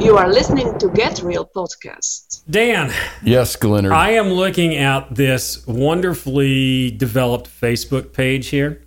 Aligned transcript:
You 0.00 0.16
are 0.16 0.28
listening 0.28 0.78
to 0.78 0.88
Get 0.90 1.20
Real 1.22 1.44
podcast. 1.44 2.42
Dan, 2.48 2.92
Yes, 3.22 3.56
Glenard. 3.56 3.92
I 3.92 4.12
am 4.12 4.28
looking 4.28 4.76
at 4.76 5.12
this 5.14 5.66
wonderfully 5.66 6.92
developed 6.92 7.48
Facebook 7.50 8.12
page 8.12 8.48
here. 8.48 8.80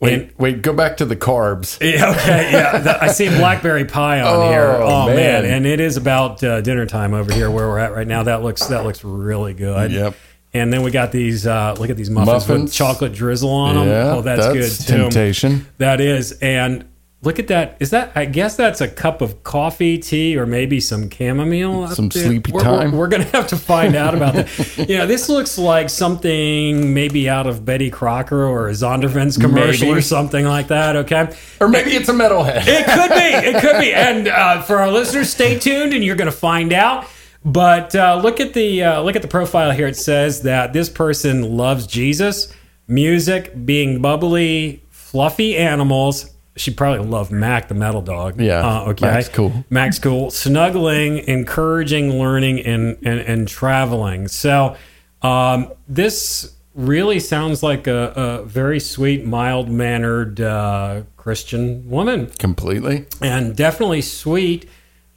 wait, 0.00 0.38
wait, 0.38 0.62
go 0.62 0.72
back 0.72 0.96
to 0.98 1.04
the 1.04 1.16
carbs. 1.16 1.78
Yeah, 1.84 2.10
okay, 2.12 2.52
yeah. 2.52 2.78
The- 2.78 3.02
I 3.02 3.08
see 3.08 3.26
a 3.26 3.30
blackberry 3.30 3.84
pie 3.84 4.20
on 4.20 4.26
Oh, 4.28 4.48
here. 4.48 4.70
Oh 4.80 5.06
man. 5.06 5.16
man. 5.16 5.44
and 5.44 5.66
it 5.66 5.80
is 5.80 5.96
about 5.96 6.42
uh, 6.44 6.60
dinner 6.60 6.86
time 6.86 7.14
over 7.14 7.32
here 7.32 7.50
where 7.50 7.66
we're 7.68 7.78
at 7.80 7.92
right 7.92 8.06
now. 8.06 8.22
That 8.22 8.42
looks 8.42 8.66
that 8.68 8.84
looks 8.84 9.02
really 9.04 9.54
good. 9.54 9.90
Yep. 9.92 10.14
And 10.54 10.72
then 10.72 10.82
we 10.82 10.90
got 10.92 11.10
these. 11.12 11.46
Uh, 11.46 11.74
look 11.78 11.90
at 11.90 11.96
these 11.96 12.08
muffins, 12.10 12.48
with 12.48 12.72
chocolate 12.72 13.12
drizzle 13.12 13.50
on 13.50 13.74
them. 13.76 13.86
Yeah, 13.88 14.14
oh, 14.14 14.22
that's, 14.22 14.46
that's 14.46 14.78
good 14.86 14.86
too. 14.86 14.98
temptation. 15.02 15.66
That 15.78 16.00
is, 16.00 16.32
and 16.40 16.88
look 17.22 17.38
at 17.38 17.48
that. 17.48 17.76
Is 17.80 17.90
that? 17.90 18.12
I 18.14 18.24
guess 18.26 18.56
that's 18.56 18.80
a 18.80 18.88
cup 18.88 19.20
of 19.20 19.42
coffee, 19.42 19.98
tea, 19.98 20.36
or 20.36 20.46
maybe 20.46 20.80
some 20.80 21.10
chamomile. 21.10 21.88
Some 21.88 22.10
sleepy 22.10 22.52
We're- 22.52 22.64
time. 22.64 22.92
We're, 22.92 22.98
we're 22.98 23.08
gonna 23.08 23.24
have 23.24 23.48
to 23.48 23.56
find 23.56 23.94
out 23.96 24.14
about 24.14 24.34
that. 24.34 24.48
You 24.88 24.98
know, 24.98 25.06
this 25.06 25.28
looks 25.28 25.58
like 25.58 25.90
something 25.90 26.94
maybe 26.94 27.28
out 27.28 27.46
of 27.46 27.64
Betty 27.64 27.90
Crocker 27.90 28.44
or 28.44 28.68
a 28.68 28.72
Zondervan's 28.72 29.36
commercial 29.36 29.88
Maybe. 29.88 29.98
or 29.98 30.02
something 30.02 30.44
like 30.46 30.68
that. 30.68 30.96
Okay. 30.96 31.34
Or 31.60 31.68
maybe 31.68 31.90
it's 31.90 32.08
a 32.08 32.12
metalhead. 32.12 32.62
It 32.66 32.86
could 32.86 33.10
be. 33.10 33.48
It 33.48 33.60
could 33.60 33.80
be. 33.80 33.92
And 33.92 34.28
uh, 34.28 34.62
for 34.62 34.76
our 34.78 34.90
listeners, 34.90 35.30
stay 35.30 35.58
tuned, 35.58 35.92
and 35.92 36.04
you're 36.04 36.16
going 36.16 36.30
to 36.30 36.36
find 36.36 36.72
out. 36.72 37.06
But 37.44 37.94
uh, 37.94 38.20
look 38.22 38.40
at 38.40 38.52
the 38.54 38.82
uh, 38.84 39.00
look 39.02 39.16
at 39.16 39.22
the 39.22 39.28
profile 39.28 39.70
here. 39.72 39.86
It 39.86 39.96
says 39.96 40.42
that 40.42 40.72
this 40.72 40.88
person 40.88 41.56
loves 41.56 41.86
Jesus, 41.86 42.52
music, 42.86 43.52
being 43.66 44.00
bubbly, 44.02 44.82
fluffy 44.90 45.56
animals. 45.56 46.30
She 46.58 46.70
probably 46.72 47.06
loved 47.06 47.30
Mac, 47.30 47.68
the 47.68 47.74
metal 47.74 48.02
dog. 48.02 48.40
Yeah, 48.40 48.66
Uh, 48.66 48.90
okay. 48.90 49.06
Mac's 49.06 49.28
cool. 49.28 49.64
Mac's 49.70 49.98
cool. 49.98 50.30
Snuggling, 50.30 51.18
encouraging, 51.28 52.18
learning, 52.18 52.60
and 52.60 52.98
and, 53.04 53.20
and 53.20 53.48
traveling. 53.48 54.28
So 54.28 54.76
um, 55.22 55.72
this 55.88 56.54
really 56.74 57.18
sounds 57.18 57.62
like 57.62 57.86
a, 57.88 58.12
a 58.14 58.42
very 58.44 58.78
sweet, 58.78 59.24
mild 59.26 59.68
mannered 59.68 60.40
uh, 60.40 61.02
Christian 61.16 61.88
woman 61.90 62.26
Completely. 62.38 63.06
and 63.20 63.56
definitely 63.56 64.00
sweet, 64.00 64.68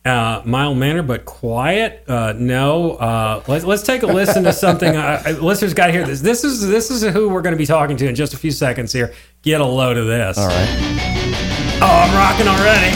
uh, 0.04 0.42
mild 0.44 0.78
manner, 0.80 1.04
but 1.04 1.26
quiet. 1.26 2.04
Uh, 2.08 2.34
no, 2.36 2.94
uh, 2.94 3.44
let's 3.48 3.64
let's 3.64 3.84
take 3.84 4.02
a 4.02 4.08
listen 4.08 4.44
to 4.46 4.54
something. 4.54 4.94
Listeners, 5.40 5.76
got 5.76 5.88
to 5.88 5.94
hear 5.94 6.04
this. 6.06 6.22
This 6.22 6.44
is 6.44 6.68
this 6.68 6.90
is 6.90 7.04
who 7.14 7.30
we're 7.30 7.44
going 7.44 7.54
to 7.54 7.60
be 7.60 7.68
talking 7.68 7.96
to 7.98 8.08
in 8.10 8.16
just 8.16 8.34
a 8.34 8.38
few 8.38 8.50
seconds 8.52 8.92
here. 8.92 9.14
Get 9.44 9.62
a 9.62 9.66
load 9.66 9.98
of 9.98 10.08
this. 10.08 10.40
All 10.40 10.48
right. 10.48 11.31
Oh, 11.84 11.88
I'm 11.88 12.14
rocking 12.16 12.48
already. 12.48 12.96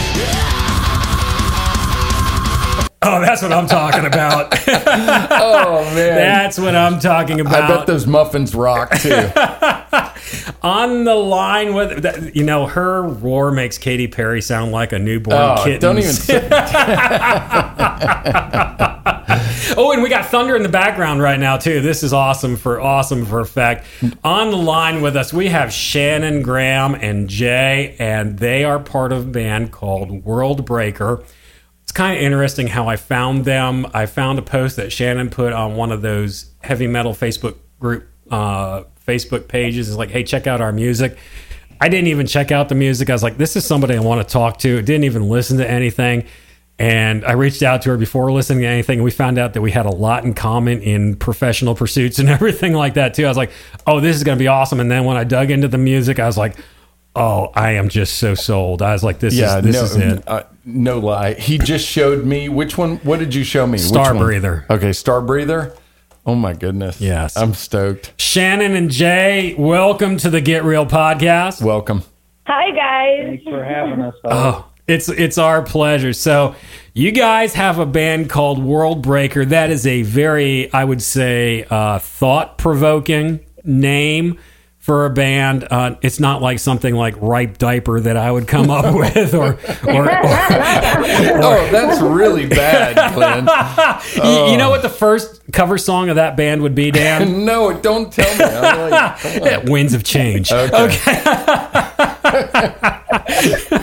Oh, 3.08 3.22
that's 3.22 3.42
what 3.42 3.54
I'm 3.54 3.68
talking 3.68 4.06
about. 4.06 4.54
Oh 5.38 5.84
man. 5.94 6.16
that's 6.16 6.58
what 6.58 6.76
I'm 6.76 7.00
talking 7.00 7.40
about. 7.40 7.64
I 7.64 7.68
bet 7.68 7.88
those 7.88 8.08
muffins 8.08 8.56
rock 8.56 8.92
too. 8.98 9.10
on 10.62 11.04
the 11.04 11.16
line 11.16 11.74
with 11.74 12.04
that, 12.04 12.36
you 12.36 12.44
know 12.44 12.66
her 12.68 13.04
roar 13.04 13.52
makes 13.52 13.78
Katy 13.78 14.08
Perry 14.08 14.42
sound 14.42 14.72
like 14.72 14.92
a 14.94 15.00
newborn 15.00 15.38
Oh, 15.38 15.62
kitten. 15.64 15.80
don't 15.82 15.98
even 16.00 16.12
say 16.14 16.48
Oh, 19.78 19.92
and 19.92 20.02
we 20.04 20.10
got 20.10 20.28
thunder 20.28 20.56
in 20.56 20.64
the 20.64 20.70
background 20.70 21.22
right 21.22 21.40
now 21.40 21.58
too. 21.58 21.82
This 21.82 22.04
is 22.04 22.14
awesome 22.14 22.56
for 22.56 22.80
awesome 22.80 23.26
for 23.26 23.40
effect. 23.42 23.86
On 24.24 24.52
the 24.52 24.58
line 24.58 25.02
with 25.02 25.16
us, 25.18 25.34
we 25.34 25.48
have 25.50 25.74
Shannon 25.74 26.42
Graham 26.42 26.96
and 26.96 27.28
Jay, 27.30 27.96
and 28.00 28.38
they 28.40 28.64
are 28.64 28.80
part 28.80 29.12
of 29.12 29.24
a 29.28 29.30
band 29.30 29.72
called 29.72 30.24
World 30.24 30.66
Breaker. 30.66 31.24
It's 31.84 31.92
kind 31.92 32.16
of 32.18 32.24
interesting 32.24 32.68
how 32.68 32.88
I 32.88 32.96
found 32.96 33.46
them. 33.46 33.88
I 33.94 34.06
found 34.06 34.40
a 34.40 34.42
post 34.44 34.76
that 34.78 34.92
Shannon 34.92 35.30
put 35.30 35.52
on 35.54 35.76
one 35.76 35.92
of 35.92 36.02
those 36.02 36.52
heavy 36.62 36.88
metal 36.88 37.14
Facebook 37.14 37.56
group 37.80 38.08
uh, 38.32 38.84
Facebook 39.06 39.48
pages. 39.48 39.88
It's 39.90 39.98
like, 39.98 40.10
hey, 40.10 40.24
check 40.24 40.48
out 40.48 40.62
our 40.62 40.72
music. 40.72 41.18
I 41.80 41.90
didn't 41.90 42.08
even 42.08 42.26
check 42.26 42.52
out 42.52 42.70
the 42.70 42.76
music. 42.76 43.10
I 43.10 43.14
was 43.14 43.24
like, 43.24 43.38
this 43.38 43.56
is 43.56 43.66
somebody 43.66 43.96
I 43.96 44.00
want 44.00 44.26
to 44.26 44.32
talk 44.32 44.60
to. 44.60 44.82
Didn't 44.82 45.04
even 45.04 45.28
listen 45.30 45.58
to 45.58 45.70
anything. 45.70 46.26
And 46.78 47.24
I 47.24 47.34
reached 47.34 47.64
out 47.64 47.82
to 47.84 47.90
her 47.92 47.98
before 47.98 48.32
listening 48.32 48.62
to 48.62 48.68
anything. 48.68 49.00
And 49.00 49.06
we 49.06 49.12
found 49.12 49.38
out 49.38 49.54
that 49.54 49.62
we 49.62 49.72
had 49.72 49.86
a 49.86 49.92
lot 49.92 50.26
in 50.26 50.34
common 50.34 50.82
in 50.82 51.16
professional 51.16 51.76
pursuits 51.76 52.20
and 52.20 52.30
everything 52.38 52.74
like 52.74 52.96
that, 52.96 53.14
too. 53.14 53.26
I 53.26 53.30
was 53.30 53.38
like, 53.38 53.52
oh, 53.88 54.00
this 54.00 54.16
is 54.16 54.24
going 54.24 54.38
to 54.38 54.42
be 54.42 54.48
awesome. 54.48 54.80
And 54.80 54.90
then 54.92 55.06
when 55.06 55.18
I 55.18 55.24
dug 55.24 55.52
into 55.52 55.68
the 55.68 55.78
music, 55.78 56.20
I 56.20 56.26
was 56.26 56.38
like, 56.38 56.58
oh, 57.16 57.52
I 57.56 57.72
am 57.74 57.88
just 57.88 58.18
so 58.18 58.36
sold. 58.36 58.82
I 58.82 58.92
was 58.94 59.04
like, 59.04 59.20
this, 59.20 59.34
Yeah, 59.34 59.60
is, 59.60 59.64
this 59.64 59.76
no, 59.76 59.84
is 59.84 59.96
it. 59.96 60.28
Uh, 60.28 60.44
no 60.66 61.00
lie. 61.00 61.34
He 61.36 61.58
just 61.58 61.88
showed 61.88 62.26
me 62.26 62.50
which 62.50 62.78
one. 62.78 62.98
What 62.98 63.20
did 63.20 63.34
you 63.34 63.44
show 63.44 63.66
me? 63.66 63.74
Which 63.74 63.82
Star? 63.82 64.14
Breather. 64.14 64.66
Okay, 64.70 64.92
Star 64.92 65.22
Breather. 65.22 65.76
Oh 66.28 66.34
my 66.34 66.54
goodness. 66.54 67.00
Yes. 67.00 67.38
I'm 67.38 67.54
stoked. 67.54 68.20
Shannon 68.20 68.76
and 68.76 68.90
Jay, 68.90 69.54
welcome 69.60 70.18
to 70.18 70.30
the 70.32 70.42
Get 70.42 70.64
Real 70.64 70.86
podcast. 70.86 71.62
Welcome. 71.62 72.02
Hi 72.48 72.72
guys. 72.72 73.28
Thanks 73.28 73.44
for 73.44 73.64
having 73.64 74.02
us. 74.02 74.16
Oh, 74.24 74.68
it's 74.88 75.08
it's 75.08 75.38
our 75.38 75.62
pleasure. 75.62 76.14
So, 76.14 76.56
you 76.94 77.12
guys 77.12 77.54
have 77.54 77.78
a 77.78 77.86
band 77.86 78.30
called 78.30 78.64
World 78.64 79.04
Breaker. 79.04 79.46
That 79.46 79.70
is 79.70 79.86
a 79.86 80.02
very, 80.02 80.72
I 80.74 80.84
would 80.84 81.02
say, 81.02 81.66
uh, 81.70 82.00
thought 82.00 82.58
provoking 82.58 83.46
name 83.64 84.40
for 84.86 85.08
a 85.08 85.10
band. 85.10 85.68
Uh, 85.72 85.96
it's 86.04 86.20
not 86.20 86.44
like 86.44 86.60
something 86.60 86.94
like 86.94 87.16
Ripe 87.20 87.58
Diaper 87.58 88.00
that 88.02 88.18
I 88.18 88.32
would 88.32 88.48
come 88.48 88.70
up 88.70 88.94
with, 88.96 89.34
or 89.34 89.54
or, 89.54 89.54
or 89.54 90.10
Oh, 91.42 91.68
that's 91.72 92.00
really 92.04 92.46
bad, 92.46 93.16
Glenn. 93.16 93.48
you, 94.24 94.52
you 94.52 94.58
know 94.58 94.70
what 94.70 94.84
the 94.84 94.90
first 94.90 95.42
cover 95.52 95.80
song 95.80 96.10
of 96.10 96.18
that 96.18 96.38
band 96.38 96.62
would 96.62 96.76
be, 96.76 96.92
Dan? 96.92 97.46
no, 97.46 97.74
don't 97.82 98.14
tell 98.14 98.32
me. 98.38 98.46
Like. 98.46 99.64
Winds 99.64 99.96
of 99.96 100.04
Change. 100.04 100.52
Okay. 100.52 101.22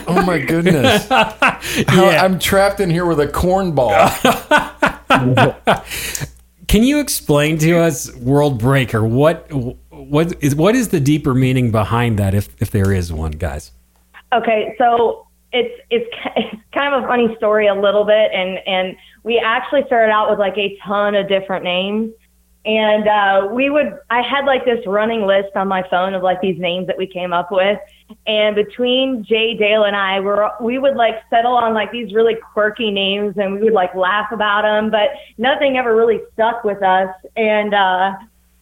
oh 0.07 0.23
my 0.25 0.39
goodness. 0.39 1.09
Yeah. 1.11 2.21
I'm 2.23 2.39
trapped 2.39 2.79
in 2.79 2.91
here 2.91 3.07
with 3.07 3.19
a 3.19 3.27
cornball. 3.27 3.99
Can 6.69 6.85
you 6.85 7.01
explain 7.01 7.59
to 7.59 7.79
us 7.79 8.15
World 8.15 8.59
Breaker? 8.59 9.05
What 9.05 9.51
what 10.09 10.43
is 10.43 10.55
what 10.55 10.75
is 10.75 10.89
the 10.89 11.01
deeper 11.01 11.35
meaning 11.35 11.71
behind 11.71 12.19
that, 12.19 12.35
if 12.35 12.49
if 12.61 12.71
there 12.71 12.93
is 12.93 13.13
one, 13.13 13.33
guys? 13.33 13.73
Okay, 14.33 14.75
so 14.79 15.27
it's 15.53 15.81
it's 15.91 16.63
kind 16.73 16.95
of 16.95 17.05
a 17.05 17.07
funny 17.07 17.35
story 17.37 17.67
a 17.67 17.75
little 17.75 18.05
bit, 18.05 18.31
and 18.33 18.59
and 18.67 18.97
we 19.23 19.39
actually 19.39 19.83
started 19.87 20.11
out 20.11 20.31
with 20.31 20.39
like 20.39 20.57
a 20.57 20.77
ton 20.85 21.15
of 21.15 21.29
different 21.29 21.65
names, 21.65 22.13
and 22.65 23.09
uh, 23.09 23.49
we 23.53 23.71
would 23.71 23.99
I 24.11 24.23
had 24.23 24.45
like 24.45 24.65
this 24.65 24.85
running 24.87 25.27
list 25.27 25.55
on 25.55 25.69
my 25.69 25.87
phone 25.91 26.15
of 26.15 26.23
like 26.23 26.41
these 26.41 26.59
names 26.59 26.87
that 26.87 26.99
we 26.99 27.07
came 27.07 27.33
up 27.33 27.53
with, 27.53 27.79
and 28.27 28.57
between 28.57 29.25
Jay 29.25 29.55
Dale 29.55 29.85
and 29.85 29.97
I, 29.97 30.21
we're 30.21 30.51
we 30.61 30.79
would 30.79 30.97
like 30.97 31.17
settle 31.31 31.55
on 31.55 31.75
like 31.75 31.93
these 31.93 32.13
really 32.15 32.37
quirky 32.53 32.91
names, 32.91 33.37
and 33.37 33.55
we 33.55 33.63
would 33.63 33.75
like 33.75 33.95
laugh 33.95 34.33
about 34.33 34.63
them, 34.63 34.91
but 34.91 35.11
nothing 35.39 35.77
ever 35.77 35.95
really 35.95 36.21
stuck 36.33 36.65
with 36.65 36.83
us, 36.83 37.15
and. 37.37 37.75
uh 37.75 38.13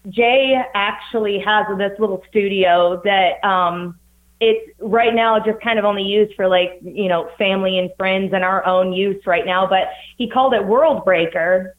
Jay 0.09 0.61
actually 0.75 1.39
has 1.39 1.67
this 1.77 1.99
little 1.99 2.23
studio 2.29 3.01
that 3.05 3.45
um 3.45 3.99
it's 4.41 4.71
right 4.81 5.15
now 5.15 5.39
just 5.39 5.61
kind 5.61 5.79
of 5.79 5.85
only 5.85 6.03
used 6.03 6.35
for 6.35 6.49
like, 6.49 6.79
you 6.83 7.09
know, 7.09 7.31
family 7.37 7.79
and 7.79 7.91
friends 7.99 8.33
and 8.33 8.43
our 8.43 8.65
own 8.67 8.91
use 8.91 9.27
right 9.27 9.45
now, 9.45 9.67
but 9.67 9.89
he 10.17 10.31
called 10.31 10.55
it 10.55 10.65
World 10.65 11.05
Breaker. 11.05 11.77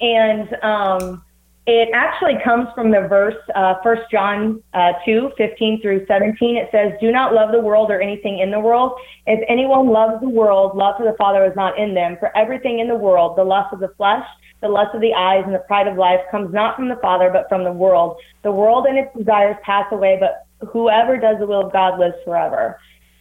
And 0.00 0.54
um 0.62 1.24
it 1.70 1.90
actually 1.92 2.38
comes 2.42 2.68
from 2.74 2.90
the 2.90 3.02
verse, 3.08 3.36
uh, 3.54 3.74
1 3.82 3.96
John 4.10 4.62
uh, 4.72 4.94
2, 5.04 5.32
15 5.36 5.82
through 5.82 6.06
17. 6.06 6.56
It 6.56 6.70
says, 6.72 6.94
Do 6.98 7.12
not 7.12 7.34
love 7.34 7.52
the 7.52 7.60
world 7.60 7.90
or 7.90 8.00
anything 8.00 8.38
in 8.38 8.50
the 8.50 8.58
world. 8.58 8.98
If 9.26 9.44
anyone 9.50 9.88
loves 9.88 10.18
the 10.22 10.30
world, 10.30 10.74
love 10.74 10.96
for 10.96 11.04
the 11.04 11.14
Father 11.18 11.44
is 11.44 11.54
not 11.56 11.78
in 11.78 11.92
them. 11.92 12.16
For 12.18 12.34
everything 12.34 12.78
in 12.78 12.88
the 12.88 12.96
world, 12.96 13.36
the 13.36 13.44
lust 13.44 13.74
of 13.74 13.80
the 13.80 13.92
flesh, 13.98 14.24
the 14.60 14.68
lust 14.68 14.94
of 14.94 15.00
the 15.00 15.14
eyes, 15.14 15.42
and 15.44 15.54
the 15.54 15.60
pride 15.60 15.86
of 15.86 15.96
life 15.96 16.20
comes 16.30 16.52
not 16.52 16.76
from 16.76 16.88
the 16.88 16.96
Father, 16.96 17.30
but 17.30 17.48
from 17.48 17.64
the 17.64 17.72
world. 17.72 18.18
The 18.42 18.52
world 18.52 18.86
and 18.86 18.98
its 18.98 19.16
desires 19.16 19.56
pass 19.62 19.86
away, 19.92 20.18
but 20.18 20.46
whoever 20.68 21.16
does 21.16 21.38
the 21.38 21.46
will 21.46 21.66
of 21.66 21.72
God 21.72 21.98
lives 21.98 22.16
forever. 22.24 22.78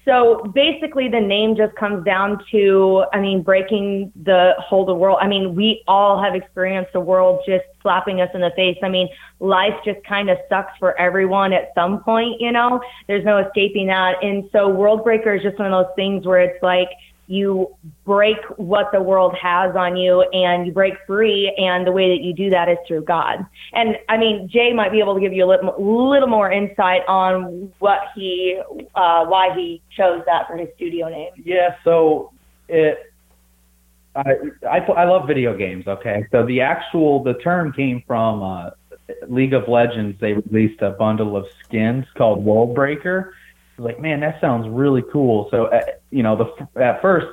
So 0.07 0.41
basically, 0.55 1.09
the 1.09 1.19
name 1.19 1.57
just 1.57 1.75
comes 1.75 2.05
down 2.05 2.41
to, 2.51 3.03
I 3.11 3.19
mean, 3.19 3.41
breaking 3.41 4.13
the 4.23 4.55
of 4.71 4.87
the 4.87 4.95
world. 4.95 5.17
I 5.21 5.27
mean, 5.27 5.53
we 5.53 5.83
all 5.85 6.23
have 6.23 6.33
experienced 6.33 6.93
the 6.93 7.01
world 7.01 7.41
just 7.45 7.65
slapping 7.81 8.21
us 8.21 8.29
in 8.33 8.39
the 8.39 8.51
face. 8.55 8.77
I 8.81 8.87
mean, 8.87 9.09
life 9.41 9.73
just 9.83 10.01
kind 10.05 10.29
of 10.29 10.37
sucks 10.47 10.71
for 10.79 10.97
everyone 10.97 11.51
at 11.51 11.73
some 11.75 12.03
point, 12.03 12.39
you 12.39 12.53
know? 12.53 12.79
There's 13.07 13.25
no 13.25 13.39
escaping 13.39 13.87
that. 13.87 14.23
And 14.23 14.49
so, 14.53 14.69
World 14.69 15.03
Breaker 15.03 15.35
is 15.35 15.43
just 15.43 15.59
one 15.59 15.71
of 15.71 15.85
those 15.85 15.93
things 15.97 16.25
where 16.25 16.39
it's 16.39 16.63
like, 16.63 16.87
you 17.27 17.75
break 18.05 18.37
what 18.55 18.89
the 18.91 19.01
world 19.01 19.35
has 19.41 19.75
on 19.75 19.97
you 19.97 20.21
and 20.31 20.65
you 20.65 20.71
break 20.71 20.93
free 21.05 21.53
and 21.57 21.85
the 21.85 21.91
way 21.91 22.09
that 22.09 22.23
you 22.23 22.33
do 22.33 22.49
that 22.49 22.69
is 22.69 22.77
through 22.87 23.03
god 23.03 23.45
and 23.73 23.97
i 24.09 24.17
mean 24.17 24.47
jay 24.47 24.71
might 24.73 24.91
be 24.91 24.99
able 24.99 25.13
to 25.13 25.19
give 25.19 25.33
you 25.33 25.43
a 25.43 25.49
little, 25.49 25.75
little 26.09 26.29
more 26.29 26.51
insight 26.51 27.01
on 27.07 27.71
what 27.79 27.99
he 28.15 28.59
uh, 28.95 29.25
why 29.25 29.53
he 29.55 29.81
chose 29.95 30.21
that 30.25 30.47
for 30.47 30.57
his 30.57 30.69
studio 30.75 31.09
name 31.09 31.31
Yeah, 31.43 31.75
so 31.83 32.31
it 32.67 33.13
I, 34.15 34.33
I 34.67 34.77
I 34.79 35.03
love 35.05 35.27
video 35.27 35.55
games. 35.55 35.87
Okay, 35.87 36.25
so 36.31 36.43
the 36.43 36.61
actual 36.61 37.23
the 37.23 37.35
term 37.35 37.71
came 37.71 38.03
from 38.07 38.41
uh, 38.41 38.69
League 39.27 39.53
of 39.53 39.67
Legends. 39.67 40.19
They 40.19 40.33
released 40.33 40.81
a 40.81 40.91
bundle 40.91 41.37
of 41.37 41.45
skins 41.63 42.05
called 42.15 42.43
World 42.43 42.73
Breaker. 42.73 43.33
Like, 43.77 43.99
man, 43.99 44.19
that 44.21 44.41
sounds 44.41 44.67
really 44.67 45.03
cool. 45.11 45.47
So 45.51 45.65
uh, 45.65 45.81
you 46.11 46.23
know, 46.23 46.35
the 46.35 46.81
at 46.81 47.01
first 47.01 47.27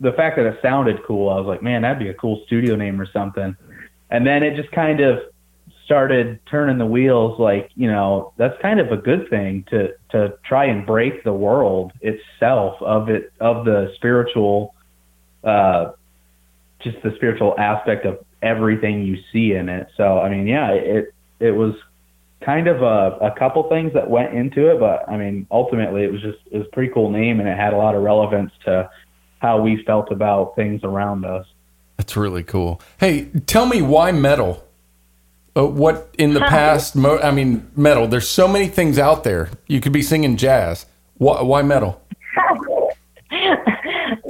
the 0.00 0.12
fact 0.12 0.36
that 0.36 0.46
it 0.46 0.58
sounded 0.60 1.04
cool, 1.04 1.30
I 1.30 1.36
was 1.38 1.46
like, 1.46 1.62
man, 1.62 1.82
that'd 1.82 1.98
be 1.98 2.08
a 2.08 2.14
cool 2.14 2.42
studio 2.46 2.74
name 2.74 3.00
or 3.00 3.06
something. 3.06 3.56
And 4.10 4.26
then 4.26 4.42
it 4.42 4.56
just 4.56 4.72
kind 4.72 5.00
of 5.00 5.20
started 5.84 6.40
turning 6.46 6.78
the 6.78 6.86
wheels 6.86 7.38
like 7.38 7.70
you 7.74 7.90
know 7.90 8.32
that's 8.36 8.60
kind 8.62 8.80
of 8.80 8.92
a 8.92 8.96
good 8.96 9.28
thing 9.28 9.64
to 9.68 9.92
to 10.10 10.32
try 10.44 10.64
and 10.64 10.86
break 10.86 11.24
the 11.24 11.32
world 11.32 11.92
itself 12.00 12.80
of 12.80 13.08
it 13.08 13.32
of 13.40 13.64
the 13.64 13.92
spiritual 13.96 14.74
uh 15.44 15.90
just 16.80 16.96
the 17.02 17.12
spiritual 17.16 17.54
aspect 17.58 18.06
of 18.06 18.24
everything 18.42 19.04
you 19.04 19.18
see 19.32 19.52
in 19.52 19.68
it 19.68 19.88
so 19.96 20.18
i 20.20 20.28
mean 20.28 20.46
yeah 20.46 20.70
it 20.70 21.12
it 21.40 21.50
was 21.50 21.74
kind 22.44 22.66
of 22.68 22.82
a, 22.82 23.16
a 23.20 23.34
couple 23.38 23.62
things 23.68 23.92
that 23.94 24.08
went 24.08 24.32
into 24.34 24.70
it 24.70 24.78
but 24.80 25.08
i 25.08 25.16
mean 25.16 25.46
ultimately 25.50 26.02
it 26.04 26.12
was 26.12 26.20
just 26.20 26.38
it 26.50 26.58
was 26.58 26.66
a 26.66 26.70
pretty 26.70 26.92
cool 26.92 27.10
name 27.10 27.40
and 27.40 27.48
it 27.48 27.56
had 27.56 27.72
a 27.72 27.76
lot 27.76 27.94
of 27.94 28.02
relevance 28.02 28.52
to 28.64 28.88
how 29.40 29.60
we 29.60 29.82
felt 29.84 30.10
about 30.12 30.54
things 30.56 30.80
around 30.84 31.24
us 31.24 31.46
That's 31.96 32.16
really 32.16 32.42
cool. 32.42 32.80
Hey, 32.98 33.26
tell 33.46 33.66
me 33.66 33.80
why 33.82 34.10
metal? 34.12 34.64
Uh, 35.56 35.66
what 35.66 36.12
in 36.18 36.34
the 36.34 36.40
past? 36.58 36.96
Mo- 36.96 37.18
I 37.18 37.30
mean, 37.30 37.70
metal. 37.76 38.08
There's 38.08 38.28
so 38.28 38.48
many 38.48 38.66
things 38.68 38.98
out 38.98 39.22
there. 39.24 39.50
You 39.68 39.80
could 39.80 39.92
be 39.92 40.02
singing 40.02 40.36
jazz. 40.36 40.86
Why, 41.18 41.42
why 41.42 41.62
metal? 41.62 42.01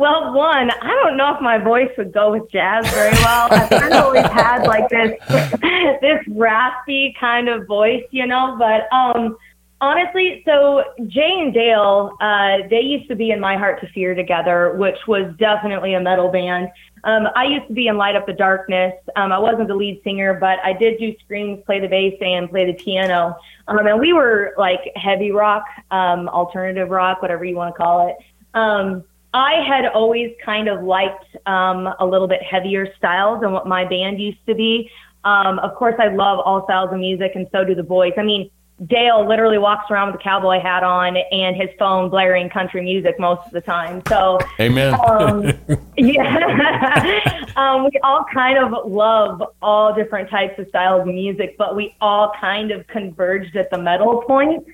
Well, 0.02 0.32
one, 0.32 0.68
I 0.68 1.00
don't 1.04 1.16
know 1.16 1.32
if 1.32 1.40
my 1.40 1.58
voice 1.58 1.90
would 1.96 2.12
go 2.12 2.32
with 2.32 2.50
jazz 2.50 2.90
very 2.90 3.12
well. 3.12 3.46
I've 3.52 3.70
kind 3.70 3.94
of 3.94 4.04
always 4.04 4.26
had 4.26 4.66
like 4.66 4.88
this 4.88 5.16
this 6.00 6.26
raspy 6.26 7.14
kind 7.20 7.48
of 7.48 7.68
voice, 7.68 8.02
you 8.10 8.26
know. 8.26 8.56
But 8.58 8.92
um, 8.92 9.36
honestly, 9.80 10.42
so 10.44 10.82
Jay 11.06 11.38
and 11.38 11.54
Dale, 11.54 12.16
uh, 12.20 12.66
they 12.68 12.80
used 12.80 13.08
to 13.10 13.14
be 13.14 13.30
in 13.30 13.38
My 13.38 13.56
Heart 13.56 13.80
to 13.82 13.86
Fear 13.92 14.16
together, 14.16 14.74
which 14.76 14.98
was 15.06 15.32
definitely 15.38 15.94
a 15.94 16.00
metal 16.00 16.32
band. 16.32 16.70
Um, 17.04 17.28
I 17.36 17.44
used 17.44 17.68
to 17.68 17.72
be 17.72 17.86
in 17.86 17.96
Light 17.96 18.16
Up 18.16 18.26
the 18.26 18.32
Darkness. 18.32 18.94
Um, 19.14 19.30
I 19.30 19.38
wasn't 19.38 19.68
the 19.68 19.76
lead 19.76 20.00
singer, 20.02 20.34
but 20.34 20.58
I 20.64 20.72
did 20.72 20.98
do 20.98 21.14
screams, 21.20 21.62
play 21.64 21.78
the 21.78 21.86
bass, 21.86 22.14
and 22.20 22.50
play 22.50 22.66
the 22.66 22.74
piano. 22.74 23.36
Um, 23.68 23.86
and 23.86 24.00
we 24.00 24.12
were 24.12 24.52
like 24.58 24.80
heavy 24.96 25.30
rock, 25.30 25.62
um, 25.92 26.28
alternative 26.28 26.90
rock, 26.90 27.22
whatever 27.22 27.44
you 27.44 27.54
want 27.54 27.72
to 27.72 27.78
call 27.80 28.08
it. 28.08 28.16
Um, 28.54 29.04
I 29.34 29.64
had 29.66 29.86
always 29.86 30.34
kind 30.44 30.68
of 30.68 30.82
liked 30.82 31.24
um, 31.46 31.88
a 31.98 32.06
little 32.06 32.28
bit 32.28 32.42
heavier 32.42 32.92
styles 32.96 33.40
than 33.40 33.52
what 33.52 33.66
my 33.66 33.84
band 33.84 34.20
used 34.20 34.44
to 34.46 34.54
be. 34.54 34.90
Um, 35.24 35.58
of 35.60 35.74
course, 35.74 35.94
I 35.98 36.08
love 36.08 36.40
all 36.40 36.64
styles 36.64 36.92
of 36.92 36.98
music, 36.98 37.32
and 37.34 37.46
so 37.52 37.64
do 37.64 37.74
the 37.74 37.82
boys. 37.82 38.12
I 38.18 38.22
mean, 38.22 38.50
Dale 38.86 39.26
literally 39.26 39.58
walks 39.58 39.90
around 39.90 40.12
with 40.12 40.20
a 40.20 40.24
cowboy 40.24 40.60
hat 40.60 40.82
on 40.82 41.16
and 41.16 41.54
his 41.54 41.68
phone 41.78 42.10
blaring 42.10 42.48
country 42.50 42.82
music 42.82 43.18
most 43.18 43.46
of 43.46 43.52
the 43.52 43.60
time. 43.60 44.02
So, 44.08 44.38
Amen. 44.58 44.94
um, 45.06 45.52
yeah, 45.96 47.44
um, 47.56 47.84
we 47.84 47.92
all 48.02 48.24
kind 48.32 48.58
of 48.58 48.90
love 48.90 49.42
all 49.60 49.94
different 49.94 50.28
types 50.30 50.58
of 50.58 50.68
styles 50.68 51.02
of 51.02 51.14
music, 51.14 51.56
but 51.56 51.76
we 51.76 51.94
all 52.00 52.32
kind 52.40 52.72
of 52.72 52.86
converged 52.88 53.56
at 53.56 53.70
the 53.70 53.78
metal 53.78 54.22
point. 54.22 54.66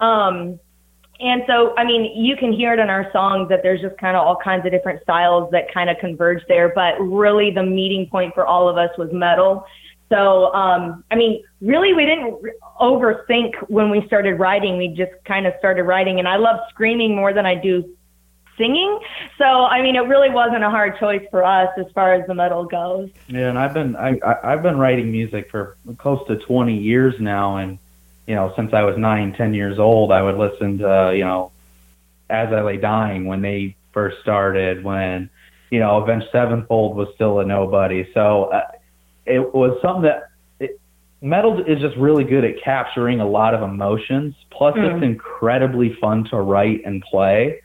Um, 0.00 0.60
and 1.20 1.42
so, 1.46 1.74
I 1.76 1.84
mean, 1.84 2.22
you 2.22 2.36
can 2.36 2.52
hear 2.52 2.74
it 2.74 2.78
in 2.78 2.90
our 2.90 3.10
songs 3.10 3.48
that 3.48 3.62
there's 3.62 3.80
just 3.80 3.96
kind 3.98 4.16
of 4.16 4.26
all 4.26 4.36
kinds 4.36 4.66
of 4.66 4.72
different 4.72 5.02
styles 5.02 5.50
that 5.52 5.72
kind 5.72 5.88
of 5.88 5.96
converge 5.98 6.42
there. 6.48 6.72
But 6.74 7.00
really, 7.00 7.50
the 7.50 7.62
meeting 7.62 8.06
point 8.08 8.34
for 8.34 8.46
all 8.46 8.68
of 8.68 8.76
us 8.76 8.90
was 8.98 9.10
metal. 9.12 9.64
So, 10.08 10.52
um, 10.54 11.04
I 11.10 11.16
mean, 11.16 11.42
really, 11.60 11.94
we 11.94 12.04
didn't 12.04 12.38
overthink 12.80 13.54
when 13.68 13.90
we 13.90 14.06
started 14.06 14.34
writing. 14.38 14.76
We 14.76 14.88
just 14.88 15.12
kind 15.24 15.46
of 15.46 15.54
started 15.58 15.84
writing, 15.84 16.18
and 16.18 16.28
I 16.28 16.36
love 16.36 16.60
screaming 16.68 17.16
more 17.16 17.32
than 17.32 17.46
I 17.46 17.54
do 17.54 17.96
singing. 18.58 19.00
So, 19.38 19.44
I 19.44 19.82
mean, 19.82 19.96
it 19.96 20.00
really 20.00 20.30
wasn't 20.30 20.64
a 20.64 20.70
hard 20.70 20.98
choice 20.98 21.26
for 21.30 21.42
us 21.44 21.70
as 21.78 21.86
far 21.94 22.14
as 22.14 22.26
the 22.26 22.34
metal 22.34 22.64
goes. 22.64 23.10
Yeah, 23.28 23.48
and 23.48 23.58
I've 23.58 23.74
been 23.74 23.96
I, 23.96 24.18
I 24.24 24.52
I've 24.52 24.62
been 24.62 24.78
writing 24.78 25.10
music 25.10 25.50
for 25.50 25.76
close 25.98 26.26
to 26.28 26.36
20 26.36 26.76
years 26.76 27.14
now, 27.18 27.56
and 27.56 27.78
you 28.26 28.34
know, 28.34 28.52
since 28.56 28.72
I 28.72 28.82
was 28.82 28.96
nine, 28.98 29.32
ten 29.32 29.54
years 29.54 29.78
old, 29.78 30.12
I 30.12 30.22
would 30.22 30.36
listen 30.36 30.78
to 30.78 31.12
you 31.14 31.24
know, 31.24 31.52
As 32.28 32.52
I 32.52 32.60
Lay 32.62 32.76
Dying 32.76 33.26
when 33.26 33.42
they 33.42 33.76
first 33.92 34.20
started, 34.22 34.84
when 34.84 35.30
you 35.70 35.80
know, 35.80 36.02
Avenged 36.02 36.26
Sevenfold 36.32 36.96
was 36.96 37.08
still 37.14 37.40
a 37.40 37.44
nobody. 37.44 38.08
So 38.14 38.44
uh, 38.44 38.70
it 39.24 39.54
was 39.54 39.78
something 39.82 40.02
that 40.02 40.30
it, 40.60 40.80
metal 41.20 41.62
is 41.64 41.80
just 41.80 41.96
really 41.96 42.24
good 42.24 42.44
at 42.44 42.62
capturing 42.62 43.20
a 43.20 43.26
lot 43.26 43.54
of 43.54 43.62
emotions. 43.62 44.34
Plus, 44.50 44.74
it's 44.76 45.02
incredibly 45.02 45.94
fun 46.00 46.24
to 46.30 46.36
write 46.36 46.82
and 46.84 47.02
play. 47.02 47.62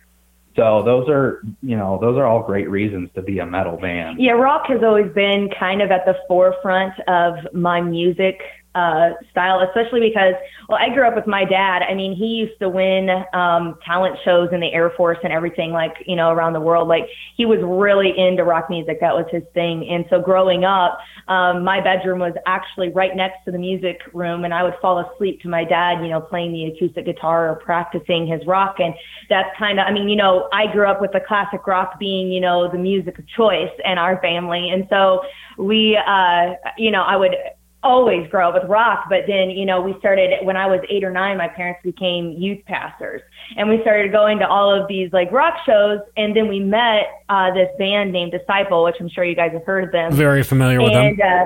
So 0.56 0.84
those 0.84 1.08
are, 1.08 1.42
you 1.62 1.78
know, 1.78 1.98
those 2.02 2.18
are 2.18 2.26
all 2.26 2.44
great 2.44 2.70
reasons 2.70 3.10
to 3.16 3.22
be 3.22 3.40
a 3.40 3.46
metal 3.46 3.78
band. 3.78 4.20
Yeah, 4.20 4.34
rock 4.34 4.66
has 4.68 4.84
always 4.84 5.12
been 5.14 5.50
kind 5.58 5.82
of 5.82 5.92
at 5.92 6.06
the 6.06 6.18
forefront 6.28 6.94
of 7.08 7.54
my 7.54 7.80
music 7.80 8.42
uh, 8.74 9.10
style, 9.32 9.60
especially 9.62 10.00
because, 10.00 10.34
well, 10.70 10.80
I 10.82 10.94
grew 10.94 11.06
up 11.06 11.16
with 11.16 11.28
my 11.28 11.44
dad. 11.44 11.82
I 11.82 11.94
mean, 11.94 12.16
he 12.16 12.28
used 12.28 12.58
to 12.60 12.70
win 12.70 13.10
um, 13.34 13.78
talent 13.86 14.18
shows 14.24 14.50
in 14.54 14.62
the 14.62 14.72
Air 14.72 14.92
Force 14.96 15.18
and 15.24 15.34
everything, 15.34 15.72
like, 15.72 16.04
you 16.06 16.16
know, 16.16 16.32
around 16.32 16.54
the 16.54 16.62
world. 16.62 16.88
Like, 16.88 17.08
he 17.36 17.46
was 17.46 17.60
really 17.62 18.18
into 18.18 18.44
rock 18.44 18.70
music. 18.70 19.00
That 19.02 19.14
was 19.14 19.26
his 19.32 19.44
thing. 19.54 19.90
And 19.90 20.06
so 20.10 20.22
growing 20.22 20.64
up, 20.64 21.00
um, 21.28 21.64
my 21.64 21.82
bedroom 21.82 22.20
was 22.20 22.34
actually 22.46 22.90
right 22.90 23.16
next 23.16 23.44
to 23.46 23.52
the 23.52 23.58
music 23.58 24.00
room, 24.14 24.46
and 24.46 24.54
I 24.54 24.64
would 24.64 24.76
fall 24.82 25.00
asleep 25.00 25.42
to 25.42 25.50
my 25.50 25.64
dad, 25.64 26.02
you 26.02 26.10
know, 26.10 26.22
playing 26.22 26.54
the 26.54 26.66
acoustic 26.66 27.06
guitar 27.06 27.50
or 27.50 27.56
practicing 27.56 28.26
his 28.26 28.46
rock. 28.48 28.78
And 28.80 28.94
that's 29.30 29.50
kind 29.58 29.80
of, 29.80 29.88
I 29.88 29.92
mean, 29.92 30.08
you 30.08 30.16
know, 30.16 30.48
I 30.54 30.72
grew 30.72 30.88
up 30.88 31.02
with 31.02 31.12
the 31.12 31.22
classic 31.28 31.68
rock 31.68 32.00
being, 32.00 32.32
you 32.32 32.40
know, 32.40 32.72
the 32.72 32.78
music 32.78 33.20
of 33.20 33.28
choice 33.28 33.72
in 33.84 33.98
our 33.98 34.22
family. 34.22 34.70
And 34.70 34.88
so 34.90 35.24
we, 35.58 35.98
uh, 35.98 36.54
you 36.78 36.92
know, 36.92 37.04
I 37.04 37.18
would, 37.18 37.36
always 37.84 38.30
grow 38.30 38.50
up 38.50 38.62
with 38.62 38.70
rock, 38.70 39.06
but 39.10 39.24
then, 39.28 39.50
you 39.50 39.66
know, 39.66 39.82
we 39.82 39.98
started 40.00 40.46
when 40.46 40.56
I 40.56 40.68
was 40.68 40.82
eight 40.90 41.04
or 41.04 41.12
nine, 41.12 41.38
my 41.38 41.48
parents 41.48 41.82
became 41.84 42.32
youth 42.32 42.64
pastors 42.66 43.22
and 43.58 43.68
we 43.70 43.82
started 43.82 44.12
going 44.12 44.40
to 44.40 44.48
all 44.48 44.72
of 44.72 44.88
these 44.88 45.12
like 45.12 45.32
rock 45.32 45.56
shows. 45.66 46.00
And 46.16 46.36
then 46.36 46.48
we 46.48 46.60
met, 46.60 47.24
uh, 47.30 47.54
this 47.54 47.70
band 47.80 48.12
named 48.12 48.34
Disciple, 48.34 48.84
which 48.84 48.96
I'm 49.00 49.10
sure 49.10 49.24
you 49.24 49.36
guys 49.36 49.52
have 49.54 49.66
heard 49.66 49.84
of 49.84 49.92
them. 49.92 50.14
Very 50.14 50.44
familiar 50.44 50.82
with 50.82 50.94
them. 50.94 51.18
Uh, 51.20 51.46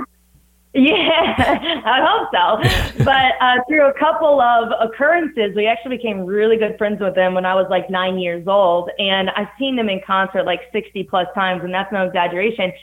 yeah, 0.74 1.82
I 1.86 2.06
hope 2.06 2.30
so. 2.34 3.04
But 3.06 3.34
uh, 3.39 3.63
through 3.68 3.88
a 3.88 3.94
couple 3.98 4.42
of 4.42 4.74
occurrences, 4.82 5.56
we 5.56 5.68
actually 5.68 5.96
became 5.96 6.25
really 6.25 6.58
good 6.58 6.77
friends 6.77 7.00
with 7.00 7.15
them 7.15 7.34
when 7.34 7.46
I 7.46 7.56
was 7.56 7.68
like 7.70 7.89
nine 7.89 8.20
years 8.20 8.46
old. 8.46 8.89
And 9.00 9.30
I've 9.32 9.48
seen 9.58 9.77
them 9.77 9.88
in 9.88 10.01
concert 10.06 10.46
like 10.46 10.62
60 10.74 11.04
plus 11.06 11.27
times, 11.34 11.63
and 11.63 11.74
that's 11.74 11.92
no 11.94 12.06
exaggeration. 12.06 12.74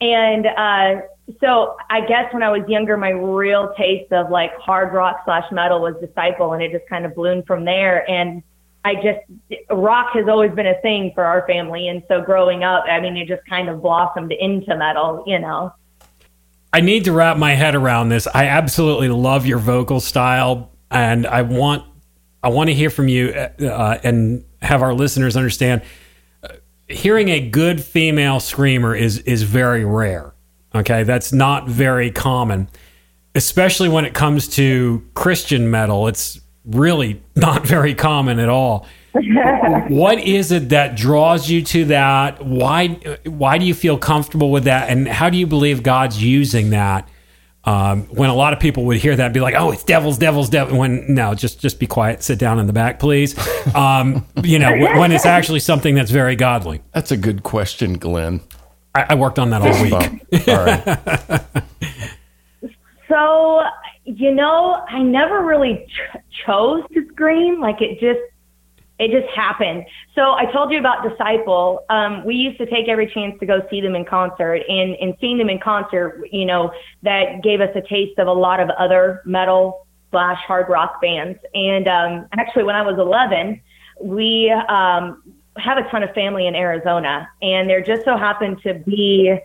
And 0.00 0.46
uh, 0.46 1.02
so 1.40 1.76
I 1.88 2.02
guess 2.06 2.32
when 2.32 2.42
I 2.42 2.50
was 2.50 2.68
younger, 2.68 2.96
my 2.96 3.10
real 3.10 3.72
taste 3.76 4.12
of 4.12 4.30
like 4.30 4.54
hard 4.58 4.92
rock 4.92 5.22
slash 5.24 5.50
metal 5.50 5.80
was 5.80 5.94
Disciple, 6.00 6.52
and 6.52 6.62
it 6.62 6.70
just 6.70 6.88
kind 6.88 7.06
of 7.06 7.14
bloomed 7.14 7.46
from 7.46 7.64
there. 7.64 8.08
And 8.10 8.42
I 8.84 8.94
just 8.96 9.20
rock 9.70 10.12
has 10.12 10.28
always 10.28 10.52
been 10.52 10.66
a 10.66 10.80
thing 10.82 11.12
for 11.14 11.24
our 11.24 11.46
family, 11.46 11.88
and 11.88 12.02
so 12.08 12.20
growing 12.20 12.62
up, 12.62 12.84
I 12.86 13.00
mean, 13.00 13.16
it 13.16 13.26
just 13.26 13.44
kind 13.46 13.68
of 13.68 13.80
blossomed 13.80 14.32
into 14.32 14.76
metal, 14.76 15.24
you 15.26 15.38
know. 15.38 15.72
I 16.72 16.80
need 16.80 17.04
to 17.04 17.12
wrap 17.12 17.36
my 17.36 17.52
head 17.52 17.74
around 17.74 18.08
this. 18.10 18.26
I 18.26 18.46
absolutely 18.46 19.08
love 19.08 19.46
your 19.46 19.58
vocal 19.58 20.00
style, 20.00 20.72
and 20.90 21.26
I 21.26 21.42
want 21.42 21.84
I 22.42 22.48
want 22.48 22.68
to 22.68 22.74
hear 22.74 22.90
from 22.90 23.08
you 23.08 23.30
uh, 23.30 23.98
and 24.04 24.44
have 24.60 24.82
our 24.82 24.92
listeners 24.92 25.36
understand. 25.36 25.80
Uh, 26.42 26.48
hearing 26.86 27.30
a 27.30 27.40
good 27.40 27.82
female 27.82 28.40
screamer 28.40 28.94
is 28.94 29.18
is 29.20 29.42
very 29.44 29.86
rare. 29.86 30.33
Okay, 30.74 31.04
that's 31.04 31.32
not 31.32 31.68
very 31.68 32.10
common, 32.10 32.68
especially 33.34 33.88
when 33.88 34.04
it 34.04 34.14
comes 34.14 34.48
to 34.56 35.06
Christian 35.14 35.70
metal. 35.70 36.08
It's 36.08 36.40
really 36.64 37.22
not 37.36 37.66
very 37.66 37.94
common 37.94 38.38
at 38.38 38.48
all. 38.48 38.86
what 39.88 40.18
is 40.18 40.50
it 40.50 40.70
that 40.70 40.96
draws 40.96 41.48
you 41.48 41.62
to 41.62 41.84
that? 41.86 42.44
Why 42.44 42.88
why 43.24 43.58
do 43.58 43.64
you 43.64 43.74
feel 43.74 43.96
comfortable 43.96 44.50
with 44.50 44.64
that? 44.64 44.90
And 44.90 45.06
how 45.06 45.30
do 45.30 45.38
you 45.38 45.46
believe 45.46 45.82
God's 45.82 46.20
using 46.22 46.70
that? 46.70 47.08
Um, 47.66 48.02
when 48.08 48.28
a 48.28 48.34
lot 48.34 48.52
of 48.52 48.60
people 48.60 48.84
would 48.86 48.98
hear 48.98 49.16
that 49.16 49.24
and 49.24 49.32
be 49.32 49.40
like, 49.40 49.54
"Oh, 49.56 49.70
it's 49.70 49.84
devils, 49.84 50.18
devils, 50.18 50.50
devils." 50.50 50.76
When 50.76 51.14
no, 51.14 51.34
just 51.34 51.60
just 51.60 51.78
be 51.78 51.86
quiet, 51.86 52.22
sit 52.22 52.38
down 52.38 52.58
in 52.58 52.66
the 52.66 52.74
back, 52.74 52.98
please. 52.98 53.34
Um, 53.74 54.26
you 54.42 54.58
know, 54.58 54.70
when, 54.70 54.98
when 54.98 55.12
it's 55.12 55.24
actually 55.38 55.60
something 55.60 55.94
that's 55.94 56.10
very 56.10 56.36
godly. 56.36 56.82
That's 56.92 57.10
a 57.10 57.16
good 57.16 57.42
question, 57.42 57.94
Glenn. 57.96 58.40
I, 58.94 59.06
I 59.10 59.14
worked 59.14 59.38
on 59.38 59.50
that 59.50 59.62
all 59.62 59.82
week. 59.82 60.48
All 60.48 60.64
right. 60.64 61.64
So, 63.14 63.62
you 64.04 64.34
know, 64.34 64.84
I 64.88 65.00
never 65.02 65.44
really 65.44 65.86
ch- 65.86 66.18
chose 66.44 66.82
to 66.94 67.06
scream. 67.12 67.60
Like 67.60 67.80
it 67.80 68.00
just 68.00 68.20
it 68.98 69.10
just 69.10 69.32
happened. 69.34 69.84
So 70.14 70.32
I 70.32 70.46
told 70.52 70.72
you 70.72 70.78
about 70.78 71.08
Disciple. 71.08 71.84
Um, 71.90 72.24
we 72.24 72.34
used 72.34 72.58
to 72.58 72.66
take 72.66 72.88
every 72.88 73.06
chance 73.12 73.38
to 73.40 73.46
go 73.46 73.60
see 73.70 73.80
them 73.80 73.94
in 73.94 74.04
concert, 74.04 74.62
and 74.68 74.96
and 74.96 75.14
seeing 75.20 75.38
them 75.38 75.48
in 75.48 75.58
concert, 75.60 76.26
you 76.32 76.44
know, 76.44 76.72
that 77.02 77.42
gave 77.42 77.60
us 77.60 77.70
a 77.74 77.82
taste 77.82 78.18
of 78.18 78.26
a 78.26 78.32
lot 78.32 78.58
of 78.58 78.68
other 78.70 79.22
metal 79.24 79.86
slash 80.10 80.38
hard 80.46 80.68
rock 80.68 81.00
bands. 81.00 81.38
And 81.54 81.88
um, 81.88 82.26
actually, 82.32 82.64
when 82.64 82.76
I 82.76 82.82
was 82.82 82.98
11, 82.98 83.60
we 84.00 84.50
um, 84.68 85.22
have 85.58 85.78
a 85.78 85.88
ton 85.90 86.02
of 86.02 86.12
family 86.14 86.46
in 86.46 86.54
Arizona, 86.54 87.28
and 87.42 87.68
there 87.68 87.82
just 87.82 88.04
so 88.04 88.16
happened 88.16 88.60
to 88.62 88.74
be 88.74 89.36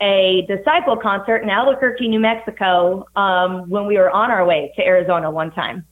a 0.00 0.44
disciple 0.48 0.96
concert 0.96 1.38
in 1.38 1.50
Albuquerque, 1.50 2.08
New 2.08 2.18
Mexico, 2.18 3.06
um, 3.14 3.68
when 3.70 3.86
we 3.86 3.96
were 3.96 4.10
on 4.10 4.30
our 4.30 4.44
way 4.44 4.72
to 4.76 4.84
Arizona 4.84 5.30
one 5.30 5.52
time. 5.52 5.86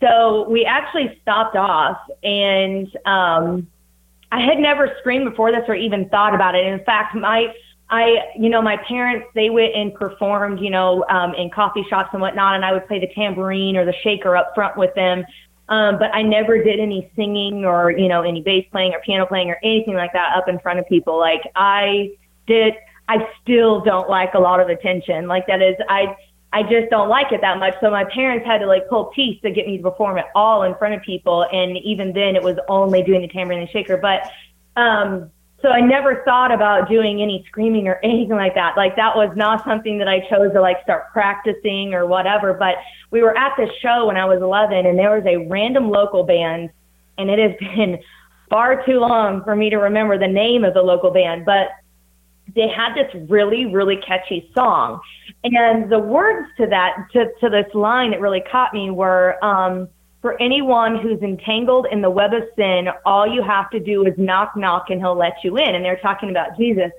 So 0.00 0.48
we 0.48 0.64
actually 0.64 1.18
stopped 1.22 1.56
off, 1.56 1.98
and 2.22 2.86
um, 3.06 3.66
I 4.30 4.40
had 4.40 4.58
never 4.58 4.94
screamed 5.00 5.30
before 5.30 5.50
this 5.50 5.64
or 5.66 5.74
even 5.74 6.08
thought 6.10 6.34
about 6.34 6.54
it. 6.54 6.66
In 6.66 6.84
fact, 6.84 7.14
my 7.14 7.52
I, 7.90 8.32
you 8.38 8.50
know, 8.50 8.60
my 8.60 8.76
parents, 8.76 9.26
they 9.34 9.48
went 9.48 9.74
and 9.74 9.94
performed, 9.94 10.60
you 10.60 10.68
know, 10.68 11.04
um, 11.08 11.34
in 11.34 11.48
coffee 11.50 11.84
shops 11.88 12.10
and 12.12 12.20
whatnot, 12.20 12.56
and 12.56 12.64
I 12.64 12.72
would 12.72 12.86
play 12.86 13.00
the 13.00 13.08
tambourine 13.14 13.76
or 13.76 13.86
the 13.86 13.94
shaker 14.02 14.36
up 14.36 14.52
front 14.54 14.76
with 14.76 14.94
them. 14.94 15.24
Um, 15.68 15.98
but 15.98 16.14
I 16.14 16.22
never 16.22 16.62
did 16.62 16.80
any 16.80 17.10
singing 17.14 17.64
or, 17.64 17.90
you 17.90 18.08
know, 18.08 18.22
any 18.22 18.40
bass 18.40 18.66
playing 18.70 18.94
or 18.94 19.00
piano 19.00 19.26
playing 19.26 19.50
or 19.50 19.58
anything 19.62 19.94
like 19.94 20.12
that 20.14 20.34
up 20.34 20.48
in 20.48 20.58
front 20.60 20.78
of 20.78 20.86
people. 20.86 21.18
Like 21.18 21.42
I 21.54 22.12
did, 22.46 22.74
I 23.06 23.28
still 23.42 23.80
don't 23.80 24.08
like 24.08 24.32
a 24.34 24.38
lot 24.38 24.60
of 24.60 24.68
attention. 24.70 25.28
Like 25.28 25.46
that 25.46 25.60
is, 25.60 25.76
I, 25.88 26.16
I 26.54 26.62
just 26.62 26.88
don't 26.88 27.10
like 27.10 27.32
it 27.32 27.42
that 27.42 27.58
much. 27.58 27.74
So 27.82 27.90
my 27.90 28.04
parents 28.04 28.46
had 28.46 28.58
to 28.58 28.66
like 28.66 28.88
pull 28.88 29.12
teeth 29.14 29.42
to 29.42 29.50
get 29.50 29.66
me 29.66 29.76
to 29.76 29.82
perform 29.82 30.16
at 30.16 30.30
all 30.34 30.62
in 30.62 30.74
front 30.76 30.94
of 30.94 31.02
people. 31.02 31.44
And 31.52 31.76
even 31.76 32.14
then 32.14 32.34
it 32.34 32.42
was 32.42 32.56
only 32.68 33.02
doing 33.02 33.20
the 33.20 33.28
tambourine 33.28 33.58
and 33.58 33.68
the 33.68 33.72
shaker. 33.72 33.98
But, 33.98 34.30
um, 34.80 35.30
so 35.60 35.70
I 35.70 35.80
never 35.80 36.22
thought 36.24 36.52
about 36.52 36.88
doing 36.88 37.20
any 37.20 37.44
screaming 37.48 37.88
or 37.88 37.94
anything 38.02 38.36
like 38.36 38.54
that. 38.54 38.76
Like 38.76 38.96
that 38.96 39.16
was 39.16 39.32
not 39.36 39.64
something 39.64 39.98
that 39.98 40.08
I 40.08 40.20
chose 40.28 40.52
to 40.52 40.60
like 40.60 40.82
start 40.82 41.12
practicing 41.12 41.94
or 41.94 42.06
whatever. 42.06 42.54
But 42.54 42.76
we 43.10 43.22
were 43.22 43.36
at 43.36 43.54
this 43.56 43.70
show 43.80 44.06
when 44.06 44.16
I 44.16 44.24
was 44.24 44.40
11 44.40 44.86
and 44.86 44.98
there 44.98 45.14
was 45.14 45.24
a 45.26 45.48
random 45.48 45.90
local 45.90 46.22
band 46.22 46.70
and 47.16 47.30
it 47.30 47.38
has 47.38 47.58
been 47.76 47.98
far 48.48 48.84
too 48.86 48.98
long 48.98 49.42
for 49.44 49.54
me 49.54 49.70
to 49.70 49.76
remember 49.76 50.18
the 50.18 50.28
name 50.28 50.64
of 50.64 50.74
the 50.74 50.82
local 50.82 51.10
band, 51.10 51.44
but 51.44 51.68
they 52.54 52.68
had 52.68 52.94
this 52.94 53.12
really, 53.28 53.66
really 53.66 53.96
catchy 53.96 54.50
song. 54.54 55.00
And 55.44 55.92
the 55.92 55.98
words 55.98 56.48
to 56.56 56.66
that, 56.68 57.08
to, 57.12 57.26
to 57.40 57.50
this 57.50 57.66
line 57.74 58.12
that 58.12 58.20
really 58.20 58.42
caught 58.50 58.72
me 58.72 58.90
were, 58.90 59.42
um, 59.44 59.88
for 60.20 60.40
anyone 60.40 60.98
who's 60.98 61.20
entangled 61.22 61.86
in 61.90 62.02
the 62.02 62.10
web 62.10 62.32
of 62.32 62.42
sin, 62.56 62.88
all 63.06 63.26
you 63.26 63.42
have 63.42 63.70
to 63.70 63.80
do 63.80 64.04
is 64.04 64.14
knock, 64.18 64.56
knock, 64.56 64.90
and 64.90 65.00
he'll 65.00 65.16
let 65.16 65.44
you 65.44 65.56
in. 65.56 65.74
And 65.74 65.84
they're 65.84 66.00
talking 66.00 66.30
about 66.30 66.56
Jesus. 66.56 66.90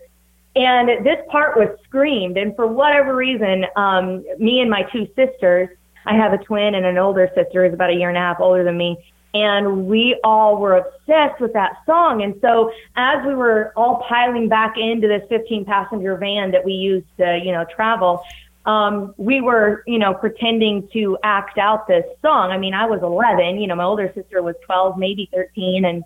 And 0.56 1.06
this 1.06 1.18
part 1.30 1.58
was 1.58 1.70
screamed. 1.84 2.38
And 2.38 2.56
for 2.56 2.66
whatever 2.66 3.16
reason, 3.16 3.66
um, 3.76 4.24
me 4.40 4.62
and 4.62 4.70
my 4.70 4.84
two 4.84 5.08
sisters, 5.16 5.70
I 6.06 6.16
have 6.16 6.34
a 6.34 6.38
twin 6.38 6.76
and 6.76 6.86
an 6.86 6.98
older 6.98 7.30
sister 7.36 7.66
who's 7.66 7.74
about 7.74 7.90
a 7.90 7.94
year 7.94 8.10
and 8.10 8.18
a 8.18 8.22
half 8.22 8.40
older 8.40 8.64
than 8.64 8.78
me. 8.78 8.98
And 9.34 9.86
we 9.86 10.20
all 10.24 10.58
were 10.58 10.78
obsessed 10.78 11.40
with 11.40 11.54
that 11.54 11.78
song. 11.86 12.24
And 12.24 12.36
so 12.42 12.72
as 12.96 13.24
we 13.28 13.36
were 13.36 13.74
all 13.76 14.04
piling 14.08 14.50
back 14.50 14.76
into 14.76 15.08
this 15.08 15.22
15 15.30 15.66
passenger 15.66 16.18
van 16.18 16.52
that 16.52 16.66
we 16.66 16.74
used 16.74 17.06
to, 17.18 17.40
you 17.44 17.52
know, 17.52 17.64
travel, 17.66 18.24
um, 18.70 19.16
we 19.18 19.42
were, 19.42 19.84
you 19.88 19.98
know, 19.98 20.14
pretending 20.14 20.88
to 20.94 21.18
act 21.24 21.58
out 21.58 21.88
this 21.88 22.06
song. 22.22 22.52
I 22.52 22.58
mean, 22.60 22.76
I 22.76 22.86
was 22.86 23.02
11, 23.02 23.60
you 23.60 23.66
know, 23.66 23.76
my 23.76 23.84
older 23.84 24.12
sister 24.14 24.44
was 24.44 24.56
12, 24.66 24.96
maybe 24.96 25.28
13. 25.34 25.86
And, 25.86 26.04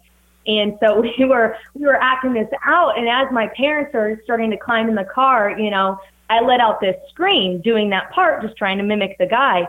and 0.48 0.78
so 0.82 1.02
we 1.20 1.26
were, 1.26 1.58
we 1.74 1.86
were 1.86 2.02
acting 2.02 2.34
this 2.34 2.48
out. 2.66 2.98
And 2.98 3.10
as 3.10 3.28
my 3.34 3.50
parents 3.58 3.94
are 3.94 4.18
starting 4.24 4.50
to 4.52 4.58
climb 4.58 4.88
in 4.88 4.96
the 4.96 5.04
car, 5.04 5.60
you 5.60 5.70
know, 5.70 5.98
I 6.30 6.40
let 6.40 6.62
out 6.62 6.80
this 6.80 6.96
scream 7.10 7.60
doing 7.60 7.90
that 7.90 8.12
part, 8.12 8.42
just 8.42 8.56
trying 8.56 8.78
to 8.78 8.84
mimic 8.84 9.18
the 9.18 9.26
guy. 9.26 9.68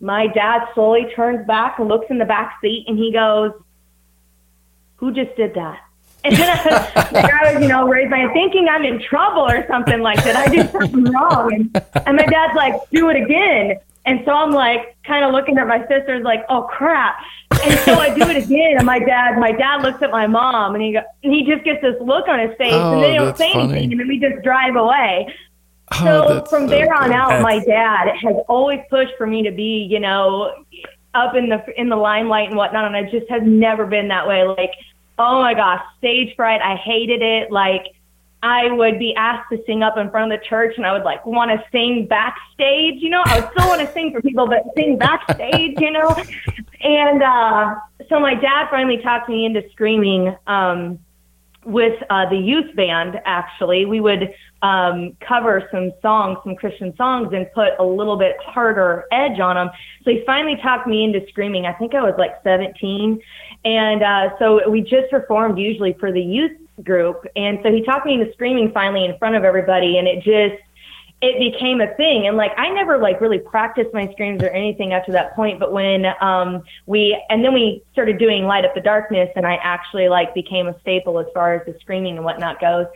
My 0.00 0.28
dad 0.28 0.62
slowly 0.74 1.08
turns 1.16 1.44
back 1.44 1.80
and 1.80 1.88
looks 1.88 2.06
in 2.08 2.18
the 2.18 2.24
back 2.24 2.58
seat 2.62 2.84
and 2.86 2.96
he 2.96 3.12
goes, 3.12 3.50
who 4.96 5.12
just 5.12 5.34
did 5.36 5.54
that? 5.54 5.80
And 6.28 6.36
then 6.36 6.48
I, 6.50 7.10
like 7.12 7.32
I 7.32 7.52
was, 7.54 7.62
you 7.62 7.68
know, 7.68 7.88
raised 7.88 8.10
my 8.10 8.30
thinking 8.32 8.68
I'm 8.68 8.84
in 8.84 9.00
trouble 9.00 9.42
or 9.42 9.66
something 9.66 10.00
like 10.00 10.22
that. 10.24 10.36
I 10.36 10.48
did 10.48 10.70
something 10.70 11.04
wrong. 11.04 11.52
And, 11.54 11.86
and 12.06 12.16
my 12.16 12.26
dad's 12.26 12.54
like, 12.54 12.74
do 12.90 13.08
it 13.10 13.16
again. 13.16 13.78
And 14.06 14.20
so 14.24 14.32
I'm 14.32 14.52
like, 14.52 14.96
kind 15.04 15.24
of 15.24 15.32
looking 15.32 15.58
at 15.58 15.66
my 15.66 15.80
sister's 15.86 16.22
like, 16.24 16.40
oh 16.48 16.62
crap. 16.62 17.16
And 17.64 17.78
so 17.80 17.94
I 17.94 18.14
do 18.14 18.22
it 18.30 18.36
again. 18.44 18.76
And 18.78 18.86
my 18.86 18.98
dad, 18.98 19.38
my 19.38 19.52
dad 19.52 19.82
looks 19.82 20.02
at 20.02 20.10
my 20.10 20.26
mom 20.26 20.74
and 20.74 20.82
he 20.82 20.92
go, 20.92 21.00
and 21.24 21.34
he 21.34 21.44
just 21.44 21.64
gets 21.64 21.82
this 21.82 21.96
look 22.00 22.28
on 22.28 22.38
his 22.38 22.56
face 22.56 22.72
Oh, 22.72 22.94
and 22.94 23.02
then 23.02 23.10
he 23.12 23.16
don't 23.18 23.36
say 23.36 23.52
funny. 23.52 23.72
anything. 23.72 23.90
And 23.92 24.00
then 24.00 24.08
we 24.08 24.18
just 24.18 24.42
drive 24.42 24.76
away. 24.76 25.34
Oh, 25.92 26.04
So 26.04 26.34
that's 26.34 26.50
from 26.50 26.64
so 26.68 26.68
there 26.68 26.92
on 26.94 27.08
good. 27.08 27.16
out, 27.16 27.42
my 27.42 27.58
dad 27.64 28.14
has 28.22 28.36
always 28.48 28.80
pushed 28.90 29.12
for 29.18 29.26
me 29.26 29.42
to 29.42 29.50
be, 29.50 29.86
you 29.90 29.98
know, 30.00 30.52
up 31.14 31.34
in 31.34 31.48
the 31.48 31.64
in 31.80 31.88
the 31.88 31.96
limelight 31.96 32.48
and 32.48 32.56
whatnot, 32.56 32.84
and 32.84 32.94
I 32.94 33.10
just 33.10 33.28
has 33.30 33.42
never 33.44 33.86
been 33.86 34.08
that 34.08 34.28
way. 34.28 34.44
Like, 34.46 34.72
oh 35.18 35.40
my 35.40 35.54
gosh, 35.54 35.82
stage 35.98 36.34
fright, 36.36 36.60
I 36.62 36.76
hated 36.76 37.22
it. 37.22 37.50
Like, 37.50 37.86
I 38.42 38.70
would 38.70 38.98
be 38.98 39.14
asked 39.16 39.50
to 39.50 39.62
sing 39.66 39.82
up 39.82 39.96
in 39.98 40.10
front 40.10 40.32
of 40.32 40.40
the 40.40 40.46
church, 40.46 40.74
and 40.76 40.86
I 40.86 40.92
would 40.92 41.02
like 41.02 41.26
want 41.26 41.50
to 41.50 41.62
sing 41.72 42.06
backstage. 42.06 43.02
You 43.02 43.10
know, 43.10 43.22
I 43.24 43.40
would 43.40 43.50
still 43.50 43.68
want 43.68 43.80
to 43.80 43.92
sing 43.92 44.12
for 44.12 44.22
people, 44.22 44.46
but 44.46 44.64
sing 44.76 44.96
backstage. 44.96 45.80
You 45.80 45.90
know, 45.90 46.16
and 46.80 47.22
uh, 47.22 47.74
so 48.08 48.20
my 48.20 48.34
dad 48.34 48.68
finally 48.70 48.98
talked 48.98 49.28
me 49.28 49.44
into 49.44 49.68
screaming. 49.70 50.36
Um, 50.46 51.00
with 51.64 52.02
uh, 52.08 52.26
the 52.30 52.36
youth 52.36 52.74
band, 52.76 53.20
actually, 53.26 53.84
we 53.84 54.00
would 54.00 54.32
um, 54.62 55.16
cover 55.20 55.68
some 55.70 55.92
songs, 56.00 56.38
some 56.42 56.56
Christian 56.56 56.96
songs, 56.96 57.32
and 57.34 57.50
put 57.52 57.70
a 57.78 57.84
little 57.84 58.16
bit 58.16 58.36
harder 58.40 59.04
edge 59.12 59.38
on 59.38 59.56
them. 59.56 59.70
So 60.04 60.10
he 60.10 60.22
finally 60.24 60.56
talked 60.62 60.86
me 60.86 61.04
into 61.04 61.26
screaming. 61.28 61.66
I 61.66 61.72
think 61.74 61.94
I 61.94 62.02
was 62.02 62.14
like 62.16 62.42
17. 62.42 63.20
And 63.64 64.02
uh, 64.02 64.38
so 64.38 64.68
we 64.68 64.80
just 64.80 65.10
performed 65.10 65.58
usually 65.58 65.94
for 65.94 66.12
the 66.12 66.22
youth 66.22 66.56
group. 66.84 67.26
And 67.36 67.58
so 67.62 67.72
he 67.72 67.82
talked 67.82 68.06
me 68.06 68.14
into 68.14 68.32
screaming 68.32 68.70
finally 68.72 69.04
in 69.04 69.18
front 69.18 69.34
of 69.34 69.44
everybody. 69.44 69.98
And 69.98 70.06
it 70.06 70.22
just, 70.22 70.62
it 71.20 71.52
became 71.52 71.80
a 71.80 71.92
thing 71.94 72.28
and 72.28 72.36
like 72.36 72.52
i 72.56 72.68
never 72.68 72.96
like 72.98 73.20
really 73.20 73.40
practiced 73.40 73.92
my 73.92 74.10
screams 74.12 74.40
or 74.42 74.50
anything 74.50 74.92
after 74.92 75.10
that 75.10 75.34
point 75.34 75.58
but 75.58 75.72
when 75.72 76.06
um 76.20 76.62
we 76.86 77.20
and 77.28 77.44
then 77.44 77.52
we 77.52 77.82
started 77.92 78.18
doing 78.18 78.44
light 78.44 78.64
up 78.64 78.72
the 78.74 78.80
darkness 78.80 79.28
and 79.34 79.44
i 79.44 79.56
actually 79.56 80.08
like 80.08 80.32
became 80.32 80.68
a 80.68 80.80
staple 80.80 81.18
as 81.18 81.26
far 81.34 81.54
as 81.54 81.66
the 81.66 81.76
screaming 81.80 82.16
and 82.16 82.24
whatnot 82.24 82.60
goes 82.60 82.86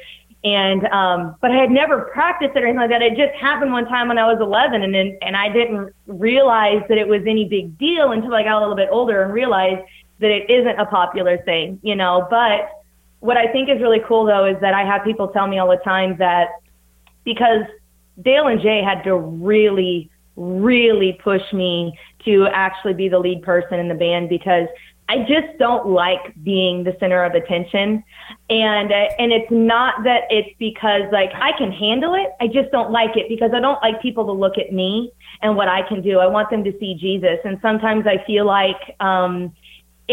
and 0.45 0.87
um 0.89 1.35
but 1.41 1.51
i 1.51 1.57
had 1.57 1.71
never 1.71 2.03
practiced 2.13 2.55
it 2.55 2.63
or 2.63 2.67
anything 2.67 2.79
like 2.79 2.91
that 2.91 3.03
it 3.03 3.17
just 3.17 3.35
happened 3.41 3.73
one 3.73 3.87
time 3.87 4.07
when 4.07 4.19
i 4.19 4.25
was 4.25 4.41
11 4.41 4.83
and 4.83 4.95
then 4.95 5.19
and 5.21 5.37
i 5.37 5.49
didn't 5.49 5.93
realize 6.07 6.83
that 6.89 6.99
it 6.99 7.09
was 7.09 7.23
any 7.27 7.45
big 7.45 7.77
deal 7.77 8.13
until 8.13 8.35
i 8.35 8.45
got 8.45 8.59
a 8.59 8.61
little 8.61 8.77
bit 8.77 8.89
older 8.93 9.25
and 9.25 9.33
realized 9.33 9.83
that 10.23 10.31
it 10.31 10.49
isn't 10.49 10.81
a 10.81 10.87
popular 10.87 11.37
thing 11.39 11.79
you 11.83 11.95
know 11.95 12.27
but 12.31 12.71
what 13.21 13.37
i 13.37 13.47
think 13.53 13.69
is 13.69 13.81
really 13.81 14.01
cool 14.09 14.25
though 14.25 14.47
is 14.47 14.59
that 14.61 14.73
i 14.73 14.85
have 14.85 15.05
people 15.05 15.29
tell 15.29 15.47
me 15.47 15.59
all 15.59 15.69
the 15.69 15.83
time 15.85 16.17
that 16.17 16.49
because 17.25 17.65
Dale 18.21 18.47
and 18.47 18.61
Jay 18.61 18.83
had 18.83 19.03
to 19.05 19.17
really, 19.17 20.11
really 20.37 21.19
push 21.23 21.43
me 21.53 21.99
to 22.25 22.47
actually 22.53 22.95
be 22.95 23.09
the 23.09 23.19
lead 23.19 23.43
person 23.43 23.79
in 23.79 23.89
the 23.89 23.95
band 23.95 24.29
because 24.29 24.69
I 25.09 25.19
just 25.21 25.59
don't 25.59 25.89
like 25.89 26.33
being 26.43 26.85
the 26.85 26.97
center 27.01 27.25
of 27.25 27.35
attention. 27.35 28.05
And 28.49 28.93
uh, 28.93 29.09
and 29.19 29.33
it's 29.33 29.51
not 29.51 30.05
that 30.05 30.25
it's 30.31 30.57
because 30.59 31.03
like 31.13 31.31
I 31.35 31.53
can 31.59 31.73
handle 31.73 32.15
it. 32.15 32.31
I 32.41 32.47
just 32.47 32.71
don't 32.71 32.91
like 32.91 33.17
it 33.17 33.29
because 33.29 33.51
I 33.55 33.61
don't 33.61 33.83
like 33.83 34.01
people 34.01 34.25
to 34.27 34.33
look 34.33 34.59
at 34.59 34.73
me 34.73 35.13
and 35.43 35.57
what 35.57 35.69
I 35.69 35.87
can 35.87 36.03
do. 36.03 36.19
I 36.19 36.27
want 36.27 36.51
them 36.51 36.65
to 36.65 36.79
see 36.79 36.95
Jesus. 36.95 37.39
And 37.45 37.59
sometimes 37.61 38.07
I 38.07 38.25
feel 38.27 38.47
like 38.47 38.97
um 39.01 39.55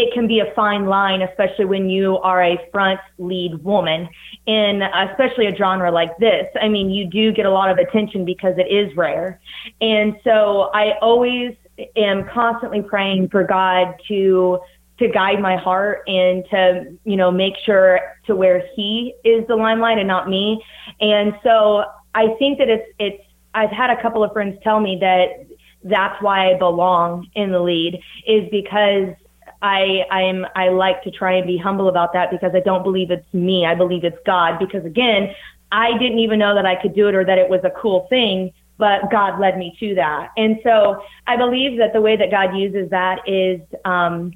it 0.00 0.14
can 0.14 0.26
be 0.26 0.40
a 0.40 0.50
fine 0.54 0.86
line, 0.86 1.20
especially 1.20 1.66
when 1.66 1.90
you 1.90 2.16
are 2.18 2.42
a 2.42 2.56
front 2.72 2.98
lead 3.18 3.62
woman 3.62 4.08
in 4.46 4.82
especially 4.82 5.46
a 5.46 5.54
genre 5.54 5.92
like 5.92 6.16
this. 6.18 6.46
I 6.60 6.68
mean, 6.68 6.88
you 6.90 7.06
do 7.06 7.32
get 7.32 7.44
a 7.44 7.50
lot 7.50 7.70
of 7.70 7.76
attention 7.76 8.24
because 8.24 8.54
it 8.56 8.72
is 8.72 8.96
rare. 8.96 9.40
And 9.82 10.16
so 10.24 10.70
I 10.72 10.98
always 11.02 11.54
am 11.96 12.26
constantly 12.28 12.80
praying 12.80 13.28
for 13.28 13.44
God 13.44 13.94
to 14.08 14.60
to 14.98 15.08
guide 15.08 15.40
my 15.40 15.56
heart 15.56 16.02
and 16.06 16.44
to, 16.50 16.98
you 17.04 17.16
know, 17.16 17.30
make 17.30 17.54
sure 17.64 18.00
to 18.26 18.36
where 18.36 18.62
he 18.74 19.14
is 19.24 19.46
the 19.48 19.56
limelight 19.56 19.98
and 19.98 20.06
not 20.08 20.28
me. 20.28 20.62
And 21.00 21.34
so 21.42 21.84
I 22.14 22.34
think 22.38 22.58
that 22.58 22.68
it's 22.68 22.88
it's 22.98 23.24
I've 23.52 23.70
had 23.70 23.90
a 23.90 24.00
couple 24.00 24.24
of 24.24 24.32
friends 24.32 24.58
tell 24.62 24.80
me 24.80 24.96
that 25.00 25.46
that's 25.84 26.22
why 26.22 26.50
I 26.50 26.58
belong 26.58 27.28
in 27.34 27.52
the 27.52 27.60
lead 27.60 28.00
is 28.26 28.48
because 28.50 29.14
I 29.62 30.04
I'm 30.10 30.46
I 30.54 30.68
like 30.68 31.02
to 31.04 31.10
try 31.10 31.34
and 31.34 31.46
be 31.46 31.56
humble 31.56 31.88
about 31.88 32.12
that 32.14 32.30
because 32.30 32.52
I 32.54 32.60
don't 32.60 32.82
believe 32.82 33.10
it's 33.10 33.32
me. 33.34 33.66
I 33.66 33.74
believe 33.74 34.04
it's 34.04 34.18
God 34.24 34.58
because 34.58 34.84
again, 34.84 35.34
I 35.70 35.96
didn't 35.98 36.18
even 36.18 36.38
know 36.38 36.54
that 36.54 36.66
I 36.66 36.80
could 36.80 36.94
do 36.94 37.08
it 37.08 37.14
or 37.14 37.24
that 37.24 37.38
it 37.38 37.48
was 37.48 37.60
a 37.64 37.70
cool 37.70 38.06
thing, 38.08 38.52
but 38.78 39.10
God 39.10 39.38
led 39.38 39.58
me 39.58 39.76
to 39.80 39.94
that. 39.96 40.30
And 40.36 40.58
so 40.62 41.02
I 41.26 41.36
believe 41.36 41.78
that 41.78 41.92
the 41.92 42.00
way 42.00 42.16
that 42.16 42.30
God 42.30 42.56
uses 42.56 42.90
that 42.90 43.28
is 43.28 43.60
um 43.84 44.32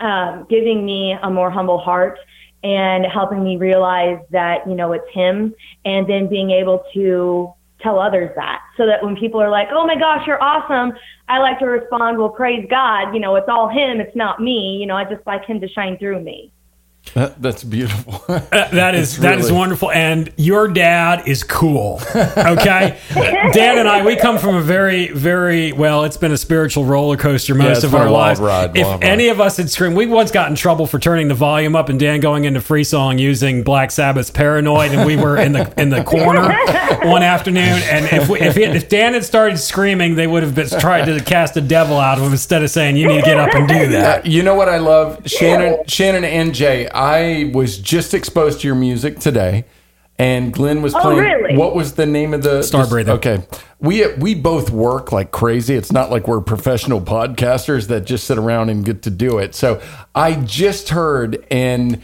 um, 0.00 0.46
giving 0.50 0.84
me 0.84 1.16
a 1.22 1.30
more 1.30 1.50
humble 1.50 1.78
heart 1.78 2.18
and 2.62 3.04
helping 3.06 3.44
me 3.44 3.56
realize 3.56 4.18
that, 4.30 4.66
you 4.68 4.74
know, 4.74 4.92
it's 4.92 5.08
him 5.12 5.54
and 5.84 6.06
then 6.08 6.28
being 6.28 6.50
able 6.50 6.84
to 6.94 7.52
tell 7.84 8.00
others 8.00 8.30
that 8.34 8.62
so 8.76 8.86
that 8.86 9.04
when 9.04 9.14
people 9.14 9.40
are 9.40 9.50
like, 9.50 9.68
oh 9.70 9.86
my 9.86 9.94
gosh, 9.94 10.26
you're 10.26 10.42
awesome, 10.42 10.96
I 11.28 11.38
like 11.38 11.60
to 11.60 11.66
respond, 11.66 12.18
well, 12.18 12.30
praise 12.30 12.66
God, 12.68 13.14
you 13.14 13.20
know, 13.20 13.36
it's 13.36 13.48
all 13.48 13.68
him, 13.68 14.00
it's 14.00 14.16
not 14.16 14.40
me, 14.40 14.78
you 14.80 14.86
know, 14.86 14.96
I 14.96 15.04
just 15.04 15.24
like 15.26 15.44
him 15.44 15.60
to 15.60 15.68
shine 15.68 15.98
through 15.98 16.20
me. 16.20 16.50
That, 17.12 17.40
that's 17.40 17.62
beautiful. 17.62 18.24
Uh, 18.26 18.40
that 18.50 18.94
is 18.96 19.14
It's 19.14 19.22
that 19.22 19.38
is 19.38 19.52
wonderful, 19.52 19.90
and 19.92 20.32
your 20.36 20.66
dad 20.68 21.28
is 21.28 21.44
cool. 21.44 22.00
Okay, 22.54 22.98
Dan 23.52 23.78
and 23.78 23.88
I 23.88 24.04
we 24.04 24.16
come 24.16 24.38
from 24.38 24.56
a 24.56 24.60
very 24.60 25.08
very 25.08 25.72
well. 25.72 26.04
It's 26.04 26.16
been 26.16 26.32
a 26.32 26.36
spiritual 26.36 26.84
roller 26.84 27.16
coaster 27.16 27.54
most 27.54 27.78
it's 27.78 27.84
of 27.84 27.94
our 27.94 28.10
lives. 28.10 28.40
ride, 28.40 28.76
if 28.76 28.86
wild 28.86 29.02
ride. 29.02 29.08
any 29.08 29.28
of 29.28 29.40
us 29.40 29.56
had 29.56 29.70
screamed, 29.70 29.96
we 29.96 30.06
once 30.06 30.30
got 30.30 30.50
in 30.50 30.56
trouble 30.56 30.86
for 30.86 30.98
turning 30.98 31.28
the 31.28 31.34
volume 31.34 31.76
up 31.76 31.88
and 31.88 31.98
Dan 31.98 32.20
going 32.20 32.44
into 32.44 32.60
free 32.60 32.84
song 32.84 33.18
using 33.18 33.62
Black 33.62 33.90
Sabbath's 33.90 34.30
"Paranoid," 34.30 34.92
and 34.92 35.06
we 35.06 35.16
were 35.16 35.36
in 35.36 35.52
the 35.52 35.72
in 35.80 35.90
the 35.90 36.02
corner 36.04 36.42
one 37.08 37.22
afternoon. 37.22 37.80
And 37.84 38.06
if 38.06 38.28
we, 38.28 38.40
if, 38.40 38.56
he, 38.56 38.64
if 38.64 38.88
Dan 38.88 39.14
had 39.14 39.24
started 39.24 39.58
screaming, 39.58 40.14
they 40.16 40.26
would 40.26 40.42
have 40.42 40.54
been 40.54 40.68
tried 40.68 41.04
to 41.06 41.20
cast 41.20 41.54
the 41.54 41.60
devil 41.60 41.98
out 41.98 42.18
of 42.18 42.24
him 42.24 42.32
instead 42.32 42.62
of 42.62 42.70
saying, 42.70 42.96
"You 42.96 43.08
need 43.08 43.20
to 43.20 43.26
get 43.26 43.38
up 43.38 43.54
and 43.54 43.68
do 43.68 43.88
that." 43.88 44.24
Uh, 44.24 44.28
you 44.28 44.42
know 44.42 44.54
what 44.54 44.68
I 44.68 44.78
love, 44.78 45.22
Shannon, 45.26 45.84
Shannon 45.86 46.24
and 46.24 46.54
Jay. 46.54 46.88
I 46.94 47.50
was 47.52 47.78
just 47.78 48.14
exposed 48.14 48.60
to 48.60 48.66
your 48.68 48.76
music 48.76 49.18
today, 49.18 49.64
and 50.18 50.52
Glenn 50.52 50.80
was 50.80 50.94
Oh, 50.94 51.00
playing. 51.00 51.18
really? 51.18 51.56
What 51.58 51.74
was 51.74 51.94
the 51.94 52.06
name 52.06 52.32
of 52.34 52.42
the 52.42 52.62
Star 52.62 52.86
Breather. 52.86 53.12
Okay, 53.12 53.42
we 53.80 54.06
we 54.14 54.34
both 54.34 54.70
work 54.70 55.10
like 55.12 55.30
crazy. 55.32 55.74
It's 55.74 55.92
not 55.92 56.10
like 56.10 56.28
we're 56.28 56.40
professional 56.40 57.00
podcasters 57.00 57.88
that 57.88 58.06
just 58.06 58.24
sit 58.26 58.38
around 58.38 58.68
and 58.70 58.84
get 58.84 59.02
to 59.02 59.10
do 59.10 59.38
it. 59.38 59.54
So 59.54 59.80
I 60.14 60.34
just 60.36 60.90
heard, 60.90 61.44
and 61.50 62.00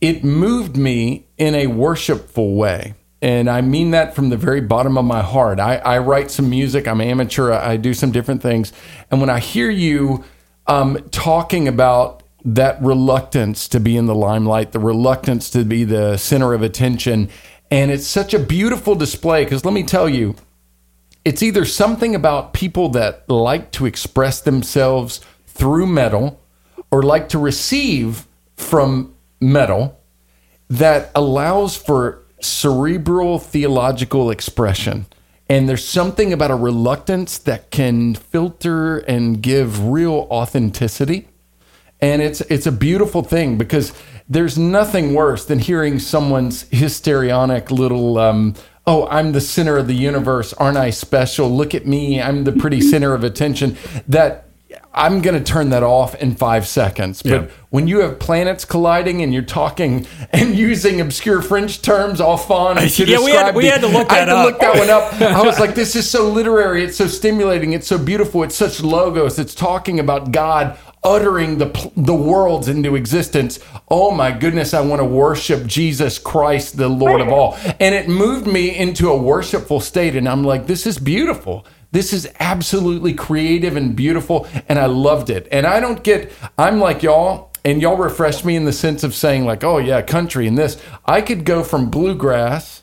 it 0.00 0.24
moved 0.24 0.76
me 0.76 1.26
in 1.38 1.54
a 1.54 1.68
worshipful 1.68 2.54
way. 2.56 2.94
And 3.20 3.48
I 3.48 3.60
mean 3.60 3.92
that 3.92 4.16
from 4.16 4.30
the 4.30 4.36
very 4.36 4.60
bottom 4.60 4.98
of 4.98 5.04
my 5.04 5.22
heart. 5.22 5.60
I, 5.60 5.76
I 5.76 5.98
write 5.98 6.32
some 6.32 6.50
music. 6.50 6.88
I'm 6.88 7.00
amateur. 7.00 7.52
I 7.52 7.76
do 7.76 7.94
some 7.94 8.10
different 8.10 8.42
things. 8.42 8.72
And 9.12 9.20
when 9.20 9.30
I 9.30 9.38
hear 9.38 9.70
you 9.70 10.24
um, 10.66 10.98
talking 11.12 11.68
about 11.68 12.21
that 12.44 12.82
reluctance 12.82 13.68
to 13.68 13.80
be 13.80 13.96
in 13.96 14.06
the 14.06 14.14
limelight, 14.14 14.72
the 14.72 14.78
reluctance 14.78 15.50
to 15.50 15.64
be 15.64 15.84
the 15.84 16.16
center 16.16 16.54
of 16.54 16.62
attention, 16.62 17.28
and 17.70 17.90
it's 17.90 18.06
such 18.06 18.34
a 18.34 18.38
beautiful 18.38 18.94
display. 18.94 19.44
Because 19.44 19.64
let 19.64 19.74
me 19.74 19.82
tell 19.82 20.08
you, 20.08 20.34
it's 21.24 21.42
either 21.42 21.64
something 21.64 22.14
about 22.14 22.52
people 22.52 22.88
that 22.90 23.28
like 23.28 23.70
to 23.72 23.86
express 23.86 24.40
themselves 24.40 25.20
through 25.46 25.86
metal 25.86 26.40
or 26.90 27.02
like 27.02 27.28
to 27.30 27.38
receive 27.38 28.26
from 28.56 29.14
metal 29.40 29.98
that 30.68 31.10
allows 31.14 31.76
for 31.76 32.22
cerebral 32.40 33.38
theological 33.38 34.30
expression. 34.30 35.06
And 35.48 35.68
there's 35.68 35.86
something 35.86 36.32
about 36.32 36.50
a 36.50 36.56
reluctance 36.56 37.38
that 37.38 37.70
can 37.70 38.14
filter 38.14 38.98
and 38.98 39.42
give 39.42 39.86
real 39.86 40.26
authenticity. 40.30 41.28
And 42.02 42.20
it's 42.20 42.40
it's 42.42 42.66
a 42.66 42.72
beautiful 42.72 43.22
thing 43.22 43.56
because 43.56 43.92
there's 44.28 44.58
nothing 44.58 45.14
worse 45.14 45.44
than 45.46 45.60
hearing 45.60 45.98
someone's 46.00 46.62
histrionic 46.70 47.70
little 47.70 48.18
um, 48.18 48.54
oh 48.86 49.06
I'm 49.06 49.32
the 49.32 49.40
center 49.40 49.76
of 49.78 49.86
the 49.86 49.94
universe 49.94 50.52
aren't 50.54 50.76
I 50.78 50.90
special 50.90 51.48
look 51.50 51.74
at 51.74 51.86
me 51.86 52.20
I'm 52.20 52.44
the 52.44 52.52
pretty 52.52 52.80
center 52.92 53.14
of 53.14 53.22
attention 53.24 53.76
that 54.08 54.46
I'm 54.94 55.22
going 55.22 55.42
to 55.42 55.44
turn 55.52 55.70
that 55.70 55.82
off 55.82 56.14
in 56.16 56.34
five 56.34 56.66
seconds. 56.66 57.22
But 57.22 57.30
Yeah. 57.30 57.46
when 57.70 57.88
you 57.88 58.00
have 58.00 58.18
planets 58.18 58.64
colliding 58.66 59.22
and 59.22 59.32
you're 59.32 59.42
talking 59.42 60.06
and 60.32 60.54
using 60.54 61.00
obscure 61.00 61.40
French 61.40 61.80
terms 61.82 62.20
all 62.20 62.36
fun 62.36 62.76
to 62.88 63.04
Yeah, 63.04 63.18
we 63.20 63.30
had- 63.30 63.54
describe 63.54 63.54
we 63.56 63.66
had 63.66 63.80
to 63.82 63.86
look 63.86 64.10
I 64.12 64.16
had 64.16 64.28
that 64.28 64.32
to 64.32 64.38
up. 64.38 64.46
look 64.46 64.60
that 64.60 64.76
one 64.78 64.90
up. 64.90 65.20
I 65.38 65.42
was 65.46 65.58
like, 65.60 65.74
this 65.74 65.94
is 65.96 66.10
so 66.10 66.28
literary. 66.28 66.84
It's 66.84 66.96
so 66.98 67.06
stimulating. 67.06 67.72
It's 67.74 67.86
so 67.86 67.96
beautiful. 67.98 68.42
It's 68.42 68.54
such 68.56 68.82
logos. 68.82 69.38
It's 69.38 69.54
talking 69.54 69.98
about 70.00 70.32
God 70.32 70.76
uttering 71.04 71.58
the 71.58 71.92
the 71.96 72.14
worlds 72.14 72.68
into 72.68 72.94
existence. 72.94 73.58
Oh 73.88 74.10
my 74.10 74.30
goodness, 74.30 74.72
I 74.74 74.80
want 74.80 75.00
to 75.00 75.04
worship 75.04 75.66
Jesus 75.66 76.18
Christ, 76.18 76.76
the 76.76 76.88
Lord 76.88 77.20
of 77.20 77.28
all. 77.28 77.58
And 77.80 77.94
it 77.94 78.08
moved 78.08 78.46
me 78.46 78.76
into 78.76 79.10
a 79.10 79.16
worshipful 79.16 79.80
state. 79.80 80.14
And 80.14 80.28
I'm 80.28 80.44
like, 80.44 80.66
this 80.66 80.86
is 80.86 80.98
beautiful. 80.98 81.66
This 81.90 82.12
is 82.12 82.28
absolutely 82.38 83.12
creative 83.12 83.76
and 83.76 83.96
beautiful. 83.96 84.46
And 84.68 84.78
I 84.78 84.86
loved 84.86 85.30
it. 85.30 85.48
And 85.50 85.66
I 85.66 85.80
don't 85.80 86.02
get, 86.04 86.32
I'm 86.56 86.78
like 86.78 87.02
y'all. 87.02 87.50
And 87.64 87.80
y'all 87.82 87.96
refreshed 87.96 88.44
me 88.44 88.56
in 88.56 88.64
the 88.64 88.72
sense 88.72 89.04
of 89.04 89.14
saying, 89.14 89.46
like, 89.46 89.62
oh, 89.62 89.78
yeah, 89.78 90.02
country 90.02 90.46
and 90.46 90.58
this. 90.58 90.80
I 91.06 91.22
could 91.22 91.44
go 91.44 91.62
from 91.62 91.90
bluegrass 91.90 92.82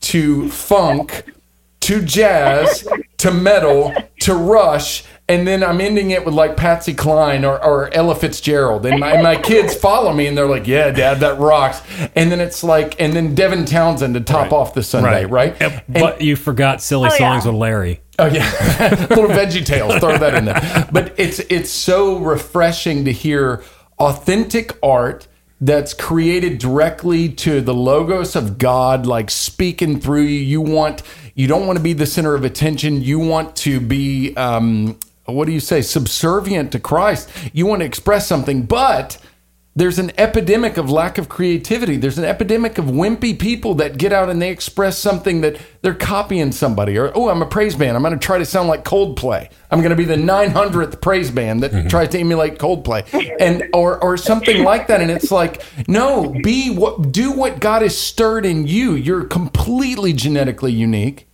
to 0.00 0.48
funk 0.50 1.33
to 1.84 2.02
jazz 2.02 2.86
to 3.18 3.30
metal 3.30 3.94
to 4.20 4.34
rush 4.34 5.04
and 5.26 5.46
then 5.48 5.64
I'm 5.64 5.80
ending 5.80 6.10
it 6.10 6.26
with 6.26 6.34
like 6.34 6.54
Patsy 6.56 6.92
Cline 6.92 7.46
or, 7.46 7.62
or 7.64 7.92
Ella 7.94 8.14
Fitzgerald 8.14 8.84
and 8.84 9.00
my, 9.00 9.12
and 9.12 9.22
my 9.22 9.36
kids 9.36 9.74
follow 9.74 10.12
me 10.12 10.26
and 10.26 10.36
they're 10.36 10.46
like 10.48 10.66
yeah 10.66 10.90
dad 10.90 11.20
that 11.20 11.38
rocks 11.38 11.80
and 12.14 12.30
then 12.30 12.40
it's 12.40 12.62
like 12.62 13.00
and 13.00 13.14
then 13.14 13.34
Devin 13.34 13.64
Townsend 13.64 14.14
to 14.14 14.20
top 14.20 14.52
off 14.52 14.74
the 14.74 14.82
Sunday 14.82 15.24
right, 15.24 15.56
Yep. 15.60 15.84
And- 15.88 15.94
But 15.94 16.20
you 16.20 16.36
forgot 16.36 16.82
silly 16.82 17.08
Oh, 17.10 17.12
yeah. 17.12 17.18
songs 17.18 17.46
with 17.46 17.54
Larry. 17.54 18.00
Oh 18.18 18.26
yeah, 18.26 18.48
little 19.10 19.26
Veggie 19.26 19.64
Tales. 19.66 19.96
Throw 19.96 20.16
that 20.18 20.34
in 20.34 20.44
there. 20.44 20.88
But 20.92 21.14
it's 21.18 21.40
it's 21.50 21.70
so 21.70 22.18
refreshing 22.18 23.04
to 23.06 23.12
hear 23.12 23.64
authentic 23.98 24.78
art 24.82 25.26
that's 25.60 25.94
created 25.94 26.58
directly 26.58 27.28
to 27.28 27.60
the 27.60 27.74
logos 27.74 28.36
of 28.36 28.58
God, 28.58 29.06
like 29.06 29.30
speaking 29.30 30.00
through 30.00 30.22
you. 30.22 30.40
You 30.40 30.60
want 30.60 31.02
you 31.34 31.46
don't 31.46 31.66
want 31.66 31.78
to 31.78 31.82
be 31.82 31.92
the 31.92 32.06
center 32.06 32.34
of 32.34 32.44
attention. 32.44 33.02
You 33.02 33.18
want 33.18 33.56
to 33.56 33.80
be 33.80 34.34
um, 34.36 34.98
what 35.26 35.46
do 35.46 35.52
you 35.52 35.60
say? 35.60 35.80
Subservient 35.80 36.72
to 36.72 36.78
Christ. 36.78 37.30
You 37.52 37.66
want 37.66 37.80
to 37.80 37.86
express 37.86 38.26
something, 38.26 38.62
but 38.62 39.18
there's 39.76 39.98
an 39.98 40.12
epidemic 40.18 40.76
of 40.76 40.88
lack 40.88 41.18
of 41.18 41.28
creativity. 41.28 41.96
There's 41.96 42.18
an 42.18 42.24
epidemic 42.24 42.78
of 42.78 42.86
wimpy 42.86 43.36
people 43.36 43.74
that 43.74 43.98
get 43.98 44.12
out 44.12 44.30
and 44.30 44.40
they 44.40 44.50
express 44.50 44.98
something 44.98 45.40
that 45.40 45.60
they're 45.82 45.94
copying 45.94 46.52
somebody. 46.52 46.96
Or, 46.96 47.10
oh, 47.16 47.28
I'm 47.28 47.42
a 47.42 47.46
praise 47.46 47.74
band. 47.74 47.96
I'm 47.96 48.02
going 48.02 48.18
to 48.18 48.24
try 48.24 48.38
to 48.38 48.46
sound 48.46 48.68
like 48.68 48.84
Coldplay. 48.84 49.50
I'm 49.72 49.80
going 49.80 49.90
to 49.90 49.96
be 49.96 50.04
the 50.04 50.14
900th 50.14 51.00
praise 51.00 51.32
band 51.32 51.64
that 51.64 51.72
mm-hmm. 51.72 51.88
tries 51.88 52.10
to 52.10 52.20
emulate 52.20 52.58
Coldplay, 52.58 53.36
and 53.40 53.68
or 53.72 54.02
or 54.02 54.16
something 54.16 54.62
like 54.62 54.86
that. 54.86 55.00
And 55.00 55.10
it's 55.10 55.32
like, 55.32 55.62
no, 55.88 56.32
be 56.44 56.70
what, 56.70 57.10
do 57.10 57.32
what 57.32 57.58
God 57.58 57.82
has 57.82 57.98
stirred 57.98 58.46
in 58.46 58.68
you. 58.68 58.94
You're 58.94 59.24
completely 59.24 60.12
genetically 60.12 60.72
unique. 60.72 61.26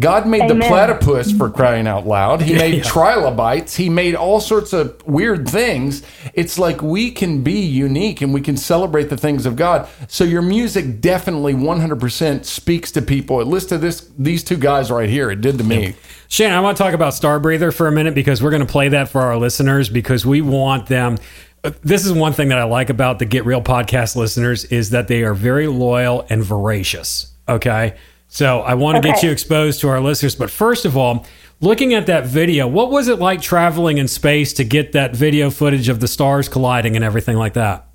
God 0.00 0.26
made 0.26 0.50
the 0.50 0.56
platypus 0.56 1.30
for 1.30 1.48
crying 1.48 1.86
out 1.86 2.04
loud. 2.04 2.42
He 2.42 2.54
made 2.54 2.82
trilobites. 2.82 3.76
He 3.76 3.88
made 3.88 4.16
all 4.16 4.40
sorts 4.40 4.72
of 4.72 5.00
weird 5.06 5.48
things. 5.48 6.02
It's 6.34 6.58
like 6.58 6.82
we 6.82 7.12
can 7.12 7.42
be 7.44 7.60
unique 7.60 8.20
and 8.20 8.34
we 8.34 8.40
can 8.40 8.56
celebrate 8.56 9.04
the 9.08 9.16
things 9.16 9.46
of 9.46 9.54
God. 9.54 9.88
So 10.08 10.24
your 10.24 10.42
music 10.42 11.00
definitely 11.00 11.54
100% 11.54 12.44
speaks 12.44 12.90
to 12.92 13.02
people. 13.02 13.40
At 13.40 13.46
least 13.46 13.68
to 13.68 13.78
this 13.78 14.10
these 14.18 14.42
two 14.42 14.56
guys 14.56 14.90
right 14.90 15.08
here, 15.08 15.30
it 15.30 15.40
did 15.40 15.58
to 15.58 15.64
me. 15.64 15.94
Shannon, 16.26 16.56
I 16.56 16.60
want 16.60 16.76
to 16.76 16.82
talk 16.82 16.94
about 16.94 17.14
Star 17.14 17.38
Breather 17.38 17.70
for 17.70 17.86
a 17.86 17.92
minute 17.92 18.16
because 18.16 18.42
we're 18.42 18.50
going 18.50 18.66
to 18.66 18.72
play 18.72 18.88
that 18.88 19.08
for 19.08 19.20
our 19.20 19.36
listeners 19.36 19.88
because 19.88 20.26
we 20.26 20.40
want 20.40 20.86
them. 20.88 21.18
uh, 21.62 21.70
This 21.82 22.04
is 22.04 22.12
one 22.12 22.32
thing 22.32 22.48
that 22.48 22.58
I 22.58 22.64
like 22.64 22.90
about 22.90 23.20
the 23.20 23.26
Get 23.26 23.46
Real 23.46 23.62
podcast 23.62 24.16
listeners 24.16 24.64
is 24.64 24.90
that 24.90 25.06
they 25.06 25.22
are 25.22 25.34
very 25.34 25.68
loyal 25.68 26.26
and 26.28 26.42
voracious. 26.42 27.28
Okay. 27.48 27.94
So 28.34 28.62
I 28.62 28.74
want 28.74 29.00
to 29.00 29.00
get 29.00 29.22
you 29.22 29.30
exposed 29.30 29.78
to 29.82 29.88
our 29.88 30.00
listeners. 30.00 30.34
But 30.34 30.50
first 30.50 30.84
of 30.84 30.96
all, 30.96 31.24
looking 31.60 31.94
at 31.94 32.06
that 32.06 32.26
video, 32.26 32.66
what 32.66 32.90
was 32.90 33.06
it 33.06 33.20
like 33.20 33.40
traveling 33.40 33.98
in 33.98 34.08
space 34.08 34.52
to 34.54 34.64
get 34.64 34.90
that 34.90 35.14
video 35.14 35.50
footage 35.50 35.88
of 35.88 36.00
the 36.00 36.08
stars 36.08 36.48
colliding 36.48 36.96
and 36.96 37.04
everything 37.04 37.36
like 37.36 37.52
that? 37.52 37.86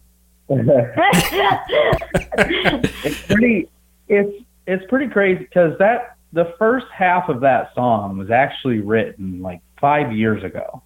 it's 3.03 3.21
pretty 3.27 3.67
it's 4.07 4.45
it's 4.65 4.85
pretty 4.87 5.09
crazy 5.09 5.39
because 5.39 5.77
that 5.77 6.15
the 6.31 6.55
first 6.57 6.87
half 6.93 7.27
of 7.27 7.41
that 7.41 7.75
song 7.75 8.17
was 8.17 8.31
actually 8.31 8.79
written 8.79 9.41
like 9.41 9.59
five 9.81 10.13
years 10.13 10.41
ago 10.45 10.81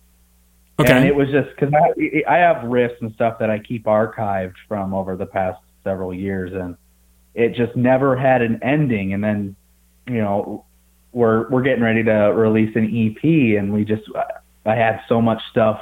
and 0.79 1.05
it 1.05 1.15
was 1.15 1.29
just 1.29 1.49
because 1.51 1.71
I, 1.73 2.23
I 2.27 2.37
have 2.39 2.63
riffs 2.63 2.99
and 2.99 3.13
stuff 3.13 3.39
that 3.39 3.49
i 3.49 3.57
keep 3.57 3.85
archived 3.85 4.55
from 4.67 4.93
over 4.93 5.15
the 5.15 5.25
past 5.25 5.61
several 5.85 6.13
years 6.13 6.51
and 6.51 6.75
it 7.35 7.55
just 7.55 7.75
never 7.75 8.15
had 8.15 8.41
an 8.41 8.59
ending 8.63 9.13
and 9.13 9.23
then 9.23 9.55
you 10.07 10.17
know 10.17 10.65
we're 11.11 11.49
we're 11.49 11.61
getting 11.61 11.83
ready 11.83 12.03
to 12.03 12.11
release 12.11 12.75
an 12.75 12.85
ep 12.85 13.23
and 13.23 13.73
we 13.73 13.85
just 13.85 14.03
i 14.65 14.75
had 14.75 15.01
so 15.07 15.21
much 15.21 15.41
stuff 15.51 15.81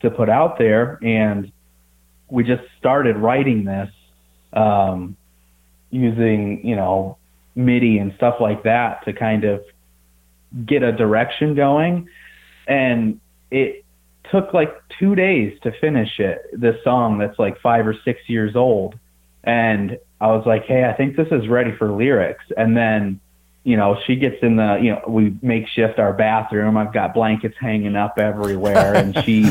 to 0.00 0.10
put 0.10 0.28
out 0.28 0.58
there 0.58 0.98
and 1.02 1.52
we 2.32 2.42
just 2.42 2.62
started 2.78 3.16
writing 3.18 3.64
this 3.64 3.90
um, 4.54 5.16
using 5.90 6.66
you 6.66 6.74
know 6.74 7.18
MIDI 7.54 7.98
and 7.98 8.14
stuff 8.16 8.36
like 8.40 8.64
that 8.64 9.04
to 9.04 9.12
kind 9.12 9.44
of 9.44 9.62
get 10.66 10.82
a 10.82 10.92
direction 10.92 11.54
going, 11.54 12.08
and 12.66 13.20
it 13.50 13.84
took 14.30 14.54
like 14.54 14.74
two 14.98 15.14
days 15.14 15.58
to 15.62 15.72
finish 15.78 16.18
it. 16.18 16.42
This 16.54 16.82
song 16.82 17.18
that's 17.18 17.38
like 17.38 17.60
five 17.60 17.86
or 17.86 17.94
six 18.02 18.20
years 18.28 18.56
old, 18.56 18.98
and 19.44 19.98
I 20.22 20.28
was 20.28 20.46
like, 20.46 20.64
hey, 20.66 20.84
I 20.84 20.92
think 20.92 21.16
this 21.16 21.26
is 21.32 21.48
ready 21.48 21.72
for 21.76 21.90
lyrics. 21.90 22.44
And 22.56 22.76
then, 22.76 23.20
you 23.64 23.76
know, 23.76 23.98
she 24.06 24.14
gets 24.14 24.36
in 24.40 24.54
the, 24.54 24.78
you 24.80 24.92
know, 24.92 25.02
we 25.08 25.36
makeshift 25.42 25.98
our 25.98 26.12
bathroom. 26.12 26.76
I've 26.76 26.92
got 26.92 27.12
blankets 27.12 27.56
hanging 27.60 27.96
up 27.96 28.18
everywhere, 28.18 28.94
and 28.94 29.18
she. 29.24 29.50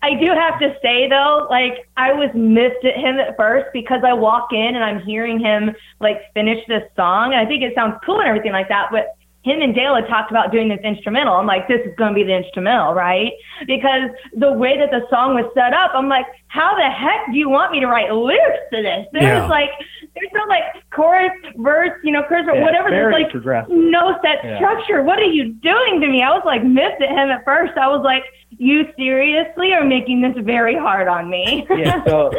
I 0.00 0.14
do 0.14 0.28
have 0.28 0.58
to 0.60 0.74
say 0.80 1.06
though, 1.10 1.46
like 1.50 1.86
I 1.98 2.14
was 2.14 2.30
miffed 2.34 2.82
at 2.86 2.96
him 2.96 3.18
at 3.18 3.36
first 3.36 3.66
because 3.74 4.00
I 4.02 4.14
walk 4.14 4.54
in 4.54 4.74
and 4.74 4.82
I'm 4.82 5.00
hearing 5.02 5.38
him 5.38 5.76
like 6.00 6.32
finish 6.32 6.64
this 6.68 6.84
song. 6.96 7.34
And 7.34 7.40
I 7.40 7.44
think 7.44 7.62
it 7.62 7.74
sounds 7.74 7.96
cool 8.06 8.20
and 8.20 8.28
everything 8.28 8.52
like 8.52 8.70
that, 8.70 8.88
but 8.90 9.17
him 9.42 9.62
and 9.62 9.74
Dale 9.74 9.94
had 9.94 10.08
talked 10.08 10.30
about 10.30 10.50
doing 10.50 10.68
this 10.68 10.80
instrumental. 10.82 11.34
I'm 11.34 11.46
like, 11.46 11.68
this 11.68 11.80
is 11.86 11.94
going 11.96 12.10
to 12.10 12.14
be 12.14 12.24
the 12.24 12.36
instrumental, 12.36 12.92
right? 12.92 13.32
Because 13.66 14.10
the 14.34 14.52
way 14.52 14.76
that 14.76 14.90
the 14.90 15.06
song 15.08 15.34
was 15.34 15.44
set 15.54 15.72
up, 15.72 15.92
I'm 15.94 16.08
like, 16.08 16.26
how 16.48 16.74
the 16.76 16.90
heck 16.90 17.26
do 17.32 17.38
you 17.38 17.48
want 17.48 17.70
me 17.72 17.78
to 17.80 17.86
write 17.86 18.10
lyrics 18.12 18.58
to 18.72 18.82
this? 18.82 19.06
There's 19.12 19.24
Yeah. 19.24 19.46
like, 19.46 19.70
there's 20.14 20.30
no 20.34 20.44
like 20.48 20.64
chorus, 20.90 21.30
verse, 21.56 21.92
you 22.02 22.10
know, 22.10 22.24
chorus, 22.24 22.46
Yeah, 22.52 22.62
whatever. 22.62 22.90
There's 22.90 23.12
like 23.12 23.30
progressive. 23.30 23.70
no 23.74 24.18
set 24.22 24.42
Yeah. 24.44 24.56
structure. 24.56 25.02
What 25.04 25.18
are 25.20 25.24
you 25.30 25.52
doing 25.54 26.00
to 26.00 26.08
me? 26.08 26.22
I 26.22 26.30
was 26.30 26.42
like 26.44 26.64
miffed 26.64 27.00
at 27.00 27.08
him 27.10 27.30
at 27.30 27.44
first. 27.44 27.78
I 27.78 27.86
was 27.88 28.02
like, 28.02 28.24
you 28.50 28.88
seriously 28.98 29.72
are 29.72 29.84
making 29.84 30.20
this 30.20 30.34
very 30.44 30.74
hard 30.74 31.06
on 31.06 31.30
me. 31.30 31.64
yeah, 31.70 32.02
so 32.04 32.32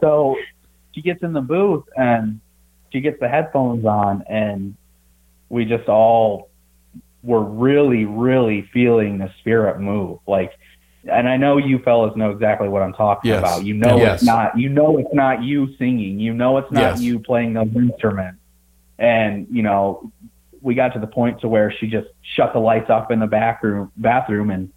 so 0.00 0.36
she 0.92 1.02
gets 1.02 1.22
in 1.24 1.32
the 1.32 1.40
booth 1.40 1.84
and 1.96 2.40
she 2.92 3.00
gets 3.00 3.18
the 3.18 3.28
headphones 3.28 3.84
on 3.84 4.22
and 4.28 4.76
we 5.48 5.64
just 5.64 5.88
all 5.88 6.50
were 7.22 7.42
really, 7.42 8.04
really 8.04 8.68
feeling 8.72 9.18
the 9.18 9.30
spirit 9.40 9.80
move. 9.80 10.18
Like 10.26 10.52
and 11.08 11.28
I 11.28 11.36
know 11.36 11.56
you 11.56 11.78
fellas 11.80 12.16
know 12.16 12.30
exactly 12.30 12.68
what 12.68 12.82
I'm 12.82 12.92
talking 12.92 13.30
Yes. 13.30 13.38
about. 13.38 13.64
You 13.64 13.74
know 13.74 13.96
Yes. 13.96 14.14
it's 14.16 14.24
not 14.24 14.58
you 14.58 14.68
know 14.68 14.98
it's 14.98 15.14
not 15.14 15.42
you 15.42 15.74
singing. 15.76 16.18
You 16.18 16.34
know 16.34 16.58
it's 16.58 16.70
not 16.72 16.80
Yes. 16.94 17.02
you 17.02 17.18
playing 17.20 17.54
those 17.54 17.74
instruments. 17.74 18.40
And, 18.98 19.46
you 19.50 19.62
know, 19.62 20.10
we 20.62 20.74
got 20.74 20.94
to 20.94 20.98
the 20.98 21.06
point 21.06 21.40
to 21.42 21.48
where 21.48 21.70
she 21.70 21.86
just 21.86 22.08
shut 22.34 22.52
the 22.54 22.58
lights 22.58 22.88
off 22.90 23.10
in 23.10 23.20
the 23.20 23.26
back 23.26 23.62
room 23.62 23.92
bathroom 23.96 24.50
and 24.50 24.70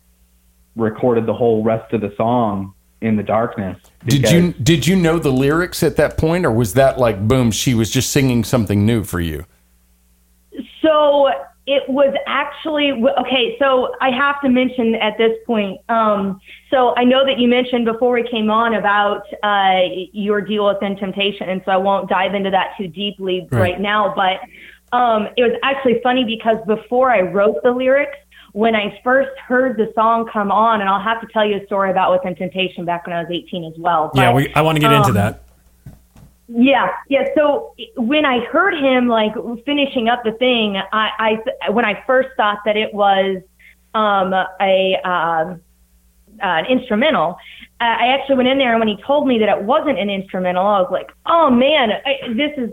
recorded 0.75 1.25
the 1.25 1.33
whole 1.33 1.63
rest 1.63 1.93
of 1.93 2.01
the 2.01 2.13
song 2.15 2.73
in 3.01 3.15
the 3.15 3.23
darkness. 3.23 3.77
Did 4.05 4.29
you 4.29 4.53
did 4.53 4.85
you 4.85 4.95
know 4.95 5.19
the 5.19 5.31
lyrics 5.31 5.83
at 5.83 5.95
that 5.95 6.17
point, 6.17 6.45
or 6.45 6.51
was 6.51 6.73
that 6.73 6.99
like 6.99 7.27
boom? 7.27 7.49
She 7.51 7.73
was 7.73 7.89
just 7.89 8.11
singing 8.11 8.43
something 8.43 8.85
new 8.85 9.03
for 9.03 9.19
you. 9.21 9.45
So 10.81 11.29
it 11.69 11.87
was 11.87 12.13
actually 12.25 12.91
okay. 12.91 13.55
So 13.59 13.93
I 14.01 14.09
have 14.09 14.41
to 14.41 14.49
mention 14.49 14.95
at 14.95 15.17
this 15.17 15.37
point. 15.45 15.79
Um, 15.87 16.41
so 16.71 16.95
I 16.95 17.03
know 17.03 17.23
that 17.25 17.37
you 17.37 17.47
mentioned 17.47 17.85
before 17.85 18.13
we 18.13 18.27
came 18.27 18.49
on 18.49 18.73
about 18.73 19.23
uh, 19.43 19.81
your 20.11 20.41
deal 20.41 20.65
with 20.65 20.81
In 20.81 20.95
Temptation, 20.95 21.47
and 21.49 21.61
so 21.65 21.71
I 21.71 21.77
won't 21.77 22.09
dive 22.09 22.33
into 22.33 22.49
that 22.49 22.73
too 22.77 22.87
deeply 22.87 23.47
right, 23.51 23.59
Right. 23.59 23.79
now. 23.81 24.13
But 24.15 24.39
um, 24.97 25.27
it 25.37 25.43
was 25.43 25.59
actually 25.61 25.99
funny 26.01 26.25
because 26.25 26.57
before 26.65 27.11
I 27.11 27.21
wrote 27.21 27.61
the 27.61 27.71
lyrics, 27.71 28.17
when 28.53 28.75
I 28.75 28.99
first 29.03 29.37
heard 29.39 29.77
the 29.77 29.91
song 29.93 30.27
come 30.31 30.51
on, 30.51 30.81
and 30.81 30.89
I'll 30.89 31.03
have 31.03 31.21
to 31.21 31.27
tell 31.31 31.45
you 31.45 31.57
a 31.61 31.65
story 31.67 31.91
about 31.91 32.11
Within 32.11 32.35
Temptation 32.35 32.83
back 32.83 33.05
when 33.05 33.15
I 33.15 33.21
was 33.21 33.29
18 33.31 33.65
as 33.65 33.77
well. 33.77 34.09
Yeah, 34.15 34.33
we, 34.33 34.51
I 34.55 34.61
want 34.61 34.77
to 34.77 34.79
get 34.79 34.91
into 34.91 35.09
um, 35.09 35.13
that. 35.13 35.43
Yeah, 36.51 36.89
yeah. 37.07 37.25
So 37.35 37.75
when 37.95 38.25
I 38.25 38.39
heard 38.45 38.73
him 38.73 39.07
like 39.07 39.33
finishing 39.65 40.09
up 40.09 40.23
the 40.23 40.31
thing, 40.33 40.77
I, 40.77 41.39
I 41.63 41.69
when 41.69 41.85
I 41.85 42.03
first 42.07 42.29
thought 42.37 42.59
that 42.65 42.75
it 42.75 42.91
was 42.93 43.41
um, 43.93 44.33
a 44.33 44.95
um, 45.03 45.61
uh, 46.41 46.45
an 46.45 46.65
instrumental, 46.65 47.37
I 47.79 48.07
actually 48.07 48.37
went 48.37 48.49
in 48.49 48.57
there 48.57 48.71
and 48.71 48.79
when 48.79 48.87
he 48.87 48.97
told 49.03 49.27
me 49.27 49.39
that 49.39 49.49
it 49.49 49.63
wasn't 49.63 49.99
an 49.99 50.09
instrumental, 50.09 50.65
I 50.65 50.81
was 50.81 50.89
like, 50.91 51.11
oh 51.25 51.49
man, 51.49 51.91
I, 51.91 52.33
this 52.33 52.51
is 52.57 52.71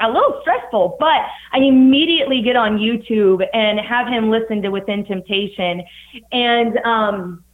a 0.00 0.08
little 0.08 0.38
stressful. 0.40 0.96
But 0.98 1.22
I 1.52 1.58
immediately 1.58 2.42
get 2.42 2.56
on 2.56 2.78
YouTube 2.78 3.46
and 3.52 3.78
have 3.78 4.08
him 4.08 4.30
listen 4.30 4.62
to 4.62 4.70
Within 4.70 5.04
Temptation, 5.04 5.82
and 6.32 6.78
um, 6.78 7.44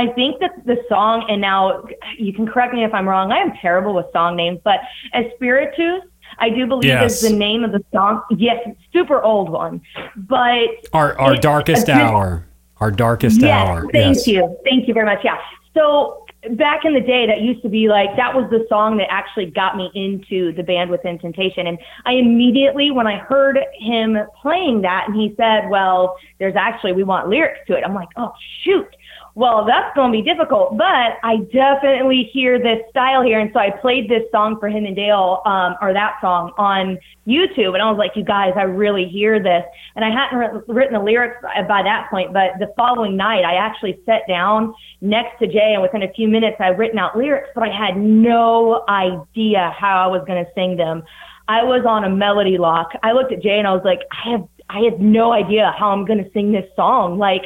I 0.00 0.12
think 0.14 0.40
that 0.40 0.52
the 0.64 0.78
song, 0.88 1.26
and 1.28 1.40
now 1.40 1.84
you 2.16 2.32
can 2.32 2.46
correct 2.46 2.72
me 2.72 2.84
if 2.84 2.94
I'm 2.94 3.06
wrong. 3.06 3.30
I 3.32 3.38
am 3.38 3.52
terrible 3.60 3.92
with 3.94 4.06
song 4.12 4.34
names, 4.34 4.58
but 4.64 4.80
Espiritus, 5.14 6.02
I 6.38 6.48
do 6.48 6.66
believe 6.66 6.88
Yes. 6.88 7.22
is 7.22 7.30
the 7.30 7.36
name 7.36 7.64
of 7.64 7.72
the 7.72 7.84
song. 7.92 8.22
Yes, 8.30 8.66
super 8.92 9.22
old 9.22 9.50
one, 9.50 9.82
but 10.16 10.68
Our, 10.94 11.18
our 11.18 11.36
darkest 11.36 11.88
hour. 11.90 12.46
Our 12.78 12.90
darkest 12.90 13.42
Yes, 13.42 13.50
hour. 13.50 13.82
thank 13.92 14.16
yes. 14.16 14.26
you. 14.26 14.56
Thank 14.64 14.88
you 14.88 14.94
very 14.94 15.04
much. 15.04 15.20
Yeah. 15.22 15.36
So 15.74 16.24
back 16.52 16.86
in 16.86 16.94
the 16.94 17.00
day, 17.02 17.26
that 17.26 17.42
used 17.42 17.60
to 17.62 17.68
be 17.68 17.88
like, 17.88 18.16
that 18.16 18.34
was 18.34 18.48
the 18.48 18.64
song 18.70 18.96
that 18.96 19.08
actually 19.12 19.46
got 19.46 19.76
me 19.76 19.90
into 19.94 20.52
the 20.54 20.62
band 20.62 20.88
Within 20.90 21.18
Temptation. 21.18 21.66
And 21.66 21.78
I 22.06 22.12
immediately, 22.14 22.90
when 22.90 23.06
I 23.06 23.18
heard 23.18 23.58
him 23.78 24.16
playing 24.40 24.80
that 24.80 25.04
and 25.08 25.14
he 25.14 25.34
said, 25.36 25.68
well, 25.68 26.16
there's 26.38 26.56
actually, 26.56 26.92
we 26.94 27.02
want 27.02 27.28
lyrics 27.28 27.60
to 27.66 27.76
it. 27.76 27.84
I'm 27.84 27.94
like, 27.94 28.08
oh, 28.16 28.32
shoot. 28.62 28.88
Well, 29.36 29.64
that's 29.64 29.94
going 29.94 30.12
to 30.12 30.18
be 30.18 30.22
difficult, 30.22 30.76
but 30.76 31.18
I 31.22 31.36
definitely 31.52 32.28
hear 32.32 32.58
this 32.58 32.80
style 32.90 33.22
here. 33.22 33.38
And 33.38 33.50
so 33.52 33.60
I 33.60 33.70
played 33.70 34.08
this 34.08 34.24
song 34.32 34.58
for 34.58 34.68
him 34.68 34.84
and 34.84 34.96
Dale, 34.96 35.40
um, 35.46 35.76
or 35.80 35.92
that 35.92 36.16
song 36.20 36.52
on 36.58 36.98
YouTube. 37.26 37.74
And 37.74 37.82
I 37.82 37.88
was 37.88 37.96
like, 37.96 38.12
you 38.16 38.24
guys, 38.24 38.52
I 38.56 38.62
really 38.62 39.06
hear 39.06 39.40
this. 39.40 39.64
And 39.94 40.04
I 40.04 40.10
hadn't 40.10 40.36
writ- 40.36 40.68
written 40.68 40.94
the 40.94 41.00
lyrics 41.00 41.36
by, 41.68 41.82
that 41.82 42.08
point, 42.10 42.32
but 42.32 42.58
the 42.58 42.72
following 42.76 43.16
night, 43.16 43.44
I 43.44 43.54
actually 43.54 44.00
sat 44.04 44.22
down 44.26 44.74
next 45.00 45.38
to 45.38 45.46
Jay, 45.46 45.72
and 45.74 45.82
within 45.82 46.02
a 46.02 46.12
few 46.12 46.26
minutes, 46.26 46.56
I'd 46.58 46.78
written 46.78 46.98
out 46.98 47.16
lyrics, 47.16 47.50
but 47.54 47.62
I 47.62 47.70
had 47.70 47.96
no 47.96 48.84
idea 48.88 49.72
how 49.78 50.02
I 50.02 50.06
was 50.08 50.22
going 50.26 50.44
to 50.44 50.50
sing 50.54 50.76
them. 50.76 51.04
I 51.46 51.62
was 51.62 51.84
on 51.86 52.04
a 52.04 52.10
melody 52.10 52.58
lock. 52.58 52.92
I 53.02 53.12
looked 53.12 53.32
at 53.32 53.42
Jay 53.42 53.58
and 53.58 53.66
I 53.66 53.72
was 53.72 53.82
like, 53.84 54.00
I 54.10 54.30
have, 54.32 54.48
I 54.68 54.80
have 54.90 55.00
no 55.00 55.32
idea 55.32 55.74
how 55.76 55.90
I'm 55.90 56.04
going 56.04 56.22
to 56.22 56.30
sing 56.32 56.52
this 56.52 56.66
song. 56.76 57.18
Like, 57.18 57.42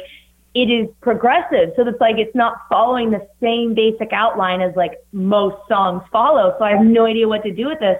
it 0.55 0.71
is 0.71 0.87
progressive. 1.01 1.73
So 1.75 1.85
it's 1.85 1.99
like 1.99 2.17
it's 2.17 2.33
not 2.33 2.61
following 2.69 3.11
the 3.11 3.27
same 3.41 3.73
basic 3.75 4.13
outline 4.13 4.61
as 4.61 4.73
like 4.75 5.05
most 5.11 5.57
songs 5.67 6.01
follow. 6.11 6.55
So 6.57 6.63
I 6.63 6.71
have 6.71 6.85
no 6.85 7.05
idea 7.05 7.27
what 7.27 7.43
to 7.43 7.51
do 7.51 7.67
with 7.67 7.79
this. 7.79 7.99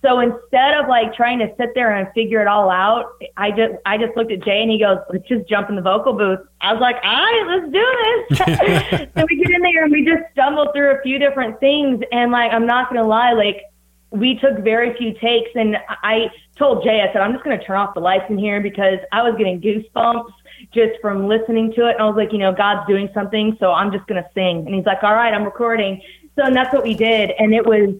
So 0.00 0.20
instead 0.20 0.74
of 0.74 0.88
like 0.88 1.12
trying 1.12 1.40
to 1.40 1.52
sit 1.58 1.74
there 1.74 1.92
and 1.92 2.06
figure 2.14 2.40
it 2.40 2.46
all 2.46 2.70
out, 2.70 3.14
I 3.36 3.50
just 3.50 3.74
I 3.84 3.98
just 3.98 4.16
looked 4.16 4.30
at 4.30 4.44
Jay 4.44 4.62
and 4.62 4.70
he 4.70 4.78
goes, 4.78 4.98
"Let's 5.10 5.26
just 5.26 5.48
jump 5.48 5.70
in 5.70 5.74
the 5.74 5.82
vocal 5.82 6.12
booth." 6.12 6.38
I 6.60 6.72
was 6.72 6.80
like, 6.80 6.96
"All 7.02 7.10
right, 7.10 7.44
let's 7.48 7.72
do 7.72 7.86
this." 8.88 9.08
so 9.16 9.26
we 9.28 9.36
get 9.36 9.50
in 9.50 9.62
there 9.62 9.82
and 9.82 9.90
we 9.90 10.04
just 10.04 10.22
stumble 10.30 10.70
through 10.72 10.92
a 10.92 11.02
few 11.02 11.18
different 11.18 11.58
things, 11.58 12.00
and 12.12 12.30
like 12.30 12.52
I'm 12.52 12.64
not 12.64 12.90
gonna 12.90 13.08
lie, 13.08 13.32
like 13.32 13.64
we 14.10 14.38
took 14.38 14.58
very 14.58 14.96
few 14.96 15.14
takes, 15.14 15.50
and 15.56 15.76
I 15.88 16.30
told 16.56 16.84
Jay, 16.84 17.00
I 17.00 17.12
said, 17.12 17.22
"I'm 17.22 17.32
just 17.32 17.42
gonna 17.42 17.62
turn 17.62 17.76
off 17.76 17.94
the 17.94 18.00
lights 18.00 18.26
in 18.30 18.38
here 18.38 18.60
because 18.60 19.00
I 19.10 19.22
was 19.22 19.34
getting 19.36 19.60
goosebumps." 19.60 20.30
Just 20.72 21.00
from 21.00 21.28
listening 21.28 21.72
to 21.74 21.88
it, 21.88 21.92
and 21.92 22.02
I 22.02 22.06
was 22.06 22.16
like, 22.16 22.32
you 22.32 22.38
know, 22.38 22.52
God's 22.52 22.86
doing 22.86 23.08
something, 23.14 23.56
so 23.60 23.72
I'm 23.72 23.92
just 23.92 24.06
gonna 24.06 24.28
sing. 24.34 24.66
And 24.66 24.74
he's 24.74 24.86
like, 24.86 25.02
all 25.02 25.14
right, 25.14 25.32
I'm 25.32 25.44
recording. 25.44 26.02
So 26.36 26.44
and 26.44 26.54
that's 26.54 26.72
what 26.72 26.82
we 26.82 26.94
did, 26.94 27.32
and 27.38 27.54
it 27.54 27.64
was 27.64 27.94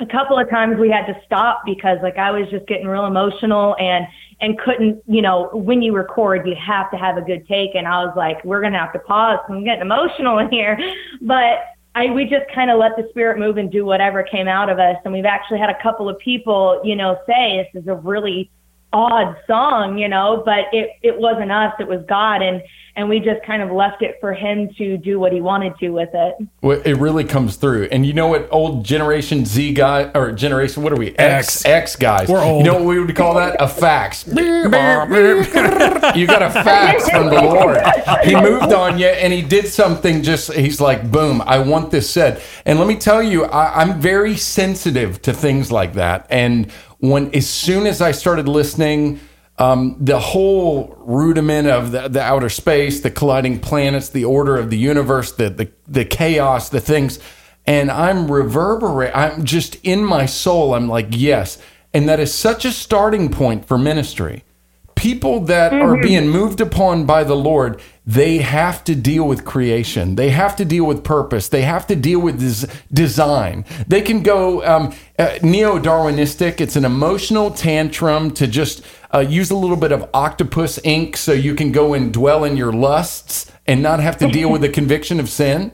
a 0.00 0.06
couple 0.06 0.38
of 0.38 0.48
times 0.50 0.78
we 0.78 0.90
had 0.90 1.06
to 1.06 1.18
stop 1.24 1.62
because 1.64 1.98
like 2.02 2.18
I 2.18 2.30
was 2.30 2.48
just 2.50 2.66
getting 2.66 2.86
real 2.86 3.06
emotional 3.06 3.76
and 3.78 4.06
and 4.40 4.58
couldn't 4.58 5.02
you 5.06 5.22
know 5.22 5.48
when 5.52 5.80
you 5.80 5.94
record 5.94 6.46
you 6.46 6.54
have 6.54 6.90
to 6.90 6.96
have 6.96 7.16
a 7.16 7.22
good 7.22 7.46
take. 7.48 7.74
And 7.74 7.86
I 7.86 8.04
was 8.04 8.14
like 8.16 8.44
we're 8.44 8.60
gonna 8.60 8.78
have 8.78 8.92
to 8.92 8.98
pause. 8.98 9.38
I'm 9.48 9.64
getting 9.64 9.82
emotional 9.82 10.38
in 10.38 10.50
here. 10.50 10.78
But 11.22 11.60
I 11.94 12.10
we 12.10 12.26
just 12.26 12.44
kind 12.54 12.70
of 12.70 12.78
let 12.78 12.96
the 12.96 13.06
spirit 13.10 13.38
move 13.38 13.56
and 13.56 13.70
do 13.70 13.84
whatever 13.84 14.22
came 14.22 14.48
out 14.48 14.68
of 14.68 14.78
us. 14.78 14.96
And 15.04 15.12
we've 15.12 15.24
actually 15.24 15.60
had 15.60 15.70
a 15.70 15.82
couple 15.82 16.08
of 16.08 16.18
people 16.18 16.80
you 16.84 16.96
know 16.96 17.18
say 17.26 17.68
this 17.72 17.82
is 17.82 17.88
a 17.88 17.94
really 17.94 18.50
odd 18.92 19.36
song 19.46 19.98
you 19.98 20.08
know 20.08 20.42
but 20.44 20.64
it 20.72 20.90
it 21.02 21.18
wasn't 21.18 21.50
us 21.50 21.72
it 21.78 21.88
was 21.88 22.02
God 22.08 22.42
and 22.42 22.62
and 22.96 23.10
we 23.10 23.20
just 23.20 23.44
kind 23.44 23.60
of 23.60 23.70
left 23.70 24.00
it 24.00 24.16
for 24.20 24.32
him 24.32 24.72
to 24.78 24.96
do 24.96 25.20
what 25.20 25.30
he 25.30 25.42
wanted 25.42 25.76
to 25.78 25.90
with 25.90 26.08
it 26.14 26.34
Well, 26.62 26.80
It 26.84 26.94
really 26.94 27.24
comes 27.24 27.56
through. 27.56 27.88
And 27.92 28.06
you 28.06 28.14
know 28.14 28.28
what 28.28 28.48
old 28.50 28.84
Generation 28.84 29.44
Z 29.44 29.74
guy 29.74 30.10
or 30.14 30.32
Generation 30.32 30.82
what 30.82 30.92
are 30.92 30.96
we? 30.96 31.10
X 31.16 31.64
X. 31.64 31.64
X 31.66 31.96
guys. 31.96 32.28
We're 32.28 32.42
old. 32.42 32.64
You 32.64 32.72
know 32.72 32.78
what 32.78 32.86
we 32.86 32.98
would 32.98 33.14
call 33.14 33.34
that? 33.34 33.60
A 33.60 33.68
fax. 33.68 34.26
you 36.16 36.26
got 36.26 36.42
a 36.42 36.50
fax 36.50 37.08
from 37.10 37.26
the 37.26 37.42
Lord. 37.42 37.78
He 38.24 38.34
moved 38.34 38.72
on 38.72 38.98
you 38.98 39.06
and 39.06 39.32
he 39.32 39.42
did 39.42 39.68
something 39.68 40.22
just 40.22 40.52
he's 40.54 40.80
like, 40.80 41.10
boom, 41.10 41.42
I 41.42 41.58
want 41.58 41.90
this 41.90 42.08
said. 42.08 42.40
And 42.64 42.78
let 42.78 42.88
me 42.88 42.96
tell 42.96 43.22
you, 43.22 43.44
I, 43.44 43.82
I'm 43.82 44.00
very 44.00 44.36
sensitive 44.36 45.20
to 45.22 45.34
things 45.34 45.70
like 45.70 45.92
that. 45.94 46.26
And 46.30 46.72
when 46.98 47.34
as 47.34 47.48
soon 47.48 47.86
as 47.86 48.00
I 48.00 48.12
started 48.12 48.48
listening 48.48 49.20
um, 49.58 49.96
the 49.98 50.18
whole 50.18 50.94
rudiment 50.98 51.68
of 51.68 51.92
the, 51.92 52.08
the 52.08 52.20
outer 52.20 52.50
space, 52.50 53.00
the 53.00 53.10
colliding 53.10 53.58
planets, 53.58 54.10
the 54.10 54.24
order 54.24 54.56
of 54.56 54.70
the 54.70 54.76
universe, 54.76 55.32
the, 55.32 55.48
the, 55.48 55.70
the 55.86 56.04
chaos, 56.04 56.68
the 56.68 56.80
things. 56.80 57.18
And 57.66 57.90
I'm 57.90 58.30
reverberate. 58.30 59.16
I'm 59.16 59.44
just 59.44 59.76
in 59.82 60.04
my 60.04 60.26
soul. 60.26 60.74
I'm 60.74 60.88
like, 60.88 61.08
yes. 61.10 61.58
And 61.94 62.08
that 62.08 62.20
is 62.20 62.32
such 62.34 62.64
a 62.64 62.70
starting 62.70 63.30
point 63.30 63.66
for 63.66 63.78
ministry. 63.78 64.44
People 64.94 65.40
that 65.40 65.72
are 65.72 66.00
being 66.00 66.28
moved 66.28 66.60
upon 66.60 67.06
by 67.06 67.24
the 67.24 67.36
Lord, 67.36 67.80
they 68.06 68.38
have 68.38 68.84
to 68.84 68.94
deal 68.94 69.26
with 69.26 69.44
creation. 69.44 70.14
They 70.14 70.30
have 70.30 70.54
to 70.56 70.64
deal 70.64 70.84
with 70.84 71.02
purpose. 71.02 71.48
They 71.48 71.62
have 71.62 71.86
to 71.88 71.96
deal 71.96 72.20
with 72.20 72.38
des- 72.38 72.68
design. 72.92 73.64
They 73.88 74.00
can 74.00 74.22
go 74.22 74.64
um, 74.64 74.94
uh, 75.18 75.38
neo 75.42 75.78
Darwinistic. 75.78 76.60
It's 76.60 76.76
an 76.76 76.84
emotional 76.84 77.50
tantrum 77.50 78.30
to 78.34 78.46
just 78.46 78.82
uh, 79.12 79.18
use 79.20 79.50
a 79.50 79.56
little 79.56 79.76
bit 79.76 79.90
of 79.90 80.08
octopus 80.14 80.78
ink 80.84 81.16
so 81.16 81.32
you 81.32 81.54
can 81.56 81.72
go 81.72 81.94
and 81.94 82.12
dwell 82.12 82.44
in 82.44 82.56
your 82.56 82.72
lusts 82.72 83.50
and 83.66 83.82
not 83.82 83.98
have 83.98 84.16
to 84.18 84.28
deal 84.30 84.50
with 84.52 84.60
the 84.60 84.68
conviction 84.68 85.18
of 85.18 85.28
sin. 85.28 85.72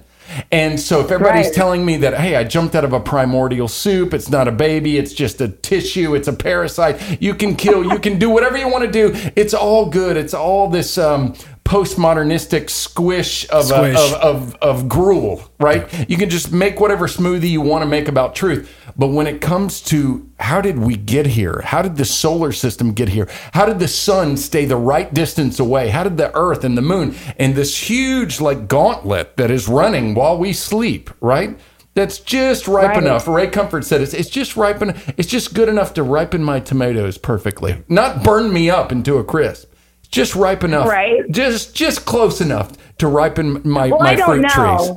And 0.50 0.80
so 0.80 1.00
if 1.00 1.10
everybody's 1.10 1.46
Right. 1.46 1.54
telling 1.54 1.84
me 1.84 1.98
that, 1.98 2.14
hey, 2.18 2.36
I 2.36 2.44
jumped 2.44 2.74
out 2.74 2.84
of 2.84 2.94
a 2.94 3.00
primordial 3.00 3.68
soup, 3.68 4.14
it's 4.14 4.30
not 4.30 4.48
a 4.48 4.52
baby, 4.52 4.96
it's 4.96 5.12
just 5.12 5.42
a 5.42 5.48
tissue, 5.48 6.14
it's 6.14 6.26
a 6.28 6.32
parasite, 6.32 7.20
you 7.20 7.34
can 7.34 7.54
kill, 7.54 7.84
you 7.84 7.98
can 7.98 8.18
do 8.18 8.30
whatever 8.30 8.56
you 8.56 8.66
want 8.68 8.82
to 8.84 8.90
do. 8.90 9.12
It's 9.36 9.52
all 9.52 9.86
good. 9.86 10.16
It's 10.16 10.32
all 10.32 10.70
this 10.70 10.96
um, 10.96 11.34
postmodernistic 11.72 12.68
squish 12.68 13.48
of, 13.50 13.64
a- 13.70 13.94
Squish. 13.94 13.96
of, 13.96 14.12
of, 14.14 14.54
of 14.56 14.88
gruel, 14.88 15.42
right? 15.58 15.88
You 16.08 16.16
can 16.18 16.28
just 16.28 16.52
make 16.52 16.80
whatever 16.80 17.06
smoothie 17.06 17.48
you 17.48 17.60
want 17.62 17.82
to 17.82 17.86
make 17.88 18.08
about 18.08 18.34
truth. 18.34 18.70
But 18.96 19.08
when 19.08 19.26
it 19.26 19.40
comes 19.40 19.80
to 19.84 20.28
how 20.38 20.60
did 20.60 20.78
we 20.78 20.96
get 20.96 21.26
here? 21.26 21.62
How 21.64 21.80
did 21.80 21.96
the 21.96 22.04
solar 22.04 22.52
system 22.52 22.92
get 22.92 23.08
here? 23.08 23.26
How 23.54 23.64
did 23.64 23.78
the 23.78 23.88
sun 23.88 24.36
stay 24.36 24.66
the 24.66 24.76
right 24.76 25.12
distance 25.14 25.58
away? 25.58 25.88
How 25.88 26.02
did 26.04 26.18
the 26.18 26.34
earth 26.36 26.62
and 26.62 26.76
the 26.76 26.82
moon 26.82 27.14
and 27.38 27.54
this 27.54 27.88
huge 27.88 28.38
like 28.40 28.68
gauntlet 28.68 29.36
that 29.38 29.50
is 29.50 29.66
running 29.66 30.14
while 30.14 30.36
we 30.36 30.52
sleep, 30.52 31.08
right? 31.22 31.58
That's 31.94 32.18
just 32.20 32.68
ripe 32.68 32.88
Right. 32.90 33.02
enough. 33.02 33.26
Ray 33.28 33.48
Comfort 33.48 33.84
said 33.84 34.00
it's, 34.02 34.14
it's 34.14 34.30
just 34.30 34.56
ripe 34.56 34.80
en- 34.82 34.98
It's 35.16 35.28
just 35.28 35.54
good 35.54 35.68
enough 35.68 35.94
to 35.94 36.02
ripen 36.02 36.42
my 36.44 36.60
tomatoes 36.60 37.16
perfectly, 37.18 37.82
not 37.88 38.22
burn 38.22 38.52
me 38.52 38.68
up 38.70 38.92
into 38.92 39.16
a 39.16 39.24
crisp. 39.24 39.71
It's 40.12 40.16
just 40.18 40.34
ripe 40.36 40.62
enough, 40.62 40.86
Right. 40.88 41.22
Just 41.30 41.74
just 41.74 42.04
close 42.04 42.42
enough 42.42 42.72
to 42.98 43.06
ripen 43.06 43.62
my 43.66 43.88
Well, 43.88 44.00
my 44.00 44.10
I 44.10 44.14
don't 44.14 44.26
fruit 44.26 44.42
know. 44.42 44.76
trees. 44.78 44.90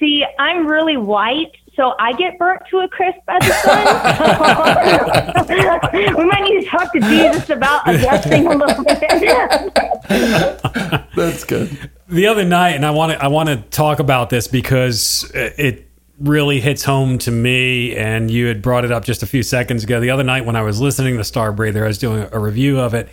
See, 0.00 0.24
I'm 0.38 0.66
really 0.66 0.96
white, 0.96 1.52
so 1.76 1.92
I 2.00 2.14
get 2.14 2.38
burnt 2.38 2.62
to 2.70 2.78
a 2.78 2.88
crisp 2.88 3.18
as 3.28 3.46
a 3.46 3.52
son. 3.52 3.86
we 6.16 6.24
might 6.24 6.42
need 6.44 6.62
to 6.62 6.66
talk 6.70 6.92
to 6.94 7.00
Jesus 7.00 7.50
about 7.50 7.86
adjusting 7.88 8.46
a 8.46 8.56
little 8.56 8.84
bit. 8.84 9.00
That's 11.14 11.44
good. 11.44 11.90
the 12.08 12.26
other 12.26 12.44
night, 12.46 12.70
and 12.70 12.86
I 12.86 12.90
want 12.90 13.12
to 13.12 13.22
I 13.22 13.28
want 13.28 13.50
to 13.50 13.56
talk 13.70 13.98
about 13.98 14.30
this 14.30 14.48
because 14.48 15.30
it 15.34 15.90
really 16.18 16.60
hits 16.60 16.84
home 16.84 17.18
to 17.18 17.30
me. 17.30 17.94
And 17.96 18.30
you 18.30 18.46
had 18.46 18.62
brought 18.62 18.86
it 18.86 18.92
up 18.92 19.04
just 19.04 19.22
a 19.22 19.26
few 19.26 19.42
seconds 19.42 19.84
ago. 19.84 20.00
The 20.00 20.08
other 20.10 20.24
night 20.24 20.46
when 20.46 20.56
I 20.56 20.62
was 20.62 20.80
listening 20.80 21.18
to 21.18 21.24
Star 21.24 21.52
Breather, 21.52 21.84
I 21.84 21.88
was 21.88 21.98
doing 21.98 22.26
a 22.32 22.38
review 22.38 22.80
of 22.80 22.94
it 22.94 23.10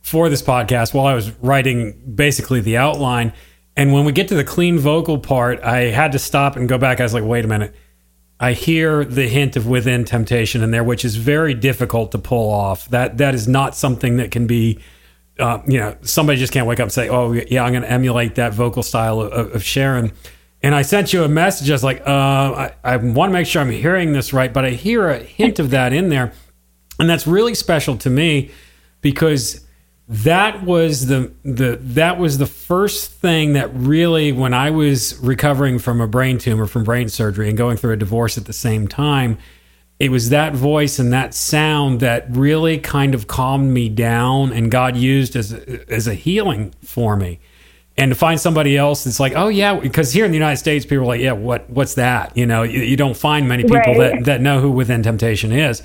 for 0.00 0.28
this 0.28 0.42
podcast 0.42 0.94
while 0.94 1.06
I 1.06 1.14
was 1.14 1.30
writing 1.40 2.14
basically 2.14 2.60
the 2.60 2.76
outline. 2.76 3.32
And 3.76 3.92
when 3.92 4.04
we 4.04 4.12
get 4.12 4.28
to 4.28 4.34
the 4.34 4.44
clean 4.44 4.78
vocal 4.78 5.18
part, 5.18 5.62
I 5.62 5.90
had 5.90 6.12
to 6.12 6.18
stop 6.18 6.56
and 6.56 6.68
go 6.68 6.78
back. 6.78 7.00
I 7.00 7.02
was 7.02 7.14
like, 7.14 7.24
wait 7.24 7.44
a 7.44 7.48
minute. 7.48 7.74
I 8.40 8.54
hear 8.54 9.04
the 9.04 9.28
hint 9.28 9.56
of 9.56 9.66
Within 9.66 10.04
Temptation 10.04 10.62
in 10.62 10.70
there, 10.70 10.82
which 10.82 11.04
is 11.04 11.16
very 11.16 11.52
difficult 11.52 12.12
to 12.12 12.18
pull 12.18 12.50
off. 12.50 12.88
That 12.88 13.18
that 13.18 13.34
is 13.34 13.46
not 13.46 13.76
something 13.76 14.16
that 14.16 14.30
can 14.30 14.46
be, 14.46 14.80
uh, 15.38 15.60
you 15.66 15.78
know, 15.78 15.94
somebody 16.00 16.38
just 16.38 16.50
can't 16.52 16.66
wake 16.66 16.80
up 16.80 16.84
and 16.84 16.92
say, 16.92 17.10
"Oh, 17.10 17.32
yeah, 17.32 17.62
I'm 17.62 17.72
going 17.72 17.82
to 17.82 17.90
emulate 17.90 18.36
that 18.36 18.54
vocal 18.54 18.82
style 18.82 19.20
of, 19.20 19.54
of 19.54 19.62
Sharon." 19.62 20.12
And 20.62 20.74
I 20.74 20.82
sent 20.82 21.12
you 21.12 21.22
a 21.22 21.28
message. 21.28 21.70
I 21.70 21.74
was 21.74 21.84
like, 21.84 22.00
uh, 22.06 22.10
I, 22.10 22.72
I 22.82 22.96
want 22.96 23.30
to 23.30 23.32
make 23.32 23.46
sure 23.46 23.60
I'm 23.60 23.70
hearing 23.70 24.14
this 24.14 24.32
right, 24.32 24.52
but 24.52 24.64
I 24.64 24.70
hear 24.70 25.08
a 25.08 25.18
hint 25.18 25.58
of 25.58 25.70
that 25.70 25.92
in 25.92 26.08
there, 26.08 26.32
and 26.98 27.10
that's 27.10 27.26
really 27.26 27.54
special 27.54 27.96
to 27.98 28.08
me 28.08 28.50
because 29.02 29.66
that 30.10 30.64
was 30.64 31.06
the 31.06 31.32
the 31.44 31.78
that 31.80 32.18
was 32.18 32.38
the 32.38 32.46
first 32.46 33.12
thing 33.12 33.52
that 33.52 33.70
really 33.72 34.32
when 34.32 34.52
I 34.52 34.70
was 34.70 35.16
recovering 35.20 35.78
from 35.78 36.00
a 36.00 36.08
brain 36.08 36.36
tumor 36.36 36.66
from 36.66 36.82
brain 36.82 37.08
surgery 37.08 37.48
and 37.48 37.56
going 37.56 37.76
through 37.76 37.92
a 37.92 37.96
divorce 37.96 38.36
at 38.36 38.46
the 38.46 38.52
same 38.52 38.88
time 38.88 39.38
it 40.00 40.10
was 40.10 40.30
that 40.30 40.52
voice 40.54 40.98
and 40.98 41.12
that 41.12 41.32
sound 41.32 42.00
that 42.00 42.26
really 42.30 42.78
kind 42.78 43.14
of 43.14 43.28
calmed 43.28 43.70
me 43.72 43.88
down 43.88 44.52
and 44.52 44.68
God 44.70 44.96
used 44.96 45.36
as 45.36 45.52
a, 45.52 45.92
as 45.92 46.08
a 46.08 46.14
healing 46.14 46.74
for 46.82 47.16
me. 47.16 47.38
And 47.98 48.10
to 48.10 48.14
find 48.14 48.40
somebody 48.40 48.78
else 48.78 49.04
that's 49.04 49.20
like 49.20 49.34
oh 49.36 49.48
yeah 49.48 49.78
because 49.78 50.12
here 50.12 50.24
in 50.24 50.32
the 50.32 50.38
United 50.38 50.56
States 50.56 50.84
people 50.84 51.04
are 51.04 51.06
like 51.06 51.20
yeah 51.20 51.32
what 51.32 51.70
what's 51.70 51.94
that? 51.94 52.36
You 52.36 52.46
know 52.46 52.64
you, 52.64 52.80
you 52.80 52.96
don't 52.96 53.16
find 53.16 53.48
many 53.48 53.62
people 53.62 53.78
Right. 53.78 54.16
that 54.16 54.24
that 54.24 54.40
know 54.40 54.60
who 54.60 54.72
Within 54.72 55.04
Temptation 55.04 55.52
is 55.52 55.84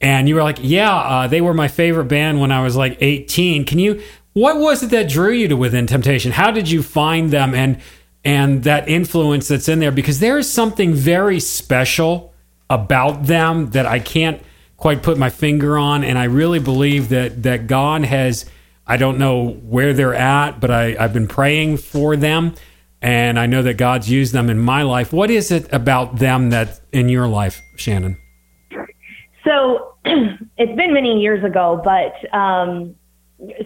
and 0.00 0.28
you 0.28 0.34
were 0.34 0.42
like, 0.42 0.58
"Yeah, 0.60 0.94
uh, 0.96 1.26
they 1.26 1.40
were 1.40 1.54
my 1.54 1.68
favorite 1.68 2.06
band 2.06 2.40
when 2.40 2.52
I 2.52 2.62
was 2.62 2.76
like 2.76 2.96
18." 3.00 3.64
Can 3.64 3.78
you? 3.78 4.00
What 4.32 4.58
was 4.58 4.82
it 4.82 4.90
that 4.90 5.08
drew 5.08 5.32
you 5.32 5.48
to 5.48 5.56
Within 5.56 5.86
Temptation? 5.86 6.32
How 6.32 6.50
did 6.50 6.70
you 6.70 6.82
find 6.82 7.30
them 7.30 7.54
and 7.54 7.80
and 8.24 8.62
that 8.64 8.88
influence 8.88 9.48
that's 9.48 9.68
in 9.68 9.80
there? 9.80 9.90
Because 9.90 10.20
there 10.20 10.38
is 10.38 10.50
something 10.50 10.94
very 10.94 11.40
special 11.40 12.32
about 12.70 13.24
them 13.24 13.70
that 13.70 13.86
I 13.86 13.98
can't 13.98 14.40
quite 14.76 15.02
put 15.02 15.18
my 15.18 15.30
finger 15.30 15.76
on, 15.76 16.04
and 16.04 16.18
I 16.18 16.24
really 16.24 16.60
believe 16.60 17.08
that 17.08 17.42
that 17.42 17.66
God 17.66 18.04
has. 18.04 18.46
I 18.90 18.96
don't 18.96 19.18
know 19.18 19.50
where 19.50 19.92
they're 19.92 20.14
at, 20.14 20.60
but 20.60 20.70
I, 20.70 20.96
I've 20.98 21.12
been 21.12 21.28
praying 21.28 21.76
for 21.76 22.16
them, 22.16 22.54
and 23.02 23.38
I 23.38 23.44
know 23.44 23.62
that 23.62 23.74
God's 23.74 24.10
used 24.10 24.32
them 24.32 24.48
in 24.48 24.58
my 24.58 24.82
life. 24.82 25.12
What 25.12 25.30
is 25.30 25.50
it 25.50 25.70
about 25.72 26.16
them 26.16 26.50
that 26.50 26.80
in 26.90 27.10
your 27.10 27.28
life, 27.28 27.60
Shannon? 27.76 28.16
So 29.48 29.94
it's 30.04 30.76
been 30.76 30.92
many 30.92 31.20
years 31.20 31.42
ago, 31.42 31.80
but 31.82 32.12
um, 32.36 32.94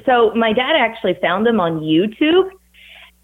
so 0.06 0.32
my 0.34 0.52
dad 0.52 0.76
actually 0.76 1.18
found 1.20 1.44
them 1.44 1.58
on 1.60 1.80
YouTube. 1.80 2.50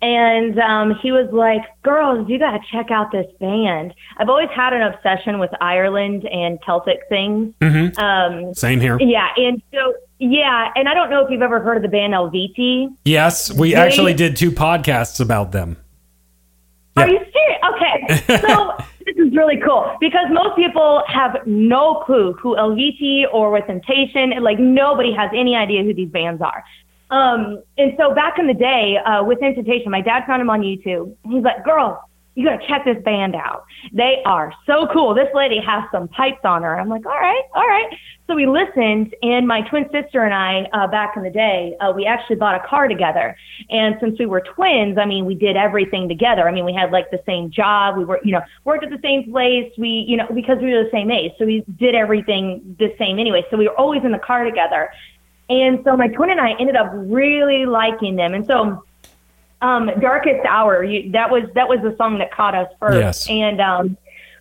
And 0.00 0.60
um, 0.60 0.94
he 1.02 1.10
was 1.10 1.28
like, 1.32 1.62
"Girls, 1.82 2.28
you 2.28 2.38
gotta 2.38 2.60
check 2.70 2.92
out 2.92 3.10
this 3.10 3.26
band." 3.40 3.92
I've 4.18 4.28
always 4.28 4.48
had 4.54 4.72
an 4.72 4.82
obsession 4.82 5.40
with 5.40 5.50
Ireland 5.60 6.24
and 6.28 6.60
Celtic 6.64 7.00
things. 7.08 7.52
Um, 7.98 8.54
Same 8.54 8.78
here. 8.80 8.96
yeah, 9.00 9.30
and 9.36 9.60
so 9.74 9.94
yeah, 10.20 10.70
and 10.76 10.88
I 10.88 10.94
don't 10.94 11.10
know 11.10 11.24
if 11.24 11.30
you've 11.32 11.42
ever 11.42 11.60
heard 11.60 11.76
of 11.78 11.82
the 11.82 11.88
band 11.88 12.12
Eluveitie. 12.12 12.94
Yes, 13.04 13.52
we 13.52 13.74
actually 13.74 14.14
did 14.14 14.36
two 14.36 14.52
podcasts 14.52 15.20
about 15.20 15.50
them. 15.50 15.76
Are 16.96 17.08
you 17.08 17.18
serious? 17.18 17.60
Okay. 17.74 18.38
So 18.48 18.76
this 19.14 19.26
is 19.26 19.34
really 19.36 19.58
cool 19.64 19.96
because 20.00 20.26
most 20.30 20.56
people 20.56 21.02
have 21.06 21.38
no 21.46 22.02
clue 22.06 22.32
who 22.34 22.56
Eluveitie 22.56 23.24
or 23.32 23.50
With 23.50 23.66
Temptation, 23.66 24.32
like 24.42 24.58
nobody 24.58 25.12
has 25.12 25.30
any 25.34 25.56
idea 25.56 25.82
who 25.82 25.94
these 25.94 26.10
bands 26.10 26.42
are. 26.42 26.64
Um, 27.10 27.62
and 27.78 27.94
so 27.98 28.14
back 28.14 28.38
in 28.38 28.46
the 28.46 28.54
day, 28.54 28.98
uh, 28.98 29.24
with 29.24 29.40
Temptation, 29.40 29.90
my 29.90 30.02
dad 30.02 30.24
found 30.26 30.42
him 30.42 30.50
on 30.50 30.60
YouTube. 30.60 31.14
He's 31.24 31.42
like, 31.42 31.64
girl, 31.64 32.07
you 32.38 32.44
gotta 32.44 32.64
check 32.68 32.84
this 32.84 33.02
band 33.02 33.34
out. 33.34 33.64
They 33.92 34.22
are 34.24 34.52
so 34.64 34.86
cool. 34.92 35.12
This 35.12 35.26
lady 35.34 35.58
has 35.58 35.82
some 35.90 36.06
pipes 36.06 36.44
on 36.44 36.62
her. 36.62 36.78
I'm 36.78 36.88
like, 36.88 37.04
all 37.04 37.18
right, 37.18 37.42
all 37.52 37.66
right. 37.66 37.88
So 38.28 38.36
we 38.36 38.46
listened, 38.46 39.12
and 39.22 39.48
my 39.48 39.62
twin 39.62 39.86
sister 39.90 40.22
and 40.22 40.32
I, 40.32 40.68
uh, 40.72 40.86
back 40.86 41.16
in 41.16 41.24
the 41.24 41.30
day, 41.30 41.74
uh, 41.80 41.92
we 41.96 42.06
actually 42.06 42.36
bought 42.36 42.54
a 42.54 42.64
car 42.64 42.86
together. 42.86 43.36
And 43.70 43.96
since 44.00 44.20
we 44.20 44.26
were 44.26 44.40
twins, 44.40 44.98
I 44.98 45.04
mean, 45.04 45.24
we 45.24 45.34
did 45.34 45.56
everything 45.56 46.08
together. 46.08 46.48
I 46.48 46.52
mean, 46.52 46.64
we 46.64 46.72
had 46.72 46.92
like 46.92 47.10
the 47.10 47.20
same 47.26 47.50
job. 47.50 47.96
We 47.96 48.04
were, 48.04 48.20
you 48.22 48.30
know, 48.30 48.42
worked 48.64 48.84
at 48.84 48.90
the 48.90 49.00
same 49.02 49.32
place. 49.32 49.72
We, 49.76 50.04
you 50.06 50.16
know, 50.16 50.28
because 50.32 50.58
we 50.58 50.72
were 50.72 50.84
the 50.84 50.90
same 50.92 51.10
age, 51.10 51.32
so 51.40 51.44
we 51.44 51.64
did 51.76 51.96
everything 51.96 52.76
the 52.78 52.94
same 52.98 53.18
anyway. 53.18 53.44
So 53.50 53.56
we 53.56 53.66
were 53.66 53.76
always 53.76 54.04
in 54.04 54.12
the 54.12 54.18
car 54.20 54.44
together. 54.44 54.90
And 55.50 55.80
so 55.82 55.96
my 55.96 56.06
twin 56.06 56.30
and 56.30 56.40
I 56.40 56.52
ended 56.60 56.76
up 56.76 56.92
really 56.94 57.66
liking 57.66 58.14
them. 58.14 58.34
And 58.34 58.46
so 58.46 58.84
um, 59.60 59.90
Darkest 60.00 60.44
Hour, 60.46 60.84
you, 60.84 61.10
that 61.12 61.30
was 61.30 61.44
that 61.54 61.68
was 61.68 61.80
the 61.82 61.96
song 61.96 62.18
that 62.18 62.32
caught 62.32 62.54
us 62.54 62.68
first. 62.78 62.98
Yes. 62.98 63.28
And 63.28 63.60
um, 63.60 63.96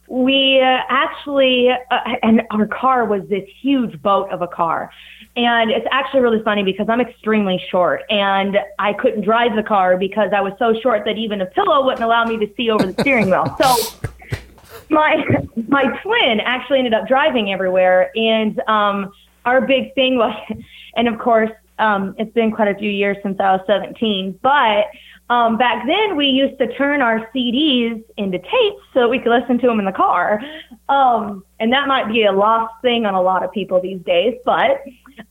we 0.08 0.62
uh, 0.62 0.80
actually, 0.89 1.69
uh, 1.69 1.99
and 2.23 2.41
our 2.51 2.67
car 2.67 3.06
was 3.06 3.21
this 3.30 3.47
huge 3.62 4.01
boat 4.01 4.30
of 4.32 4.41
a 4.41 4.47
car. 4.47 4.91
And 5.36 5.69
it's 5.69 5.86
actually 5.91 6.21
really 6.21 6.41
funny 6.43 6.63
because 6.63 6.88
I'm 6.89 6.99
extremely 6.99 7.62
short 7.69 8.01
and 8.10 8.58
I 8.80 8.93
couldn't 8.93 9.21
drive 9.21 9.56
the 9.56 9.62
car 9.62 9.95
because 9.95 10.32
I 10.36 10.41
was 10.41 10.53
so 10.58 10.73
short 10.82 11.06
that 11.06 11.17
even 11.17 11.41
a 11.41 11.45
pillow 11.45 11.86
wouldn't 11.86 12.03
allow 12.03 12.25
me 12.25 12.38
to 12.38 12.51
see 12.56 12.71
over 12.71 12.88
the 12.88 12.99
steering 13.01 13.30
wheel. 13.30 13.56
So 13.62 14.10
my 14.89 15.23
my 15.67 15.84
twin 16.01 16.39
actually 16.43 16.80
ended 16.80 16.93
up 16.93 17.08
driving 17.08 17.51
everywhere 17.51 18.10
and 18.15 18.62
um 18.67 19.12
our 19.45 19.62
big 19.62 19.93
thing 19.95 20.17
was 20.17 20.34
and 20.95 21.08
of 21.08 21.19
course 21.19 21.51
um 21.80 22.15
it's 22.17 22.34
been 22.34 22.51
quite 22.51 22.69
a 22.69 22.80
few 22.80 22.89
years 22.89 23.17
since 23.21 23.38
I 23.39 23.51
was 23.51 23.62
17 23.67 24.39
but 24.41 24.86
um 25.29 25.57
back 25.57 25.85
then 25.85 26.15
we 26.15 26.25
used 26.27 26.57
to 26.59 26.73
turn 26.75 27.01
our 27.01 27.29
CDs 27.33 28.03
into 28.17 28.37
tapes 28.39 28.81
so 28.93 29.07
we 29.07 29.19
could 29.19 29.31
listen 29.31 29.59
to 29.59 29.67
them 29.67 29.79
in 29.79 29.85
the 29.85 29.91
car. 29.91 30.41
Um 30.89 31.43
and 31.59 31.71
that 31.73 31.87
might 31.87 32.07
be 32.07 32.23
a 32.23 32.31
lost 32.31 32.73
thing 32.81 33.05
on 33.05 33.13
a 33.13 33.21
lot 33.21 33.43
of 33.43 33.51
people 33.51 33.81
these 33.81 34.01
days 34.01 34.35
but 34.45 34.83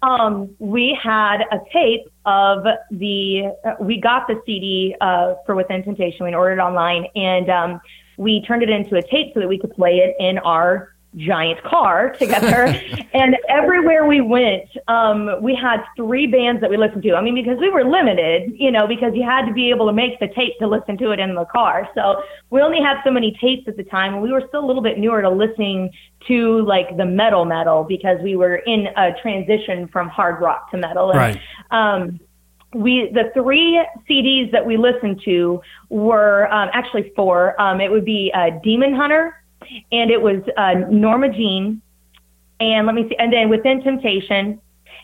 um 0.03 0.55
we 0.59 0.99
had 1.03 1.43
a 1.53 1.61
tape 1.73 2.03
of 2.25 2.65
the 2.91 3.53
uh, 3.65 3.75
we 3.81 4.01
got 4.01 4.27
the 4.27 4.41
CD 4.45 4.95
uh 5.01 5.35
for 5.45 5.55
Within 5.55 5.83
Temptation. 5.83 6.27
We 6.27 6.35
ordered 6.35 6.59
it 6.59 6.63
online 6.63 7.07
and 7.15 7.49
um 7.51 7.81
we 8.19 8.43
turned 8.43 8.63
it 8.63 8.71
into 8.71 8.97
a 8.97 9.03
tape 9.03 9.33
so 9.35 9.41
that 9.41 9.49
we 9.49 9.59
could 9.59 9.73
play 9.73 9.99
it 9.99 10.17
in 10.19 10.39
our 10.39 10.96
giant 11.17 11.63
car 11.63 12.11
together. 12.11 12.67
and 13.15 13.37
everywhere 13.49 14.07
we 14.07 14.21
went, 14.21 14.69
um, 14.89 15.43
we 15.43 15.55
had 15.55 15.83
three 15.97 16.27
bands 16.27 16.61
that 16.61 16.71
we 16.71 16.77
listened 16.77 17.03
to. 17.03 17.15
I 17.15 17.23
mean, 17.23 17.35
because 17.35 17.59
we 17.59 17.71
were 17.71 17.85
limited, 17.85 18.53
you 18.55 18.71
know, 18.71 18.87
because 18.87 19.13
you 19.15 19.23
had 19.23 19.47
to 19.47 19.53
be 19.53 19.71
able 19.71 19.87
to 19.87 19.93
make 19.93 20.19
the 20.21 20.29
tape 20.29 20.59
to 20.61 20.67
listen 20.67 20.99
to 20.99 21.11
it 21.13 21.19
in 21.19 21.35
the 21.35 21.47
car. 21.47 21.89
So 21.95 22.23
we 22.51 22.61
only 22.61 22.81
had 22.81 23.01
so 23.05 23.11
many 23.11 23.37
tapes 23.41 23.67
at 23.69 23.77
the 23.77 23.85
time, 23.85 24.15
and 24.15 24.23
we 24.23 24.31
were 24.31 24.45
still 24.49 24.65
a 24.65 24.67
little 24.67 24.83
bit 24.83 24.99
newer 24.99 25.23
to 25.23 25.31
listening 25.31 25.91
to 26.29 26.63
like 26.65 26.97
the 26.97 27.07
metal 27.07 27.45
metal 27.45 27.85
because 27.85 28.19
we 28.23 28.37
were 28.37 28.57
in 28.57 28.89
a 28.97 29.13
transition 29.23 29.89
from 29.89 30.09
hard 30.09 30.41
rock 30.41 30.71
to 30.71 30.77
metal. 30.77 31.11
And, 31.11 31.19
Right. 31.19 31.41
Um, 31.71 32.21
we 32.75 33.11
the 33.13 33.31
three 33.33 33.83
CDs 34.09 34.53
that 34.53 34.65
we 34.65 34.77
listened 34.77 35.23
to 35.25 35.61
were 35.89 36.53
um, 36.53 36.69
actually 36.73 37.13
four. 37.17 37.61
Um, 37.61 37.81
it 37.81 37.91
would 37.91 38.05
be 38.05 38.31
uh, 38.35 38.51
Demon 38.63 38.95
Hunter, 38.95 39.43
and 39.93 40.11
it 40.11 40.21
was 40.21 40.43
uh, 40.57 40.75
Norma 40.91 41.31
Jean, 41.31 41.81
and 42.61 42.87
let 42.87 42.95
me 42.95 43.09
see, 43.09 43.17
and 43.17 43.33
then 43.33 43.49
Within 43.49 43.83
Temptation, 43.83 44.61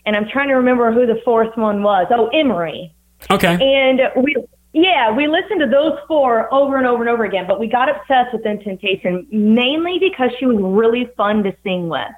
and 0.07 0.16
I'm 0.16 0.29
trying 0.29 0.48
to 0.48 0.55
remember 0.55 0.92
who 0.92 1.07
the 1.07 1.20
fourth 1.25 1.57
one 1.57 1.83
was. 1.83 2.07
Oh, 2.11 2.29
Emery, 2.29 2.94
Okay. 3.31 3.59
and 3.61 4.01
we. 4.22 4.37
Yeah, 4.75 5.14
we 5.14 5.29
listened 5.29 5.61
to 5.61 5.66
those 5.66 5.98
four 6.09 6.53
over 6.53 6.79
and 6.79 6.87
over 6.87 7.03
and 7.03 7.11
over 7.11 7.25
again, 7.25 7.44
but 7.46 7.61
we 7.61 7.66
got 7.66 7.90
obsessed 7.90 8.33
with 8.33 8.42
Temptation 8.42 9.27
mainly 9.31 9.98
because 9.98 10.31
she 10.38 10.46
was 10.46 10.57
really 10.59 11.11
fun 11.14 11.42
to 11.42 11.55
sing 11.62 11.90
with. 11.90 12.09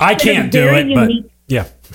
I 0.00 0.16
can't 0.16 0.50
do 0.50 0.66
it, 0.66 0.92
but 0.92 1.08
unique. 1.08 1.30
Yeah. 1.48 1.66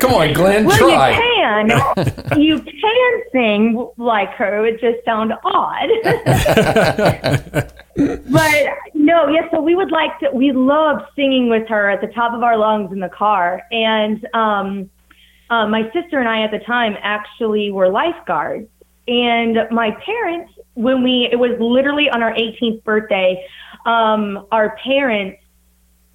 Come 0.00 0.12
on, 0.14 0.32
Glenn, 0.34 0.66
Well, 0.66 0.76
try. 0.76 1.10
you 1.10 1.16
can. 1.16 1.70
you 2.40 2.60
can 2.60 3.22
sing 3.32 3.88
like 3.96 4.28
her. 4.34 4.66
It 4.66 4.80
just 4.80 5.02
sound 5.04 5.32
odd. 5.44 5.88
but 8.30 8.68
no, 8.92 9.28
yes. 9.28 9.48
So 9.50 9.62
we 9.62 9.74
would 9.74 9.90
like 9.90 10.18
to. 10.20 10.30
We 10.32 10.52
loved 10.52 11.04
singing 11.16 11.48
with 11.48 11.66
her 11.68 11.88
at 11.88 12.02
the 12.02 12.08
top 12.08 12.34
of 12.34 12.42
our 12.42 12.58
lungs 12.58 12.92
in 12.92 13.00
the 13.00 13.08
car. 13.08 13.62
And 13.70 14.26
um, 14.34 14.90
uh, 15.48 15.66
my 15.66 15.90
sister 15.92 16.18
and 16.18 16.28
I 16.28 16.42
at 16.42 16.50
the 16.50 16.58
time 16.60 16.96
actually 17.00 17.70
were 17.70 17.88
lifeguards. 17.88 18.68
And 19.08 19.56
my 19.70 19.90
parents, 20.04 20.52
when 20.74 21.02
we, 21.02 21.28
it 21.32 21.36
was 21.36 21.52
literally 21.60 22.10
on 22.10 22.22
our 22.22 22.34
18th 22.34 22.84
birthday. 22.84 23.42
Um, 23.86 24.46
our 24.50 24.76
parents 24.82 25.38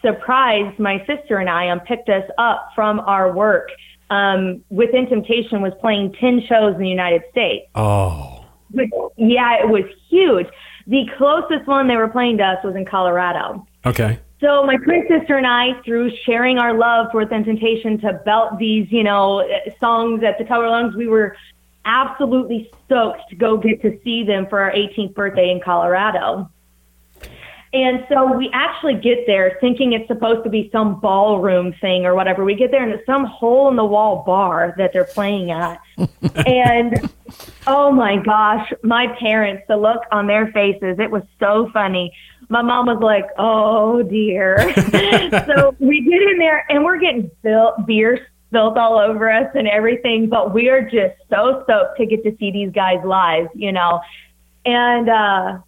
surprised 0.01 0.79
my 0.79 1.03
sister 1.05 1.37
and 1.37 1.49
I 1.49 1.65
and 1.65 1.83
picked 1.83 2.09
us 2.09 2.29
up 2.37 2.69
from 2.75 2.99
our 3.01 3.31
work. 3.31 3.69
Um, 4.09 4.63
Within 4.69 5.07
Temptation 5.07 5.61
was 5.61 5.73
playing 5.79 6.13
10 6.19 6.41
shows 6.47 6.75
in 6.75 6.81
the 6.81 6.89
United 6.89 7.23
States. 7.31 7.67
Oh. 7.75 8.45
Yeah, 8.73 9.61
it 9.61 9.69
was 9.69 9.83
huge. 10.09 10.47
The 10.87 11.05
closest 11.17 11.67
one 11.67 11.87
they 11.87 11.95
were 11.95 12.07
playing 12.07 12.37
to 12.37 12.43
us 12.43 12.63
was 12.63 12.75
in 12.75 12.85
Colorado. 12.85 13.65
Okay. 13.85 14.19
So 14.41 14.63
my 14.65 14.77
twin 14.77 15.05
sister 15.09 15.35
and 15.35 15.45
I, 15.45 15.79
through 15.83 16.11
sharing 16.25 16.57
our 16.59 16.77
love 16.77 17.07
for 17.11 17.19
Within 17.19 17.43
Temptation 17.43 17.99
to 17.99 18.13
belt 18.25 18.57
these, 18.57 18.87
you 18.89 19.03
know, 19.03 19.47
songs 19.79 20.23
at 20.23 20.37
the 20.37 20.45
of 20.45 20.69
lungs, 20.69 20.95
we 20.95 21.07
were 21.07 21.35
absolutely 21.85 22.71
stoked 22.85 23.21
to 23.29 23.35
go 23.35 23.57
get 23.57 23.81
to 23.81 23.99
see 24.03 24.23
them 24.23 24.47
for 24.49 24.59
our 24.59 24.71
18th 24.71 25.13
birthday 25.13 25.51
in 25.51 25.59
Colorado. 25.59 26.49
And 27.71 28.03
so 28.09 28.35
we 28.35 28.49
actually 28.51 28.95
get 28.95 29.27
there 29.27 29.57
thinking 29.61 29.93
it's 29.93 30.07
supposed 30.07 30.43
to 30.43 30.49
be 30.49 30.69
some 30.71 30.99
ballroom 30.99 31.73
thing 31.79 32.03
or 32.05 32.15
whatever. 32.15 32.43
We 32.43 32.55
get 32.55 32.71
there 32.71 32.81
and 32.81 32.91
it's 32.91 33.05
some 33.05 33.25
hole 33.25 33.69
in 33.69 33.75
the 33.75 33.85
wall 33.85 34.23
bar 34.25 34.73
that 34.77 34.91
they're 34.91 35.03
playing 35.03 35.51
at. 35.51 35.79
and 36.47 37.11
oh 37.67 37.91
my 37.91 38.17
gosh, 38.17 38.71
my 38.81 39.07
parents, 39.19 39.63
the 39.67 39.77
look 39.77 40.01
on 40.11 40.25
their 40.25 40.51
faces, 40.51 40.97
it 40.99 41.11
was 41.11 41.21
so 41.39 41.69
funny. 41.71 42.11
My 42.49 42.63
mom 42.63 42.87
was 42.87 43.03
like, 43.03 43.27
oh 43.37 44.01
dear. 44.01 44.73
so 45.45 45.75
we 45.77 46.01
get 46.01 46.21
in 46.23 46.39
there 46.39 46.65
and 46.71 46.83
we're 46.83 46.97
getting 46.97 47.29
built, 47.43 47.85
beer 47.85 48.27
spilled 48.47 48.79
all 48.79 48.97
over 48.97 49.31
us 49.31 49.51
and 49.53 49.67
everything, 49.67 50.27
but 50.27 50.55
we 50.55 50.69
are 50.69 50.81
just 50.81 51.13
so 51.29 51.61
stoked 51.65 51.97
to 51.97 52.07
get 52.07 52.23
to 52.23 52.35
see 52.39 52.49
these 52.49 52.71
guys 52.71 52.97
live, 53.05 53.47
you 53.53 53.71
know. 53.71 54.01
And, 54.65 55.07
uh, 55.07 55.59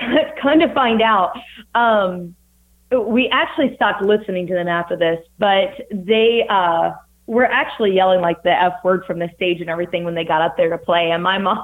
kind 0.42 0.62
of 0.62 0.72
find 0.72 1.02
out. 1.02 1.32
Um 1.74 2.34
we 3.06 3.28
actually 3.28 3.74
stopped 3.76 4.02
listening 4.02 4.46
to 4.48 4.54
them 4.54 4.66
after 4.68 4.96
this 4.96 5.20
but 5.38 5.68
they 5.92 6.44
uh 6.50 6.90
were 7.26 7.44
actually 7.44 7.94
yelling 7.94 8.20
like 8.20 8.42
the 8.42 8.50
f 8.50 8.72
word 8.82 9.04
from 9.06 9.20
the 9.20 9.28
stage 9.36 9.60
and 9.60 9.70
everything 9.70 10.02
when 10.02 10.16
they 10.16 10.24
got 10.24 10.42
up 10.42 10.56
there 10.56 10.68
to 10.68 10.76
play. 10.78 11.12
And 11.12 11.22
my 11.22 11.38
mom 11.46 11.62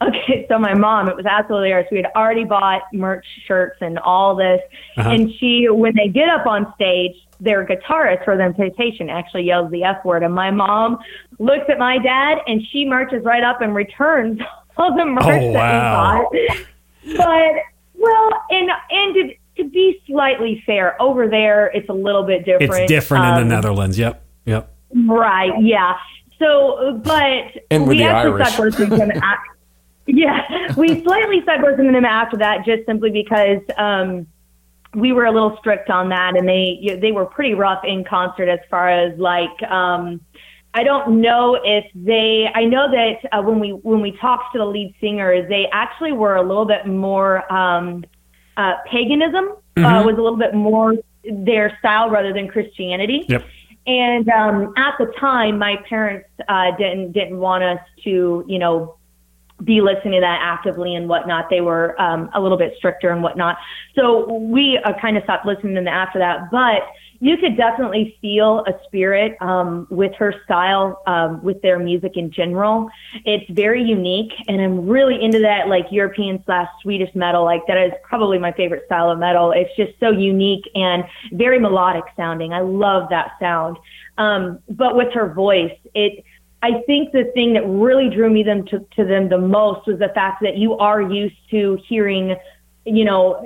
okay 0.00 0.46
so 0.48 0.58
my 0.58 0.74
mom 0.74 1.08
it 1.08 1.16
was 1.16 1.26
absolutely 1.26 1.68
hilarious 1.70 1.88
we 1.90 1.96
had 1.98 2.12
already 2.14 2.44
bought 2.44 2.82
merch 2.92 3.26
shirts 3.46 3.78
and 3.80 3.98
all 3.98 4.36
this. 4.36 4.60
Uh-huh. 4.96 5.10
and 5.10 5.32
she 5.40 5.68
when 5.68 5.94
they 5.96 6.06
get 6.08 6.28
up 6.28 6.46
on 6.46 6.72
stage 6.76 7.16
their 7.40 7.64
guitarist 7.66 8.24
for 8.24 8.36
them 8.36 8.52
temptation 8.54 9.08
actually 9.08 9.42
yells 9.44 9.70
the 9.72 9.82
f 9.84 10.04
word. 10.04 10.22
And 10.22 10.34
my 10.34 10.50
mom 10.52 10.98
looks 11.40 11.64
at 11.68 11.78
my 11.78 11.98
dad 11.98 12.38
and 12.46 12.62
she 12.70 12.84
marches 12.84 13.24
right 13.24 13.42
up 13.42 13.60
and 13.60 13.74
returns 13.74 14.40
all 14.76 14.94
the 14.96 15.04
merch 15.04 15.24
Oh, 15.24 15.50
wow. 15.52 16.30
that 16.30 16.32
we 16.32 16.48
bought. 16.48 17.16
But 17.16 17.62
well, 17.98 18.30
and 18.50 18.70
and 18.90 19.14
to, 19.14 19.62
to 19.62 19.68
be 19.70 20.00
slightly 20.06 20.62
fair, 20.64 21.00
over 21.02 21.28
there 21.28 21.66
it's 21.68 21.88
a 21.88 21.92
little 21.92 22.22
bit 22.24 22.44
different. 22.44 22.72
It's 22.84 22.88
different 22.88 23.24
in 23.26 23.30
Um, 23.34 23.48
the 23.48 23.54
Netherlands. 23.54 23.98
Yep. 23.98 24.24
Yep. 24.46 24.74
right? 25.06 25.52
Yeah. 25.60 25.96
So, 26.38 27.00
but 27.04 27.62
And 27.70 27.82
with 27.82 27.96
we 27.96 27.98
the 27.98 28.04
actually 28.04 28.32
Irish. 28.42 28.48
to 28.70 28.86
them. 28.86 29.10
a- 29.10 29.36
yeah, 30.06 30.72
we 30.76 31.02
slightly 31.02 31.42
to 31.86 31.92
them 31.92 32.04
after 32.04 32.36
that, 32.38 32.64
just 32.64 32.86
simply 32.86 33.10
because 33.10 33.60
um, 33.76 34.26
we 34.94 35.12
were 35.12 35.26
a 35.26 35.30
little 35.32 35.56
strict 35.58 35.90
on 35.90 36.08
that, 36.10 36.34
and 36.36 36.48
they 36.48 36.98
they 37.02 37.12
were 37.12 37.26
pretty 37.26 37.54
rough 37.54 37.84
in 37.84 38.04
concert 38.04 38.48
as 38.48 38.60
far 38.70 38.88
as 38.88 39.18
like. 39.18 39.62
Um, 39.70 40.20
I 40.74 40.84
don't 40.84 41.20
know 41.20 41.58
if 41.62 41.84
they. 41.94 42.48
I 42.54 42.64
know 42.64 42.90
that 42.90 43.28
uh, 43.32 43.42
when 43.42 43.58
we 43.58 43.70
when 43.70 44.00
we 44.00 44.12
talked 44.12 44.52
to 44.52 44.58
the 44.58 44.66
lead 44.66 44.94
singers, 45.00 45.48
they 45.48 45.66
actually 45.72 46.12
were 46.12 46.36
a 46.36 46.42
little 46.42 46.66
bit 46.66 46.86
more 46.86 47.50
um, 47.52 48.04
uh, 48.56 48.74
paganism 48.90 49.56
uh, 49.76 50.02
was 50.04 50.14
a 50.18 50.22
little 50.22 50.36
bit 50.36 50.54
more 50.54 50.94
their 51.24 51.76
style 51.78 52.10
rather 52.10 52.32
than 52.32 52.48
Christianity. 52.48 53.24
Yep. 53.28 53.44
And 53.86 54.28
um, 54.28 54.74
at 54.76 54.94
the 54.98 55.06
time, 55.18 55.58
my 55.58 55.76
parents 55.88 56.28
uh, 56.48 56.76
didn't 56.76 57.12
didn't 57.12 57.38
want 57.38 57.64
us 57.64 57.80
to, 58.04 58.44
you 58.46 58.58
know, 58.58 58.96
be 59.64 59.80
listening 59.80 60.14
to 60.14 60.20
that 60.20 60.40
actively 60.42 60.94
and 60.94 61.08
whatnot. 61.08 61.48
They 61.50 61.60
were 61.60 62.00
um, 62.00 62.30
a 62.34 62.40
little 62.40 62.58
bit 62.58 62.74
stricter 62.76 63.10
and 63.10 63.22
whatnot. 63.22 63.56
So 63.94 64.32
we 64.34 64.78
uh, 64.84 64.92
kind 65.00 65.16
of 65.16 65.24
stopped 65.24 65.46
listening 65.46 65.74
to 65.74 65.80
them 65.80 65.88
after 65.88 66.18
that. 66.18 66.50
But 66.50 66.82
you 67.20 67.36
could 67.36 67.56
definitely 67.56 68.16
feel 68.20 68.64
a 68.66 68.72
spirit 68.84 69.36
um, 69.40 69.86
with 69.90 70.14
her 70.14 70.34
style, 70.44 71.02
um, 71.06 71.42
with 71.42 71.60
their 71.62 71.78
music 71.78 72.12
in 72.16 72.30
general. 72.30 72.88
It's 73.24 73.48
very 73.50 73.82
unique, 73.82 74.32
and 74.46 74.60
I'm 74.60 74.88
really 74.88 75.22
into 75.22 75.40
that 75.40 75.68
like 75.68 75.86
European 75.90 76.42
slash 76.44 76.68
Swedish 76.82 77.12
metal. 77.14 77.44
Like 77.44 77.62
that 77.66 77.76
is 77.76 77.92
probably 78.02 78.38
my 78.38 78.52
favorite 78.52 78.84
style 78.86 79.10
of 79.10 79.18
metal. 79.18 79.52
It's 79.52 79.74
just 79.76 79.98
so 79.98 80.10
unique 80.10 80.64
and 80.74 81.04
very 81.32 81.58
melodic 81.58 82.04
sounding. 82.16 82.52
I 82.52 82.60
love 82.60 83.08
that 83.10 83.32
sound. 83.40 83.78
Um, 84.16 84.60
but 84.68 84.96
with 84.96 85.12
her 85.14 85.32
voice, 85.32 85.76
it 85.94 86.24
I 86.60 86.82
think 86.86 87.12
the 87.12 87.30
thing 87.34 87.52
that 87.52 87.64
really 87.66 88.10
drew 88.10 88.30
me 88.30 88.42
them 88.42 88.64
to, 88.66 88.80
to 88.96 89.04
them 89.04 89.28
the 89.28 89.38
most 89.38 89.86
was 89.86 90.00
the 90.00 90.08
fact 90.08 90.42
that 90.42 90.56
you 90.56 90.74
are 90.74 91.00
used 91.00 91.36
to 91.50 91.78
hearing, 91.88 92.34
you 92.88 93.04
know, 93.04 93.42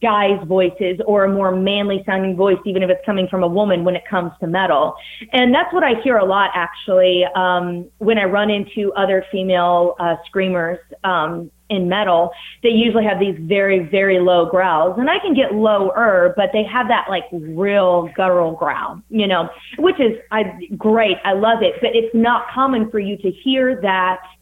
guys' 0.00 0.40
voices 0.46 1.00
or 1.06 1.24
a 1.24 1.28
more 1.28 1.54
manly 1.54 2.02
sounding 2.06 2.36
voice, 2.36 2.58
even 2.64 2.82
if 2.82 2.90
it's 2.90 3.04
coming 3.04 3.28
from 3.28 3.42
a 3.42 3.48
woman 3.48 3.84
when 3.84 3.96
it 3.96 4.02
comes 4.08 4.32
to 4.40 4.46
metal. 4.46 4.94
And 5.32 5.54
that's 5.54 5.72
what 5.72 5.84
I 5.84 6.00
hear 6.02 6.16
a 6.16 6.24
lot 6.24 6.50
actually 6.54 7.24
um, 7.34 7.88
when 7.98 8.18
I 8.18 8.24
run 8.24 8.50
into 8.50 8.92
other 8.94 9.24
female 9.30 9.96
uh, 9.98 10.16
screamers 10.26 10.78
um, 11.04 11.50
in 11.70 11.88
metal. 11.88 12.32
They 12.62 12.70
usually 12.70 13.04
have 13.04 13.18
these 13.18 13.36
very, 13.40 13.78
very 13.78 14.18
low 14.18 14.46
growls, 14.46 14.98
and 14.98 15.08
I 15.08 15.18
can 15.20 15.34
get 15.34 15.54
lower, 15.54 16.34
but 16.36 16.50
they 16.52 16.64
have 16.64 16.88
that 16.88 17.06
like 17.08 17.24
real 17.32 18.10
guttural 18.16 18.52
growl, 18.52 19.00
you 19.08 19.26
know, 19.26 19.48
which 19.78 19.98
is 20.00 20.18
I, 20.30 20.58
great. 20.76 21.16
I 21.24 21.32
love 21.32 21.62
it, 21.62 21.74
but 21.80 21.90
it's 21.94 22.14
not 22.14 22.48
common 22.52 22.90
for 22.90 22.98
you 22.98 23.16
to 23.18 23.30
hear 23.30 23.80
that 23.80 24.20
th- 24.22 24.39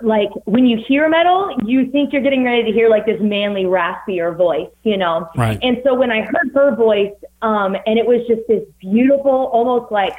like 0.00 0.28
when 0.44 0.66
you 0.66 0.78
hear 0.86 1.08
metal, 1.08 1.56
you 1.64 1.90
think 1.90 2.12
you're 2.12 2.22
getting 2.22 2.44
ready 2.44 2.64
to 2.64 2.72
hear 2.72 2.88
like 2.88 3.06
this 3.06 3.20
manly, 3.20 3.64
raspier 3.64 4.36
voice, 4.36 4.70
you 4.82 4.96
know? 4.96 5.28
Right. 5.36 5.58
And 5.62 5.78
so 5.84 5.94
when 5.94 6.10
I 6.10 6.22
heard 6.22 6.50
her 6.54 6.74
voice, 6.74 7.12
um, 7.42 7.76
and 7.86 7.98
it 7.98 8.06
was 8.06 8.26
just 8.26 8.42
this 8.48 8.62
beautiful, 8.78 9.50
almost 9.52 9.92
like 9.92 10.14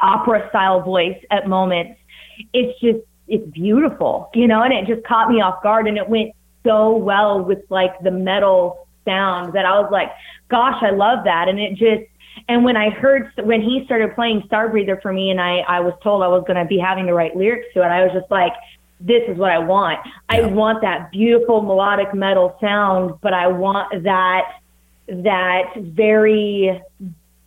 opera 0.00 0.48
style 0.50 0.80
voice 0.82 1.18
at 1.30 1.48
moments, 1.48 1.98
it's 2.52 2.78
just, 2.80 2.98
it's 3.26 3.50
beautiful, 3.52 4.30
you 4.34 4.46
know, 4.46 4.62
and 4.62 4.72
it 4.72 4.86
just 4.86 5.06
caught 5.06 5.28
me 5.30 5.40
off 5.40 5.62
guard 5.62 5.86
and 5.86 5.98
it 5.98 6.08
went 6.08 6.32
so 6.64 6.96
well 6.96 7.44
with 7.44 7.58
like 7.68 7.92
the 8.02 8.10
metal 8.10 8.86
sound 9.04 9.52
that 9.54 9.64
I 9.64 9.78
was 9.80 9.90
like, 9.90 10.10
gosh, 10.48 10.82
I 10.82 10.90
love 10.90 11.24
that. 11.24 11.48
And 11.48 11.58
it 11.58 11.74
just, 11.74 12.04
and 12.48 12.64
when 12.64 12.76
I 12.76 12.90
heard, 12.90 13.32
when 13.42 13.60
he 13.60 13.82
started 13.84 14.14
playing 14.14 14.42
Star 14.46 14.68
Breather 14.68 14.98
for 15.02 15.12
me 15.12 15.30
and 15.30 15.40
I, 15.40 15.58
I 15.60 15.80
was 15.80 15.94
told 16.02 16.22
I 16.22 16.28
was 16.28 16.44
going 16.46 16.58
to 16.58 16.64
be 16.64 16.78
having 16.78 17.06
to 17.06 17.14
write 17.14 17.36
lyrics 17.36 17.66
to 17.74 17.82
it, 17.82 17.86
I 17.86 18.02
was 18.02 18.12
just 18.12 18.30
like, 18.30 18.52
this 19.00 19.22
is 19.28 19.38
what 19.38 19.50
I 19.50 19.58
want. 19.58 20.00
I 20.28 20.42
want 20.42 20.80
that 20.82 21.10
beautiful 21.12 21.62
melodic 21.62 22.14
metal 22.14 22.56
sound, 22.60 23.14
but 23.20 23.32
I 23.32 23.46
want 23.46 24.04
that 24.04 24.54
that 25.08 25.72
very 25.76 26.82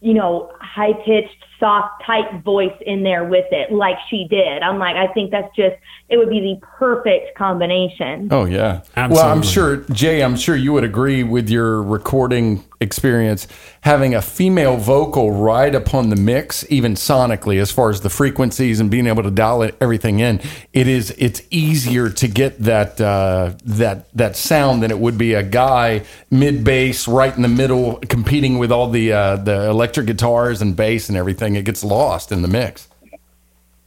you 0.02 0.14
know 0.14 0.52
high 0.60 0.94
pitched 0.94 1.46
soft 1.62 2.04
tight 2.06 2.44
voice 2.44 2.76
in 2.86 3.04
there 3.04 3.24
with 3.24 3.46
it 3.52 3.72
like 3.72 3.96
she 4.10 4.28
did 4.30 4.62
i'm 4.64 4.80
like 4.80 4.98
i 4.98 5.08
think 5.14 5.32
that's 5.32 5.56
just 5.56 5.76
it 6.10 6.18
would 6.18 6.30
be 6.30 6.42
the 6.42 6.60
perfect 6.66 7.38
combination 7.38 8.28
Oh 8.32 8.46
yeah. 8.46 8.82
Absolutely. 8.96 9.16
Well, 9.16 9.32
I'm 9.32 9.44
sure 9.44 9.78
Jay, 9.92 10.24
I'm 10.24 10.36
sure 10.36 10.56
you 10.56 10.74
would 10.74 10.84
agree 10.84 11.24
with 11.24 11.50
your 11.50 11.82
recording 11.84 12.64
experience 12.80 13.48
having 13.82 14.16
a 14.16 14.22
female 14.22 14.76
vocal 14.76 15.32
right 15.32 15.76
upon 15.76 16.10
the 16.10 16.16
mix 16.16 16.66
even 16.70 16.96
sonically 16.96 17.62
as 17.62 17.72
far 17.72 17.90
as 17.92 18.02
the 18.02 18.10
frequencies 18.10 18.80
and 18.80 18.90
being 18.90 19.06
able 19.06 19.22
to 19.22 19.30
dial 19.30 19.62
it, 19.62 19.76
everything 19.80 20.20
in. 20.20 20.42
It 20.74 20.88
is 20.88 21.14
it's 21.18 21.42
easier 21.50 22.10
to 22.10 22.28
get 22.28 22.60
that 22.60 23.00
uh, 23.00 23.54
that 23.66 24.12
that 24.16 24.36
sound 24.36 24.82
than 24.84 24.92
it 24.92 25.00
would 25.00 25.18
be 25.18 25.34
a 25.34 25.44
guy 25.44 26.04
mid 26.30 26.64
bass 26.64 27.08
right 27.08 27.36
in 27.36 27.42
the 27.42 27.48
middle 27.48 27.98
competing 27.98 28.58
with 28.58 28.72
all 28.72 28.90
the 28.90 29.14
uh, 29.14 29.36
the 29.38 29.70
electric 29.70 30.08
guitars 30.08 30.62
and 30.62 30.76
bass 30.76 31.10
and 31.10 31.18
everything. 31.18 31.51
It 31.56 31.66
gets 31.66 31.84
lost 31.84 32.32
in 32.32 32.42
the 32.42 32.48
mix. 32.48 32.88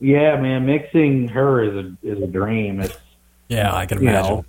Yeah, 0.00 0.36
man, 0.40 0.66
mixing 0.66 1.28
her 1.28 1.62
is 1.62 1.74
a 1.86 1.96
is 2.02 2.22
a 2.22 2.26
dream. 2.26 2.80
It's 2.80 2.96
Yeah, 3.48 3.74
I 3.74 3.86
can 3.86 4.02
you 4.02 4.08
imagine. 4.08 4.30
know 4.30 4.44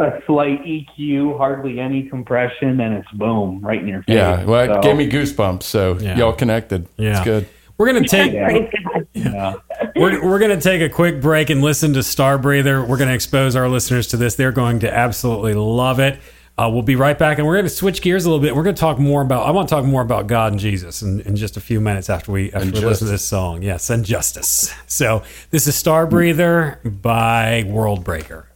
a 0.00 0.22
slight 0.26 0.64
EQ, 0.64 1.36
hardly 1.36 1.78
any 1.78 2.04
compression, 2.04 2.80
and 2.80 2.94
it's 2.94 3.10
boom 3.12 3.60
right 3.60 3.78
in 3.80 3.86
your 3.88 4.02
face. 4.04 4.16
Yeah, 4.16 4.44
well, 4.44 4.72
it 4.78 4.82
gave 4.82 4.96
me 4.96 5.08
goosebumps. 5.08 5.62
So 5.64 5.98
Yeah. 6.00 6.16
y'all 6.16 6.32
connected. 6.32 6.86
Yeah. 6.96 7.10
It's 7.16 7.24
good. 7.24 7.46
We're 7.78 7.86
gonna 7.92 8.06
take 8.08 8.32
yeah. 9.14 9.54
we're, 9.96 10.24
we're 10.24 10.38
gonna 10.38 10.60
take 10.60 10.82
a 10.82 10.88
quick 10.88 11.20
break 11.20 11.50
and 11.50 11.62
listen 11.62 11.92
to 11.94 12.02
Star 12.02 12.38
Breather. 12.38 12.84
We're 12.84 12.96
gonna 12.98 13.14
expose 13.14 13.56
our 13.56 13.68
listeners 13.68 14.06
to 14.08 14.16
this. 14.16 14.34
They're 14.34 14.52
going 14.52 14.78
to 14.80 14.92
absolutely 14.94 15.54
love 15.54 15.98
it. 16.00 16.18
Uh, 16.58 16.68
we'll 16.70 16.82
be 16.82 16.96
right 16.96 17.18
back, 17.18 17.38
and 17.38 17.46
we're 17.46 17.54
going 17.54 17.64
to 17.64 17.70
switch 17.70 18.02
gears 18.02 18.26
a 18.26 18.28
little 18.28 18.42
bit. 18.42 18.54
We're 18.54 18.62
going 18.62 18.74
to 18.74 18.80
talk 18.80 18.98
more 18.98 19.22
about. 19.22 19.46
I 19.46 19.50
want 19.52 19.68
to 19.68 19.74
talk 19.74 19.84
more 19.86 20.02
about 20.02 20.26
God 20.26 20.52
and 20.52 20.60
Jesus 20.60 21.00
in, 21.00 21.20
in 21.20 21.34
just 21.34 21.56
a 21.56 21.60
few 21.60 21.80
minutes 21.80 22.10
after 22.10 22.30
we 22.30 22.52
after 22.52 22.70
we 22.70 22.80
listen 22.80 23.06
to 23.06 23.10
this 23.10 23.24
song. 23.24 23.62
Yes, 23.62 23.88
and 23.88 24.04
justice. 24.04 24.72
So 24.86 25.22
this 25.50 25.66
is 25.66 25.74
Star 25.74 26.06
Breather 26.06 26.78
by 26.84 27.64
World 27.66 28.04
Breaker. 28.04 28.48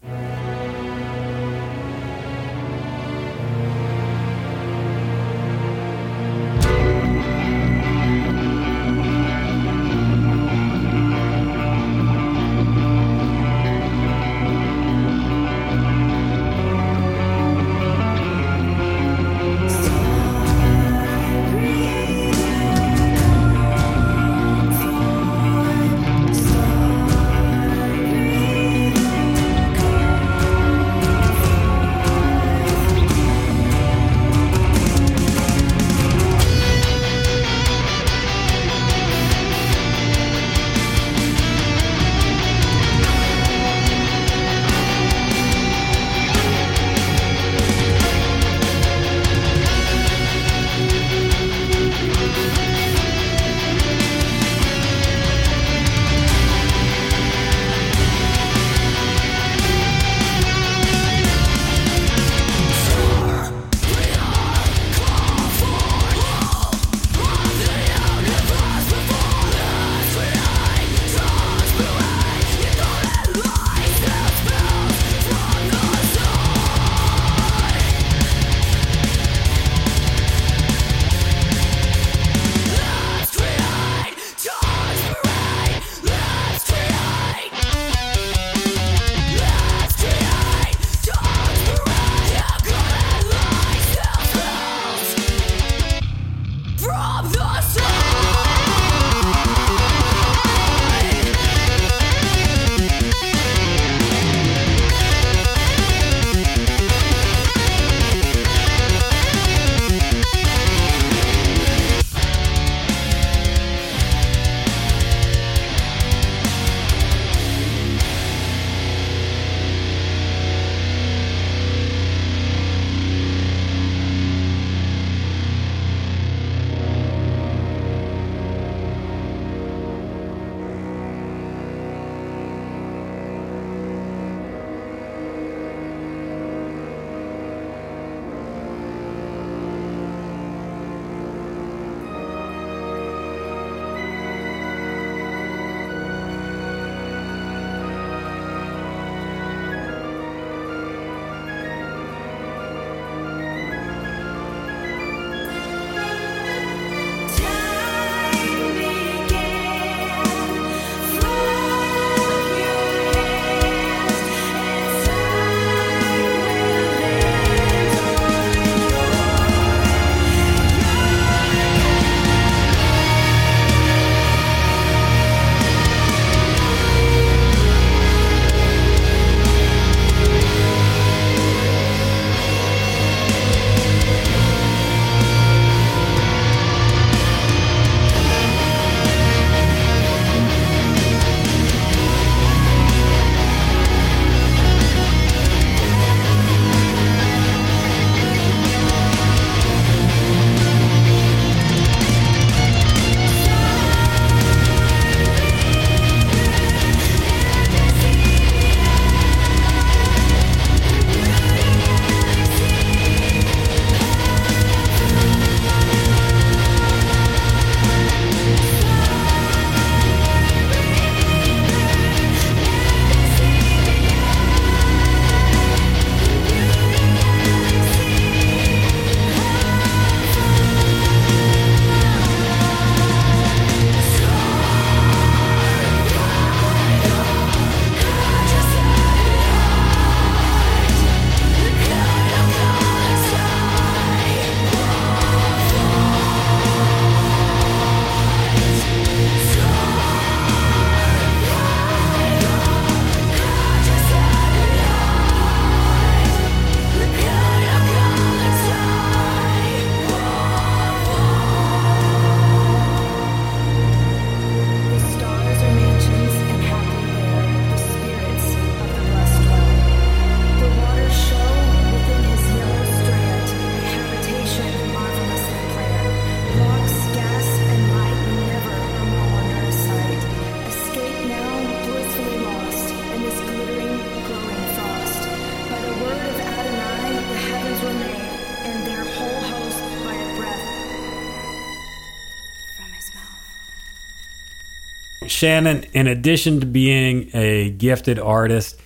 Shannon, 295.36 295.84
in 295.92 296.06
addition 296.06 296.60
to 296.60 296.66
being 296.66 297.28
a 297.34 297.68
gifted 297.68 298.18
artist, 298.18 298.80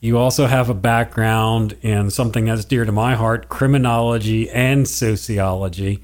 you 0.00 0.16
also 0.16 0.46
have 0.46 0.70
a 0.70 0.74
background 0.74 1.76
in 1.82 2.08
something 2.08 2.46
that's 2.46 2.64
dear 2.64 2.86
to 2.86 2.92
my 2.92 3.14
heart 3.14 3.50
criminology 3.50 4.48
and 4.48 4.88
sociology. 4.88 6.02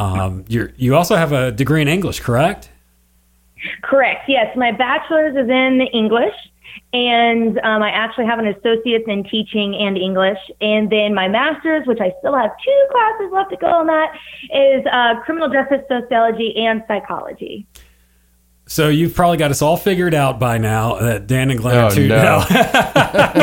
Um, 0.00 0.44
you 0.48 0.72
you 0.76 0.96
also 0.96 1.14
have 1.14 1.30
a 1.30 1.52
degree 1.52 1.80
in 1.80 1.86
English, 1.86 2.18
correct? 2.18 2.70
Correct. 3.82 4.28
Yes, 4.28 4.56
my 4.56 4.72
bachelor's 4.72 5.36
is 5.36 5.48
in 5.48 5.80
English, 5.92 6.34
and 6.92 7.56
um, 7.60 7.84
I 7.84 7.90
actually 7.90 8.26
have 8.26 8.40
an 8.40 8.48
associate's 8.48 9.06
in 9.06 9.22
teaching 9.22 9.76
and 9.76 9.96
English, 9.96 10.38
and 10.60 10.90
then 10.90 11.14
my 11.14 11.28
master's, 11.28 11.86
which 11.86 12.00
I 12.00 12.12
still 12.18 12.34
have 12.34 12.50
two 12.64 12.86
classes 12.90 13.30
left 13.32 13.50
to 13.50 13.56
go 13.58 13.68
on 13.68 13.86
that, 13.86 14.12
is 14.52 14.84
uh, 14.90 15.20
criminal 15.20 15.48
justice 15.48 15.82
sociology 15.88 16.56
and 16.56 16.82
psychology. 16.88 17.64
So 18.68 18.88
you've 18.88 19.14
probably 19.14 19.36
got 19.38 19.50
us 19.52 19.62
all 19.62 19.76
figured 19.76 20.12
out 20.14 20.40
by 20.40 20.58
now 20.58 20.96
that 20.98 21.26
Dan 21.28 21.50
and 21.50 21.60
Glenn 21.60 21.76
Oh, 21.76 21.86
are 21.86 21.90
two. 21.90 22.08
no. 22.08 22.42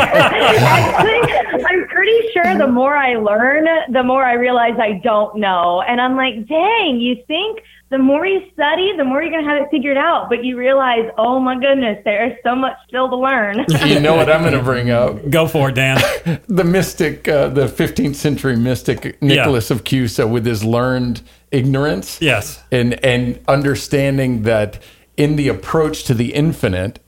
Actually, 0.03 1.63
I'm 1.65 1.87
pretty 1.87 2.27
sure 2.33 2.57
the 2.57 2.67
more 2.67 2.95
I 2.95 3.15
learn, 3.15 3.65
the 3.91 4.03
more 4.03 4.23
I 4.25 4.33
realize 4.33 4.73
I 4.79 4.99
don't 5.03 5.37
know. 5.37 5.81
And 5.81 6.01
I'm 6.01 6.15
like, 6.15 6.47
dang, 6.47 6.99
you 6.99 7.15
think 7.27 7.59
the 7.89 7.97
more 7.99 8.25
you 8.25 8.41
study, 8.53 8.91
the 8.97 9.03
more 9.03 9.21
you're 9.21 9.31
going 9.31 9.43
to 9.45 9.49
have 9.49 9.61
it 9.61 9.69
figured 9.71 9.97
out. 9.97 10.27
But 10.27 10.43
you 10.43 10.57
realize, 10.57 11.09
oh 11.17 11.39
my 11.39 11.59
goodness, 11.59 11.99
there 12.03 12.25
is 12.29 12.33
so 12.43 12.55
much 12.55 12.75
still 12.87 13.07
to 13.09 13.15
learn. 13.15 13.65
You 13.85 13.99
know 13.99 14.15
what 14.15 14.29
I'm 14.29 14.41
going 14.41 14.53
to 14.53 14.63
bring 14.63 14.89
up? 14.89 15.29
Go 15.29 15.47
for 15.47 15.69
it, 15.69 15.75
Dan. 15.75 15.99
The 16.47 16.63
mystic, 16.63 17.27
uh, 17.27 17.49
the 17.49 17.67
15th 17.67 18.15
century 18.15 18.55
mystic 18.55 19.21
Nicholas 19.21 19.69
of 19.71 19.83
Cusa, 19.83 20.27
with 20.29 20.45
his 20.45 20.63
learned 20.63 21.21
ignorance. 21.51 22.19
Yes. 22.21 22.63
and 22.71 22.93
and 23.05 23.39
understanding 23.47 24.43
that 24.43 24.79
in 25.17 25.35
the 25.35 25.47
approach 25.47 26.03
to 26.05 26.13
the 26.13 26.33
infinite 26.33 26.99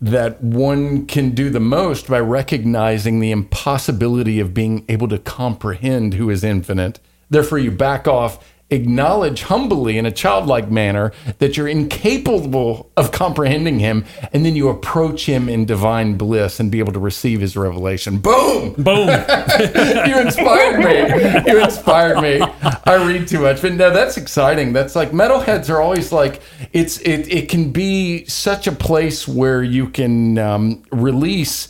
that 0.00 0.42
one 0.42 1.06
can 1.06 1.30
do 1.30 1.48
the 1.48 1.60
most 1.60 2.08
by 2.08 2.20
recognizing 2.20 3.20
the 3.20 3.30
impossibility 3.30 4.40
of 4.40 4.52
being 4.52 4.84
able 4.88 5.08
to 5.08 5.18
comprehend 5.18 6.14
who 6.14 6.28
is 6.28 6.44
infinite. 6.44 7.00
Therefore 7.30 7.58
you 7.58 7.70
back 7.70 8.06
off 8.06 8.53
acknowledge 8.70 9.42
humbly 9.42 9.98
in 9.98 10.06
a 10.06 10.10
childlike 10.10 10.70
manner 10.70 11.12
that 11.38 11.56
you're 11.56 11.68
incapable 11.68 12.90
of 12.96 13.12
comprehending 13.12 13.78
him 13.78 14.04
and 14.32 14.44
then 14.44 14.56
you 14.56 14.68
approach 14.68 15.26
him 15.26 15.48
in 15.48 15.64
divine 15.64 16.16
bliss 16.16 16.58
and 16.58 16.70
be 16.70 16.78
able 16.78 16.92
to 16.92 16.98
receive 16.98 17.40
his 17.40 17.56
revelation 17.56 18.18
boom 18.18 18.74
Boom. 18.76 19.08
you 20.06 20.20
inspired 20.20 20.78
me. 20.78 21.52
You 21.52 21.62
inspired 21.62 22.20
me. 22.20 22.40
I 22.84 23.04
read 23.06 23.28
too 23.28 23.40
much, 23.40 23.62
but 23.62 23.74
no, 23.74 23.90
that's 23.90 24.16
exciting. 24.16 24.72
That's 24.72 24.96
like 24.96 25.10
metalheads 25.10 25.70
are 25.70 25.80
always 25.80 26.12
like 26.12 26.40
it's 26.72 26.98
it. 27.00 27.28
It 27.32 27.48
can 27.48 27.70
be 27.70 28.24
such 28.26 28.66
a 28.66 28.72
place 28.72 29.28
where 29.28 29.62
you 29.62 29.88
can 29.88 30.38
um, 30.38 30.82
release. 30.90 31.68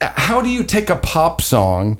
How 0.00 0.40
do 0.40 0.48
you 0.48 0.64
take 0.64 0.90
a 0.90 0.96
pop 0.96 1.40
song 1.40 1.98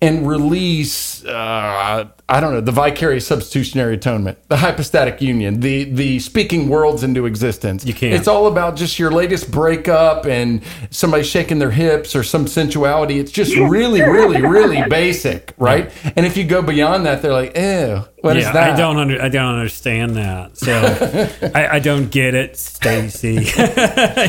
and 0.00 0.26
release? 0.26 1.24
Uh, 1.24 2.08
I 2.26 2.40
don't 2.40 2.54
know 2.54 2.62
the 2.62 2.72
vicarious 2.72 3.26
substitutionary 3.26 3.94
atonement, 3.94 4.38
the 4.48 4.56
hypostatic 4.56 5.20
union, 5.20 5.60
the 5.60 5.84
the 5.84 6.18
speaking 6.20 6.70
worlds 6.70 7.02
into 7.02 7.26
existence. 7.26 7.84
You 7.84 7.92
can't. 7.92 8.14
It's 8.14 8.26
all 8.26 8.46
about 8.46 8.76
just 8.76 8.98
your 8.98 9.10
latest 9.10 9.50
breakup 9.50 10.24
and 10.24 10.62
somebody 10.90 11.22
shaking 11.22 11.58
their 11.58 11.70
hips 11.70 12.16
or 12.16 12.22
some 12.22 12.46
sensuality. 12.46 13.18
It's 13.18 13.30
just 13.30 13.54
really, 13.54 14.00
really, 14.00 14.40
really 14.40 14.82
basic, 14.88 15.52
right? 15.58 15.92
And 16.16 16.24
if 16.24 16.38
you 16.38 16.44
go 16.44 16.62
beyond 16.62 17.04
that, 17.04 17.20
they're 17.20 17.32
like, 17.32 17.56
ew, 17.58 18.04
what 18.22 18.38
is 18.38 18.44
yeah, 18.44 18.52
that? 18.52 18.70
I 18.70 18.76
don't 18.76 18.96
under, 18.96 19.20
I 19.20 19.28
don't 19.28 19.56
understand 19.56 20.16
that. 20.16 20.56
So 20.56 20.72
I, 21.54 21.74
I 21.74 21.78
don't 21.78 22.10
get 22.10 22.34
it, 22.34 22.56
Stacy. 22.56 23.34
you 23.34 23.40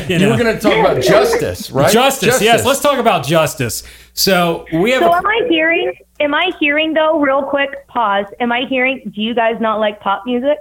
You 0.06 0.18
know. 0.18 0.30
were 0.32 0.36
going 0.36 0.54
to 0.54 0.60
talk 0.60 0.74
about 0.74 1.02
justice, 1.02 1.70
right? 1.70 1.90
justice. 1.90 2.42
Yes, 2.42 2.66
let's 2.66 2.80
talk 2.80 2.98
about 2.98 3.24
justice. 3.24 3.84
So 4.12 4.66
we 4.72 4.90
have 4.90 5.02
So 5.02 5.12
a, 5.12 5.16
am 5.16 5.26
I 5.26 5.46
hearing? 5.48 5.94
Am 6.20 6.34
I 6.34 6.50
hearing 6.58 6.94
though? 6.94 7.20
Real 7.20 7.42
quick, 7.42 7.86
pause. 7.88 8.26
Am 8.40 8.50
I 8.52 8.64
hearing? 8.68 9.02
Do 9.14 9.20
you 9.22 9.34
guys 9.34 9.56
not 9.60 9.80
like 9.80 10.00
pop 10.00 10.24
music? 10.26 10.58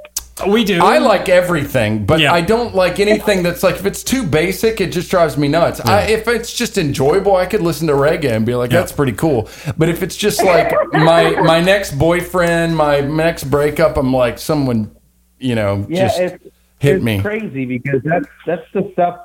we 0.50 0.66
do. 0.66 0.84
I 0.84 0.98
like 0.98 1.30
everything, 1.30 2.06
but 2.06 2.20
Yeah. 2.20 2.34
I 2.34 2.42
don't 2.42 2.76
like 2.76 3.00
anything 3.00 3.42
that's 3.42 3.64
like 3.64 3.76
if 3.76 3.86
it's 3.86 4.04
too 4.04 4.22
basic, 4.26 4.82
it 4.82 4.92
just 4.92 5.10
drives 5.10 5.38
me 5.38 5.48
nuts. 5.48 5.80
I, 5.80 6.02
if 6.08 6.28
it's 6.28 6.54
just 6.54 6.78
enjoyable, 6.78 7.38
I 7.38 7.46
could 7.46 7.62
listen 7.62 7.88
to 7.88 7.94
reggae 7.94 8.32
and 8.36 8.46
be 8.46 8.54
like, 8.54 8.70
"That's 8.70 8.92
pretty 8.92 9.14
cool." 9.14 9.48
But 9.78 9.88
if 9.88 10.04
it's 10.04 10.18
just 10.18 10.44
like 10.44 10.74
my 10.92 11.30
my 11.42 11.62
next 11.62 11.98
boyfriend, 11.98 12.76
my 12.76 13.00
next 13.00 13.46
breakup, 13.46 13.96
I'm 13.96 14.12
like, 14.14 14.38
someone, 14.38 14.94
you 15.40 15.56
know, 15.56 15.86
Yeah, 15.88 16.08
just 16.08 16.20
it's, 16.20 16.44
hit 16.80 16.96
it's 16.98 17.04
me. 17.06 17.22
crazy 17.22 17.64
because 17.66 18.02
that's 18.04 18.28
that's 18.46 18.70
the 18.74 18.90
stuff. 18.92 19.22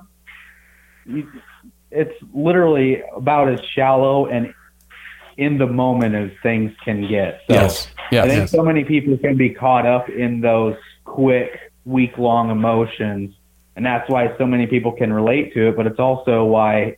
You, 1.07 1.27
it's 1.91 2.15
literally 2.33 3.03
about 3.17 3.49
as 3.53 3.61
shallow 3.75 4.27
and 4.27 4.55
in 5.41 5.57
the 5.57 5.67
moment 5.67 6.15
as 6.15 6.31
things 6.43 6.71
can 6.85 7.09
get. 7.09 7.41
So 7.49 7.55
Yes. 7.55 7.89
Yes. 8.13 8.25
I 8.25 8.29
think 8.29 8.41
Yes. 8.41 8.51
so 8.51 8.63
many 8.63 8.85
people 8.85 9.17
can 9.17 9.37
be 9.37 9.49
caught 9.49 9.87
up 9.87 10.11
in 10.11 10.43
those 10.43 10.77
quick, 11.05 11.59
week 11.87 12.19
long 12.19 12.51
emotions, 12.51 13.35
and 13.75 13.85
that's 13.87 14.09
why 14.11 14.37
so 14.37 14.47
many 14.47 14.67
people 14.67 14.93
can 14.93 15.11
relate 15.13 15.55
to 15.55 15.69
it. 15.69 15.77
But 15.77 15.87
it's 15.87 15.99
also 15.99 16.45
why 16.45 16.95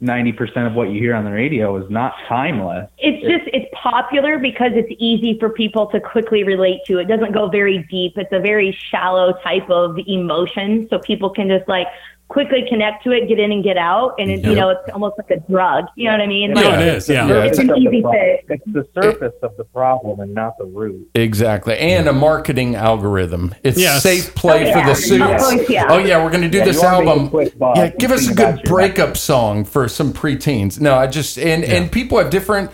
ninety 0.00 0.32
percent 0.32 0.66
of 0.68 0.74
what 0.74 0.90
you 0.90 1.00
hear 1.00 1.14
on 1.14 1.24
the 1.24 1.32
radio 1.32 1.76
is 1.82 1.90
not 1.90 2.14
timeless. 2.28 2.88
It's 2.98 3.26
just 3.26 3.44
it's 3.52 3.68
popular 3.74 4.38
because 4.38 4.72
it's 4.74 4.92
easy 4.98 5.36
for 5.40 5.48
people 5.48 5.86
to 5.88 5.98
quickly 5.98 6.44
relate 6.44 6.80
to. 6.86 6.98
It 6.98 7.06
doesn't 7.06 7.32
go 7.32 7.48
very 7.48 7.78
deep. 7.90 8.16
It's 8.16 8.32
a 8.32 8.40
very 8.40 8.70
shallow 8.90 9.32
type 9.42 9.68
of 9.68 9.98
emotion, 10.06 10.86
so 10.90 11.00
people 11.00 11.30
can 11.30 11.48
just 11.48 11.68
like 11.68 11.88
quickly 12.28 12.64
connect 12.68 13.04
to 13.04 13.10
it, 13.12 13.28
get 13.28 13.38
in 13.38 13.52
and 13.52 13.62
get 13.62 13.76
out, 13.76 14.14
and 14.18 14.30
it, 14.30 14.44
you 14.44 14.54
know 14.54 14.70
it's 14.70 14.80
almost 14.92 15.16
like 15.18 15.30
a 15.30 15.40
drug. 15.50 15.84
You 15.96 16.06
know 16.06 16.12
what 16.14 16.20
I 16.22 16.26
mean? 16.26 16.52
No, 16.52 16.60
Like, 16.62 16.80
it 16.80 16.88
is. 16.96 17.08
Yeah. 17.08 17.26
Yeah. 17.28 17.44
It's 17.44 17.58
an 17.58 17.68
the 17.68 17.74
easy 17.76 18.02
fix. 18.02 18.44
It's 18.48 18.72
the 18.72 18.88
surface 19.02 19.34
of 19.42 19.56
the 19.56 19.64
problem 19.64 20.20
and 20.20 20.34
not 20.34 20.56
the 20.58 20.64
root. 20.64 21.08
Exactly. 21.14 21.76
And 21.78 22.08
a 22.08 22.12
marketing 22.12 22.74
algorithm. 22.76 23.54
It's 23.62 23.78
Yes. 23.78 24.02
safe 24.02 24.34
play 24.34 24.72
Oh, 24.72 24.80
for 24.80 24.86
the 24.88 24.94
suits. 24.94 25.52
Of 25.62 25.70
yeah. 25.70 25.86
Oh 25.88 25.98
yeah, 25.98 26.22
we're 26.24 26.30
gonna 26.30 26.48
do 26.48 26.58
Yeah, 26.58 26.64
this 26.64 26.76
you 26.76 26.82
wanna 26.82 26.98
make 27.00 27.06
a 27.06 27.10
album. 27.10 27.28
quick 27.30 27.58
buck 27.58 27.76
Yeah, 27.76 27.88
give 27.90 28.10
us 28.10 28.24
a 28.26 28.34
good 28.34 28.38
that's 28.38 28.62
your 28.64 28.74
breakup 28.76 29.16
song 29.16 29.64
for 29.64 29.86
some 29.88 30.12
preteens. 30.12 30.80
No, 30.80 30.94
I 30.96 31.06
just 31.06 31.38
and 31.38 31.62
and 31.64 31.92
people 31.92 32.18
have 32.18 32.30
different 32.30 32.70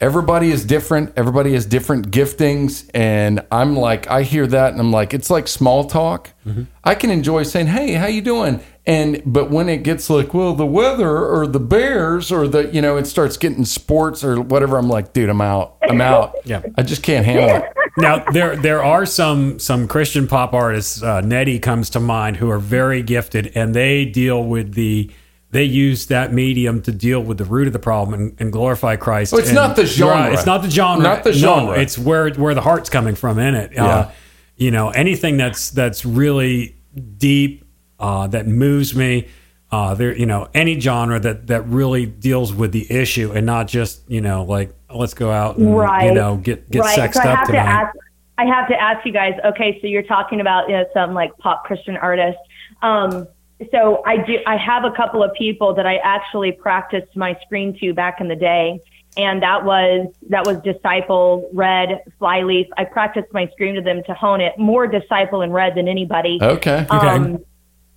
everybody 0.00 0.50
is 0.50 0.64
different. 0.64 1.12
Everybody 1.16 1.52
has 1.54 1.64
different 1.64 2.10
giftings. 2.10 2.88
And 2.92 3.40
I'm 3.50 3.76
like, 3.76 4.10
I 4.10 4.22
hear 4.22 4.46
that 4.46 4.72
and 4.72 4.80
I'm 4.80 4.92
like, 4.92 5.14
it's 5.14 5.30
like 5.30 5.48
small 5.48 5.84
talk. 5.84 6.32
Mm-hmm. 6.46 6.64
I 6.84 6.94
can 6.94 7.10
enjoy 7.10 7.44
saying, 7.44 7.68
Hey, 7.68 7.92
how 7.92 8.06
you 8.06 8.20
doing? 8.20 8.60
And 8.88 9.20
but 9.26 9.50
when 9.50 9.68
it 9.68 9.82
gets 9.82 10.08
like, 10.08 10.32
well, 10.32 10.54
the 10.54 10.64
weather 10.66 11.10
or 11.26 11.46
the 11.48 11.58
bears 11.58 12.30
or 12.30 12.46
the 12.46 12.72
you 12.72 12.80
know, 12.80 12.96
it 12.96 13.06
starts 13.06 13.36
getting 13.36 13.64
sports 13.64 14.22
or 14.22 14.40
whatever, 14.40 14.78
I'm 14.78 14.88
like, 14.88 15.12
dude, 15.12 15.28
I'm 15.28 15.40
out. 15.40 15.76
I'm 15.82 16.00
out. 16.00 16.34
Yeah. 16.44 16.62
I 16.76 16.82
just 16.82 17.02
can't 17.02 17.26
handle 17.26 17.56
it. 17.56 17.72
now 17.96 18.24
there 18.30 18.54
there 18.56 18.84
are 18.84 19.04
some 19.04 19.58
some 19.58 19.88
Christian 19.88 20.28
pop 20.28 20.52
artists. 20.54 21.02
Uh, 21.02 21.20
Nettie 21.20 21.58
comes 21.58 21.90
to 21.90 22.00
mind 22.00 22.36
who 22.36 22.48
are 22.50 22.60
very 22.60 23.02
gifted, 23.02 23.50
and 23.56 23.74
they 23.74 24.04
deal 24.04 24.44
with 24.44 24.74
the 24.74 25.10
they 25.50 25.64
use 25.64 26.06
that 26.06 26.32
medium 26.32 26.80
to 26.82 26.92
deal 26.92 27.20
with 27.20 27.38
the 27.38 27.44
root 27.44 27.66
of 27.66 27.72
the 27.72 27.78
problem 27.80 28.14
and, 28.20 28.36
and 28.40 28.52
glorify 28.52 28.94
Christ. 28.94 29.32
Well, 29.32 29.40
it's 29.40 29.48
And- 29.48 29.56
not 29.56 29.74
the 29.74 29.86
genre. 29.86 30.32
It's 30.32 30.46
not 30.46 30.62
the 30.62 30.70
genre. 30.70 31.02
Not 31.02 31.24
the 31.24 31.30
No, 31.30 31.36
genre. 31.36 31.78
it's 31.80 31.98
where 31.98 32.30
where 32.34 32.54
the 32.54 32.60
heart's 32.60 32.88
coming 32.90 33.16
from 33.16 33.40
in 33.40 33.56
it. 33.56 33.72
Yeah. 33.72 33.84
Uh, 33.84 34.10
you 34.56 34.70
know, 34.70 34.90
anything 34.90 35.36
that's 35.36 35.70
that's 35.70 36.04
really 36.04 36.76
deep 37.18 37.64
uh, 37.98 38.26
that 38.28 38.46
moves 38.46 38.94
me. 38.94 39.28
Uh, 39.70 39.94
there, 39.94 40.16
you 40.16 40.26
know, 40.26 40.48
any 40.54 40.78
genre 40.78 41.18
that 41.18 41.48
that 41.48 41.66
really 41.66 42.06
deals 42.06 42.54
with 42.54 42.70
the 42.70 42.90
issue 42.90 43.32
and 43.32 43.44
not 43.44 43.66
just 43.66 44.08
you 44.08 44.20
know 44.20 44.44
like 44.44 44.72
let's 44.94 45.14
go 45.14 45.30
out 45.30 45.56
and 45.56 45.76
right. 45.76 46.06
you 46.06 46.14
know 46.14 46.36
get 46.36 46.70
get 46.70 46.82
right. 46.82 46.94
sexed 46.94 47.20
so 47.20 47.28
I 47.28 47.32
up 47.32 47.38
have 47.38 47.46
tonight. 47.48 47.62
to 47.62 47.68
ask. 47.68 47.96
I 48.38 48.44
have 48.44 48.68
to 48.68 48.80
ask 48.80 49.04
you 49.06 49.12
guys. 49.12 49.34
Okay, 49.44 49.78
so 49.80 49.86
you're 49.86 50.02
talking 50.02 50.40
about 50.40 50.68
you 50.68 50.76
know, 50.76 50.84
some 50.92 51.14
like 51.14 51.36
pop 51.38 51.64
Christian 51.64 51.96
artists. 51.96 52.40
Um, 52.82 53.26
so 53.72 54.02
I 54.04 54.18
do. 54.18 54.38
I 54.46 54.56
have 54.56 54.84
a 54.84 54.92
couple 54.92 55.22
of 55.22 55.32
people 55.34 55.74
that 55.74 55.86
I 55.86 55.96
actually 55.96 56.52
practiced 56.52 57.16
my 57.16 57.38
screen 57.44 57.78
to 57.80 57.94
back 57.94 58.20
in 58.20 58.28
the 58.28 58.36
day, 58.36 58.78
and 59.16 59.42
that 59.42 59.64
was 59.64 60.14
that 60.28 60.44
was 60.46 60.60
Disciple, 60.60 61.48
Red, 61.52 62.02
Flyleaf. 62.18 62.66
I 62.76 62.84
practiced 62.84 63.32
my 63.32 63.48
scream 63.48 63.74
to 63.74 63.80
them 63.80 64.02
to 64.04 64.14
hone 64.14 64.42
it 64.42 64.58
more 64.58 64.86
Disciple 64.86 65.40
and 65.40 65.54
Red 65.54 65.74
than 65.74 65.88
anybody. 65.88 66.38
Okay. 66.42 66.86
Okay. 66.90 67.38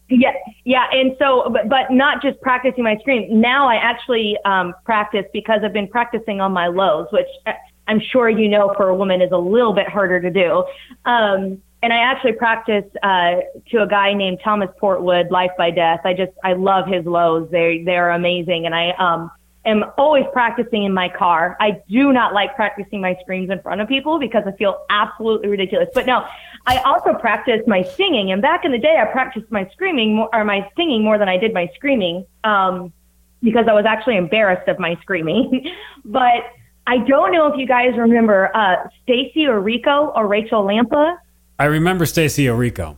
Yeah, 0.10 0.34
yeah, 0.66 0.88
and 0.92 1.16
so, 1.20 1.50
but, 1.54 1.70
but 1.70 1.92
not 1.92 2.22
just 2.24 2.42
practicing 2.42 2.84
my 2.84 2.98
scream. 2.98 3.40
Now 3.40 3.68
I 3.68 3.76
actually 3.76 4.38
um, 4.44 4.74
practice 4.84 5.26
because 5.34 5.60
I've 5.64 5.74
been 5.74 5.88
practicing 5.88 6.42
on 6.42 6.52
my 6.52 6.66
lows, 6.66 7.08
which 7.12 7.28
uh, 7.46 7.52
I'm 7.88 8.00
sure 8.00 8.28
you 8.28 8.50
know 8.50 8.74
for 8.76 8.90
a 8.90 8.96
woman 8.96 9.22
is 9.22 9.32
a 9.32 9.38
little 9.38 9.74
bit 9.74 9.88
harder 9.88 10.20
to 10.20 10.32
do. 10.32 10.66
Um, 11.06 11.62
and 11.82 11.94
I 11.94 11.98
actually 11.98 12.34
practice 12.34 12.86
uh, 13.04 13.36
to 13.70 13.84
a 13.84 13.88
guy 13.88 14.14
named 14.14 14.40
Thomas 14.44 14.70
Portwood, 14.82 15.30
Life 15.30 15.52
by 15.58 15.70
Death. 15.72 16.02
I 16.04 16.14
just 16.14 16.32
I 16.44 16.54
love 16.54 16.88
his 16.88 17.06
lows. 17.06 17.48
They 17.52 17.84
they're 17.86 18.10
amazing, 18.10 18.66
and 18.66 18.74
I 18.74 18.90
um 18.92 19.32
am 19.66 19.86
always 19.98 20.26
practicing 20.34 20.84
in 20.84 20.94
my 20.94 21.10
car. 21.10 21.56
I 21.60 21.82
do 21.90 22.12
not 22.12 22.34
like 22.34 22.56
practicing 22.56 23.00
my 23.00 23.16
screams 23.22 23.50
in 23.50 23.62
front 23.62 23.80
of 23.80 23.88
people 23.88 24.20
because 24.20 24.44
I 24.46 24.52
feel 24.54 24.86
absolutely 24.90 25.50
ridiculous. 25.50 25.88
But 25.94 26.06
no, 26.06 26.26
I 26.66 26.78
also 26.80 27.14
practiced 27.14 27.68
my 27.68 27.84
singing, 27.84 28.32
and 28.32 28.42
back 28.42 28.66
in 28.66 28.72
the 28.72 28.78
day, 28.78 28.98
I 29.02 29.06
practiced 29.06 29.52
my 29.52 29.68
screaming 29.72 30.16
more, 30.16 30.30
or 30.34 30.44
my 30.44 30.70
singing 30.76 31.04
more 31.04 31.18
than 31.18 31.30
I 31.30 31.38
did 31.38 31.54
my 31.54 31.70
screaming, 31.76 32.26
um, 32.44 32.94
because 33.42 33.66
I 33.68 33.74
was 33.74 33.86
actually 33.86 34.18
embarrassed 34.18 34.68
of 34.68 34.80
my 34.80 34.96
screaming. 35.02 35.72
but 36.06 36.44
I 36.88 36.98
don't 36.98 37.32
know 37.32 37.48
if 37.48 37.58
you 37.58 37.68
guys 37.68 37.98
remember 37.98 38.50
uh, 38.56 38.88
Stacie 39.08 39.48
Orrico 39.48 40.16
or 40.16 40.28
Rachel 40.28 40.64
Lampa. 40.64 41.18
I 41.58 41.66
remember 41.66 42.06
Stacie 42.06 42.46
Orrico. 42.46 42.98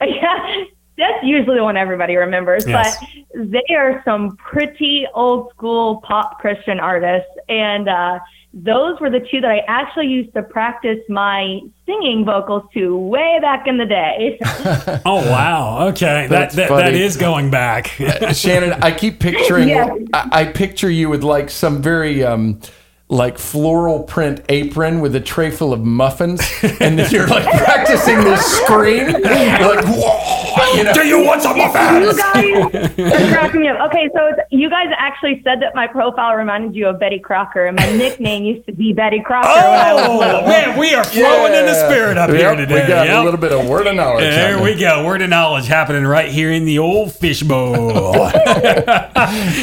Yeah, 0.00 0.64
that's 0.96 1.24
usually 1.24 1.56
the 1.56 1.64
one 1.64 1.76
everybody 1.76 2.16
remembers. 2.16 2.66
Yes. 2.66 2.96
But 2.98 3.50
they 3.50 3.74
are 3.74 4.02
some 4.04 4.36
pretty 4.36 5.06
old 5.14 5.50
school 5.50 6.00
pop 6.02 6.38
Christian 6.40 6.78
artists, 6.78 7.30
and 7.48 7.88
uh, 7.88 8.20
those 8.52 9.00
were 9.00 9.10
the 9.10 9.18
two 9.18 9.40
that 9.40 9.50
I 9.50 9.58
actually 9.66 10.06
used 10.06 10.32
to 10.34 10.42
practice 10.42 11.00
my 11.08 11.60
singing 11.84 12.24
vocals 12.24 12.62
to 12.74 12.96
way 12.96 13.38
back 13.42 13.66
in 13.66 13.78
the 13.78 13.86
day. 13.86 14.38
Oh 15.06 15.16
wow! 15.30 15.88
Okay, 15.88 16.26
that 16.26 16.30
That's 16.30 16.54
that, 16.54 16.68
that 16.68 16.92
funny. 16.92 17.20
going 17.20 17.50
back. 17.50 17.88
Shannon, 18.32 18.72
I 18.82 18.92
keep 18.92 19.18
picturing. 19.18 19.68
Yes. 19.74 19.90
I, 20.12 20.28
I 20.32 20.44
picture 20.46 20.90
you 20.90 21.08
with 21.08 21.24
like 21.24 21.50
some 21.50 21.82
very 21.82 22.22
um, 22.22 22.60
like 23.14 23.38
floral 23.38 24.02
print 24.02 24.40
apron 24.48 25.00
with 25.00 25.14
a 25.14 25.20
tray 25.20 25.48
full 25.50 25.72
of 25.72 25.80
muffins, 25.84 26.40
and 26.80 26.98
then 26.98 27.08
you're 27.12 27.28
like 27.28 27.44
practicing 27.58 28.16
this 28.24 28.44
scream. 28.44 29.08
You're 29.08 29.20
like, 29.76 29.84
whoa, 29.86 30.74
you 30.74 30.82
know. 30.82 30.92
Do 30.92 31.06
you 31.06 31.24
want 31.24 31.40
some 31.42 31.56
muffins? 31.56 32.18
you 32.44 32.54
muffins? 32.58 32.96
guys 32.96 33.12
are 33.22 33.32
cracking 33.32 33.60
me 33.60 33.68
up. 33.68 33.78
Okay, 33.88 34.10
so 34.14 34.30
you 34.50 34.68
guys 34.68 34.88
actually 34.98 35.40
said 35.44 35.62
that 35.62 35.76
my 35.76 35.86
profile 35.86 36.34
reminded 36.34 36.74
you 36.74 36.88
of 36.88 36.98
Betty 36.98 37.20
Crocker, 37.20 37.66
and 37.66 37.76
my 37.76 37.86
nickname 37.92 38.42
used 38.44 38.66
to 38.66 38.72
be 38.72 38.92
Betty 38.92 39.20
Crocker 39.24 39.48
when 39.48 39.58
I 39.58 39.94
was 39.94 40.02
Oh 40.06 40.46
man, 40.48 40.76
we 40.78 40.92
are 40.94 41.04
flowing 41.04 41.54
in 41.54 41.66
the 41.66 41.86
spirit 41.88 42.18
up 42.18 42.30
Yep, 42.30 42.38
here 42.38 42.56
today. 42.56 42.82
We 42.82 42.88
got 42.88 43.06
Yep. 43.06 43.20
a 43.20 43.24
little 43.24 43.40
bit 43.40 43.52
of 43.52 43.68
word 43.68 43.86
of 43.86 43.94
knowledge. 43.94 44.24
There 44.24 44.48
happening. 44.56 44.64
we 44.74 44.80
go. 44.80 45.04
Word 45.06 45.22
of 45.22 45.28
knowledge 45.30 45.66
happening 45.68 46.04
right 46.04 46.30
here 46.32 46.50
in 46.50 46.64
the 46.64 46.78
old 46.80 47.12
fishbowl. 47.12 48.30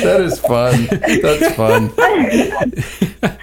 That 0.02 0.22
is 0.22 0.40
fun. 0.40 0.88
That's 1.22 1.56
fun. 1.56 1.92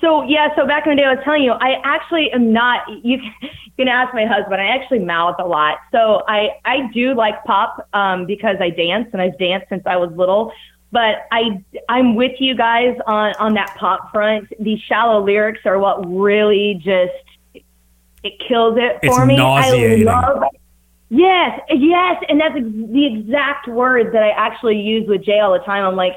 So 0.00 0.22
yeah, 0.22 0.54
so 0.56 0.66
back 0.66 0.86
in 0.86 0.90
the 0.90 0.96
day, 0.96 1.04
I 1.04 1.14
was 1.14 1.24
telling 1.24 1.42
you, 1.42 1.52
I 1.52 1.80
actually 1.84 2.32
am 2.32 2.52
not. 2.52 2.88
You 3.04 3.18
can, 3.18 3.34
you 3.42 3.72
can 3.76 3.88
ask 3.88 4.14
my 4.14 4.24
husband. 4.24 4.60
I 4.60 4.66
actually 4.68 5.00
mouth 5.00 5.36
a 5.38 5.46
lot, 5.46 5.78
so 5.92 6.22
I 6.26 6.50
I 6.64 6.90
do 6.92 7.14
like 7.14 7.44
pop 7.44 7.86
um, 7.92 8.26
because 8.26 8.56
I 8.60 8.70
dance 8.70 9.08
and 9.12 9.20
I've 9.20 9.38
danced 9.38 9.68
since 9.68 9.82
I 9.86 9.96
was 9.96 10.10
little. 10.16 10.52
But 10.92 11.26
I 11.30 11.62
I'm 11.88 12.14
with 12.14 12.40
you 12.40 12.54
guys 12.56 12.96
on 13.06 13.34
on 13.38 13.54
that 13.54 13.76
pop 13.78 14.10
front. 14.10 14.48
These 14.58 14.80
shallow 14.80 15.22
lyrics 15.24 15.60
are 15.66 15.78
what 15.78 16.02
really 16.10 16.80
just 16.82 17.12
it 18.22 18.32
kills 18.46 18.76
it 18.78 18.98
It's 19.02 19.14
for 19.14 19.26
me. 19.26 19.36
nauseating. 19.36 20.08
I 20.08 20.12
love. 20.28 20.44
Yes, 21.12 21.60
yes, 21.70 22.22
and 22.28 22.40
that's 22.40 22.54
the 22.54 23.06
exact 23.06 23.66
word 23.66 24.14
that 24.14 24.22
I 24.22 24.30
actually 24.30 24.80
use 24.80 25.08
with 25.08 25.24
Jay 25.24 25.40
all 25.40 25.52
the 25.52 25.58
time. 25.64 25.84
I'm 25.84 25.96
like, 25.96 26.16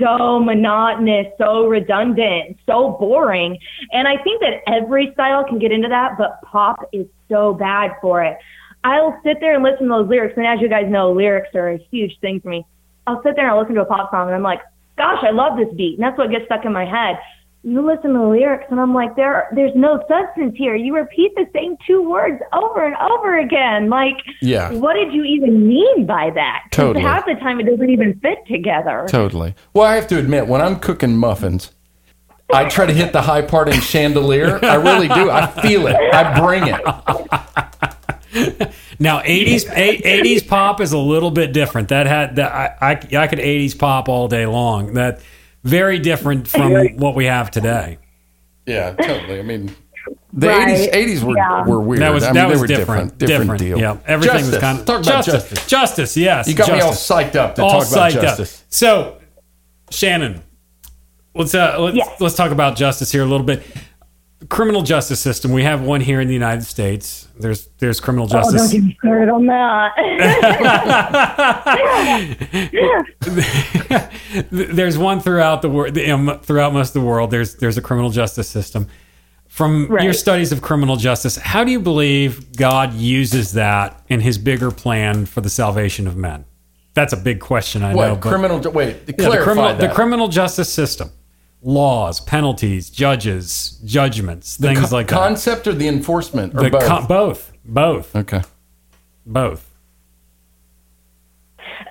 so 0.00 0.40
monotonous, 0.40 1.26
so 1.38 1.66
redundant, 1.66 2.58
so 2.66 2.96
boring. 2.98 3.58
And 3.92 4.08
I 4.08 4.16
think 4.22 4.40
that 4.40 4.62
every 4.66 5.12
style 5.12 5.44
can 5.44 5.58
get 5.58 5.72
into 5.72 5.88
that, 5.88 6.18
but 6.18 6.40
pop 6.42 6.88
is 6.92 7.06
so 7.28 7.54
bad 7.54 7.92
for 8.00 8.22
it. 8.22 8.36
I'll 8.82 9.18
sit 9.24 9.38
there 9.40 9.54
and 9.54 9.64
listen 9.64 9.88
to 9.88 9.94
those 9.94 10.08
lyrics, 10.08 10.34
and 10.36 10.46
as 10.46 10.60
you 10.60 10.68
guys 10.68 10.84
know, 10.88 11.12
lyrics 11.12 11.54
are 11.54 11.70
a 11.70 11.78
huge 11.90 12.18
thing 12.20 12.40
for 12.40 12.48
me. 12.48 12.66
I'll 13.06 13.22
sit 13.22 13.36
there 13.36 13.46
and 13.46 13.54
I'll 13.54 13.60
listen 13.60 13.74
to 13.76 13.82
a 13.82 13.86
pop 13.86 14.10
song, 14.10 14.26
and 14.26 14.34
I'm 14.34 14.42
like, 14.42 14.60
gosh, 14.98 15.22
I 15.22 15.30
love 15.30 15.56
this 15.56 15.72
beat, 15.74 15.98
and 15.98 16.02
that's 16.02 16.18
what 16.18 16.30
gets 16.30 16.44
stuck 16.46 16.64
in 16.64 16.72
my 16.72 16.84
head. 16.84 17.18
You 17.66 17.80
listen 17.80 18.12
to 18.12 18.18
the 18.18 18.26
lyrics, 18.26 18.66
and 18.70 18.78
I'm 18.78 18.92
like, 18.92 19.16
there, 19.16 19.48
there's 19.54 19.74
no 19.74 20.04
substance 20.06 20.54
here. 20.54 20.74
You 20.76 20.94
repeat 20.94 21.34
the 21.34 21.46
same 21.54 21.78
two 21.86 22.06
words 22.06 22.38
over 22.52 22.84
and 22.84 22.94
over 22.96 23.38
again. 23.38 23.88
Like, 23.88 24.18
Yeah. 24.42 24.70
what 24.74 24.92
did 24.94 25.14
you 25.14 25.24
even 25.24 25.66
mean 25.66 26.04
by 26.04 26.28
that? 26.34 26.64
'Cause 26.70 26.76
Totally. 26.76 27.02
Half 27.06 27.24
the 27.24 27.36
time, 27.36 27.60
it 27.60 27.64
doesn't 27.64 27.88
even 27.88 28.20
fit 28.20 28.46
together. 28.46 29.06
Totally. 29.08 29.54
Well, 29.72 29.86
I 29.86 29.94
have 29.94 30.06
to 30.08 30.18
admit, 30.18 30.46
when 30.46 30.60
I'm 30.60 30.76
cooking 30.78 31.16
muffins, 31.16 31.72
I 32.52 32.68
try 32.68 32.84
to 32.84 32.92
hit 32.92 33.14
the 33.14 33.22
high 33.22 33.40
part 33.40 33.68
in 33.68 33.80
chandelier. 33.80 34.58
I 34.62 34.74
really 34.74 35.08
do. 35.08 35.30
I 35.30 35.46
feel 35.62 35.86
it. 35.86 35.96
I 35.96 36.38
bring 36.38 36.64
it. 36.68 36.82
now, 38.98 39.22
eighties 39.24 39.66
eighties 39.70 40.42
pop 40.42 40.80
is 40.82 40.92
a 40.92 40.98
little 40.98 41.30
bit 41.30 41.52
different. 41.54 41.88
That 41.88 42.06
had 42.06 42.36
that 42.36 42.52
I, 42.52 42.90
I 42.90 43.16
I 43.22 43.26
could 43.28 43.40
eighties 43.40 43.74
pop 43.74 44.08
all 44.10 44.28
day 44.28 44.44
long. 44.44 44.92
That 44.94 45.20
very 45.64 45.98
different 45.98 46.46
from 46.48 46.72
what 46.96 47.14
we 47.14 47.24
have 47.24 47.50
today. 47.50 47.98
Yeah, 48.66 48.92
totally. 48.92 49.40
I 49.40 49.42
mean, 49.42 49.74
the 50.32 50.48
Right. 50.48 50.68
80s, 50.68 50.88
80s 50.94 51.24
were, 51.24 51.36
Yeah. 51.36 51.66
were 51.66 51.80
weird. 51.80 52.02
That 52.02 52.12
was 52.12 52.24
I 52.24 52.28
mean, 52.28 52.34
that 52.34 52.46
they 52.46 52.52
was 52.52 52.60
were 52.60 52.66
different. 52.66 53.18
different. 53.18 53.40
Different, 53.58 53.60
deal. 53.60 53.78
Yeah, 53.78 53.96
everything 54.06 54.36
justice. 54.38 54.52
was 54.54 54.60
kind 54.60 54.78
of 54.80 54.84
Talk 54.86 55.02
about 55.02 55.24
justice. 55.24 55.42
justice. 55.50 55.66
Justice, 55.66 56.16
yes. 56.16 56.48
You 56.48 56.54
got 56.54 56.72
me 56.72 56.80
all 56.80 56.92
psyched 56.92 57.34
up 57.36 57.54
to 57.56 57.62
all 57.62 57.80
talk 57.82 57.92
about 57.92 58.12
justice. 58.12 58.60
Up. 58.60 58.64
So, 58.68 59.16
Shannon, 59.90 60.42
let's 61.34 61.54
uh, 61.54 61.76
let's 61.78 61.96
Yes. 61.96 62.08
let's 62.20 62.34
talk 62.34 62.50
about 62.50 62.76
justice 62.76 63.12
here 63.12 63.22
a 63.22 63.26
little 63.26 63.46
bit. 63.46 63.62
Criminal 64.50 64.82
justice 64.82 65.20
system. 65.20 65.52
We 65.52 65.62
have 65.62 65.80
one 65.82 66.00
here 66.00 66.20
in 66.20 66.26
the 66.28 66.34
United 66.34 66.64
States. 66.64 67.28
There's 67.38 67.68
there's 67.78 68.00
criminal 68.00 68.26
Oh, 68.26 68.28
don't 68.28 68.42
justice. 68.52 68.72
get 68.72 68.82
me 68.84 68.96
started 69.00 69.28
on 69.30 69.46
that. 69.46 69.94
there's 74.50 74.98
one 74.98 75.20
throughout 75.20 75.62
the 75.62 75.68
world, 75.70 75.96
throughout 76.44 76.72
most 76.72 76.94
of 76.94 77.02
the 77.02 77.06
world. 77.08 77.30
There's 77.30 77.54
there's 77.56 77.78
a 77.78 77.82
criminal 77.82 78.10
justice 78.10 78.48
system. 78.48 78.88
From 79.48 79.86
Right. 79.86 80.02
your 80.02 80.12
studies 80.14 80.50
of 80.50 80.62
criminal 80.62 80.96
justice, 80.96 81.36
how 81.36 81.62
do 81.62 81.70
you 81.70 81.78
believe 81.78 82.56
God 82.56 82.92
uses 82.94 83.52
that 83.52 84.02
in 84.08 84.20
His 84.20 84.36
bigger 84.36 84.72
plan 84.72 85.26
for 85.26 85.40
the 85.40 85.50
salvation 85.50 86.08
of 86.08 86.16
men? 86.16 86.44
That's 86.94 87.12
a 87.12 87.16
big 87.16 87.38
question, 87.40 87.84
I 87.84 87.94
What? 87.94 88.08
know. 88.08 88.14
but- 88.16 88.28
criminal. 88.28 88.58
ju- 88.60 88.70
Wait, 88.70 88.96
Yeah, 89.06 89.14
clarify 89.14 89.36
the 89.38 89.44
criminal, 89.44 89.68
that. 89.68 89.78
the 89.80 89.88
criminal 89.94 90.28
justice 90.28 90.72
system, 90.72 91.10
laws, 91.64 92.20
penalties, 92.20 92.90
judges, 92.90 93.80
judgments, 93.84 94.56
things 94.56 94.90
Co- 94.90 94.96
like 94.96 95.08
concept 95.08 95.66
or 95.66 95.72
the 95.72 95.88
enforcement 95.88 96.54
or. 96.54 96.64
The 96.64 96.70
both? 96.70 96.84
co- 96.84 97.06
both, 97.06 97.52
both, 97.64 98.14
okay. 98.14 98.42
both. 99.26 99.70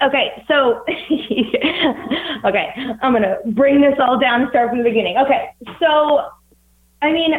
Okay, 0.01 0.43
so 0.47 0.83
okay, 2.45 2.73
I'm 3.01 3.13
gonna 3.13 3.37
bring 3.47 3.81
this 3.81 3.95
all 3.99 4.19
down 4.19 4.41
and 4.41 4.49
start 4.49 4.69
from 4.69 4.79
the 4.79 4.83
beginning. 4.83 5.17
Okay, 5.17 5.49
so 5.79 6.27
I 7.01 7.11
mean, 7.11 7.33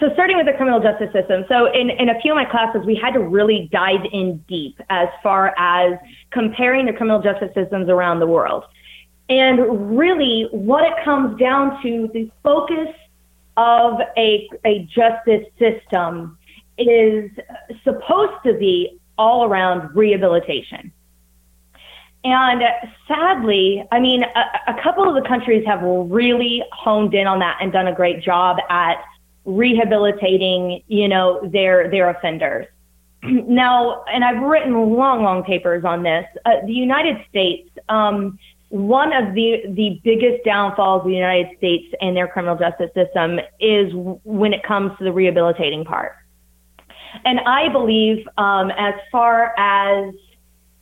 so 0.00 0.10
starting 0.14 0.36
with 0.36 0.46
the 0.46 0.52
criminal 0.52 0.80
justice 0.80 1.12
system. 1.12 1.44
So 1.48 1.66
in 1.72 1.90
in 1.90 2.08
a 2.08 2.20
few 2.20 2.32
of 2.32 2.36
my 2.36 2.44
classes, 2.44 2.82
we 2.86 2.94
had 2.94 3.12
to 3.14 3.20
really 3.20 3.68
dive 3.72 4.04
in 4.12 4.38
deep 4.48 4.78
as 4.90 5.08
far 5.22 5.54
as 5.58 5.98
comparing 6.30 6.86
the 6.86 6.92
criminal 6.92 7.20
justice 7.20 7.50
systems 7.54 7.88
around 7.88 8.20
the 8.20 8.26
world, 8.26 8.64
and 9.28 9.98
really 9.98 10.48
what 10.50 10.84
it 10.84 10.94
comes 11.04 11.38
down 11.38 11.82
to 11.82 12.10
the 12.12 12.30
focus 12.42 12.94
of 13.56 14.00
a 14.16 14.48
a 14.64 14.84
justice 14.84 15.46
system 15.58 16.38
is 16.78 17.30
supposed 17.82 18.42
to 18.44 18.54
be 18.54 18.98
all 19.18 19.44
around 19.44 19.94
rehabilitation. 19.96 20.92
And 22.24 22.62
sadly, 23.06 23.84
I 23.92 24.00
mean, 24.00 24.22
a, 24.22 24.72
a 24.72 24.82
couple 24.82 25.08
of 25.08 25.20
the 25.20 25.28
countries 25.28 25.64
have 25.66 25.82
really 25.82 26.62
honed 26.72 27.14
in 27.14 27.26
on 27.26 27.38
that 27.40 27.58
and 27.60 27.72
done 27.72 27.88
a 27.88 27.94
great 27.94 28.22
job 28.22 28.58
at 28.70 29.02
rehabilitating, 29.44 30.82
you 30.88 31.08
know, 31.08 31.40
their 31.52 31.90
their 31.90 32.10
offenders. 32.10 32.66
now, 33.22 34.04
and 34.04 34.24
I've 34.24 34.42
written 34.42 34.74
long, 34.94 35.22
long 35.22 35.42
papers 35.42 35.84
on 35.84 36.02
this. 36.02 36.24
Uh, 36.44 36.56
the 36.66 36.72
United 36.72 37.24
States, 37.28 37.68
um, 37.88 38.38
one 38.70 39.12
of 39.12 39.34
the 39.34 39.62
the 39.68 40.00
biggest 40.04 40.44
downfalls 40.44 41.00
of 41.00 41.08
the 41.08 41.14
United 41.14 41.56
States 41.56 41.94
and 42.00 42.16
their 42.16 42.28
criminal 42.28 42.56
justice 42.56 42.90
system 42.94 43.40
is 43.60 43.92
when 44.24 44.52
it 44.52 44.62
comes 44.62 44.96
to 44.98 45.04
the 45.04 45.12
rehabilitating 45.12 45.84
part. 45.84 46.12
And 47.24 47.40
I 47.40 47.68
believe, 47.70 48.26
um, 48.36 48.70
as 48.76 48.94
far 49.10 49.54
as 49.58 50.14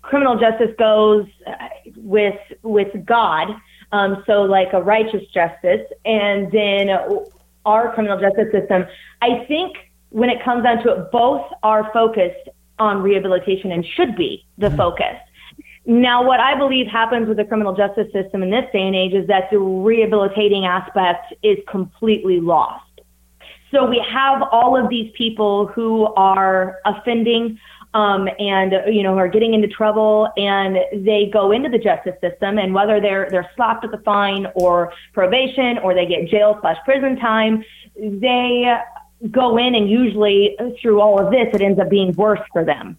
criminal 0.02 0.38
justice 0.38 0.74
goes 0.78 1.26
uh, 1.46 1.52
with 1.96 2.38
with 2.62 3.04
God, 3.04 3.48
um, 3.92 4.24
so 4.26 4.42
like 4.42 4.72
a 4.72 4.82
righteous 4.82 5.22
justice, 5.32 5.86
and 6.04 6.50
then 6.50 6.88
our 7.64 7.92
criminal 7.94 8.18
justice 8.18 8.50
system. 8.52 8.84
I 9.22 9.44
think 9.46 9.76
when 10.10 10.30
it 10.30 10.42
comes 10.44 10.64
down 10.64 10.82
to 10.84 10.92
it, 10.92 11.12
both 11.12 11.44
are 11.62 11.90
focused 11.92 12.48
on 12.78 13.02
rehabilitation 13.02 13.72
and 13.72 13.84
should 13.96 14.16
be 14.16 14.46
the 14.58 14.70
focus. 14.72 15.16
Now, 15.86 16.26
what 16.26 16.40
I 16.40 16.58
believe 16.58 16.88
happens 16.88 17.28
with 17.28 17.36
the 17.36 17.44
criminal 17.44 17.74
justice 17.74 18.12
system 18.12 18.42
in 18.42 18.50
this 18.50 18.64
day 18.72 18.82
and 18.82 18.96
age 18.96 19.14
is 19.14 19.28
that 19.28 19.48
the 19.52 19.58
rehabilitating 19.58 20.66
aspect 20.66 21.32
is 21.44 21.58
completely 21.68 22.40
lost. 22.40 22.82
So 23.70 23.88
we 23.88 24.04
have 24.10 24.42
all 24.50 24.76
of 24.76 24.88
these 24.88 25.12
people 25.16 25.68
who 25.68 26.06
are 26.14 26.78
offending 26.84 27.58
um, 27.94 28.28
and 28.38 28.72
you 28.94 29.02
know 29.02 29.16
are 29.16 29.28
getting 29.28 29.54
into 29.54 29.68
trouble, 29.68 30.28
and 30.36 30.76
they 30.92 31.30
go 31.32 31.52
into 31.52 31.68
the 31.68 31.78
justice 31.78 32.14
system, 32.20 32.58
and 32.58 32.74
whether 32.74 33.00
they're 33.00 33.28
they're 33.30 33.50
slapped 33.54 33.84
with 33.84 33.94
a 33.98 34.02
fine 34.02 34.46
or 34.54 34.92
probation 35.14 35.78
or 35.78 35.94
they 35.94 36.04
get 36.04 36.28
jail 36.28 36.58
slash 36.60 36.76
prison 36.84 37.16
time, 37.16 37.64
they 37.96 38.76
go 39.30 39.56
in 39.56 39.74
and 39.74 39.88
usually 39.88 40.56
through 40.82 41.00
all 41.00 41.24
of 41.24 41.30
this, 41.30 41.48
it 41.54 41.62
ends 41.62 41.80
up 41.80 41.88
being 41.88 42.12
worse 42.14 42.40
for 42.52 42.64
them. 42.64 42.98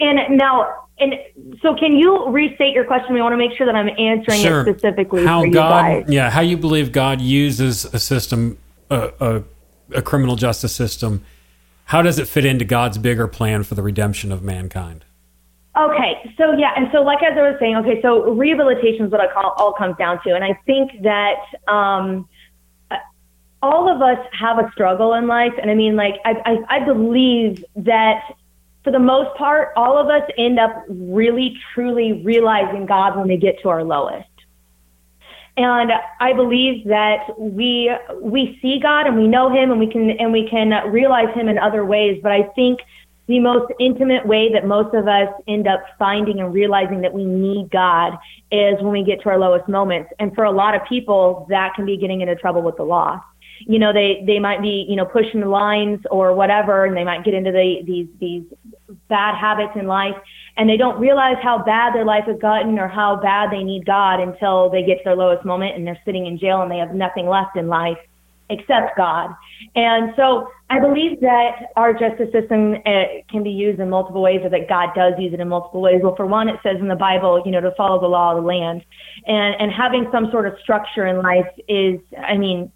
And 0.00 0.36
now, 0.38 0.86
and 0.98 1.14
so 1.62 1.74
can 1.74 1.92
you 1.94 2.28
restate 2.30 2.74
your 2.74 2.84
question? 2.84 3.14
We 3.14 3.20
want 3.22 3.32
to 3.34 3.36
make 3.36 3.56
sure 3.56 3.66
that 3.66 3.74
I'm 3.74 3.90
answering 3.98 4.40
Sure. 4.40 4.60
it 4.66 4.74
specifically 4.78 5.24
how 5.24 5.40
for 5.40 5.46
you 5.46 5.52
God, 5.52 5.70
guys. 5.70 6.04
yeah, 6.08 6.30
how 6.30 6.40
you 6.40 6.56
believe 6.56 6.90
God 6.92 7.20
uses 7.20 7.84
a 7.86 7.98
system, 7.98 8.58
a, 8.90 9.10
a, 9.20 9.42
a 9.96 10.02
criminal 10.02 10.36
justice 10.36 10.74
system. 10.74 11.22
How 11.84 12.02
does 12.02 12.18
it 12.18 12.28
fit 12.28 12.44
into 12.44 12.64
God's 12.64 12.98
bigger 12.98 13.26
plan 13.28 13.62
for 13.62 13.74
the 13.74 13.82
redemption 13.82 14.32
of 14.32 14.42
mankind? 14.42 15.04
Okay, 15.78 16.32
so 16.36 16.52
yeah, 16.52 16.72
and 16.76 16.88
so 16.92 17.02
like 17.02 17.22
as 17.22 17.36
I 17.38 17.42
was 17.42 17.56
saying, 17.60 17.76
okay, 17.76 18.02
so 18.02 18.32
rehabilitation 18.32 19.06
is 19.06 19.12
what 19.12 19.20
I 19.20 19.32
call 19.32 19.54
all 19.56 19.72
comes 19.72 19.96
down 19.96 20.20
to, 20.24 20.34
and 20.34 20.42
I 20.44 20.58
think 20.66 21.02
that 21.02 21.36
um, 21.68 22.28
all 23.62 23.88
of 23.94 24.00
us 24.02 24.18
have 24.32 24.58
a 24.58 24.70
struggle 24.72 25.14
in 25.14 25.26
life, 25.26 25.52
and 25.60 25.70
I 25.70 25.74
mean, 25.74 25.94
like 25.94 26.14
I, 26.24 26.34
I 26.44 26.76
I 26.76 26.84
believe 26.84 27.64
that 27.76 28.22
for 28.82 28.90
the 28.90 28.98
most 28.98 29.36
part, 29.36 29.72
all 29.76 29.98
of 29.98 30.08
us 30.08 30.28
end 30.38 30.58
up 30.58 30.84
really 30.88 31.56
truly 31.74 32.22
realizing 32.24 32.86
God 32.86 33.16
when 33.16 33.28
we 33.28 33.36
get 33.36 33.60
to 33.62 33.68
our 33.68 33.84
lowest. 33.84 34.26
And 35.56 35.92
I 36.20 36.32
believe 36.32 36.86
that 36.86 37.38
we 37.38 37.94
we 38.20 38.58
see 38.62 38.78
God 38.80 39.06
and 39.06 39.16
we 39.16 39.28
know 39.28 39.50
Him 39.50 39.70
and 39.70 39.78
we 39.78 39.86
can 39.86 40.10
and 40.10 40.32
we 40.32 40.48
can 40.48 40.70
realize 40.90 41.34
Him 41.34 41.48
in 41.48 41.58
other 41.58 41.84
ways. 41.84 42.20
But 42.22 42.32
I 42.32 42.44
think 42.54 42.80
the 43.26 43.40
most 43.40 43.70
intimate 43.78 44.26
way 44.26 44.52
that 44.52 44.66
most 44.66 44.94
of 44.94 45.06
us 45.06 45.28
end 45.46 45.68
up 45.68 45.84
finding 45.98 46.40
and 46.40 46.54
realizing 46.54 47.02
that 47.02 47.12
we 47.12 47.24
need 47.24 47.70
God 47.70 48.14
is 48.50 48.80
when 48.80 48.92
we 48.92 49.04
get 49.04 49.22
to 49.22 49.28
our 49.28 49.38
lowest 49.38 49.68
moments. 49.68 50.10
And 50.18 50.34
for 50.34 50.44
a 50.44 50.50
lot 50.50 50.74
of 50.74 50.84
people, 50.88 51.46
that 51.50 51.74
can 51.74 51.84
be 51.84 51.96
getting 51.96 52.22
into 52.22 52.34
trouble 52.36 52.62
with 52.62 52.76
the 52.76 52.84
law. 52.84 53.20
You 53.60 53.78
know, 53.78 53.92
they 53.92 54.22
they 54.26 54.38
might 54.38 54.62
be 54.62 54.86
you 54.88 54.96
know 54.96 55.04
pushing 55.04 55.40
the 55.40 55.48
lines 55.48 56.00
or 56.10 56.34
whatever, 56.34 56.84
and 56.84 56.96
they 56.96 57.04
might 57.04 57.24
get 57.24 57.34
into 57.34 57.52
the 57.52 57.82
these 57.84 58.08
these 58.18 58.42
bad 59.08 59.36
habits 59.36 59.72
in 59.76 59.86
life 59.86 60.16
and 60.56 60.68
they 60.68 60.76
don't 60.76 61.00
realize 61.00 61.36
how 61.42 61.62
bad 61.62 61.94
their 61.94 62.04
life 62.04 62.24
has 62.26 62.38
gotten 62.38 62.78
or 62.78 62.88
how 62.88 63.16
bad 63.16 63.50
they 63.50 63.62
need 63.62 63.86
God 63.86 64.20
until 64.20 64.68
they 64.68 64.82
get 64.82 64.98
to 64.98 65.04
their 65.04 65.16
lowest 65.16 65.44
moment 65.44 65.76
and 65.76 65.86
they're 65.86 65.98
sitting 66.04 66.26
in 66.26 66.38
jail 66.38 66.62
and 66.62 66.70
they 66.70 66.78
have 66.78 66.94
nothing 66.94 67.26
left 67.26 67.56
in 67.56 67.68
life 67.68 67.98
except 68.50 68.96
God. 68.96 69.30
And 69.76 70.12
so 70.16 70.48
I 70.68 70.80
believe 70.80 71.20
that 71.20 71.70
our 71.76 71.92
justice 71.92 72.32
system 72.32 72.74
uh, 72.84 73.04
can 73.30 73.44
be 73.44 73.50
used 73.50 73.78
in 73.78 73.88
multiple 73.88 74.20
ways 74.20 74.40
or 74.42 74.50
that 74.50 74.68
God 74.68 74.90
does 74.94 75.14
use 75.18 75.32
it 75.32 75.40
in 75.40 75.48
multiple 75.48 75.80
ways. 75.80 76.00
Well, 76.02 76.16
for 76.16 76.26
one, 76.26 76.48
it 76.48 76.56
says 76.62 76.76
in 76.80 76.88
the 76.88 76.96
Bible, 76.96 77.42
you 77.44 77.52
know, 77.52 77.60
to 77.60 77.72
follow 77.76 78.00
the 78.00 78.08
law 78.08 78.36
of 78.36 78.42
the 78.42 78.46
land 78.46 78.84
and, 79.26 79.54
and 79.60 79.72
having 79.72 80.08
some 80.10 80.30
sort 80.32 80.46
of 80.46 80.54
structure 80.62 81.06
in 81.06 81.22
life 81.22 81.46
is, 81.68 82.00
I 82.18 82.36
mean, 82.36 82.72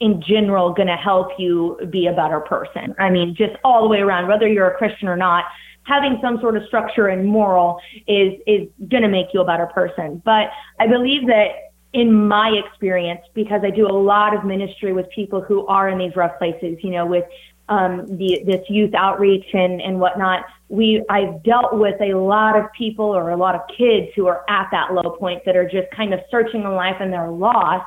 in 0.00 0.22
general 0.22 0.72
going 0.72 0.88
to 0.88 0.96
help 0.96 1.28
you 1.38 1.78
be 1.90 2.06
a 2.06 2.12
better 2.12 2.40
person. 2.40 2.94
I 2.98 3.10
mean, 3.10 3.34
just 3.34 3.54
all 3.62 3.82
the 3.82 3.88
way 3.88 4.00
around, 4.00 4.28
whether 4.28 4.48
you're 4.48 4.68
a 4.68 4.76
Christian 4.76 5.08
or 5.08 5.16
not, 5.16 5.44
having 5.84 6.18
some 6.20 6.40
sort 6.40 6.56
of 6.56 6.64
structure 6.66 7.08
and 7.08 7.26
moral 7.26 7.78
is 8.06 8.34
is 8.46 8.68
going 8.88 9.02
to 9.02 9.08
make 9.08 9.26
you 9.32 9.40
a 9.40 9.44
better 9.44 9.66
person. 9.66 10.20
But 10.24 10.50
I 10.80 10.86
believe 10.86 11.26
that 11.26 11.72
in 11.92 12.26
my 12.26 12.48
experience, 12.48 13.20
because 13.34 13.60
I 13.64 13.70
do 13.70 13.86
a 13.86 13.92
lot 13.92 14.34
of 14.34 14.44
ministry 14.44 14.92
with 14.92 15.08
people 15.10 15.40
who 15.40 15.66
are 15.66 15.88
in 15.88 15.98
these 15.98 16.16
rough 16.16 16.36
places, 16.38 16.78
you 16.82 16.90
know, 16.90 17.06
with 17.06 17.24
um, 17.68 18.06
the 18.18 18.42
this 18.44 18.68
youth 18.68 18.94
outreach 18.94 19.46
and 19.52 19.80
and 19.80 20.00
whatnot, 20.00 20.44
we 20.68 21.04
I've 21.08 21.42
dealt 21.44 21.78
with 21.78 22.00
a 22.00 22.14
lot 22.14 22.58
of 22.58 22.66
people 22.76 23.06
or 23.06 23.30
a 23.30 23.36
lot 23.36 23.54
of 23.54 23.60
kids 23.76 24.08
who 24.16 24.26
are 24.26 24.44
at 24.48 24.68
that 24.72 24.92
low 24.92 25.16
point 25.18 25.44
that 25.46 25.56
are 25.56 25.68
just 25.68 25.90
kind 25.92 26.12
of 26.12 26.20
searching 26.30 26.62
in 26.62 26.72
life 26.72 26.96
and 26.98 27.12
they're 27.12 27.30
lost 27.30 27.86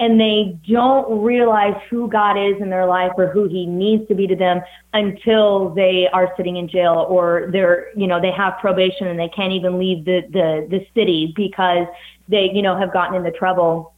and 0.00 0.20
they 0.20 0.58
don't 0.68 1.22
realize 1.22 1.80
who 1.88 2.08
God 2.08 2.36
is 2.36 2.60
in 2.60 2.68
their 2.68 2.86
life 2.86 3.12
or 3.16 3.28
who 3.28 3.48
he 3.48 3.64
needs 3.64 4.06
to 4.08 4.14
be 4.14 4.26
to 4.26 4.34
them 4.34 4.60
until 4.92 5.70
they 5.70 6.08
are 6.12 6.32
sitting 6.36 6.56
in 6.56 6.68
jail 6.68 7.06
or 7.08 7.48
they're, 7.52 7.96
you 7.96 8.08
know, 8.08 8.20
they 8.20 8.32
have 8.32 8.58
probation 8.58 9.06
and 9.06 9.18
they 9.18 9.28
can't 9.28 9.52
even 9.52 9.78
leave 9.78 10.04
the, 10.04 10.22
the, 10.32 10.66
the 10.68 10.86
city 10.94 11.32
because 11.36 11.86
they, 12.28 12.50
you 12.52 12.60
know, 12.60 12.76
have 12.76 12.92
gotten 12.92 13.14
into 13.14 13.30
trouble. 13.30 13.94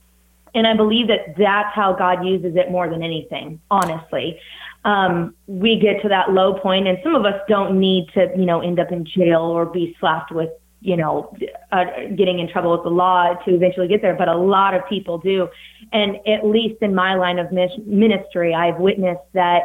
And 0.54 0.66
I 0.66 0.74
believe 0.74 1.08
that 1.08 1.36
that's 1.38 1.74
how 1.74 1.94
God 1.94 2.26
uses 2.26 2.56
it 2.56 2.70
more 2.70 2.90
than 2.90 3.02
anything, 3.02 3.60
honestly. 3.70 4.38
Um, 4.84 5.34
we 5.46 5.78
get 5.78 6.02
to 6.02 6.08
that 6.08 6.30
low 6.30 6.54
point 6.54 6.86
and 6.86 6.98
some 7.02 7.14
of 7.14 7.24
us 7.24 7.40
don't 7.48 7.80
need 7.80 8.08
to, 8.14 8.30
you 8.36 8.44
know, 8.44 8.60
end 8.60 8.78
up 8.78 8.92
in 8.92 9.06
jail 9.06 9.40
or 9.40 9.64
be 9.64 9.96
slapped 9.98 10.30
with 10.30 10.50
you 10.80 10.96
know, 10.96 11.34
uh, 11.72 11.84
getting 12.14 12.38
in 12.38 12.48
trouble 12.48 12.72
with 12.72 12.84
the 12.84 12.90
law 12.90 13.34
to 13.44 13.54
eventually 13.54 13.88
get 13.88 14.02
there, 14.02 14.14
but 14.14 14.28
a 14.28 14.36
lot 14.36 14.74
of 14.74 14.86
people 14.88 15.18
do. 15.18 15.48
And 15.92 16.16
at 16.26 16.46
least 16.46 16.82
in 16.82 16.94
my 16.94 17.14
line 17.14 17.38
of 17.38 17.50
ministry, 17.50 18.54
I've 18.54 18.78
witnessed 18.78 19.24
that 19.32 19.62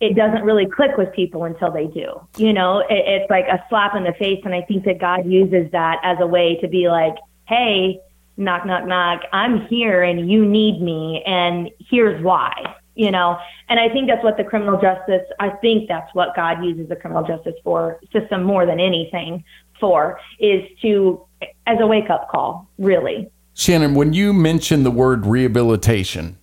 it 0.00 0.14
doesn't 0.14 0.42
really 0.42 0.66
click 0.66 0.96
with 0.96 1.12
people 1.12 1.44
until 1.44 1.70
they 1.70 1.86
do. 1.86 2.20
You 2.36 2.52
know, 2.52 2.80
it, 2.80 2.86
it's 2.90 3.30
like 3.30 3.46
a 3.46 3.64
slap 3.68 3.94
in 3.94 4.04
the 4.04 4.12
face. 4.14 4.40
And 4.44 4.54
I 4.54 4.62
think 4.62 4.84
that 4.84 4.98
God 4.98 5.26
uses 5.26 5.70
that 5.72 6.00
as 6.02 6.18
a 6.20 6.26
way 6.26 6.58
to 6.60 6.68
be 6.68 6.88
like, 6.88 7.14
hey, 7.46 8.00
knock, 8.36 8.66
knock, 8.66 8.86
knock, 8.86 9.22
I'm 9.32 9.66
here 9.66 10.02
and 10.02 10.30
you 10.30 10.44
need 10.44 10.82
me. 10.82 11.22
And 11.26 11.70
here's 11.78 12.22
why 12.22 12.76
you 12.96 13.10
know 13.10 13.38
and 13.68 13.78
i 13.78 13.88
think 13.88 14.08
that's 14.08 14.24
what 14.24 14.36
the 14.36 14.42
criminal 14.42 14.80
justice 14.80 15.22
i 15.38 15.50
think 15.50 15.86
that's 15.86 16.12
what 16.14 16.34
god 16.34 16.64
uses 16.64 16.88
the 16.88 16.96
criminal 16.96 17.22
justice 17.24 17.54
for 17.62 18.00
system 18.12 18.42
more 18.42 18.66
than 18.66 18.80
anything 18.80 19.44
for 19.80 20.18
is 20.38 20.62
to 20.82 21.20
as 21.66 21.78
a 21.80 21.86
wake 21.86 22.10
up 22.10 22.28
call 22.30 22.68
really 22.78 23.28
Shannon, 23.54 23.94
when 23.94 24.12
you 24.12 24.34
mention 24.34 24.82
the 24.82 24.90
word 24.90 25.24
rehabilitation, 25.24 26.36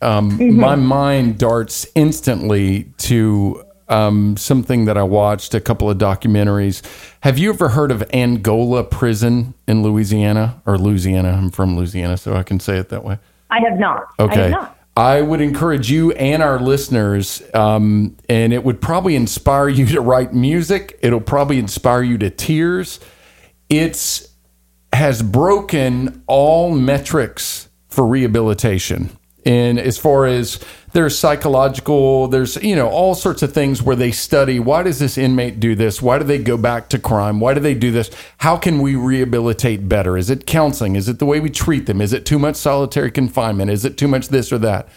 um, 0.00 0.56
my 0.56 0.76
mind 0.76 1.36
darts 1.38 1.84
instantly 1.96 2.84
to 2.98 3.64
um, 3.88 4.36
something 4.36 4.84
that 4.84 4.96
I 4.96 5.02
watched, 5.02 5.52
a 5.54 5.60
couple 5.60 5.90
of 5.90 5.98
documentaries. 5.98 6.80
Have 7.20 7.38
you 7.38 7.50
ever 7.50 7.70
heard 7.70 7.90
of 7.90 8.04
Angola 8.14 8.84
Prison 8.84 9.54
in 9.66 9.82
Louisiana 9.82 10.62
or 10.64 10.78
Louisiana? 10.78 11.30
I'm 11.32 11.50
from 11.50 11.76
Louisiana, 11.76 12.16
so 12.16 12.34
I 12.36 12.44
can 12.44 12.60
say 12.60 12.78
it 12.78 12.88
that 12.90 13.02
way. 13.02 13.18
i 13.50 13.58
have 13.60 13.78
not 13.78 14.06
i 14.20 14.22
Okay. 14.22 14.42
have 14.42 14.50
not 14.52 14.73
I 14.96 15.22
would 15.22 15.40
encourage 15.40 15.90
you 15.90 16.12
and 16.12 16.42
our 16.42 16.60
listeners, 16.60 17.42
um, 17.52 18.16
and 18.28 18.52
it 18.52 18.62
would 18.62 18.80
probably 18.80 19.16
inspire 19.16 19.68
you 19.68 19.86
to 19.86 20.00
write 20.00 20.32
music. 20.32 20.98
It'll 21.02 21.20
probably 21.20 21.58
inspire 21.58 22.02
you 22.02 22.16
to 22.18 22.30
tears. 22.30 23.00
It's 23.68 24.28
has 24.92 25.22
broken 25.22 26.22
all 26.28 26.72
metrics 26.72 27.68
for 27.88 28.06
rehabilitation. 28.06 29.10
And 29.46 29.78
as 29.78 29.98
far 29.98 30.26
as 30.26 30.58
there's 30.92 31.18
psychological, 31.18 32.28
there's, 32.28 32.56
you 32.62 32.74
know, 32.74 32.88
all 32.88 33.14
sorts 33.14 33.42
of 33.42 33.52
things 33.52 33.82
where 33.82 33.96
they 33.96 34.10
study 34.10 34.58
why 34.58 34.82
does 34.82 34.98
this 34.98 35.18
inmate 35.18 35.60
do 35.60 35.74
this? 35.74 36.00
Why 36.00 36.18
do 36.18 36.24
they 36.24 36.38
go 36.38 36.56
back 36.56 36.88
to 36.90 36.98
crime? 36.98 37.40
Why 37.40 37.52
do 37.52 37.60
they 37.60 37.74
do 37.74 37.90
this? 37.90 38.10
How 38.38 38.56
can 38.56 38.80
we 38.80 38.94
rehabilitate 38.94 39.88
better? 39.88 40.16
Is 40.16 40.30
it 40.30 40.46
counseling? 40.46 40.96
Is 40.96 41.08
it 41.08 41.18
the 41.18 41.26
way 41.26 41.40
we 41.40 41.50
treat 41.50 41.86
them? 41.86 42.00
Is 42.00 42.12
it 42.12 42.24
too 42.24 42.38
much 42.38 42.56
solitary 42.56 43.10
confinement? 43.10 43.70
Is 43.70 43.84
it 43.84 43.98
too 43.98 44.08
much 44.08 44.28
this 44.28 44.52
or 44.52 44.58
that? 44.58 44.88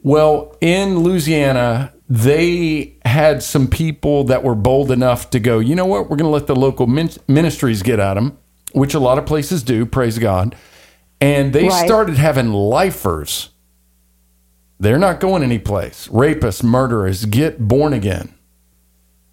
Well, 0.00 0.56
in 0.60 1.00
Louisiana, 1.00 1.92
they 2.08 2.94
had 3.04 3.42
some 3.42 3.66
people 3.66 4.24
that 4.24 4.44
were 4.44 4.54
bold 4.54 4.92
enough 4.92 5.30
to 5.30 5.40
go, 5.40 5.58
you 5.58 5.74
know 5.74 5.86
what, 5.86 6.02
we're 6.08 6.16
going 6.16 6.30
to 6.30 6.34
let 6.34 6.46
the 6.46 6.54
local 6.54 6.86
min- 6.86 7.10
ministries 7.26 7.82
get 7.82 7.98
at 7.98 8.14
them, 8.14 8.38
which 8.72 8.94
a 8.94 9.00
lot 9.00 9.18
of 9.18 9.26
places 9.26 9.64
do, 9.64 9.84
praise 9.84 10.18
God. 10.18 10.54
And 11.20 11.52
they 11.52 11.66
Right. 11.66 11.84
started 11.84 12.16
having 12.16 12.52
lifers. 12.52 13.48
They're 14.80 14.98
not 14.98 15.20
going 15.20 15.42
anyplace. 15.42 16.08
Rapists, 16.08 16.62
murderers, 16.62 17.24
get 17.24 17.58
born 17.58 17.92
again. 17.92 18.34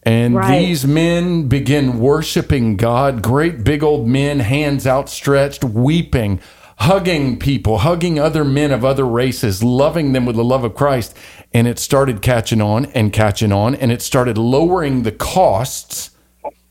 And 0.03 0.35
Right. 0.35 0.59
these 0.59 0.85
men 0.85 1.47
begin 1.47 1.99
worshiping 1.99 2.75
God, 2.77 3.21
great 3.21 3.63
big 3.63 3.83
old 3.83 4.07
men, 4.07 4.39
hands 4.39 4.85
outstretched, 4.85 5.63
weeping, 5.63 6.39
hugging 6.77 7.37
people, 7.37 7.79
hugging 7.79 8.19
other 8.19 8.43
men 8.43 8.71
of 8.71 8.85
other 8.85 9.05
races, 9.05 9.63
loving 9.63 10.13
them 10.13 10.25
with 10.25 10.35
the 10.35 10.43
love 10.43 10.63
of 10.63 10.75
Christ. 10.75 11.15
And 11.53 11.67
it 11.67 11.79
started 11.79 12.21
catching 12.21 12.61
on 12.61 12.85
and 12.87 13.11
catching 13.13 13.51
on, 13.51 13.73
and 13.75 13.91
it 13.91 14.01
started 14.01 14.37
lowering 14.37 15.03
the 15.03 15.11
costs 15.11 16.11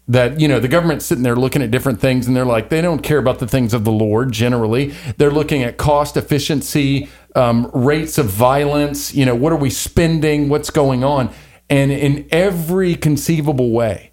that 0.07 0.39
you 0.39 0.47
know 0.47 0.61
the 0.61 0.69
government's 0.69 1.07
sitting 1.07 1.25
there 1.25 1.35
looking 1.35 1.63
at 1.63 1.71
different 1.71 1.99
things 1.99 2.27
and 2.27 2.37
they're 2.37 2.45
like 2.45 2.69
they 2.69 2.83
don't 2.83 3.03
care 3.03 3.17
about 3.17 3.39
the 3.39 3.47
things 3.47 3.73
of 3.73 3.85
the 3.85 3.91
lord 3.91 4.31
generally 4.33 4.93
they're 5.17 5.31
looking 5.31 5.63
at 5.63 5.79
cost 5.79 6.19
efficiency 6.19 7.09
um, 7.35 7.71
rates 7.75 8.19
of 8.19 8.27
violence 8.27 9.15
you 9.15 9.25
know 9.25 9.35
what 9.35 9.53
are 9.53 9.59
we 9.59 9.71
spending 9.71 10.49
what's 10.49 10.71
going 10.71 11.03
on 11.03 11.33
and 11.69 11.91
in 11.91 12.27
every 12.31 12.95
conceivable 12.95 13.71
way 13.71 14.13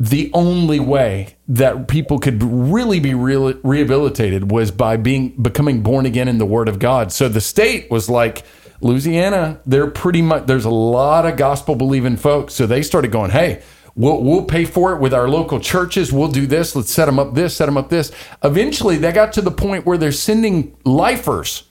the 0.00 0.30
only 0.32 0.78
way 0.78 1.36
that 1.48 1.88
people 1.88 2.18
could 2.18 2.42
really 2.42 3.00
be 3.00 3.14
re- 3.14 3.58
rehabilitated 3.62 4.50
was 4.50 4.70
by 4.70 4.96
being 4.96 5.30
becoming 5.42 5.82
born 5.82 6.06
again 6.06 6.28
in 6.28 6.38
the 6.38 6.46
word 6.46 6.68
of 6.68 6.78
god 6.78 7.12
so 7.12 7.28
the 7.28 7.40
state 7.40 7.90
was 7.90 8.08
like 8.08 8.44
louisiana 8.80 9.60
they're 9.66 9.90
pretty 9.90 10.22
much 10.22 10.46
there's 10.46 10.64
a 10.64 10.70
lot 10.70 11.26
of 11.26 11.36
gospel 11.36 11.74
believing 11.74 12.16
folks 12.16 12.54
so 12.54 12.66
they 12.66 12.82
started 12.82 13.10
going 13.10 13.30
hey 13.30 13.62
We'll, 13.98 14.22
we'll 14.22 14.44
pay 14.44 14.64
for 14.64 14.94
it 14.94 15.00
with 15.00 15.12
our 15.12 15.28
local 15.28 15.58
churches. 15.58 16.12
We'll 16.12 16.30
do 16.30 16.46
this. 16.46 16.76
Let's 16.76 16.92
set 16.92 17.06
them 17.06 17.18
up 17.18 17.34
this, 17.34 17.56
set 17.56 17.66
them 17.66 17.76
up 17.76 17.88
this. 17.88 18.12
Eventually, 18.44 18.96
they 18.96 19.10
got 19.10 19.32
to 19.32 19.42
the 19.42 19.50
point 19.50 19.86
where 19.86 19.98
they're 19.98 20.12
sending 20.12 20.76
lifers 20.84 21.67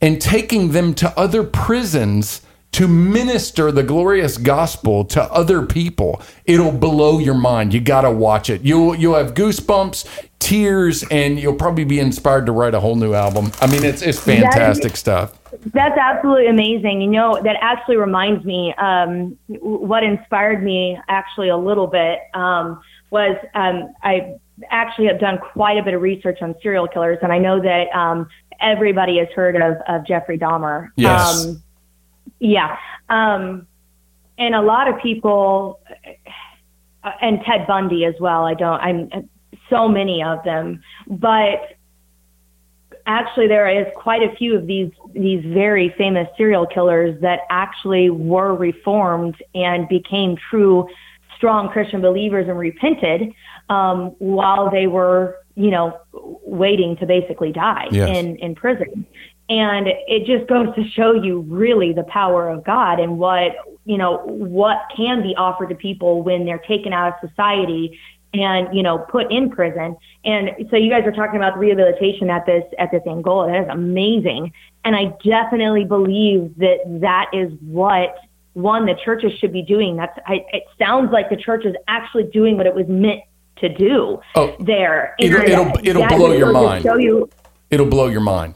and 0.00 0.20
taking 0.20 0.72
them 0.72 0.94
to 0.94 1.18
other 1.18 1.42
prisons 1.44 2.42
to 2.72 2.86
minister 2.86 3.72
the 3.72 3.82
glorious 3.82 4.36
gospel 4.36 5.04
to 5.04 5.22
other 5.32 5.64
people. 5.64 6.22
It'll 6.44 6.72
blow 6.72 7.18
your 7.18 7.34
mind. 7.34 7.72
You 7.72 7.80
got 7.80 8.02
to 8.02 8.10
watch 8.10 8.50
it. 8.50 8.62
You'll 8.62 8.94
you'll 8.94 9.16
have 9.16 9.34
goosebumps, 9.34 10.06
tears, 10.38 11.02
and 11.10 11.40
you'll 11.40 11.54
probably 11.54 11.84
be 11.84 11.98
inspired 11.98 12.46
to 12.46 12.52
write 12.52 12.74
a 12.74 12.80
whole 12.80 12.96
new 12.96 13.14
album. 13.14 13.52
I 13.60 13.66
mean, 13.66 13.84
it's 13.84 14.02
it's 14.02 14.20
fantastic 14.20 14.96
stuff. 14.96 15.38
That's 15.72 15.98
absolutely 15.98 16.48
amazing. 16.48 17.00
You 17.00 17.08
know, 17.08 17.40
that 17.42 17.56
actually 17.60 17.96
reminds 17.96 18.44
me, 18.44 18.74
um, 18.74 19.36
what 19.48 20.04
inspired 20.04 20.62
me 20.62 20.98
actually 21.08 21.48
a 21.48 21.56
little 21.56 21.86
bit 21.86 22.20
um, 22.34 22.80
was 23.10 23.36
um, 23.54 23.94
I 24.02 24.36
actually 24.70 25.06
have 25.06 25.20
done 25.20 25.38
quite 25.38 25.78
a 25.78 25.82
bit 25.82 25.94
of 25.94 26.02
research 26.02 26.38
on 26.42 26.54
serial 26.62 26.86
killers, 26.86 27.18
and 27.22 27.32
I 27.32 27.38
know 27.38 27.60
that 27.62 27.88
um, 27.96 28.28
everybody 28.60 29.18
has 29.18 29.28
heard 29.34 29.56
of, 29.56 29.76
of 29.86 30.06
Jeffrey 30.06 30.38
Dahmer. 30.38 30.90
Yes. 30.96 31.44
Um, 31.44 31.62
yeah. 32.40 32.76
Um, 33.08 33.66
and 34.36 34.54
a 34.54 34.62
lot 34.62 34.88
of 34.88 35.00
people, 35.00 35.80
uh, 37.02 37.10
and 37.20 37.40
Ted 37.44 37.66
Bundy 37.66 38.04
as 38.04 38.14
well. 38.20 38.44
I 38.44 38.54
don't, 38.54 38.80
I'm 38.80 39.30
so 39.70 39.88
many 39.88 40.22
of 40.22 40.42
them, 40.44 40.82
but 41.08 41.78
actually 43.06 43.48
there 43.48 43.68
is 43.68 43.86
quite 43.96 44.22
a 44.22 44.34
few 44.36 44.54
of 44.54 44.66
these 44.66 44.90
these 45.14 45.42
very 45.44 45.92
famous 45.96 46.28
serial 46.36 46.66
killers 46.66 47.18
that 47.22 47.40
actually 47.50 48.10
were 48.10 48.54
reformed 48.54 49.34
and 49.54 49.88
became 49.88 50.36
true 50.50 50.86
strong 51.36 51.68
Christian 51.70 52.00
believers 52.00 52.46
and 52.48 52.58
repented 52.58 53.32
um, 53.70 54.14
while 54.18 54.70
they 54.70 54.86
were 54.86 55.38
you 55.58 55.70
know 55.70 55.98
waiting 56.12 56.96
to 56.96 57.06
basically 57.06 57.52
die 57.52 57.88
Yes. 57.90 58.16
in 58.16 58.36
in 58.36 58.54
prison. 58.54 59.06
And 59.50 59.88
it 59.88 60.26
just 60.26 60.46
goes 60.46 60.74
to 60.74 60.86
show 60.90 61.12
you 61.12 61.40
really 61.40 61.94
the 61.94 62.04
power 62.04 62.48
of 62.50 62.64
God 62.64 63.00
and 63.00 63.18
what 63.18 63.52
you 63.84 63.98
know 63.98 64.18
what 64.24 64.78
can 64.96 65.22
be 65.22 65.34
offered 65.36 65.70
to 65.70 65.74
people 65.74 66.22
when 66.22 66.44
they're 66.44 66.58
taken 66.58 66.92
out 66.92 67.14
of 67.14 67.28
society 67.28 67.98
and 68.34 68.68
you 68.76 68.82
know 68.82 68.98
put 68.98 69.32
in 69.32 69.50
prison. 69.50 69.96
And 70.24 70.50
so 70.70 70.76
you 70.76 70.90
guys 70.90 71.04
are 71.06 71.12
talking 71.12 71.36
about 71.36 71.58
rehabilitation 71.58 72.30
at 72.30 72.46
this 72.46 72.64
at 72.78 72.90
this 72.90 73.02
Angola. 73.06 73.48
That 73.50 73.62
is 73.64 73.68
amazing. 73.70 74.52
And 74.84 74.94
I 74.94 75.16
definitely 75.24 75.84
believe 75.84 76.56
that 76.58 76.78
that 77.00 77.30
is 77.32 77.52
what 77.62 78.16
one 78.52 78.86
the 78.86 78.94
churches 79.04 79.32
should 79.38 79.52
be 79.52 79.62
doing. 79.62 79.96
That's 79.96 80.18
I, 80.26 80.44
it 80.52 80.64
sounds 80.78 81.10
like 81.12 81.30
the 81.30 81.36
church 81.36 81.64
is 81.64 81.74
actually 81.88 82.24
doing 82.24 82.56
what 82.56 82.66
it 82.66 82.74
was 82.74 82.86
meant 82.86 83.22
to 83.60 83.68
do 83.68 84.18
Oh, 84.34 84.54
there 84.60 85.14
it'll- 85.18 85.40
it'll- 85.42 85.72
it'll 85.84 86.06
blow 86.06 86.32
your 86.32 86.52
mind. 86.52 86.84
show 86.84 86.96
you 86.96 87.28
It'll 87.70 87.86
blow 87.86 88.06
your 88.08 88.20
mind. 88.22 88.54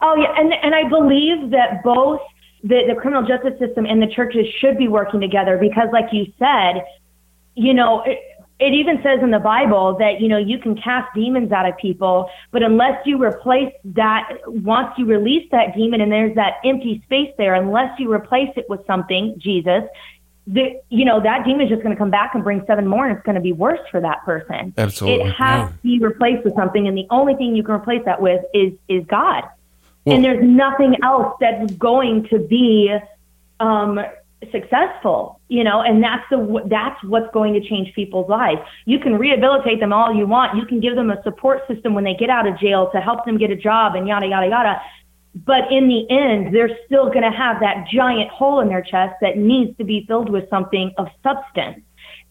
Oh 0.00 0.16
yeah, 0.16 0.34
and 0.38 0.52
and 0.52 0.74
I 0.74 0.88
believe 0.88 1.50
that 1.50 1.82
both 1.82 2.20
the, 2.62 2.84
the 2.88 2.94
criminal 2.94 3.22
justice 3.22 3.58
system 3.58 3.84
and 3.84 4.00
the 4.00 4.06
churches 4.06 4.46
should 4.58 4.78
be 4.78 4.88
working 4.88 5.20
together 5.20 5.58
because, 5.58 5.88
like 5.92 6.06
you 6.12 6.26
said, 6.38 6.82
you 7.54 7.74
know, 7.74 8.02
it, 8.02 8.18
it 8.60 8.72
even 8.72 9.02
says 9.02 9.20
in 9.22 9.30
the 9.30 9.38
Bible 9.38 9.96
that 9.98 10.20
you 10.20 10.28
know 10.28 10.38
you 10.38 10.58
can 10.58 10.74
cast 10.76 11.12
demons 11.14 11.52
out 11.52 11.68
of 11.68 11.76
people, 11.76 12.30
but 12.50 12.62
unless 12.62 13.04
you 13.06 13.22
replace 13.22 13.72
that, 13.84 14.30
once 14.46 14.88
you 14.96 15.04
release 15.06 15.46
that 15.50 15.74
demon 15.76 16.00
and 16.00 16.10
there's 16.10 16.34
that 16.36 16.54
empty 16.64 17.02
space 17.04 17.32
there, 17.36 17.54
unless 17.54 17.98
you 17.98 18.10
replace 18.12 18.50
it 18.56 18.64
with 18.70 18.80
something, 18.86 19.34
Jesus. 19.38 19.82
The, 20.46 20.78
you 20.90 21.06
know 21.06 21.22
that 21.22 21.46
demon 21.46 21.62
is 21.62 21.70
just 21.70 21.82
going 21.82 21.94
to 21.94 21.98
come 21.98 22.10
back 22.10 22.34
and 22.34 22.44
bring 22.44 22.62
seven 22.66 22.86
more, 22.86 23.06
and 23.06 23.16
it's 23.16 23.24
going 23.24 23.36
to 23.36 23.40
be 23.40 23.52
worse 23.52 23.80
for 23.90 24.00
that 24.00 24.24
person. 24.24 24.74
Absolutely, 24.76 25.26
it 25.26 25.32
has 25.32 25.60
yeah. 25.60 25.68
to 25.68 25.74
be 25.82 25.98
replaced 25.98 26.44
with 26.44 26.54
something, 26.54 26.86
and 26.86 26.96
the 26.96 27.06
only 27.10 27.34
thing 27.34 27.56
you 27.56 27.62
can 27.62 27.74
replace 27.74 28.04
that 28.04 28.20
with 28.20 28.44
is 28.52 28.72
is 28.88 29.06
God 29.06 29.44
Well- 30.04 30.16
and 30.16 30.24
there's 30.24 30.44
nothing 30.44 30.96
else 31.02 31.34
that's 31.40 31.72
going 31.72 32.28
to 32.28 32.38
be 32.38 32.94
um, 33.60 34.00
successful, 34.50 35.40
you 35.48 35.64
know, 35.64 35.80
and 35.80 36.02
that's 36.02 36.24
the 36.30 36.62
that's 36.66 37.02
what's 37.04 37.32
going 37.32 37.54
to 37.54 37.60
change 37.60 37.94
people's 37.94 38.28
lives. 38.28 38.60
You 38.84 38.98
can 38.98 39.16
rehabilitate 39.16 39.80
them 39.80 39.92
all 39.92 40.14
you 40.14 40.26
want. 40.26 40.56
You 40.56 40.66
can 40.66 40.80
give 40.80 40.94
them 40.94 41.10
a 41.10 41.22
support 41.22 41.66
system 41.68 41.94
when 41.94 42.04
they 42.04 42.14
get 42.14 42.30
out 42.30 42.46
of 42.46 42.58
jail 42.58 42.90
to 42.92 43.00
help 43.00 43.24
them 43.24 43.38
get 43.38 43.50
a 43.50 43.56
job 43.56 43.94
and 43.94 44.06
yada 44.06 44.26
yada 44.26 44.48
yada. 44.48 44.82
But 45.34 45.72
in 45.72 45.88
the 45.88 46.08
end, 46.10 46.54
they're 46.54 46.78
still 46.86 47.06
going 47.06 47.22
to 47.22 47.36
have 47.36 47.60
that 47.60 47.86
giant 47.92 48.30
hole 48.30 48.60
in 48.60 48.68
their 48.68 48.82
chest 48.82 49.16
that 49.20 49.36
needs 49.36 49.76
to 49.78 49.84
be 49.84 50.04
filled 50.06 50.30
with 50.30 50.48
something 50.48 50.92
of 50.96 51.08
substance. 51.22 51.80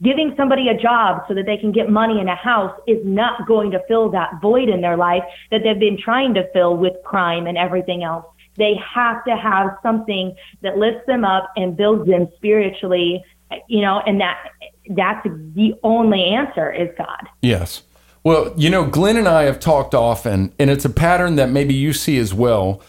Giving 0.02 0.34
somebody 0.38 0.70
a 0.70 0.78
job 0.78 1.24
so 1.28 1.34
that 1.34 1.46
they 1.46 1.58
can 1.58 1.72
get 1.72 1.90
money 1.90 2.20
in 2.20 2.28
a 2.28 2.36
house 2.36 2.78
is 2.88 3.06
not 3.06 3.48
going 3.48 3.72
to 3.72 3.82
fill 3.88 4.10
that 4.12 4.42
void 4.42 4.70
in 4.70 4.82
their 4.82 4.98
life 4.98 5.24
that 5.52 5.62
they've 5.64 5.80
been 5.80 5.98
trying 5.98 6.34
to 6.34 6.50
fill 6.52 6.78
with 6.78 6.94
crime 7.04 7.46
and 7.48 7.58
everything 7.58 8.04
else. 8.04 8.26
They 8.56 8.76
have 8.94 9.24
to 9.26 9.36
have 9.36 9.78
something 9.82 10.36
that 10.62 10.78
lifts 10.78 11.06
them 11.08 11.26
up 11.26 11.52
and 11.56 11.76
builds 11.76 12.08
them 12.08 12.28
spiritually, 12.36 13.24
you 13.68 13.82
know, 13.82 14.02
and 14.06 14.20
that 14.22 14.50
that's 14.90 15.26
the 15.56 15.74
only 15.84 16.26
answer 16.26 16.72
is 16.72 16.90
God. 16.98 17.28
Yes. 17.42 17.84
Well, 18.24 18.54
you 18.56 18.70
know, 18.70 18.86
Glenn 18.86 19.18
and 19.18 19.28
I 19.28 19.44
have 19.44 19.60
talked 19.60 19.94
often, 19.94 20.54
and 20.58 20.70
it's 20.70 20.86
a 20.86 20.90
pattern 20.90 21.36
that 21.36 21.50
maybe 21.50 21.74
you 21.74 21.94
see 21.94 22.18
as 22.18 22.34
well, 22.34 22.82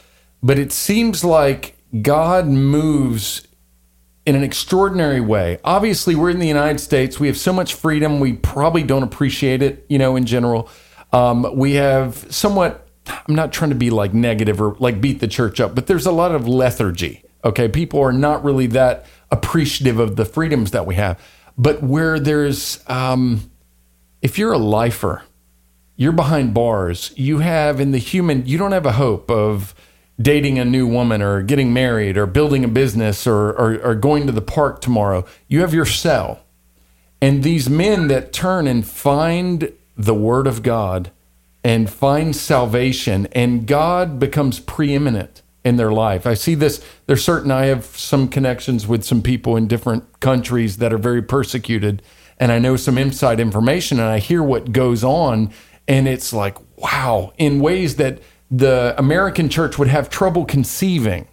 but 0.45 0.59
it 0.59 0.73
seems 0.73 1.25
like 1.25 1.75
God 2.03 2.47
moves 2.47 3.49
in 4.27 4.37
an 4.37 4.45
extraordinary 4.45 5.21
way. 5.21 5.59
Obviously, 5.65 6.15
we're 6.15 6.29
in 6.29 6.39
the 6.39 6.47
United 6.47 6.81
States. 6.81 7.19
We 7.19 7.29
have 7.29 7.39
so 7.39 7.51
much 7.51 7.73
freedom. 7.73 8.21
We 8.21 8.35
probably 8.35 8.83
don't 8.83 9.03
appreciate 9.03 9.63
it, 9.63 9.87
you 9.89 9.97
know, 9.99 10.17
in 10.17 10.27
general. 10.27 10.69
Um, 11.15 11.47
we 11.57 11.73
have 11.75 12.31
somewhat, 12.31 12.87
I'm 13.07 13.35
not 13.35 13.55
trying 13.55 13.71
to 13.71 13.77
be 13.77 13.89
like 13.89 14.13
negative 14.13 14.61
or 14.61 14.77
like 14.79 15.01
beat 15.01 15.21
the 15.21 15.29
church 15.29 15.61
up, 15.61 15.75
but 15.75 15.87
there's 15.87 16.05
a 16.05 16.13
lot 16.13 16.33
of 16.33 16.47
lethargy. 16.47 17.25
Okay. 17.43 17.67
People 17.67 18.01
are 18.01 18.13
not 18.13 18.45
really 18.45 18.67
that 18.69 19.07
appreciative 19.31 19.99
of 19.99 20.17
the 20.17 20.27
freedoms 20.27 20.73
that 20.73 20.85
we 20.85 20.97
have. 20.97 21.19
But 21.57 21.83
where 21.83 22.21
there's, 22.21 22.85
um, 22.87 23.51
if 24.21 24.39
you're 24.39 24.53
a 24.53 24.59
lifer, 24.59 25.23
you're 25.97 26.13
behind 26.13 26.53
bars, 26.53 27.15
you 27.17 27.39
have 27.39 27.81
in 27.81 27.93
the 27.93 27.99
human, 27.99 28.45
you 28.45 28.59
don't 28.59 28.73
have 28.73 28.85
a 28.85 28.93
hope 28.93 29.31
of 29.31 29.75
dating 30.21 30.59
a 30.59 30.65
new 30.65 30.87
woman 30.87 31.21
or 31.21 31.43
getting 31.43 31.73
married 31.73 32.17
or 32.17 32.27
building 32.27 32.65
a 32.65 32.69
business 32.69 33.27
or, 33.27 33.51
or, 33.51 33.81
or 33.83 33.95
going 33.95 34.27
to 34.27 34.33
the 34.33 34.41
park 34.41 34.81
tomorrow. 34.81 35.25
You 35.49 35.61
have 35.61 35.75
your 35.75 35.87
cell. 35.87 36.41
And 37.21 37.43
these 37.43 37.69
men 37.69 38.09
that 38.09 38.33
turn 38.33 38.67
and 38.67 38.87
find 38.87 39.73
the 39.97 40.15
word 40.15 40.47
of 40.47 40.63
God 40.63 41.11
and 41.65 41.89
find 41.89 42.37
salvation, 42.37 43.27
and 43.33 43.67
God 43.67 44.19
becomes 44.19 44.61
preeminent 44.61 45.41
in 45.65 45.77
their 45.77 45.91
life. 45.91 46.27
I 46.27 46.35
see 46.35 46.55
this. 46.55 46.85
There's 47.07 47.25
certain, 47.25 47.51
I 47.51 47.67
have 47.67 47.87
some 47.87 48.29
connections 48.29 48.87
with 48.87 49.03
some 49.03 49.23
people 49.23 49.57
in 49.57 49.67
different 49.67 50.21
countries 50.21 50.77
that 50.77 50.93
are 50.93 50.99
very 50.99 51.23
persecuted, 51.23 52.03
and 52.39 52.53
I 52.53 52.59
know 52.59 52.77
some 52.77 52.99
inside 52.99 53.41
information, 53.41 53.99
and 53.99 54.09
I 54.09 54.19
hear 54.19 54.43
what 54.43 54.73
goes 54.73 55.03
on, 55.03 55.51
and 55.89 56.07
it's 56.07 56.35
like, 56.35 56.59
wow, 56.77 57.33
in 57.39 57.61
ways 57.61 57.97
that 57.97 58.21
the 58.51 58.95
American 58.99 59.49
church 59.49 59.79
would 59.79 59.89
have 59.89 60.09
trouble 60.11 60.45
conceiving. 60.45 61.29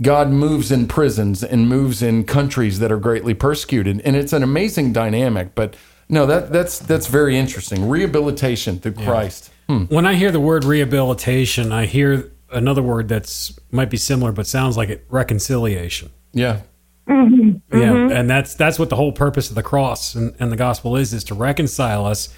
God 0.00 0.30
moves 0.30 0.70
in 0.70 0.86
prisons 0.86 1.42
and 1.42 1.68
moves 1.68 2.02
in 2.02 2.24
countries 2.24 2.78
that 2.78 2.92
are 2.92 2.98
greatly 2.98 3.34
persecuted, 3.34 4.00
and 4.04 4.14
it's 4.14 4.32
an 4.32 4.42
amazing 4.42 4.92
dynamic. 4.92 5.54
But 5.54 5.74
no, 6.08 6.24
that 6.26 6.52
that's 6.52 6.78
that's 6.78 7.08
very 7.08 7.36
interesting. 7.36 7.88
Rehabilitation 7.88 8.78
through 8.78 8.92
Christ. 8.92 9.50
Hmm. 9.68 9.84
When 9.84 10.06
I 10.06 10.14
hear 10.14 10.30
the 10.30 10.40
word 10.40 10.64
rehabilitation, 10.64 11.72
I 11.72 11.86
hear 11.86 12.32
another 12.50 12.82
word 12.82 13.08
that's 13.08 13.58
might 13.70 13.90
be 13.90 13.96
similar 13.96 14.32
but 14.32 14.46
sounds 14.46 14.76
like 14.76 14.88
it 14.88 15.04
reconciliation. 15.10 16.10
Yeah, 16.32 16.60
mm-hmm. 17.08 17.76
Yeah, 17.76 17.92
mm-hmm. 17.92 18.12
and 18.12 18.30
that's 18.30 18.54
that's 18.54 18.78
what 18.78 18.90
the 18.90 18.96
whole 18.96 19.12
purpose 19.12 19.48
of 19.48 19.56
the 19.56 19.62
cross 19.62 20.14
and, 20.14 20.34
and 20.38 20.52
the 20.52 20.56
gospel 20.56 20.96
is 20.96 21.12
is 21.12 21.24
to 21.24 21.34
reconcile 21.34 22.06
us 22.06 22.28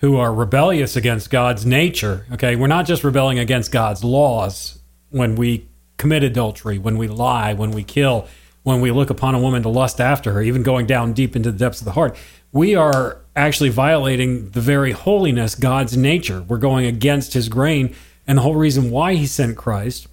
who 0.00 0.16
are 0.16 0.32
rebellious 0.32 0.96
against 0.96 1.30
God's 1.30 1.64
nature. 1.64 2.26
Okay, 2.32 2.56
we're 2.56 2.66
not 2.66 2.86
just 2.86 3.04
rebelling 3.04 3.38
against 3.38 3.72
God's 3.72 4.02
laws 4.02 4.78
when 5.10 5.34
we 5.34 5.68
commit 5.96 6.22
adultery, 6.22 6.78
when 6.78 6.96
we 6.96 7.08
lie, 7.08 7.54
when 7.54 7.70
we 7.70 7.84
kill, 7.84 8.26
when 8.62 8.80
we 8.80 8.90
look 8.90 9.10
upon 9.10 9.34
a 9.34 9.38
woman 9.38 9.62
to 9.62 9.68
lust 9.68 10.00
after 10.00 10.32
her, 10.32 10.42
even 10.42 10.62
going 10.62 10.86
down 10.86 11.12
deep 11.12 11.36
into 11.36 11.50
the 11.50 11.58
depths 11.58 11.80
of 11.80 11.84
the 11.84 11.92
heart. 11.92 12.16
We 12.52 12.74
are 12.74 13.18
actually 13.36 13.70
violating 13.70 14.50
the 14.50 14.60
very 14.60 14.92
holiness, 14.92 15.54
God's 15.54 15.96
nature. 15.96 16.42
We're 16.42 16.58
going 16.58 16.86
against 16.86 17.34
his 17.34 17.48
grain. 17.48 17.94
And 18.26 18.38
the 18.38 18.42
whole 18.42 18.54
reason 18.54 18.90
why 18.90 19.14
he 19.14 19.26
sent 19.26 19.56
Christ 19.56 20.06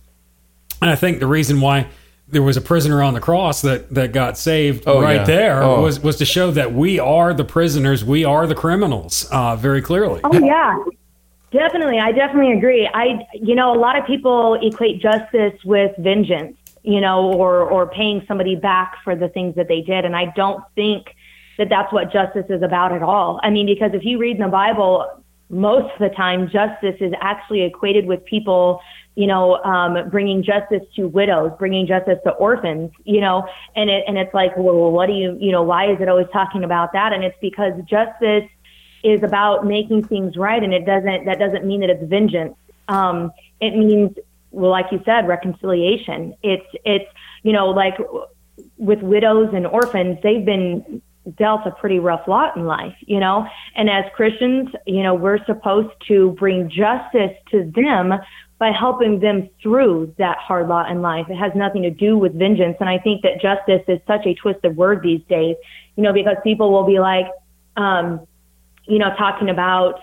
and 0.82 0.90
I 0.90 0.96
think 0.96 1.20
the 1.20 1.28
reason 1.28 1.62
why 1.62 1.88
there 2.30 2.42
was 2.44 2.58
a 2.58 2.62
prisoner 2.62 3.02
on 3.02 3.14
the 3.14 3.22
cross 3.22 3.62
that, 3.62 3.90
that 3.94 4.12
got 4.12 4.38
saved 4.38 4.84
Oh, 4.86 5.02
right 5.02 5.18
yeah. 5.18 5.24
there 5.24 5.64
Oh. 5.64 5.82
was, 5.82 6.00
was 6.02 6.18
to 6.18 6.26
show 6.26 6.52
that 6.52 6.74
we 6.74 7.00
are 7.00 7.34
the 7.34 7.46
prisoners, 7.46 8.04
we 8.04 8.26
are 8.26 8.46
the 8.48 8.56
criminals, 8.56 9.26
uh, 9.32 9.56
very 9.56 9.82
clearly. 9.82 10.20
Oh 10.24 10.38
yeah, 10.38 10.78
definitely. 11.52 12.00
I 12.00 12.12
definitely 12.12 12.54
agree. 12.58 12.90
I, 12.94 13.26
you 13.34 13.56
know, 13.56 13.74
a 13.74 13.80
lot 13.80 13.98
of 13.98 14.06
people 14.06 14.56
equate 14.56 15.02
justice 15.02 15.54
with 15.64 15.96
vengeance, 15.98 16.58
you 16.84 17.00
know, 17.02 17.32
or 17.34 17.62
or 17.62 17.88
paying 17.88 18.24
somebody 18.28 18.56
back 18.56 18.98
for 19.04 19.16
the 19.16 19.30
things 19.30 19.56
that 19.56 19.68
they 19.68 19.82
did, 19.82 20.06
and 20.06 20.16
I 20.16 20.26
don't 20.36 20.64
think 20.76 21.16
that 21.58 21.70
that's 21.70 21.92
what 21.92 22.12
justice 22.12 22.46
is 22.50 22.62
about 22.62 22.92
at 22.92 23.02
all. 23.02 23.40
I 23.42 23.50
mean, 23.50 23.66
because 23.66 23.92
if 23.94 24.04
you 24.06 24.18
read 24.20 24.36
in 24.36 24.44
the 24.44 24.48
Bible, 24.48 25.24
most 25.50 25.92
of 25.94 26.00
the 26.00 26.10
time 26.16 26.50
justice 26.50 26.96
is 27.00 27.14
actually 27.22 27.62
equated 27.64 28.06
with 28.06 28.24
people 28.26 28.80
you 29.18 29.26
know, 29.26 29.56
um, 29.64 30.12
bringing 30.12 30.44
justice 30.44 30.84
to 30.96 31.08
widows, 31.08 31.52
bringing 31.58 31.88
justice 31.88 32.20
to 32.24 32.30
orphans, 32.34 32.92
you 33.04 33.20
know, 33.20 33.44
and 33.76 33.90
it, 33.90 34.04
and 34.08 34.16
it's 34.16 34.32
like, 34.32 34.56
well, 34.56 34.92
what 34.92 35.08
do 35.08 35.14
you, 35.14 35.36
you 35.42 35.52
know, 35.52 35.64
why 35.64 35.92
is 35.92 36.00
it 36.00 36.08
always 36.08 36.28
talking 36.32 36.64
about 36.64 36.94
that? 36.94 37.14
And 37.14 37.24
it's 37.24 37.36
because 37.42 37.74
justice 37.90 38.48
is 39.04 39.24
about 39.24 39.66
making 39.66 40.04
things 40.04 40.38
right. 40.38 40.64
And 40.64 40.72
it 40.72 40.86
doesn't, 40.86 41.26
that 41.26 41.40
doesn't 41.40 41.66
mean 41.66 41.80
that 41.80 41.90
it's 41.90 42.04
vengeance. 42.04 42.56
Um, 42.90 43.32
it 43.60 43.76
means, 43.76 44.16
well, 44.52 44.70
like 44.70 44.92
you 44.92 45.02
said, 45.04 45.28
reconciliation. 45.28 46.36
It's, 46.44 46.68
it's, 46.86 47.12
you 47.42 47.54
know, 47.54 47.70
like 47.70 47.98
with 48.78 49.02
widows 49.02 49.50
and 49.52 49.66
orphans, 49.66 50.20
they've 50.22 50.46
been 50.46 51.02
dealt 51.40 51.66
a 51.66 51.72
pretty 51.72 51.98
rough 51.98 52.28
lot 52.28 52.56
in 52.56 52.68
life, 52.68 52.96
you 53.02 53.20
know, 53.20 53.48
and 53.76 53.90
as 53.90 54.06
Christians, 54.16 54.70
you 54.86 55.02
know, 55.02 55.16
we're 55.16 55.44
supposed 55.46 55.94
to 56.08 56.32
bring 56.34 56.70
justice 56.70 57.36
to 57.50 57.70
them 57.76 58.14
by 58.60 58.72
helping 58.72 59.20
them 59.20 59.50
through 59.62 60.14
that 60.18 60.38
hard 60.40 60.68
lot 60.68 60.90
in 60.90 61.02
life. 61.02 61.28
It 61.30 61.36
has 61.36 61.52
nothing 61.56 61.84
to 61.84 61.92
do 61.92 62.18
with 62.18 62.34
vengeance. 62.34 62.78
And 62.80 62.90
I 62.90 62.98
think 62.98 63.22
that 63.22 63.40
justice 63.40 63.84
is 63.88 64.00
such 64.08 64.26
a 64.26 64.34
twisted 64.34 64.76
word 64.76 65.04
these 65.04 65.22
days, 65.30 65.56
you 65.96 66.04
know, 66.04 66.14
because 66.14 66.38
people 66.44 66.72
will 66.72 66.86
be 66.86 67.00
like, 67.00 67.28
um, 67.76 68.26
you 68.86 68.98
know, 68.98 69.14
talking 69.18 69.50
about, 69.50 70.00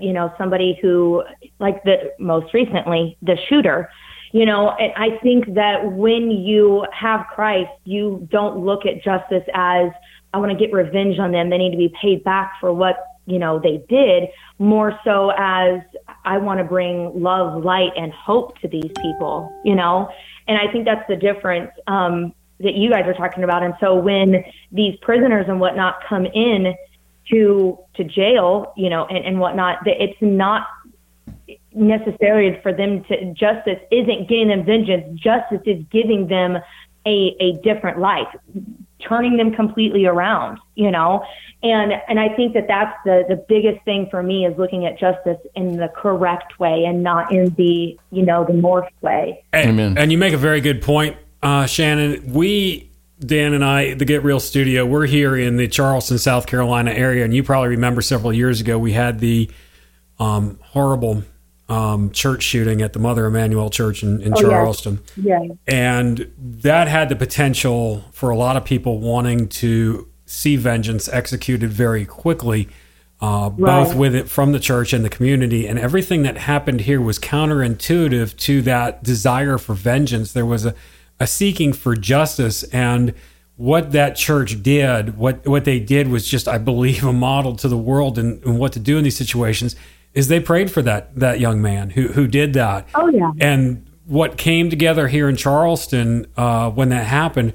you 0.00 0.12
know, 0.12 0.32
somebody 0.38 0.78
who, 0.80 1.24
like 1.58 1.82
the 1.84 2.12
most 2.18 2.52
recently, 2.54 3.16
the 3.22 3.36
shooter, 3.48 3.90
you 4.32 4.44
know, 4.44 4.70
and 4.70 4.92
I 4.96 5.18
think 5.22 5.54
that 5.54 5.92
when 5.92 6.30
you 6.30 6.84
have 6.92 7.26
Christ, 7.34 7.70
you 7.84 8.28
don't 8.30 8.58
look 8.58 8.84
at 8.84 9.02
justice 9.02 9.44
as, 9.54 9.90
I 10.34 10.38
want 10.38 10.52
to 10.52 10.58
get 10.58 10.72
revenge 10.72 11.18
on 11.18 11.32
them. 11.32 11.48
They 11.48 11.56
need 11.56 11.70
to 11.70 11.78
be 11.78 11.92
paid 12.00 12.22
back 12.22 12.52
for 12.60 12.72
what, 12.72 12.96
you 13.24 13.38
know, 13.38 13.58
they 13.58 13.82
did 13.88 14.28
more 14.58 14.98
so 15.02 15.32
as 15.36 15.80
I 16.26 16.38
want 16.38 16.58
to 16.58 16.64
bring 16.64 17.22
love, 17.22 17.64
light, 17.64 17.92
and 17.96 18.12
hope 18.12 18.58
to 18.58 18.68
these 18.68 18.90
people, 19.00 19.50
you 19.64 19.74
know? 19.74 20.10
And 20.48 20.58
I 20.58 20.70
think 20.70 20.84
that's 20.84 21.06
the 21.08 21.16
difference 21.16 21.70
um, 21.86 22.34
that 22.60 22.74
you 22.74 22.90
guys 22.90 23.06
are 23.06 23.14
talking 23.14 23.44
about. 23.44 23.62
And 23.62 23.74
so 23.80 23.94
when 23.94 24.44
these 24.72 24.96
prisoners 25.00 25.46
and 25.48 25.60
whatnot 25.60 26.04
come 26.08 26.26
in 26.26 26.74
to 27.30 27.78
to 27.94 28.04
jail, 28.04 28.72
you 28.76 28.90
know, 28.90 29.06
and, 29.06 29.24
and 29.24 29.40
whatnot, 29.40 29.78
it's 29.86 30.20
not 30.20 30.66
necessary 31.72 32.58
for 32.62 32.72
them 32.72 33.04
to 33.04 33.32
justice 33.34 33.78
isn't 33.90 34.28
getting 34.28 34.48
them 34.48 34.64
vengeance. 34.64 35.20
Justice 35.20 35.60
is 35.66 35.84
giving 35.90 36.26
them 36.28 36.58
a, 37.06 37.36
a 37.38 37.52
different 37.62 37.98
life, 37.98 38.28
turning 39.00 39.36
them 39.36 39.54
completely 39.54 40.06
around, 40.06 40.58
you 40.74 40.90
know? 40.90 41.24
And, 41.62 41.92
and 42.08 42.20
I 42.20 42.28
think 42.34 42.54
that 42.54 42.66
that's 42.68 42.96
the, 43.04 43.24
the 43.28 43.36
biggest 43.36 43.84
thing 43.84 44.08
for 44.10 44.22
me 44.22 44.46
is 44.46 44.56
looking 44.58 44.86
at 44.86 44.98
justice 44.98 45.38
in 45.54 45.76
the 45.76 45.88
correct 45.88 46.58
way 46.58 46.84
and 46.84 47.02
not 47.02 47.32
in 47.32 47.54
the, 47.54 47.98
you 48.10 48.24
know, 48.24 48.44
the 48.44 48.52
morph 48.52 48.88
way. 49.00 49.44
And, 49.52 49.70
Amen. 49.70 49.98
And 49.98 50.12
you 50.12 50.18
make 50.18 50.32
a 50.32 50.38
very 50.38 50.60
good 50.60 50.82
point, 50.82 51.16
uh, 51.42 51.66
Shannon. 51.66 52.32
We, 52.32 52.90
Dan 53.18 53.54
and 53.54 53.64
I, 53.64 53.94
the 53.94 54.04
Get 54.04 54.22
Real 54.22 54.40
Studio, 54.40 54.84
we're 54.84 55.06
here 55.06 55.36
in 55.36 55.56
the 55.56 55.68
Charleston, 55.68 56.18
South 56.18 56.46
Carolina 56.46 56.90
area, 56.90 57.24
and 57.24 57.34
you 57.34 57.42
probably 57.42 57.70
remember 57.70 58.02
several 58.02 58.32
years 58.32 58.60
ago 58.60 58.78
we 58.78 58.92
had 58.92 59.20
the 59.20 59.50
um, 60.18 60.58
horrible 60.62 61.22
um, 61.68 62.10
church 62.12 62.42
shooting 62.42 62.80
at 62.80 62.92
the 62.92 62.98
Mother 62.98 63.26
Emanuel 63.26 63.70
Church 63.70 64.02
in, 64.02 64.20
in 64.22 64.32
Oh. 64.34 64.40
Charleston. 64.40 65.00
Yeah. 65.16 65.40
And 65.66 66.30
that 66.38 66.88
had 66.88 67.08
the 67.08 67.16
potential 67.16 68.04
for 68.12 68.30
a 68.30 68.36
lot 68.36 68.56
of 68.56 68.64
people 68.64 68.98
wanting 69.00 69.48
to 69.48 70.08
see 70.26 70.56
vengeance 70.56 71.08
executed 71.08 71.70
very 71.72 72.04
quickly, 72.04 72.68
uh, 73.20 73.48
both 73.50 73.94
with 73.94 74.14
it 74.14 74.28
from 74.28 74.52
the 74.52 74.60
church 74.60 74.92
and 74.92 75.04
the 75.04 75.08
community. 75.08 75.66
And 75.66 75.78
everything 75.78 76.22
that 76.22 76.36
happened 76.36 76.82
here 76.82 77.00
was 77.00 77.18
counterintuitive 77.18 78.36
to 78.36 78.62
that 78.62 79.02
desire 79.02 79.58
for 79.58 79.74
vengeance. 79.74 80.32
There 80.32 80.46
was 80.46 80.66
a, 80.66 80.74
a 81.18 81.26
seeking 81.26 81.72
for 81.72 81.96
justice. 81.96 82.62
And 82.64 83.14
what 83.56 83.92
that 83.92 84.16
church 84.16 84.62
did, 84.62 85.16
what, 85.16 85.46
what 85.46 85.64
they 85.64 85.80
did 85.80 86.08
was 86.08 86.28
just, 86.28 86.46
I 86.46 86.58
believe, 86.58 87.02
a 87.04 87.12
model 87.12 87.56
to 87.56 87.68
the 87.68 87.78
world 87.78 88.18
and 88.18 88.58
what 88.58 88.72
to 88.74 88.78
do 88.80 88.98
in 88.98 89.04
these 89.04 89.16
situations. 89.16 89.74
Is 90.16 90.26
they 90.28 90.40
prayed 90.40 90.70
for 90.70 90.82
that 90.82 91.14
that 91.14 91.38
young 91.38 91.60
man 91.62 91.90
who 91.90 92.08
who 92.08 92.26
did 92.26 92.52
that. 92.54 92.88
Oh, 92.94 93.08
yeah. 93.08 93.30
And 93.40 93.86
what 94.06 94.36
came 94.38 94.70
together 94.70 95.08
here 95.08 95.28
in 95.28 95.36
Charleston 95.36 96.26
uh, 96.36 96.70
when 96.70 96.88
that 96.88 97.06
happened, 97.06 97.52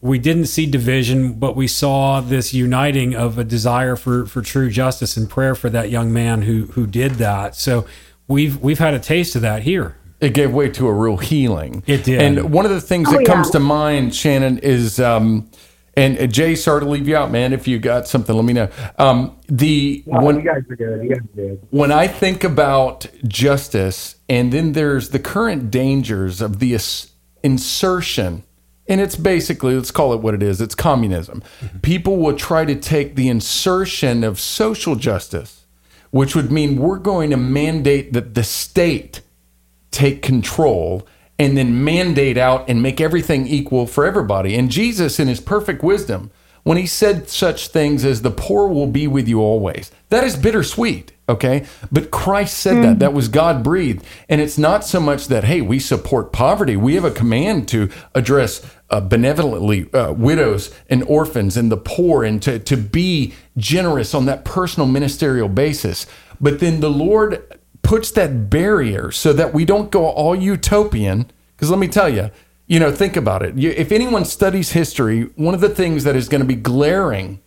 we 0.00 0.18
didn't 0.18 0.46
see 0.46 0.66
division, 0.66 1.32
but 1.34 1.56
we 1.56 1.66
saw 1.66 2.20
this 2.20 2.52
uniting 2.54 3.14
of 3.14 3.38
a 3.38 3.44
desire 3.44 3.96
for, 3.96 4.26
for 4.26 4.42
true 4.42 4.70
justice 4.70 5.16
and 5.16 5.28
prayer 5.30 5.54
for 5.54 5.70
that 5.70 5.90
young 5.90 6.12
man 6.12 6.42
who 6.42 6.66
who 6.74 6.86
did 6.86 7.12
that. 7.12 7.56
So 7.56 7.86
we've 8.28 8.58
we've 8.60 8.78
had 8.78 8.94
a 8.94 9.00
taste 9.00 9.34
of 9.34 9.42
that 9.42 9.62
here. 9.62 9.96
it 10.20 10.34
gave 10.34 10.52
way 10.52 10.68
to 10.70 10.86
a 10.86 10.92
real 10.92 11.16
healing. 11.16 11.82
It 11.86 12.04
did. 12.04 12.20
And 12.20 12.52
one 12.52 12.64
of 12.64 12.70
the 12.70 12.80
things 12.80 13.08
Oh, 13.08 13.16
that 13.16 13.26
comes 13.26 13.50
to 13.50 13.58
mind, 13.60 14.14
Shannon, 14.14 14.58
is 14.58 15.00
um, 15.00 15.50
and 15.96 16.18
uh, 16.18 16.26
Jay, 16.26 16.54
sorry 16.54 16.80
to 16.80 16.88
leave 16.88 17.08
you 17.08 17.16
out, 17.16 17.30
man. 17.30 17.52
If 17.52 17.68
you 17.68 17.78
got 17.78 18.08
something, 18.08 18.34
let 18.34 18.44
me 18.44 18.52
know. 18.52 18.68
Um, 18.98 19.36
the 19.48 20.02
when 20.06 20.36
you 20.36 20.42
guys 20.42 20.62
are 20.68 20.76
good. 20.76 21.02
You 21.02 21.08
guys 21.10 21.18
are 21.18 21.36
good. 21.36 21.66
when 21.70 21.92
I 21.92 22.06
think 22.08 22.44
about 22.44 23.06
justice, 23.26 24.16
and 24.28 24.52
then 24.52 24.72
there's 24.72 25.10
the 25.10 25.18
current 25.18 25.70
dangers 25.70 26.40
of 26.40 26.58
the 26.58 26.74
as- 26.74 27.12
insertion, 27.42 28.44
and 28.88 29.00
it's 29.00 29.16
basically, 29.16 29.74
let's 29.74 29.90
call 29.90 30.12
it 30.12 30.20
what 30.20 30.34
it 30.34 30.42
is 30.42 30.60
it's 30.60 30.74
communism. 30.74 31.42
People 31.82 32.16
will 32.16 32.36
try 32.36 32.64
to 32.64 32.74
take 32.74 33.14
the 33.14 33.28
insertion 33.28 34.24
of 34.24 34.40
social 34.40 34.96
justice, 34.96 35.64
which 36.10 36.34
would 36.34 36.50
mean 36.50 36.76
we're 36.76 36.98
going 36.98 37.30
to 37.30 37.36
mandate 37.36 38.12
that 38.12 38.34
the 38.34 38.44
state 38.44 39.20
take 39.90 40.22
control 40.22 41.06
and 41.38 41.56
then 41.56 41.82
mandate 41.82 42.38
out 42.38 42.68
and 42.68 42.82
make 42.82 43.00
everything 43.00 43.46
equal 43.46 43.86
for 43.86 44.06
everybody. 44.06 44.54
And 44.54 44.70
Jesus, 44.70 45.18
in 45.18 45.28
his 45.28 45.40
perfect 45.40 45.82
wisdom, 45.82 46.30
when 46.62 46.78
he 46.78 46.86
said 46.86 47.28
such 47.28 47.68
things 47.68 48.04
as 48.04 48.22
the 48.22 48.30
poor 48.30 48.68
will 48.68 48.86
be 48.86 49.06
with 49.06 49.28
you 49.28 49.40
always, 49.40 49.92
that 50.08 50.24
is 50.24 50.34
bittersweet, 50.34 51.12
okay? 51.28 51.66
But 51.92 52.10
Christ 52.10 52.56
said 52.56 52.82
that. 52.82 52.98
That 53.00 53.12
was 53.12 53.28
God 53.28 53.62
breathed. 53.62 54.02
And 54.30 54.40
it's 54.40 54.56
not 54.56 54.82
so 54.84 54.98
much 54.98 55.28
that, 55.28 55.44
hey, 55.44 55.60
we 55.60 55.78
support 55.78 56.32
poverty. 56.32 56.74
We 56.74 56.94
have 56.94 57.04
a 57.04 57.10
command 57.10 57.68
to 57.68 57.90
address 58.14 58.64
uh, 58.88 59.00
benevolently 59.00 59.92
uh, 59.92 60.12
widows 60.12 60.74
and 60.88 61.02
orphans 61.02 61.58
and 61.58 61.70
the 61.70 61.76
poor 61.76 62.24
and 62.24 62.40
to, 62.42 62.58
to 62.60 62.76
be 62.78 63.34
generous 63.58 64.14
on 64.14 64.24
that 64.24 64.46
personal 64.46 64.86
ministerial 64.86 65.48
basis. 65.50 66.06
But 66.40 66.60
then 66.60 66.80
the 66.80 66.90
Lord 66.90 67.53
puts 67.84 68.10
that 68.12 68.50
barrier 68.50 69.10
so 69.12 69.32
that 69.32 69.54
we 69.54 69.64
don't 69.64 69.90
go 69.90 70.06
all 70.06 70.34
utopian. 70.34 71.30
Because 71.54 71.70
let 71.70 71.78
me 71.78 71.88
tell 71.88 72.08
you, 72.08 72.30
you 72.66 72.80
know, 72.80 72.90
think 72.90 73.16
about 73.16 73.42
it. 73.42 73.56
You, 73.56 73.70
if 73.70 73.92
anyone 73.92 74.24
studies 74.24 74.72
history, 74.72 75.22
one 75.36 75.54
of 75.54 75.60
the 75.60 75.68
things 75.68 76.04
that 76.04 76.16
is 76.16 76.28
going 76.28 76.40
to 76.40 76.46
be 76.46 76.56
glaring 76.56 77.40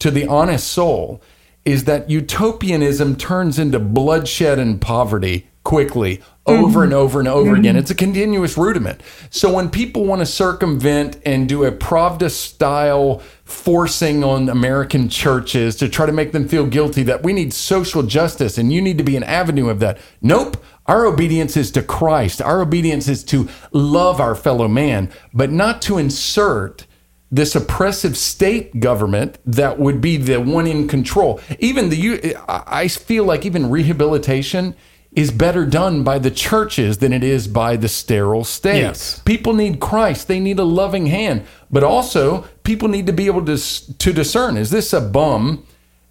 to 0.00 0.10
the 0.10 0.26
honest 0.26 0.68
soul 0.68 1.22
is 1.64 1.84
that 1.84 2.08
utopianism 2.08 3.16
turns 3.16 3.58
into 3.58 3.78
bloodshed 3.78 4.58
and 4.58 4.80
poverty 4.80 5.48
quickly 5.64 6.22
over 6.46 6.82
and 6.82 6.92
mm-hmm. 6.92 6.98
over 6.98 7.18
and 7.18 7.28
over 7.28 7.54
again. 7.54 7.74
Mm-hmm. 7.74 7.80
It's 7.80 7.90
a 7.90 7.94
continuous 7.94 8.56
rudiment. 8.56 9.02
So 9.28 9.52
when 9.52 9.68
people 9.68 10.06
want 10.06 10.20
to 10.20 10.26
circumvent 10.26 11.18
and 11.26 11.46
do 11.46 11.64
a 11.64 11.72
Pravda 11.72 12.30
style 12.30 13.22
forcing 13.48 14.22
on 14.22 14.50
American 14.50 15.08
churches 15.08 15.74
to 15.74 15.88
try 15.88 16.04
to 16.04 16.12
make 16.12 16.32
them 16.32 16.46
feel 16.46 16.66
guilty 16.66 17.02
that 17.02 17.22
we 17.22 17.32
need 17.32 17.50
social 17.52 18.02
justice 18.02 18.58
and 18.58 18.70
you 18.70 18.82
need 18.82 18.98
to 18.98 19.04
be 19.04 19.16
an 19.16 19.22
avenue 19.22 19.70
of 19.70 19.80
that. 19.80 19.98
Nope. 20.20 20.62
Our 20.84 21.06
obedience 21.06 21.56
is 21.56 21.70
to 21.72 21.82
Christ. 21.82 22.42
Our 22.42 22.60
obedience 22.60 23.08
is 23.08 23.24
to 23.24 23.48
love 23.72 24.20
our 24.20 24.34
fellow 24.34 24.68
man, 24.68 25.10
but 25.32 25.50
not 25.50 25.80
to 25.82 25.96
insert 25.96 26.86
this 27.30 27.54
oppressive 27.54 28.18
state 28.18 28.80
government 28.80 29.38
that 29.46 29.78
would 29.78 30.02
be 30.02 30.18
the 30.18 30.40
one 30.40 30.66
in 30.66 30.86
control. 30.86 31.40
Even 31.58 31.88
the 31.88 32.36
I 32.48 32.88
feel 32.88 33.24
like 33.24 33.46
even 33.46 33.70
rehabilitation 33.70 34.74
is 35.12 35.30
better 35.30 35.64
done 35.66 36.04
by 36.04 36.18
the 36.18 36.30
churches 36.30 36.98
than 36.98 37.12
it 37.12 37.24
is 37.24 37.48
by 37.48 37.76
the 37.76 37.88
sterile 37.88 38.44
state. 38.44 38.78
Yes. 38.80 39.20
People 39.20 39.54
need 39.54 39.80
Christ. 39.80 40.28
They 40.28 40.38
need 40.38 40.58
a 40.58 40.64
loving 40.64 41.06
hand, 41.06 41.44
but 41.70 41.82
also 41.82 42.42
people 42.62 42.88
need 42.88 43.06
to 43.06 43.12
be 43.12 43.26
able 43.26 43.44
to 43.46 43.56
to 43.98 44.12
discern: 44.12 44.56
is 44.56 44.70
this 44.70 44.92
a 44.92 45.00
bum 45.00 45.64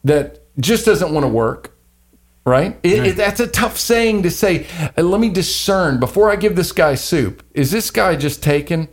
that 0.04 0.40
just 0.60 0.86
doesn't 0.86 1.14
want 1.14 1.24
to 1.24 1.28
work? 1.30 1.74
Right? 2.46 2.78
It, 2.82 3.06
it- 3.06 3.16
that's 3.18 3.40
a 3.42 3.48
tough 3.48 3.78
saying 3.78 4.24
to 4.24 4.32
say. 4.32 4.66
"Uh, 4.98 5.04
Let 5.04 5.20
me 5.22 5.30
discern 5.30 6.00
before 6.00 6.32
I 6.32 6.36
give 6.38 6.56
this 6.56 6.72
guy 6.72 6.96
soup. 6.96 7.44
Is 7.54 7.72
this 7.72 7.92
guy 7.92 8.16
just 8.16 8.42
taken 8.42 8.88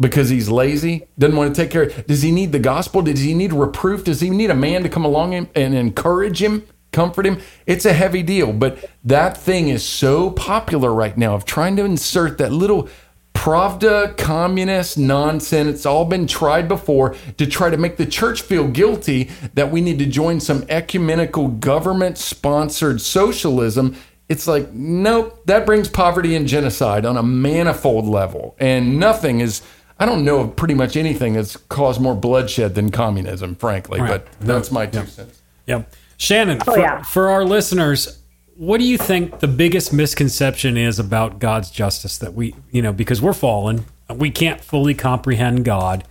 because 0.00 0.30
he's 0.30 0.48
lazy? 0.48 1.06
Doesn't 1.18 1.36
want 1.36 1.54
to 1.54 1.60
take 1.60 1.70
care 1.70 1.82
of 1.82 2.06
Does 2.06 2.22
he 2.22 2.30
need 2.30 2.52
the 2.52 2.58
gospel? 2.60 3.02
Does 3.02 3.20
he 3.20 3.34
need 3.34 3.52
reproof? 3.52 4.04
Does 4.04 4.20
he 4.20 4.30
need 4.30 4.48
a 4.50 4.54
man 4.54 4.82
to 4.84 4.88
come 4.88 5.04
along 5.04 5.34
and, 5.34 5.48
and 5.56 5.74
encourage 5.74 6.40
him, 6.40 6.62
comfort 6.92 7.26
him? 7.26 7.40
It's 7.66 7.84
a 7.84 7.92
heavy 7.92 8.22
deal. 8.22 8.52
But 8.52 8.90
that 9.04 9.36
thing 9.36 9.68
is 9.68 9.84
so 9.84 10.30
popular 10.30 10.92
right 10.92 11.16
now 11.16 11.34
of 11.34 11.44
trying 11.44 11.76
to 11.76 11.84
insert 11.84 12.38
that 12.38 12.52
little 12.52 12.88
Pravda 13.34 14.16
communist 14.18 14.98
nonsense. 14.98 15.68
It's 15.68 15.86
all 15.86 16.04
been 16.04 16.26
tried 16.26 16.68
before 16.68 17.14
to 17.38 17.46
try 17.46 17.70
to 17.70 17.76
make 17.76 17.96
the 17.96 18.04
church 18.06 18.42
feel 18.42 18.68
guilty 18.68 19.30
that 19.54 19.70
we 19.70 19.80
need 19.80 19.98
to 20.00 20.06
join 20.06 20.40
some 20.40 20.64
ecumenical 20.68 21.48
government 21.48 22.18
sponsored 22.18 23.00
socialism 23.00 23.96
it's 24.30 24.46
like, 24.46 24.72
nope, 24.72 25.44
that 25.46 25.66
brings 25.66 25.88
poverty 25.88 26.36
and 26.36 26.46
genocide 26.46 27.04
on 27.04 27.16
a 27.16 27.22
manifold 27.22 28.06
level. 28.06 28.54
And 28.60 29.00
nothing 29.00 29.40
is, 29.40 29.60
I 29.98 30.06
don't 30.06 30.24
know 30.24 30.38
of 30.38 30.54
pretty 30.54 30.74
much 30.74 30.96
anything 30.96 31.32
that's 31.32 31.56
caused 31.56 32.00
more 32.00 32.14
bloodshed 32.14 32.76
than 32.76 32.92
communism, 32.92 33.56
frankly, 33.56 34.00
Right. 34.00 34.24
but 34.24 34.28
that's 34.40 34.70
my 34.70 34.86
two 34.86 35.04
cents. 35.06 35.42
Yep. 35.66 35.92
Shannon, 36.20 36.58
Oh, 36.66 36.74
for, 36.74 36.78
yeah. 36.78 37.02
for 37.02 37.28
our 37.30 37.44
listeners, 37.46 38.22
what 38.54 38.78
do 38.78 38.84
you 38.84 38.98
think 38.98 39.40
the 39.40 39.48
biggest 39.48 39.90
misconception 39.90 40.76
is 40.76 40.98
about 40.98 41.38
God's 41.38 41.70
justice 41.70 42.18
that 42.18 42.34
we, 42.34 42.54
you 42.70 42.82
know, 42.82 42.92
because 42.92 43.22
we're 43.22 43.32
fallen, 43.32 43.86
we 44.14 44.30
can't 44.30 44.60
fully 44.60 44.92
comprehend 44.92 45.64
God. 45.64 46.04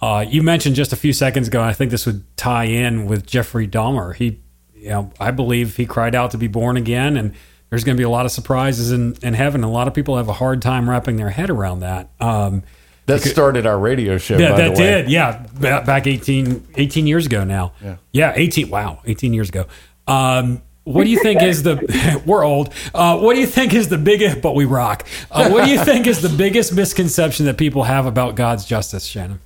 Uh, 0.00 0.24
you 0.26 0.42
mentioned 0.42 0.74
just 0.74 0.94
a 0.94 0.96
few 0.96 1.12
seconds 1.12 1.48
ago, 1.48 1.60
and 1.60 1.68
I 1.68 1.74
think 1.74 1.90
this 1.90 2.06
would 2.06 2.24
tie 2.38 2.64
in 2.64 3.04
with 3.06 3.26
Jeffrey 3.26 3.68
Dahmer. 3.68 4.14
He, 4.14 4.40
you 4.74 4.88
know, 4.88 5.10
I 5.20 5.32
believe 5.32 5.76
he 5.76 5.84
cried 5.84 6.14
out 6.14 6.30
to 6.30 6.38
be 6.38 6.48
born 6.48 6.78
again, 6.78 7.18
and 7.18 7.34
there's 7.68 7.84
going 7.84 7.96
to 7.96 8.00
be 8.00 8.04
a 8.04 8.08
lot 8.10 8.24
of 8.24 8.32
surprises 8.32 8.90
in, 8.90 9.16
in 9.22 9.34
heaven. 9.34 9.62
A 9.62 9.70
lot 9.70 9.86
of 9.86 9.92
people 9.92 10.16
have 10.16 10.28
a 10.28 10.34
hard 10.34 10.62
time 10.62 10.88
wrapping 10.88 11.16
their 11.16 11.30
head 11.30 11.50
around 11.50 11.80
that. 11.80 12.08
Um, 12.20 12.62
That 13.06 13.22
started 13.22 13.66
our 13.66 13.78
radio 13.78 14.18
show, 14.18 14.36
yeah, 14.36 14.50
by 14.50 14.56
that 14.56 14.74
the 14.74 14.80
way. 14.80 14.90
did. 15.02 15.10
Yeah, 15.10 15.46
back 15.60 16.06
18, 16.08 16.66
18 16.74 17.06
years 17.06 17.26
ago 17.26 17.44
now. 17.44 17.72
Yeah. 17.82 17.96
yeah, 18.12 18.32
eighteen. 18.34 18.68
Wow, 18.68 19.00
eighteen 19.06 19.32
years 19.32 19.48
ago. 19.48 19.66
Um, 20.08 20.62
what 20.82 21.02
do 21.02 21.10
you 21.10 21.20
think 21.20 21.42
is 21.42 21.64
the? 21.64 22.22
we're 22.26 22.44
old. 22.44 22.72
Uh, 22.94 23.18
what 23.18 23.34
do 23.34 23.40
you 23.40 23.46
think 23.46 23.74
is 23.74 23.88
the 23.88 23.98
biggest? 23.98 24.40
But 24.40 24.54
we 24.54 24.64
rock. 24.64 25.06
Uh, 25.30 25.50
what 25.50 25.64
do 25.64 25.70
you 25.70 25.84
think 25.84 26.06
is 26.06 26.22
the 26.22 26.28
biggest 26.28 26.72
misconception 26.72 27.46
that 27.46 27.58
people 27.58 27.84
have 27.84 28.06
about 28.06 28.36
God's 28.36 28.64
justice, 28.64 29.04
Shannon? 29.04 29.40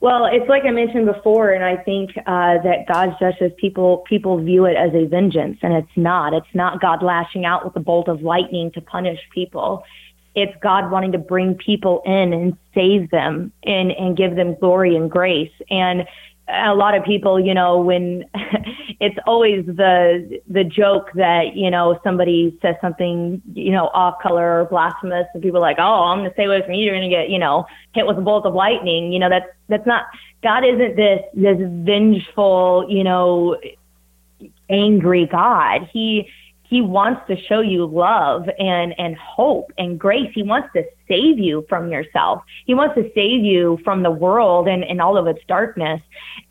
Well, 0.00 0.26
it's 0.26 0.48
like 0.48 0.64
I 0.64 0.70
mentioned 0.70 1.06
before, 1.06 1.50
and 1.50 1.64
I 1.64 1.76
think 1.76 2.10
uh, 2.18 2.62
that 2.62 2.84
God's 2.86 3.18
justice 3.18 3.52
people 3.56 4.04
people 4.08 4.38
view 4.38 4.66
it 4.66 4.76
as 4.76 4.94
a 4.94 5.06
vengeance, 5.06 5.58
and 5.62 5.72
it's 5.72 5.96
not. 5.96 6.34
It's 6.34 6.54
not 6.54 6.80
God 6.80 7.02
lashing 7.02 7.44
out 7.44 7.64
with 7.64 7.74
a 7.76 7.80
bolt 7.80 8.08
of 8.08 8.22
lightning 8.22 8.70
to 8.72 8.80
punish 8.80 9.18
people. 9.34 9.82
It's 10.42 10.56
God 10.62 10.90
wanting 10.90 11.12
to 11.12 11.18
bring 11.18 11.54
people 11.54 12.02
in 12.04 12.32
and 12.32 12.56
save 12.74 13.10
them 13.10 13.52
and 13.64 13.90
and 13.92 14.16
give 14.16 14.36
them 14.36 14.54
glory 14.54 14.96
and 14.96 15.10
grace. 15.10 15.52
And 15.70 16.06
a 16.48 16.74
lot 16.74 16.94
of 16.94 17.04
people, 17.04 17.38
you 17.38 17.52
know, 17.52 17.78
when 17.78 18.24
it's 19.00 19.18
always 19.26 19.66
the 19.66 20.40
the 20.48 20.64
joke 20.64 21.10
that 21.14 21.56
you 21.56 21.70
know 21.70 21.98
somebody 22.02 22.58
says 22.62 22.76
something, 22.80 23.42
you 23.52 23.72
know, 23.72 23.88
off 23.88 24.20
color 24.22 24.60
or 24.60 24.64
blasphemous, 24.64 25.26
and 25.34 25.42
people 25.42 25.58
are 25.58 25.68
like, 25.68 25.78
oh, 25.78 26.04
I'm 26.04 26.24
to 26.24 26.32
stay 26.32 26.44
away 26.44 26.62
from 26.62 26.74
you. 26.74 26.86
You're 26.86 27.00
to 27.00 27.08
get, 27.08 27.30
you 27.30 27.38
know, 27.38 27.66
hit 27.94 28.06
with 28.06 28.18
a 28.18 28.22
bolt 28.22 28.46
of 28.46 28.54
lightning. 28.54 29.12
You 29.12 29.18
know, 29.18 29.28
that's 29.28 29.48
that's 29.68 29.86
not 29.86 30.06
God. 30.42 30.64
Isn't 30.64 30.96
this 30.96 31.20
this 31.34 31.58
vengeful, 31.60 32.86
you 32.88 33.04
know, 33.04 33.58
angry 34.70 35.26
God? 35.26 35.88
He 35.92 36.28
he 36.68 36.82
wants 36.82 37.22
to 37.28 37.36
show 37.48 37.60
you 37.60 37.86
love 37.86 38.48
and 38.58 38.94
and 38.98 39.16
hope 39.16 39.72
and 39.78 39.98
grace. 39.98 40.30
He 40.34 40.42
wants 40.42 40.68
to 40.74 40.84
save 41.08 41.38
you 41.38 41.64
from 41.68 41.90
yourself. 41.90 42.42
He 42.66 42.74
wants 42.74 42.94
to 42.96 43.10
save 43.14 43.42
you 43.42 43.78
from 43.84 44.02
the 44.02 44.10
world 44.10 44.68
and, 44.68 44.84
and 44.84 45.00
all 45.00 45.16
of 45.16 45.26
its 45.26 45.40
darkness. 45.48 46.00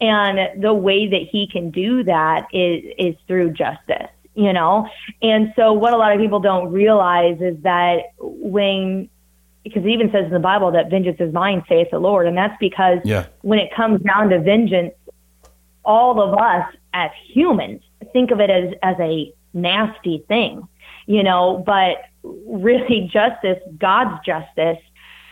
And 0.01 0.61
the 0.61 0.73
way 0.73 1.07
that 1.07 1.27
he 1.31 1.47
can 1.47 1.69
do 1.69 2.03
that 2.03 2.47
is 2.51 2.83
is 2.97 3.15
through 3.27 3.51
justice, 3.51 4.09
you 4.33 4.53
know? 4.53 4.87
And 5.21 5.53
so 5.55 5.73
what 5.73 5.93
a 5.93 5.97
lot 5.97 6.13
of 6.13 6.19
people 6.19 6.39
don't 6.39 6.71
realize 6.71 7.39
is 7.39 7.61
that 7.61 8.13
when 8.19 9.09
because 9.63 9.83
it 9.83 9.89
even 9.89 10.09
says 10.11 10.25
in 10.25 10.31
the 10.31 10.39
Bible 10.39 10.71
that 10.71 10.89
vengeance 10.89 11.17
is 11.19 11.33
mine, 11.33 11.61
saith 11.67 11.89
the 11.91 11.99
Lord. 11.99 12.25
And 12.25 12.37
that's 12.37 12.57
because 12.59 12.99
Yeah. 13.03 13.25
when 13.41 13.59
it 13.59 13.69
comes 13.75 14.01
down 14.01 14.29
to 14.29 14.39
vengeance, 14.39 14.93
all 15.83 16.21
of 16.21 16.39
us 16.39 16.73
as 16.93 17.11
humans 17.27 17.81
think 18.13 18.31
of 18.31 18.39
it 18.39 18.49
as, 18.49 18.73
as 18.81 18.95
a 18.99 19.33
nasty 19.53 20.23
thing, 20.27 20.67
you 21.05 21.23
know, 21.23 21.63
but 21.65 21.97
really 22.23 23.09
justice, 23.11 23.59
God's 23.77 24.23
justice, 24.25 24.79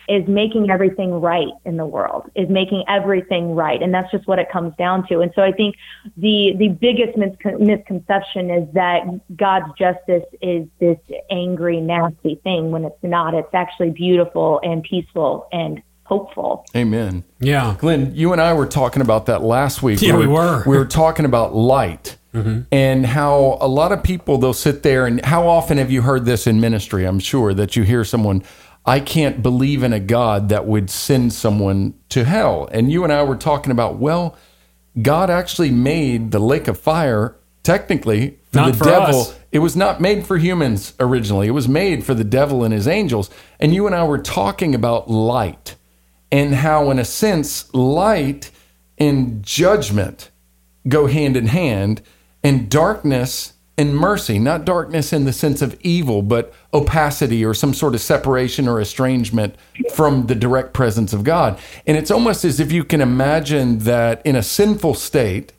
is 0.07 0.27
making 0.27 0.69
everything 0.69 1.19
right 1.19 1.49
in 1.65 1.77
the 1.77 1.85
world, 1.85 2.29
is 2.35 2.47
making 2.49 2.83
everything 2.87 3.55
right. 3.55 3.81
And 3.81 3.93
that's 3.93 4.11
just 4.11 4.27
what 4.27 4.37
it 4.39 4.51
comes 4.51 4.75
down 4.77 5.07
to. 5.07 5.21
And 5.21 5.31
so 5.35 5.41
I 5.41 5.51
think 5.51 5.75
the, 6.15 6.53
the 6.57 6.69
biggest 6.69 7.17
miscon- 7.17 7.59
misconception 7.59 8.51
is 8.51 8.71
that 8.73 9.03
God's 9.35 9.73
justice 9.77 10.23
is 10.41 10.67
this 10.79 10.99
angry, 11.31 11.81
nasty 11.81 12.35
thing 12.43 12.71
when 12.71 12.85
it's 12.85 13.01
not. 13.01 13.33
It's 13.33 13.53
actually 13.53 13.91
beautiful 13.91 14.59
and 14.63 14.83
peaceful 14.83 15.47
and 15.51 15.81
hopeful. 16.03 16.65
Amen. 16.75 17.23
Yeah, 17.39 17.75
Glenn, 17.79 18.13
you 18.13 18.31
and 18.31 18.39
I 18.39 18.53
were 18.53 18.67
talking 18.67 19.01
about 19.01 19.25
that 19.25 19.41
last 19.41 19.81
week. 19.81 20.01
Yeah, 20.01 20.17
we 20.17 20.27
were. 20.27 20.63
We 20.67 20.77
were 20.77 20.85
talking 20.85 21.25
about 21.25 21.55
light 21.55 22.17
Mm-hmm. 22.35 22.61
and 22.71 23.05
how 23.05 23.57
a 23.61 23.67
lot 23.67 23.91
of 23.91 24.03
people 24.03 24.37
they'll 24.37 24.53
sit 24.53 24.83
there 24.83 25.05
and 25.05 25.23
how 25.25 25.47
often 25.47 25.77
have 25.77 25.89
you 25.89 26.01
heard 26.01 26.25
this 26.25 26.45
in 26.45 26.59
ministry? 26.59 27.05
I'm 27.05 27.19
sure 27.19 27.53
that 27.53 27.75
you 27.75 27.83
hear 27.83 28.03
someone, 28.03 28.43
I 28.85 28.99
can't 28.99 29.41
believe 29.41 29.83
in 29.83 29.93
a 29.93 29.99
God 29.99 30.49
that 30.49 30.65
would 30.67 30.89
send 30.89 31.33
someone 31.33 31.93
to 32.09 32.25
hell. 32.25 32.67
And 32.71 32.91
you 32.91 33.03
and 33.03 33.13
I 33.13 33.23
were 33.23 33.35
talking 33.37 33.71
about, 33.71 33.97
well, 33.97 34.35
God 35.01 35.29
actually 35.29 35.71
made 35.71 36.31
the 36.31 36.39
lake 36.39 36.67
of 36.67 36.79
fire 36.79 37.35
technically 37.63 38.37
for 38.51 38.57
Not 38.59 38.71
the 38.73 38.77
for 38.77 38.83
devil. 38.85 39.21
us. 39.21 39.39
It 39.51 39.59
was 39.59 39.75
not 39.75 40.01
made 40.01 40.25
for 40.27 40.37
humans 40.37 40.93
originally. 40.99 41.47
It 41.47 41.51
was 41.51 41.67
made 41.67 42.03
for 42.03 42.13
the 42.13 42.23
devil 42.23 42.63
and 42.63 42.73
his 42.73 42.87
angels. 42.87 43.29
And 43.59 43.73
you 43.73 43.85
and 43.87 43.95
I 43.95 44.03
were 44.03 44.19
talking 44.19 44.75
about 44.75 45.09
light 45.09 45.75
and 46.31 46.53
how, 46.55 46.91
in 46.91 46.99
a 46.99 47.05
sense, 47.05 47.73
light 47.73 48.51
and 48.97 49.41
judgment 49.43 50.29
go 50.87 51.07
hand 51.07 51.35
in 51.35 51.47
hand, 51.47 52.01
and 52.45 52.69
darkness 52.69 53.53
and 53.75 53.95
mercy, 53.95 54.37
not 54.37 54.65
darkness 54.65 55.11
in 55.11 55.25
the 55.25 55.33
sense 55.33 55.63
of 55.63 55.75
evil, 55.81 56.21
but 56.21 56.53
opacity 56.75 57.43
or 57.43 57.55
some 57.55 57.73
sort 57.73 57.95
of 57.95 58.01
separation 58.01 58.67
or 58.67 58.79
estrangement 58.79 59.55
from 59.95 60.27
the 60.27 60.35
direct 60.35 60.71
presence 60.71 61.11
of 61.11 61.23
God. 61.23 61.57
And 61.87 61.97
it's 61.97 62.11
almost 62.11 62.45
as 62.45 62.59
if 62.59 62.71
you 62.71 62.83
can 62.83 63.01
imagine 63.01 63.79
that 63.79 64.23
in 64.23 64.35
a 64.35 64.43
sinful 64.43 64.93
state, 64.93 65.53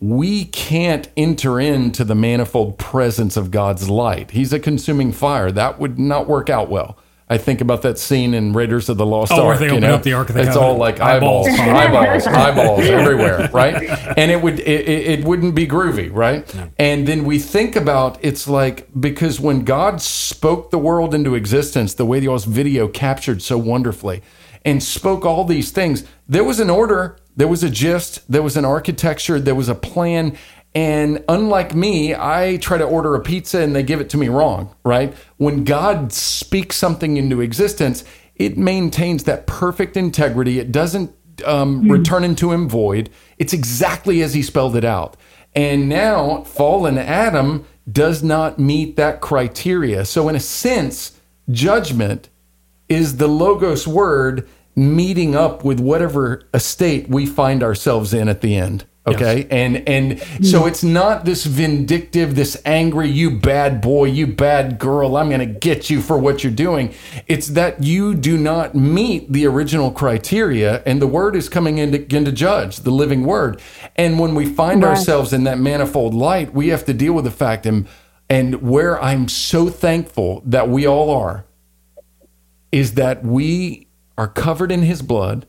we 0.00 0.46
can't 0.46 1.10
enter 1.18 1.60
into 1.60 2.02
the 2.02 2.14
manifold 2.14 2.78
presence 2.78 3.36
of 3.36 3.50
God's 3.50 3.90
light. 3.90 4.30
He's 4.30 4.54
a 4.54 4.58
consuming 4.58 5.12
fire. 5.12 5.52
That 5.52 5.78
would 5.78 5.98
not 5.98 6.26
work 6.26 6.48
out 6.48 6.70
well. 6.70 6.96
I 7.30 7.38
think 7.38 7.60
about 7.60 7.82
that 7.82 7.96
scene 7.96 8.34
in 8.34 8.52
Raiders 8.52 8.88
of 8.88 8.96
the 8.96 9.06
Lost 9.06 9.30
Oh, 9.32 9.46
Ark. 9.46 9.60
they 9.60 9.66
you 9.66 9.70
open 9.70 9.82
know? 9.82 9.94
up 9.94 10.02
the 10.02 10.14
Ark 10.14 10.30
It's 10.30 10.56
all 10.56 10.76
like 10.76 10.98
eyeballs, 11.00 11.46
Eyeballs. 11.46 12.26
eyeballs, 12.26 12.26
eyeballs 12.26 12.80
everywhere, 12.86 13.48
right? 13.52 13.76
And 14.18 14.32
it 14.32 14.42
would 14.42 14.58
it, 14.58 14.88
it 15.20 15.24
wouldn't 15.24 15.54
be 15.54 15.64
groovy, 15.66 16.10
right? 16.12 16.44
And 16.76 17.06
then 17.06 17.24
we 17.24 17.38
think 17.38 17.76
about 17.76 18.18
it's 18.20 18.48
like 18.48 18.88
because 19.00 19.38
when 19.38 19.64
God 19.64 20.02
spoke 20.02 20.70
the 20.72 20.78
world 20.78 21.14
into 21.14 21.36
existence, 21.36 21.94
the 21.94 22.04
way 22.04 22.18
the 22.18 22.28
Oz 22.28 22.44
video 22.46 22.88
captured 22.88 23.42
so 23.42 23.56
wonderfully, 23.56 24.22
and 24.64 24.82
spoke 24.82 25.24
all 25.24 25.44
these 25.44 25.70
things, 25.70 26.04
there 26.28 26.44
was 26.44 26.58
an 26.58 26.68
order, 26.68 27.16
there 27.36 27.48
was 27.48 27.62
a 27.62 27.70
gist, 27.70 28.20
there 28.30 28.42
was 28.42 28.56
an 28.56 28.64
architecture, 28.64 29.38
there 29.38 29.54
was 29.54 29.68
a 29.68 29.74
plan. 29.76 30.36
And 30.74 31.24
unlike 31.28 31.74
me, 31.74 32.14
I 32.14 32.58
try 32.60 32.78
to 32.78 32.84
order 32.84 33.14
a 33.14 33.20
pizza 33.20 33.60
and 33.60 33.74
they 33.74 33.82
give 33.82 34.00
it 34.00 34.10
to 34.10 34.16
me 34.16 34.28
wrong, 34.28 34.74
right? 34.84 35.14
When 35.36 35.64
God 35.64 36.12
speaks 36.12 36.76
something 36.76 37.16
into 37.16 37.40
existence, 37.40 38.04
it 38.36 38.56
maintains 38.56 39.24
that 39.24 39.46
perfect 39.46 39.96
integrity. 39.96 40.60
It 40.60 40.70
doesn't 40.70 41.12
um, 41.44 41.88
return 41.88 42.22
into 42.22 42.52
him 42.52 42.68
void. 42.68 43.10
It's 43.38 43.52
exactly 43.52 44.22
as 44.22 44.34
he 44.34 44.42
spelled 44.42 44.76
it 44.76 44.84
out. 44.84 45.16
And 45.54 45.88
now, 45.88 46.42
fallen 46.44 46.96
Adam 46.96 47.64
does 47.90 48.22
not 48.22 48.60
meet 48.60 48.96
that 48.96 49.20
criteria. 49.20 50.04
So, 50.04 50.28
in 50.28 50.36
a 50.36 50.40
sense, 50.40 51.18
judgment 51.50 52.28
is 52.88 53.16
the 53.16 53.26
logos 53.26 53.88
word 53.88 54.48
meeting 54.76 55.34
up 55.34 55.64
with 55.64 55.80
whatever 55.80 56.42
estate 56.54 57.08
we 57.08 57.26
find 57.26 57.64
ourselves 57.64 58.14
in 58.14 58.28
at 58.28 58.40
the 58.40 58.54
end 58.54 58.84
okay? 59.06 59.46
And 59.50 59.88
and 59.88 60.20
so 60.44 60.62
mm. 60.62 60.68
it's 60.68 60.84
not 60.84 61.24
this 61.24 61.44
vindictive 61.44 62.34
this 62.34 62.60
angry 62.64 63.08
you 63.08 63.30
bad 63.30 63.80
boy 63.80 64.04
you 64.04 64.26
bad 64.26 64.78
girl 64.78 65.16
i'm 65.16 65.28
going 65.28 65.40
to 65.40 65.46
get 65.46 65.90
you 65.90 66.00
for 66.00 66.18
what 66.18 66.44
you're 66.44 66.52
doing. 66.52 66.94
It's 67.26 67.48
that 67.48 67.82
you 67.82 68.14
do 68.14 68.36
not 68.36 68.74
meet 68.74 69.32
the 69.32 69.46
original 69.46 69.90
criteria 69.90 70.82
and 70.84 71.00
the 71.00 71.06
word 71.06 71.36
is 71.36 71.48
coming 71.48 71.78
in 71.78 71.92
to, 71.92 72.16
in 72.16 72.24
to 72.24 72.32
judge 72.32 72.78
the 72.78 72.90
living 72.90 73.24
word. 73.24 73.60
And 73.96 74.18
when 74.18 74.34
we 74.34 74.46
find 74.46 74.82
Right. 74.82 74.90
ourselves 74.90 75.32
in 75.32 75.44
that 75.44 75.58
manifold 75.58 76.14
light 76.14 76.54
we 76.54 76.68
have 76.68 76.84
to 76.84 76.94
deal 76.94 77.12
with 77.12 77.24
the 77.24 77.30
fact 77.30 77.66
and 77.66 77.88
and 78.28 78.62
where 78.62 79.02
i'm 79.02 79.28
so 79.28 79.68
thankful 79.68 80.42
that 80.46 80.68
we 80.68 80.86
all 80.86 81.10
are 81.10 81.44
is 82.72 82.94
that 82.94 83.24
we 83.24 83.88
are 84.16 84.28
covered 84.28 84.70
in 84.70 84.82
his 84.82 85.02
blood, 85.02 85.46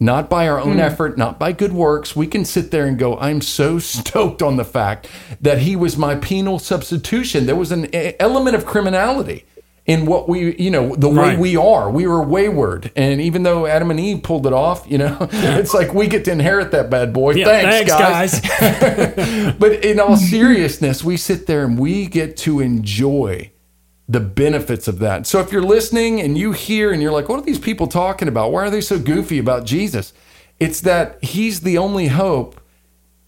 not 0.00 0.28
by 0.28 0.48
our 0.48 0.60
own 0.60 0.74
hmm. 0.74 0.80
effort, 0.80 1.16
not 1.16 1.38
by 1.38 1.52
good 1.52 1.72
works. 1.72 2.16
We 2.16 2.26
can 2.26 2.44
sit 2.44 2.70
there 2.70 2.86
and 2.86 2.98
go, 2.98 3.16
I'm 3.18 3.40
so 3.40 3.78
stoked 3.78 4.42
on 4.42 4.56
the 4.56 4.64
fact 4.64 5.08
that 5.40 5.58
he 5.58 5.76
was 5.76 5.96
my 5.96 6.14
penal 6.16 6.58
substitution. 6.58 7.46
There 7.46 7.56
was 7.56 7.72
an 7.72 7.88
element 8.20 8.56
of 8.56 8.66
criminality 8.66 9.44
in 9.86 10.06
what 10.06 10.28
we, 10.28 10.56
you 10.56 10.70
know, 10.70 10.94
the 10.96 11.10
Right. 11.10 11.36
way 11.38 11.42
we 11.42 11.56
are. 11.56 11.90
We 11.90 12.06
were 12.06 12.22
wayward. 12.22 12.90
And 12.96 13.20
even 13.20 13.42
though 13.42 13.66
Adam 13.66 13.90
and 13.90 14.00
Eve 14.00 14.22
pulled 14.22 14.46
it 14.46 14.52
off, 14.52 14.84
you 14.88 14.96
know, 14.96 15.16
it's 15.30 15.74
like 15.74 15.92
we 15.92 16.06
get 16.06 16.24
to 16.24 16.32
inherit 16.32 16.70
that 16.70 16.88
bad 16.88 17.12
boy. 17.12 17.34
Yeah, 17.34 17.44
thanks, 17.44 17.92
thanks, 17.92 18.40
guys. 18.40 19.54
but 19.58 19.84
in 19.84 20.00
all 20.00 20.16
seriousness, 20.16 21.04
we 21.04 21.16
sit 21.16 21.46
there 21.46 21.64
and 21.64 21.78
we 21.78 22.06
get 22.06 22.36
to 22.38 22.60
enjoy 22.60 23.50
the 24.08 24.20
benefits 24.20 24.86
of 24.86 24.98
that. 24.98 25.26
So 25.26 25.40
if 25.40 25.50
you're 25.50 25.62
listening 25.62 26.20
and 26.20 26.36
you 26.36 26.52
hear 26.52 26.92
and 26.92 27.00
you're 27.00 27.12
like, 27.12 27.28
what 27.28 27.38
are 27.38 27.44
these 27.44 27.58
people 27.58 27.86
talking 27.86 28.28
about? 28.28 28.52
Why 28.52 28.62
are 28.62 28.70
they 28.70 28.80
so 28.80 28.98
goofy 28.98 29.38
about 29.38 29.64
Jesus? 29.64 30.12
It's 30.60 30.80
that 30.82 31.22
he's 31.24 31.60
the 31.60 31.78
only 31.78 32.08
hope 32.08 32.60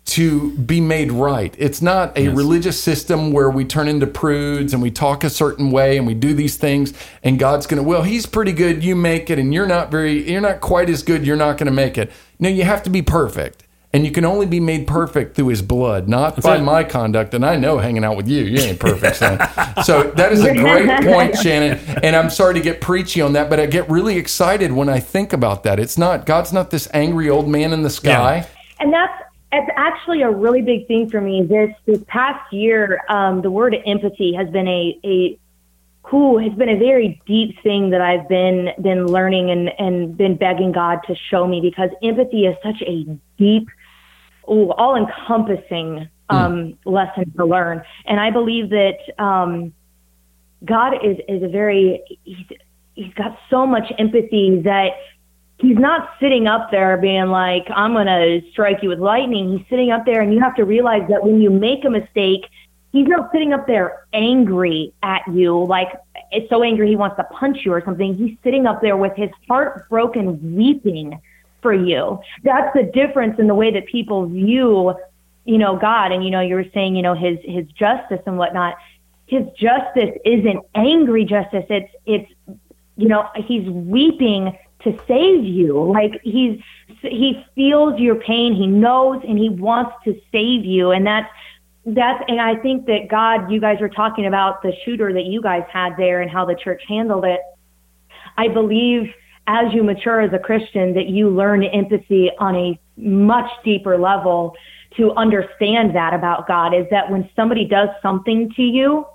to 0.07 0.57
be 0.59 0.81
made 0.81 1.11
right. 1.11 1.53
It's 1.59 1.82
not 1.82 2.16
a 2.16 2.28
religious 2.28 2.81
system 2.81 3.32
where 3.32 3.51
we 3.51 3.65
turn 3.65 3.89
into 3.89 4.07
prudes 4.07 4.73
and 4.73 4.81
we 4.81 4.90
talk 4.90 5.24
a 5.24 5.31
certain 5.31 5.73
way 5.73 5.97
and 5.97 6.07
we 6.07 6.15
do 6.15 6.32
these 6.32 6.57
things 6.57 6.94
and 7.24 7.40
God's 7.40 7.66
going 7.66 7.82
to, 7.82 7.89
well, 7.89 8.03
he's 8.03 8.24
pretty 8.24 8.53
good, 8.53 8.85
you 8.85 8.94
make 8.94 9.31
it 9.31 9.39
and 9.39 9.53
you're 9.53 9.66
not 9.66 9.90
very 9.90 10.31
you're 10.31 10.40
not 10.40 10.61
quite 10.61 10.89
as 10.89 11.03
good, 11.03 11.27
you're 11.27 11.36
not 11.36 11.59
going 11.59 11.66
to 11.66 11.73
make 11.73 11.98
it. 11.98 12.12
No, 12.39 12.48
you 12.48 12.62
have 12.62 12.85
to 12.85 12.90
be 12.90 13.03
perfect. 13.03 13.65
And 13.93 14.05
you 14.05 14.11
can 14.11 14.25
only 14.25 14.47
be 14.47 14.61
made 14.61 14.87
perfect 14.87 15.37
through 15.37 15.49
his 15.49 15.63
blood, 15.63 16.09
not 16.09 16.43
by 16.43 16.57
it. 16.57 16.63
my 16.63 16.85
conduct. 16.85 17.33
And 17.33 17.47
I 17.47 17.57
know 17.57 17.79
hanging 17.79 18.05
out 18.05 18.17
with 18.17 18.29
you, 18.29 18.45
you 18.45 18.59
ain't 18.59 18.79
perfect, 18.79 19.17
son. 19.17 19.39
so 19.85 20.03
that 20.17 20.33
is 20.33 20.45
a 20.45 20.53
great 20.55 20.87
point, 21.05 21.37
Shannon. 21.39 21.79
And 22.03 22.15
I'm 22.15 22.29
sorry 22.29 22.55
to 22.55 22.61
get 22.61 22.81
preachy 22.81 23.21
on 23.21 23.33
that, 23.35 23.49
but 23.49 23.59
I 23.59 23.67
get 23.67 23.89
really 23.89 24.19
excited 24.19 24.73
when 24.73 24.89
I 24.89 25.01
think 25.01 25.33
about 25.33 25.63
that. 25.63 25.81
It's 25.81 25.97
not 25.97 26.27
God's 26.27 26.53
not 26.53 26.71
this 26.71 26.89
angry 26.93 27.31
old 27.31 27.49
man 27.49 27.73
in 27.73 27.83
the 27.83 27.91
sky. 27.91 28.47
and 28.81 28.93
that's 28.93 29.23
it's 29.53 29.71
actually 29.77 30.23
a 30.23 30.31
really 30.31 30.61
big 30.61 30.87
thing 30.87 31.09
for 31.09 31.21
me 31.21 31.43
this 31.43 31.71
this 31.87 32.03
past 32.09 32.53
year 32.53 33.01
um, 33.09 33.41
the 33.43 33.51
word 33.51 33.75
empathy 33.87 34.35
has 34.35 34.49
been 34.51 34.69
a 34.69 34.99
a 35.05 35.39
cool 36.09 36.39
has 36.39 36.53
been 36.57 36.69
a 36.69 36.78
very 36.78 37.20
deep 37.27 37.61
thing 37.62 37.91
that 37.91 38.01
i've 38.01 38.28
been 38.28 38.70
been 38.81 39.07
learning 39.07 39.51
and 39.51 39.70
and 39.78 40.16
been 40.16 40.37
begging 40.37 40.73
god 40.73 41.01
to 41.07 41.15
show 41.31 41.47
me 41.47 41.61
because 41.61 41.91
empathy 42.03 42.47
is 42.47 42.57
such 42.62 42.81
a 42.83 43.05
deep 43.39 43.69
all 44.45 44.97
encompassing 44.97 46.09
um, 46.28 46.77
lesson 46.85 47.33
to 47.37 47.45
learn 47.45 47.83
and 48.07 48.20
i 48.20 48.31
believe 48.31 48.70
that 48.70 48.99
um, 49.19 49.73
god 50.65 50.95
is 51.05 51.16
is 51.28 51.43
a 51.43 51.49
very 51.49 52.03
he's 52.24 52.47
he's 52.95 53.12
got 53.15 53.37
so 53.51 53.66
much 53.66 53.93
empathy 53.99 54.61
that 54.62 54.93
he's 55.59 55.78
not 55.78 56.11
sitting 56.20 56.47
up 56.47 56.70
there 56.70 56.97
being 56.97 57.27
like, 57.27 57.66
I'm 57.74 57.93
going 57.93 58.07
to 58.07 58.41
strike 58.51 58.78
you 58.83 58.89
with 58.89 58.99
lightning. 58.99 59.57
He's 59.57 59.66
sitting 59.69 59.91
up 59.91 60.05
there, 60.05 60.20
and 60.20 60.33
you 60.33 60.41
have 60.41 60.55
to 60.57 60.65
realize 60.65 61.09
that 61.09 61.24
when 61.24 61.41
you 61.41 61.51
make 61.51 61.85
a 61.85 61.91
mistake, 61.91 62.47
he's 62.97 63.09
not 63.09 63.31
sitting 63.31 63.52
up 63.52 63.66
there 63.66 64.06
angry 64.14 64.93
at 65.02 65.23
you, 65.28 65.64
like 65.64 65.89
it's 66.32 66.48
so 66.48 66.62
angry 66.62 66.89
he 66.89 66.97
wants 66.97 67.16
to 67.16 67.24
punch 67.24 67.59
you 67.64 67.73
or 67.73 67.82
something. 67.85 68.14
He's 68.14 68.39
sitting 68.43 68.66
up 68.66 68.81
there 68.81 68.97
with 68.97 69.14
his 69.14 69.31
heart 69.47 69.86
broken, 69.90 70.56
weeping 70.56 71.20
for 71.60 71.74
you. 71.74 72.18
That's 72.43 72.73
the 72.74 72.85
difference 72.85 73.39
in 73.39 73.48
the 73.48 73.55
way 73.55 73.70
that 73.70 73.86
people 73.86 74.27
view, 74.27 74.94
you 75.44 75.59
know, 75.59 75.77
God. 75.77 76.10
And, 76.10 76.24
you 76.24 76.31
know, 76.31 76.40
you 76.40 76.55
were 76.55 76.70
saying, 76.73 76.97
you 76.97 77.02
know, 77.02 77.14
his, 77.14 77.39
his 77.44 77.66
justice 77.68 78.20
and 78.27 78.39
whatnot. 78.39 78.77
His 79.27 79.44
justice 79.59 80.16
isn't 80.24 80.64
angry 80.74 81.27
justice. 81.27 81.66
It's, 81.68 81.93
it's, 82.06 82.32
you 82.97 83.09
know, 83.09 83.28
he's 83.36 83.68
weeping 83.68 84.56
to 84.85 84.98
save 85.06 85.44
you. 85.44 85.93
Like 85.93 86.20
he's 86.23 86.62
he 87.02 87.44
feels 87.55 88.01
your 88.01 88.16
pain, 88.16 88.55
he 88.55 88.66
knows 88.66 89.23
and 89.27 89.39
he 89.39 89.51
wants 89.51 89.93
to 90.05 90.18
save 90.32 90.64
you. 90.64 90.93
And 90.93 91.06
that's 91.06 91.28
that's 91.87 92.23
and 92.27 92.41
I 92.41 92.57
think 92.57 92.87
that 92.87 93.09
God, 93.09 93.51
you 93.51 93.61
guys 93.61 93.79
were 93.81 93.89
talking 93.89 94.27
about 94.27 94.61
the 94.63 94.73
shooter 94.85 95.13
that 95.13 95.27
you 95.27 95.41
guys 95.41 95.63
had 95.73 95.97
there 95.97 96.21
and 96.21 96.31
how 96.31 96.45
the 96.45 96.57
church 96.57 96.83
handled 96.89 97.25
it. 97.25 97.41
I 98.37 98.49
believe 98.49 99.13
as 99.47 99.73
you 99.73 99.85
mature 99.85 100.21
as 100.21 100.33
a 100.33 100.39
Christian 100.39 100.95
that 100.95 101.07
you 101.07 101.31
learn 101.31 101.63
empathy 101.63 102.31
on 102.39 102.57
a 102.57 102.81
much 102.97 103.49
deeper 103.65 103.97
level 103.97 104.57
to 104.97 105.13
understand 105.13 105.95
that 105.95 106.13
about 106.13 106.49
God 106.49 106.75
is 106.75 106.87
that 106.91 107.11
when 107.11 107.29
somebody 107.37 107.65
does 107.65 107.89
something 108.03 108.51
to 108.57 108.63
you, 108.63 109.07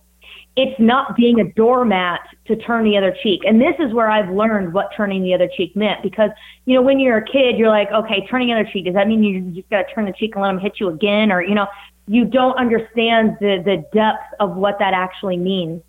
it's 0.56 0.77
not 0.80 1.15
being 1.15 1.39
a 1.39 1.52
doormat 1.53 2.22
to 2.45 2.56
turn 2.57 2.84
the 2.84 2.98
other 2.98 3.15
cheek. 3.23 3.41
And 3.45 3.60
this 3.60 3.76
is 3.80 3.93
where 3.93 4.10
I've 4.10 4.30
learned 4.30 4.73
what 4.73 4.91
turning 4.95 5.23
the 5.23 5.34
other 5.34 5.49
cheek 5.56 5.76
meant 5.76 6.03
because, 6.03 6.30
you 6.65 6.76
know, 6.76 6.81
when 6.81 6.99
you're 6.99 7.18
a 7.18 7.26
kid, 7.26 7.57
you're 7.57 7.69
like, 7.69 7.89
okay, 7.91 8.27
turning 8.27 8.49
the 8.49 8.53
other 8.56 8.69
cheek, 8.72 8.85
does 8.85 8.93
that 8.93 9.07
mean 9.07 9.23
you 9.23 9.41
just 9.52 9.69
got 9.69 9.88
to 9.88 9.93
turn 9.93 10.06
the 10.06 10.14
cheek 10.14 10.35
and 10.35 10.41
let 10.41 10.49
them 10.49 10.60
hit 10.60 10.80
you 10.80 10.89
again? 10.89 11.31
Or, 11.31 11.41
you 11.41 11.56
know, 11.56 11.68
you 12.07 12.25
don't 12.25 12.57
understand 12.57 13.37
the, 13.39 13.61
the 13.63 13.85
depth 13.93 14.33
of 14.39 14.55
what 14.55 14.79
that 14.79 14.93
actually 14.93 15.37
means. 15.37 15.81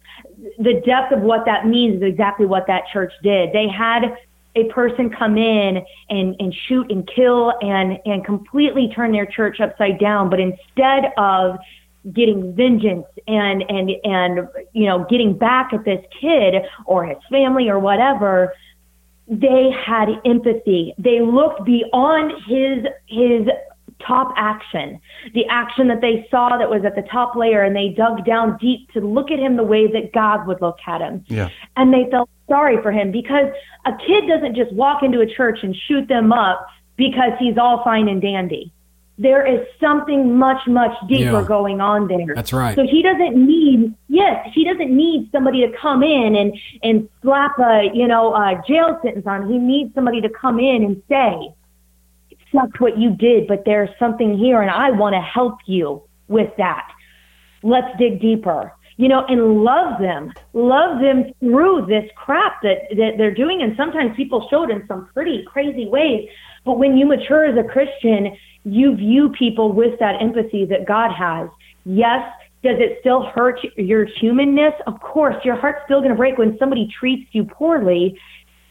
The 0.59 0.83
depth 0.85 1.13
of 1.13 1.21
what 1.21 1.45
that 1.47 1.67
means 1.67 1.97
is 1.97 2.03
exactly 2.03 2.47
what 2.47 2.67
that 2.67 2.85
church 2.93 3.13
did. 3.23 3.53
They 3.53 3.69
had 3.69 4.17
a 4.55 4.65
person 4.65 5.09
come 5.11 5.39
in 5.39 5.85
and, 6.11 6.37
and 6.39 6.55
shoot 6.55 6.91
and 6.91 7.09
kill 7.09 7.55
and, 7.63 7.99
and 8.05 8.25
completely 8.25 8.93
turn 8.95 9.13
their 9.13 9.27
church 9.27 9.61
upside 9.61 9.99
down. 9.99 10.29
But 10.29 10.41
instead 10.41 11.13
of 11.17 11.59
getting 12.13 12.53
vengeance 12.55 13.07
and 13.29 13.63
and 13.69 13.91
and 14.03 14.49
you 14.73 14.87
know 14.87 15.07
getting 15.09 15.39
back 15.39 15.73
at 15.73 15.85
this 15.85 16.05
kid 16.21 16.65
or 16.85 17.05
his 17.07 17.19
family 17.31 17.69
or 17.69 17.79
whatever 17.79 18.53
they 19.29 19.71
had 19.71 20.09
empathy 20.25 20.95
they 20.99 21.21
looked 21.21 21.65
beyond 21.65 22.33
his 22.49 22.85
his 23.07 23.47
top 24.07 24.33
action 24.37 25.01
the 25.35 25.45
action 25.47 25.89
that 25.89 26.01
they 26.01 26.27
saw 26.31 26.57
that 26.57 26.69
was 26.71 26.85
at 26.85 26.95
the 26.95 27.03
top 27.03 27.35
layer 27.37 27.63
and 27.63 27.75
they 27.77 27.89
dug 27.89 28.25
down 28.25 28.57
deep 28.59 28.91
to 28.93 29.01
look 29.01 29.31
at 29.31 29.39
him 29.39 29.57
the 29.57 29.63
way 29.65 29.87
that 29.87 30.13
god 30.13 30.47
would 30.47 30.61
look 30.61 30.79
at 30.87 31.01
him 31.01 31.25
Yeah. 31.29 31.49
and 31.77 31.93
they 31.93 32.09
felt 32.11 32.29
sorry 32.49 32.81
for 32.83 32.93
him 32.93 33.11
because 33.13 33.47
a 33.87 33.93
kid 34.07 34.27
doesn't 34.29 34.55
just 34.57 34.73
walk 34.73 35.03
into 35.03 35.21
a 35.21 35.27
church 35.27 35.59
and 35.63 35.75
shoot 35.89 36.09
them 36.09 36.33
up 36.33 36.67
because 36.97 37.33
he's 37.39 37.57
all 37.59 37.83
fine 37.85 38.09
and 38.09 38.21
dandy 38.21 38.73
there 39.19 39.47
is 39.47 39.61
something 39.79 40.37
much 40.37 40.67
much 40.67 40.93
deeper 41.07 41.23
Yeah. 41.41 41.45
going 41.47 41.81
on 41.81 42.09
there 42.09 42.35
That's 42.35 42.53
right. 42.53 42.75
so 42.75 42.83
he 42.85 43.03
doesn't 43.03 43.37
need 43.37 43.95
yes 44.09 44.49
he 44.55 44.65
doesn't 44.65 44.91
need 44.95 45.29
somebody 45.31 45.61
to 45.67 45.73
come 45.77 46.03
in 46.03 46.35
and 46.35 46.59
and 46.83 47.09
slap 47.21 47.59
a 47.59 47.91
you 47.95 48.09
know 48.09 48.35
a 48.35 48.61
jail 48.67 48.99
sentence 49.03 49.27
on 49.27 49.43
him. 49.43 49.51
he 49.53 49.59
needs 49.59 49.95
somebody 49.95 50.21
to 50.23 50.29
come 50.31 50.59
in 50.59 50.83
and 50.83 51.03
say 51.09 51.55
sucks 52.53 52.79
what 52.81 52.99
you 52.99 53.17
did 53.17 53.47
but 53.47 53.63
there's 53.65 53.91
something 53.99 54.37
here 54.37 54.63
and 54.63 54.71
i 54.71 54.91
want 54.91 55.15
to 55.15 55.21
help 55.21 55.59
you 55.67 56.03
with 56.33 56.51
that. 56.57 56.89
Let's 57.63 57.97
dig 57.99 58.21
deeper. 58.21 58.73
You 58.97 59.09
know 59.09 59.25
and 59.27 59.65
love 59.65 60.01
them 60.01 60.33
love 60.53 61.01
them 61.01 61.33
through 61.41 61.87
this 61.87 62.05
crap 62.15 62.61
that 62.63 62.91
that 62.91 63.13
they're 63.17 63.35
doing 63.35 63.63
and 63.63 63.75
sometimes 63.77 64.15
people 64.17 64.47
show 64.51 64.65
it 64.65 64.71
in 64.71 64.87
some 64.87 65.09
pretty 65.15 65.45
crazy 65.47 65.87
ways 65.87 66.29
but 66.65 66.79
when 66.79 66.97
you 66.97 67.07
mature 67.07 67.47
as 67.47 67.57
a 67.57 67.67
christian 67.67 68.37
you 68.65 68.95
view 68.95 69.31
people 69.37 69.73
with 69.73 69.99
that 69.99 70.21
empathy 70.21 70.67
that 70.67 70.87
god 70.87 71.11
has. 71.11 71.49
Yes 71.85 72.23
does 72.63 72.77
it 72.79 72.99
still 73.01 73.25
hurt 73.35 73.59
your 73.77 74.05
humanness? 74.21 74.75
Of 74.87 75.01
course 75.01 75.37
your 75.43 75.57
heart's 75.57 75.81
still 75.87 75.99
going 75.99 76.11
to 76.13 76.17
break 76.17 76.39
when 76.39 76.57
somebody 76.59 76.87
treats 77.01 77.29
you 77.33 77.45
poorly 77.45 78.17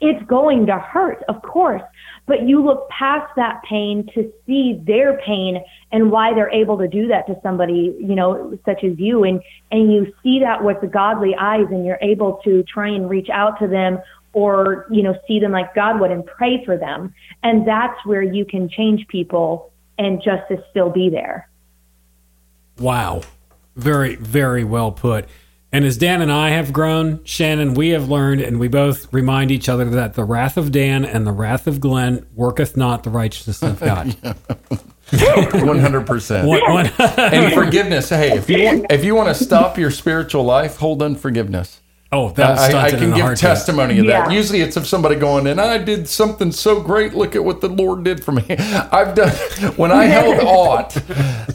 it's 0.02 0.24
going 0.26 0.66
to 0.66 0.80
hurt, 0.80 1.24
of 1.30 1.42
course, 1.44 1.84
but 2.26 2.48
you 2.48 2.64
look 2.64 2.90
past 2.90 3.32
that 3.36 3.62
pain 3.70 4.10
to 4.16 4.32
see 4.46 4.82
their 4.86 5.20
pain 5.20 5.64
and 5.92 6.12
why 6.12 6.34
they're 6.34 6.50
able 6.50 6.78
to 6.80 6.88
do 6.88 7.08
that 7.08 7.28
to 7.28 7.40
somebody, 7.44 7.96
you 8.00 8.16
know, 8.16 8.58
such 8.66 8.84
as 8.84 8.98
you. 8.98 9.24
And, 9.24 9.42
and 9.72 9.94
you 9.94 10.12
see 10.24 10.40
that 10.40 10.64
with 10.64 10.82
the 10.82 10.88
godly 10.88 11.36
eyes 11.40 11.68
and 11.70 11.86
you're 11.86 12.00
able 12.02 12.42
to 12.44 12.64
try 12.64 12.90
and 12.90 13.10
reach 13.10 13.30
out 13.30 13.60
to 13.60 13.68
them 13.68 14.00
or, 14.34 14.88
you 14.90 15.04
know, 15.04 15.16
see 15.28 15.40
them 15.40 15.52
like 15.52 15.76
God 15.76 16.00
would 16.00 16.12
and 16.12 16.26
pray 16.26 16.64
for 16.66 16.78
them. 16.78 17.14
And 17.44 17.68
that's 17.68 18.04
where 18.06 18.24
you 18.24 18.46
can 18.46 18.70
change 18.70 19.08
people 19.08 19.72
and 20.00 20.22
justice 20.24 20.62
still 20.72 20.90
be 20.90 21.10
there. 21.10 21.48
Wow. 22.80 23.22
Very, 23.76 24.16
very 24.16 24.64
well 24.64 24.92
put. 24.92 25.28
And 25.74 25.86
as 25.86 25.96
Dan 25.98 26.22
and 26.22 26.32
I 26.32 26.50
have 26.50 26.74
grown, 26.74 27.24
Shannon, 27.24 27.74
we 27.76 27.90
have 27.90 28.10
learned, 28.10 28.42
and 28.42 28.60
we 28.60 28.68
both 28.68 29.12
remind 29.14 29.52
each 29.52 29.70
other 29.70 29.86
that 29.92 30.16
the 30.16 30.26
wrath 30.26 30.58
of 30.58 30.72
Dan 30.72 31.06
and 31.06 31.26
the 31.26 31.32
wrath 31.32 31.66
of 31.66 31.80
Glenn 31.80 32.26
worketh 32.36 32.76
not 32.76 33.04
the 33.04 33.10
righteousness 33.10 33.62
of 33.64 33.80
God. 33.82 34.16
One 35.66 35.80
hundred 35.80 36.08
percent. 36.08 36.48
One- 36.48 36.62
one- 36.72 36.92
And 37.00 37.54
forgiveness. 37.54 38.10
Hey, 38.10 38.32
if 38.38 38.50
you 38.50 38.64
want, 38.66 38.86
if 38.92 39.04
you 39.04 39.16
want 39.16 39.30
to 39.36 39.44
stop 39.44 39.78
your 39.78 39.92
spiritual 39.92 40.44
life, 40.44 40.78
hold 40.78 41.02
unforgiveness. 41.02 41.82
Oh, 42.12 42.30
that 42.32 42.60
I, 42.60 42.88
I 42.88 42.92
can 42.92 43.14
give 43.14 43.38
testimony 43.38 44.00
of 44.00 44.08
that. 44.08 44.30
Yeah. 44.30 44.36
Usually, 44.36 44.62
it's 44.62 44.78
of 44.78 44.88
somebody 44.88 45.16
going, 45.16 45.48
"And 45.48 45.60
I 45.62 45.78
did 45.78 46.08
something 46.08 46.52
so 46.52 46.82
great. 46.82 47.14
Look 47.14 47.36
at 47.36 47.44
what 47.44 47.62
the 47.62 47.70
Lord 47.70 48.04
did 48.04 48.24
for 48.24 48.32
me." 48.32 48.44
I've 48.50 49.16
done 49.16 49.32
when 49.76 49.92
I 49.92 50.06
held 50.06 50.40
aught. 50.46 50.94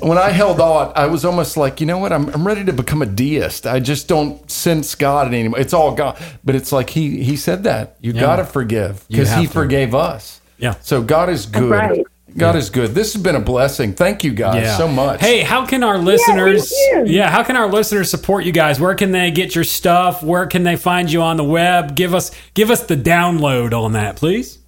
When 0.01 0.19
I 0.19 0.31
held 0.31 0.61
aught, 0.61 0.97
I 0.97 1.07
was 1.07 1.25
almost 1.25 1.57
like, 1.57 1.81
you 1.81 1.87
know 1.87 1.99
what? 1.99 2.13
I'm, 2.13 2.29
I'm 2.31 2.47
ready 2.47 2.65
to 2.65 2.73
become 2.73 3.03
a 3.03 3.07
deist. 3.07 3.67
I 3.67 3.81
just 3.81 4.09
don't 4.09 4.51
sense 4.51 4.95
God 4.95 5.29
anymore. 5.29 5.59
It's 5.59 5.73
all 5.73 5.95
God. 5.95 6.19
But 6.45 6.55
it's 6.55 6.73
like 6.73 6.91
he 6.91 7.23
he 7.23 7.37
said 7.37 7.65
that 7.65 7.97
you 8.01 8.13
got 8.13 8.37
to 8.37 8.45
forgive 8.45 9.07
because 9.09 9.29
he 9.31 9.35
have 9.35 9.45
to. 9.47 9.53
forgave 9.53 9.95
us. 9.95 10.41
Yeah. 10.59 10.75
So 10.81 11.03
God 11.03 11.29
is 11.29 11.47
good. 11.47 11.71
right. 11.71 12.07
God 12.37 12.57
is 12.57 12.69
good. 12.69 12.95
This 12.95 13.15
has 13.15 13.23
been 13.23 13.35
a 13.35 13.41
blessing. 13.41 13.95
Thank 13.95 14.23
you 14.23 14.33
guys 14.33 14.77
so 14.77 14.87
much. 14.87 15.21
Hey, 15.21 15.41
how 15.41 15.65
can 15.65 15.83
our 15.83 15.99
listeners? 15.99 16.71
thank 16.71 17.09
you. 17.09 17.15
Yeah, 17.15 17.31
how 17.31 17.43
can 17.43 17.57
our 17.57 17.69
listeners 17.69 18.11
support 18.11 18.45
you 18.45 18.53
guys? 18.53 18.79
Where 18.79 18.95
can 18.95 19.11
they 19.11 19.31
get 19.31 19.55
your 19.55 19.65
stuff? 19.65 20.23
Where 20.23 20.47
can 20.47 20.63
they 20.63 20.77
find 20.77 21.11
you 21.11 21.23
on 21.23 21.39
the 21.39 21.45
web? 21.45 21.97
Give 21.97 22.15
us 22.15 22.31
give 22.55 22.71
us 22.71 22.85
the 22.85 22.97
download 22.97 23.73
on 23.73 23.93
that, 23.93 24.17
please. 24.17 24.59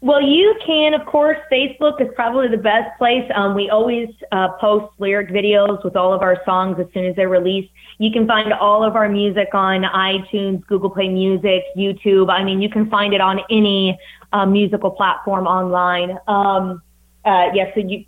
Well, 0.00 0.22
you 0.22 0.54
can, 0.64 0.94
of 0.94 1.04
course. 1.06 1.38
Facebook 1.50 2.00
is 2.00 2.08
probably 2.14 2.48
the 2.48 2.58
best 2.58 2.96
place. 2.96 3.28
Um, 3.34 3.54
we 3.54 3.70
always 3.70 4.08
uh, 4.30 4.48
post 4.60 4.94
lyric 4.98 5.30
videos 5.30 5.82
with 5.84 5.96
all 5.96 6.12
of 6.12 6.22
our 6.22 6.40
songs 6.44 6.78
as 6.78 6.86
soon 6.94 7.06
as 7.06 7.16
they're 7.16 7.28
released. 7.28 7.72
You 7.98 8.12
can 8.12 8.26
find 8.26 8.52
all 8.52 8.84
of 8.84 8.94
our 8.94 9.08
music 9.08 9.48
on 9.54 9.82
iTunes, 9.82 10.64
Google 10.66 10.90
Play 10.90 11.08
Music, 11.08 11.64
YouTube. 11.76 12.30
I 12.30 12.44
mean, 12.44 12.62
you 12.62 12.68
can 12.68 12.88
find 12.88 13.14
it 13.14 13.20
on 13.20 13.40
any 13.50 13.98
uh, 14.32 14.46
musical 14.46 14.90
platform 14.90 15.46
online. 15.46 16.18
Um, 16.26 16.82
uh, 17.24 17.50
yeah, 17.54 17.72
so 17.74 17.80
you 17.80 18.04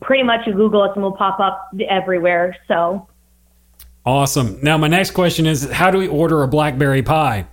pretty 0.00 0.22
much 0.22 0.46
you 0.46 0.52
Google 0.52 0.82
us 0.82 0.90
and 0.94 1.02
we'll 1.02 1.12
pop 1.12 1.40
up 1.40 1.70
everywhere. 1.88 2.56
So. 2.68 3.08
Awesome. 4.06 4.58
Now, 4.62 4.76
my 4.76 4.88
next 4.88 5.12
question 5.12 5.46
is: 5.46 5.70
How 5.70 5.90
do 5.90 5.98
we 5.98 6.06
order 6.06 6.42
a 6.42 6.48
blackberry 6.48 7.02
pie? 7.02 7.46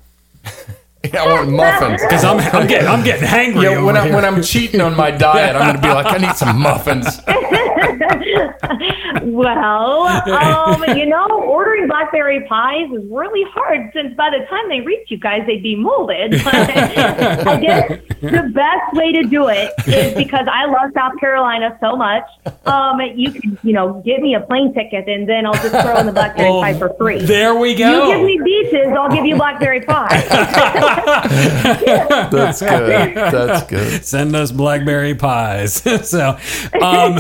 I 1.14 1.28
want 1.28 1.50
muffins. 1.50 2.02
Because 2.08 2.24
I'm, 2.24 2.40
I'm 2.40 2.68
getting 2.68 2.88
I'm 2.88 3.04
getting 3.04 3.28
hangry. 3.28 3.64
Yeah, 3.64 3.82
when, 3.84 3.96
over 3.96 3.98
I, 3.98 4.06
here. 4.06 4.16
when 4.16 4.26
I'm 4.26 4.44
cheating 4.44 4.82
on 4.82 4.96
my 4.96 5.12
diet, 5.12 5.56
I'm 5.56 5.64
going 5.64 5.76
to 5.76 5.82
be 5.82 5.94
like, 5.94 6.06
I 6.08 6.18
need 6.18 6.36
some 6.36 6.60
muffins. 6.60 7.20
Well, 9.24 10.04
um, 10.08 10.84
you 10.98 11.06
know, 11.06 11.28
ordering 11.44 11.88
blackberry 11.88 12.46
pies 12.48 12.90
is 12.92 13.04
really 13.10 13.44
hard 13.52 13.92
since 13.94 14.16
by 14.16 14.30
the 14.30 14.46
time 14.48 14.68
they 14.70 14.82
reach 14.82 15.10
you 15.12 15.18
guys, 15.18 15.44
they'd 15.46 15.62
be 15.62 15.76
molded. 15.76 16.32
But 16.44 16.56
I 16.56 17.60
guess 17.62 17.90
the 18.22 18.52
best 18.54 18.94
way 18.94 19.12
to 19.12 19.24
do 19.24 19.48
it 19.50 19.72
is 19.88 20.14
because 20.16 20.48
I 20.52 20.66
love 20.66 20.92
South 20.94 21.14
Carolina 21.20 21.78
so 21.82 21.96
much. 21.96 22.24
Um, 22.66 23.00
you 23.16 23.32
can, 23.32 23.58
you 23.64 23.74
know, 23.74 24.02
give 24.06 24.22
me 24.22 24.36
a 24.36 24.42
plane 24.42 24.74
ticket 24.74 25.08
and 25.08 25.28
then 25.28 25.46
I'll 25.46 25.54
just 25.54 25.70
throw 25.70 25.98
in 25.98 26.06
the 26.06 26.12
blackberry 26.12 26.50
Well, 26.50 26.62
pie 26.62 26.78
for 26.78 26.94
free. 26.96 27.20
There 27.20 27.56
we 27.56 27.76
go. 27.76 28.08
You 28.08 28.16
give 28.16 28.26
me 28.26 28.40
beaches, 28.44 28.88
I'll 28.98 29.12
give 29.12 29.26
you 29.26 29.36
blackberry 29.36 29.82
pie. 29.82 30.22
That's 32.32 32.62
good. 32.62 33.16
That's 33.16 33.70
good. 33.70 34.06
Send 34.06 34.36
us 34.36 34.52
blackberry 34.52 35.16
pies. 35.16 35.74
so, 36.10 36.38
um, 36.82 37.18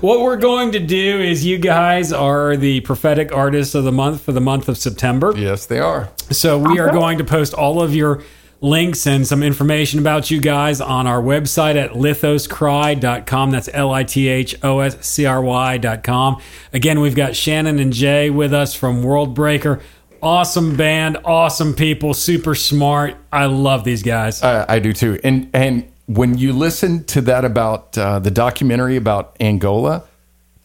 what 0.00 0.20
we're 0.20 0.36
going 0.36 0.72
to 0.72 0.78
do 0.78 1.20
is 1.20 1.44
you 1.44 1.58
guys 1.58 2.12
are 2.12 2.56
the 2.56 2.80
prophetic 2.80 3.32
artists 3.32 3.74
of 3.74 3.84
the 3.84 3.92
month 3.92 4.22
for 4.22 4.32
the 4.32 4.40
month 4.40 4.68
of 4.68 4.78
September. 4.78 5.32
Yes, 5.36 5.66
they 5.66 5.78
are. 5.78 6.10
So 6.30 6.58
we 6.58 6.78
are 6.78 6.90
going 6.90 7.18
to 7.18 7.24
post 7.24 7.54
all 7.54 7.82
of 7.82 7.94
your 7.94 8.22
links 8.62 9.06
and 9.06 9.26
some 9.26 9.42
information 9.42 9.98
about 9.98 10.30
you 10.30 10.40
guys 10.40 10.80
on 10.80 11.06
our 11.06 11.20
website 11.20 11.74
at 11.74 11.90
lithoscry.com. 11.90 13.50
That's 13.50 13.68
L 13.72 13.92
I 13.92 14.04
T 14.04 14.28
H 14.28 14.54
O 14.62 14.78
S 14.78 15.04
C 15.06 15.26
R 15.26 15.42
Y.com. 15.42 16.40
Again, 16.72 17.00
we've 17.00 17.16
got 17.16 17.36
Shannon 17.36 17.78
and 17.78 17.92
Jay 17.92 18.30
with 18.30 18.54
us 18.54 18.74
from 18.74 19.02
World 19.02 19.34
Breaker. 19.34 19.80
Awesome 20.22 20.76
band, 20.76 21.18
awesome 21.24 21.74
people, 21.74 22.14
super 22.14 22.54
smart. 22.54 23.16
I 23.32 23.46
love 23.46 23.82
these 23.82 24.04
guys. 24.04 24.40
I, 24.40 24.76
I 24.76 24.78
do 24.78 24.92
too. 24.92 25.18
And 25.24 25.50
and 25.52 25.91
when 26.06 26.36
you 26.38 26.52
listen 26.52 27.04
to 27.04 27.20
that 27.22 27.44
about 27.44 27.96
uh, 27.96 28.18
the 28.18 28.30
documentary 28.30 28.96
about 28.96 29.36
Angola, 29.40 30.04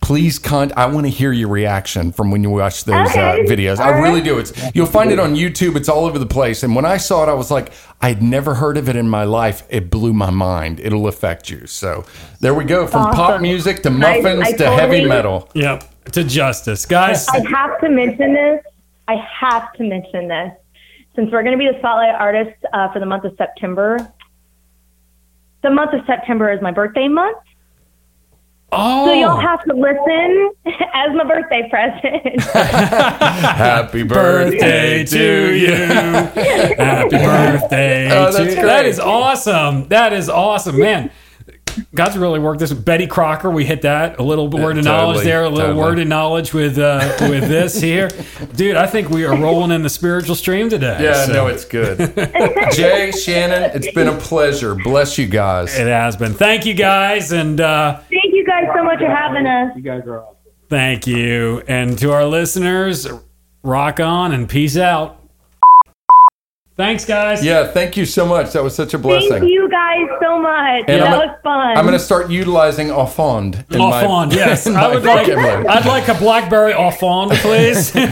please 0.01 0.39
con. 0.39 0.71
I 0.75 0.85
want 0.87 1.05
to 1.05 1.09
hear 1.09 1.31
your 1.31 1.49
reaction 1.49 2.11
from 2.11 2.31
when 2.31 2.43
you 2.43 2.49
watch 2.49 2.85
those 2.85 3.09
Okay. 3.11 3.41
uh, 3.41 3.45
videos. 3.45 3.79
I 3.79 3.99
really 3.99 4.15
right. 4.15 4.23
do. 4.23 4.39
It's 4.39 4.53
you'll 4.75 4.85
find 4.85 5.11
it 5.11 5.19
on 5.19 5.35
YouTube. 5.35 5.75
It's 5.75 5.89
all 5.89 6.05
over 6.05 6.17
the 6.19 6.25
place. 6.25 6.63
And 6.63 6.75
when 6.75 6.85
I 6.85 6.97
saw 6.97 7.23
it, 7.23 7.29
I 7.29 7.33
was 7.33 7.51
like, 7.51 7.71
I'd 8.01 8.21
never 8.21 8.55
heard 8.55 8.77
of 8.77 8.89
it 8.89 8.95
in 8.95 9.09
my 9.09 9.23
life. 9.23 9.63
It 9.69 9.89
blew 9.89 10.13
my 10.13 10.29
mind. 10.29 10.79
It'll 10.79 11.07
affect 11.07 11.49
you. 11.49 11.67
So 11.67 12.05
there 12.41 12.53
we 12.53 12.63
go. 12.63 12.87
From 12.87 13.11
pop 13.13 13.41
music 13.41 13.83
to 13.83 13.89
muffins 13.89 14.43
I 14.43 14.51
to 14.53 14.69
heavy 14.71 15.05
metal. 15.05 15.49
Yep, 15.53 16.11
to 16.13 16.23
justice. 16.23 16.85
Guys, 16.85 17.27
I 17.27 17.41
have 17.49 17.79
to 17.81 17.89
mention 17.89 18.33
this. 18.33 18.63
I 19.07 19.15
have 19.39 19.71
to 19.73 19.83
mention 19.83 20.27
this. 20.27 20.51
Since 21.15 21.31
we're 21.31 21.41
going 21.41 21.57
to 21.57 21.63
be 21.63 21.67
the 21.71 21.79
spotlight 21.79 22.13
artist 22.13 22.55
uh, 22.73 22.91
for 22.93 22.99
the 22.99 23.05
month 23.07 23.23
of 23.23 23.35
September, 23.37 23.97
the 25.67 25.73
month 25.73 25.93
of 25.93 26.01
September 26.05 26.51
is 26.51 26.61
my 26.61 26.71
birthday 26.71 27.07
month. 27.07 27.37
So 28.71 29.13
you'll 29.13 29.29
oh, 29.31 29.39
have 29.39 29.63
to 29.63 29.73
listen 29.73 30.51
as 30.93 31.15
my 31.15 31.23
birthday 31.23 31.69
present. 31.69 32.41
Happy 32.51 34.03
birthday 34.03 35.05
to 35.05 35.55
you. 35.55 35.73
Happy 35.73 37.15
oh, 37.15 37.59
birthday 37.59 38.09
Oh, 38.11 38.31
to 38.31 38.37
that's 38.37 38.55
you. 38.55 38.61
great. 38.61 38.65
That 38.65 38.85
is 38.85 38.99
awesome. 38.99 39.87
That 39.87 40.11
is 40.11 40.29
awesome, 40.29 40.79
man. 40.79 41.11
God's 41.93 42.17
really 42.17 42.39
worked 42.39 42.59
this. 42.59 42.73
Betty 42.73 43.07
Crocker, 43.07 43.49
we 43.49 43.65
hit 43.65 43.81
that 43.83 44.19
a 44.19 44.23
little 44.23 44.49
word 44.49 44.77
of 44.77 44.85
knowledge 44.85 45.17
totally, 45.17 45.25
there, 45.25 45.43
a 45.43 45.49
little 45.49 45.69
totally. 45.71 45.85
word 45.85 45.99
of 45.99 46.07
knowledge 46.07 46.53
with 46.53 46.77
uh, 46.77 47.15
with 47.21 47.47
this 47.47 47.79
here, 47.79 48.09
dude. 48.55 48.75
I 48.75 48.87
think 48.87 49.09
we 49.09 49.25
are 49.25 49.35
rolling 49.35 49.71
in 49.71 49.81
the 49.81 49.89
spiritual 49.89 50.35
stream 50.35 50.69
today. 50.69 50.97
Yeah, 51.01 51.25
so 51.25 51.33
no, 51.33 51.47
it's 51.47 51.65
good. 51.65 51.97
Jay, 52.73 53.11
Shannon, 53.11 53.71
it's 53.73 53.91
been 53.91 54.07
a 54.07 54.17
pleasure. 54.17 54.75
Bless 54.75 55.17
you 55.17 55.27
guys. 55.27 55.77
it 55.77 55.87
has 55.87 56.15
been. 56.15 56.33
Thank 56.33 56.65
you 56.65 56.73
guys, 56.73 57.31
and 57.31 57.59
uh, 57.59 57.99
Thank 58.09 58.33
you 58.33 58.45
guys 58.45 58.65
so 58.75 58.83
much 58.83 58.99
for 58.99 59.09
having 59.09 59.45
us. 59.45 59.75
You 59.75 59.81
guys 59.81 60.03
are 60.07 60.21
awesome. 60.23 60.35
thank 60.69 61.07
you, 61.07 61.63
and 61.67 61.97
to 61.99 62.11
our 62.11 62.25
listeners, 62.25 63.07
rock 63.63 63.99
on 63.99 64.31
and 64.33 64.47
peace 64.47 64.77
out. 64.77 65.16
Thanks, 66.77 67.05
guys. 67.05 67.43
Yeah, 67.43 67.65
thank 67.71 67.97
you 67.97 68.05
so 68.05 68.23
much. 68.27 68.53
That 68.53 68.63
was 68.63 68.75
such 68.75 68.93
a 68.93 68.99
blessing. 68.99 69.31
Thank 69.31 69.45
you 69.51 69.67
guys 69.67 70.07
so 70.21 70.39
much. 70.39 70.83
And 70.87 71.01
that 71.01 71.07
I'm 71.11 71.27
was 71.27 71.37
fun. 71.43 71.75
I'm 71.75 71.83
going 71.85 71.97
to 71.97 71.99
start 71.99 72.29
utilizing 72.29 72.91
offend. 72.91 73.65
in 73.71 73.79
my- 73.79 74.03
Offend, 74.03 74.33
yes. 74.35 74.67
in 74.67 74.75
I 74.75 74.87
would 74.93 75.03
like. 75.03 75.25
vocabulary. 75.25 75.65
I'd 75.67 75.87
like 75.87 76.07
a 76.07 76.13
blackberry 76.13 76.73
offend, 76.77 77.31
please. 77.41 77.91
the 77.93 78.03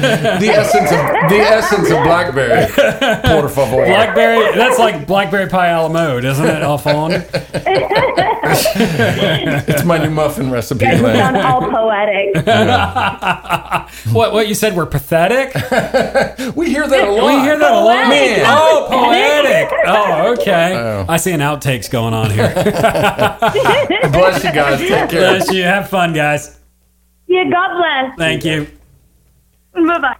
essence 0.50 0.90
of 0.92 1.30
the 1.30 1.38
essence 1.38 1.92
of 1.92 2.04
blackberry. 2.06 2.66
Por 3.22 3.50
favor. 3.50 3.86
blackberry. 3.86 4.56
That's 4.56 4.80
like 4.80 5.06
blackberry 5.06 5.48
pie 5.48 5.68
a 5.68 5.84
la 5.84 5.90
mode, 5.90 6.26
isn't 6.26 6.46
it? 6.48 6.64
Offend. 6.64 7.24
it's 9.68 9.84
my 9.84 10.00
new 10.00 10.10
muffin 10.10 10.50
recipe. 10.50 10.86
you 10.86 10.92
Lynn. 10.94 11.16
sound 11.18 11.38
all 11.38 11.62
poetic. 11.70 12.36
What? 14.12 14.34
What 14.34 14.48
you 14.48 14.56
said? 14.56 14.76
We're 14.76 14.86
pathetic. 14.88 15.54
We 16.56 16.70
hear 16.70 16.88
that 16.88 17.08
a 17.08 17.12
lot. 17.12 17.26
We 17.28 17.42
hear 17.42 17.60
that 17.60 17.72
a 17.72 17.80
lot. 17.80 18.08
Man. 18.10 18.55
Oh, 18.58 18.88
poetic. 18.90 19.70
Oh, 19.86 20.34
okay. 20.34 20.76
Oh. 20.76 21.06
I 21.08 21.18
see 21.18 21.32
an 21.32 21.42
outtakes 21.42 21.90
going 21.90 22.14
on 22.14 22.32
here. 22.32 22.54
Bless 24.12 24.44
you 24.44 24.52
guys. 24.52 24.80
Take 24.80 24.90
care. 24.90 25.08
Bless 25.08 25.52
you. 25.52 25.64
Have 25.64 25.90
fun, 25.90 26.14
guys. 26.14 26.60
Yeah, 27.28 27.50
God 27.50 27.78
bless. 27.78 28.18
Thank 28.18 28.46
you. 28.46 28.68
Bye 29.74 30.00
bye. 30.00 30.16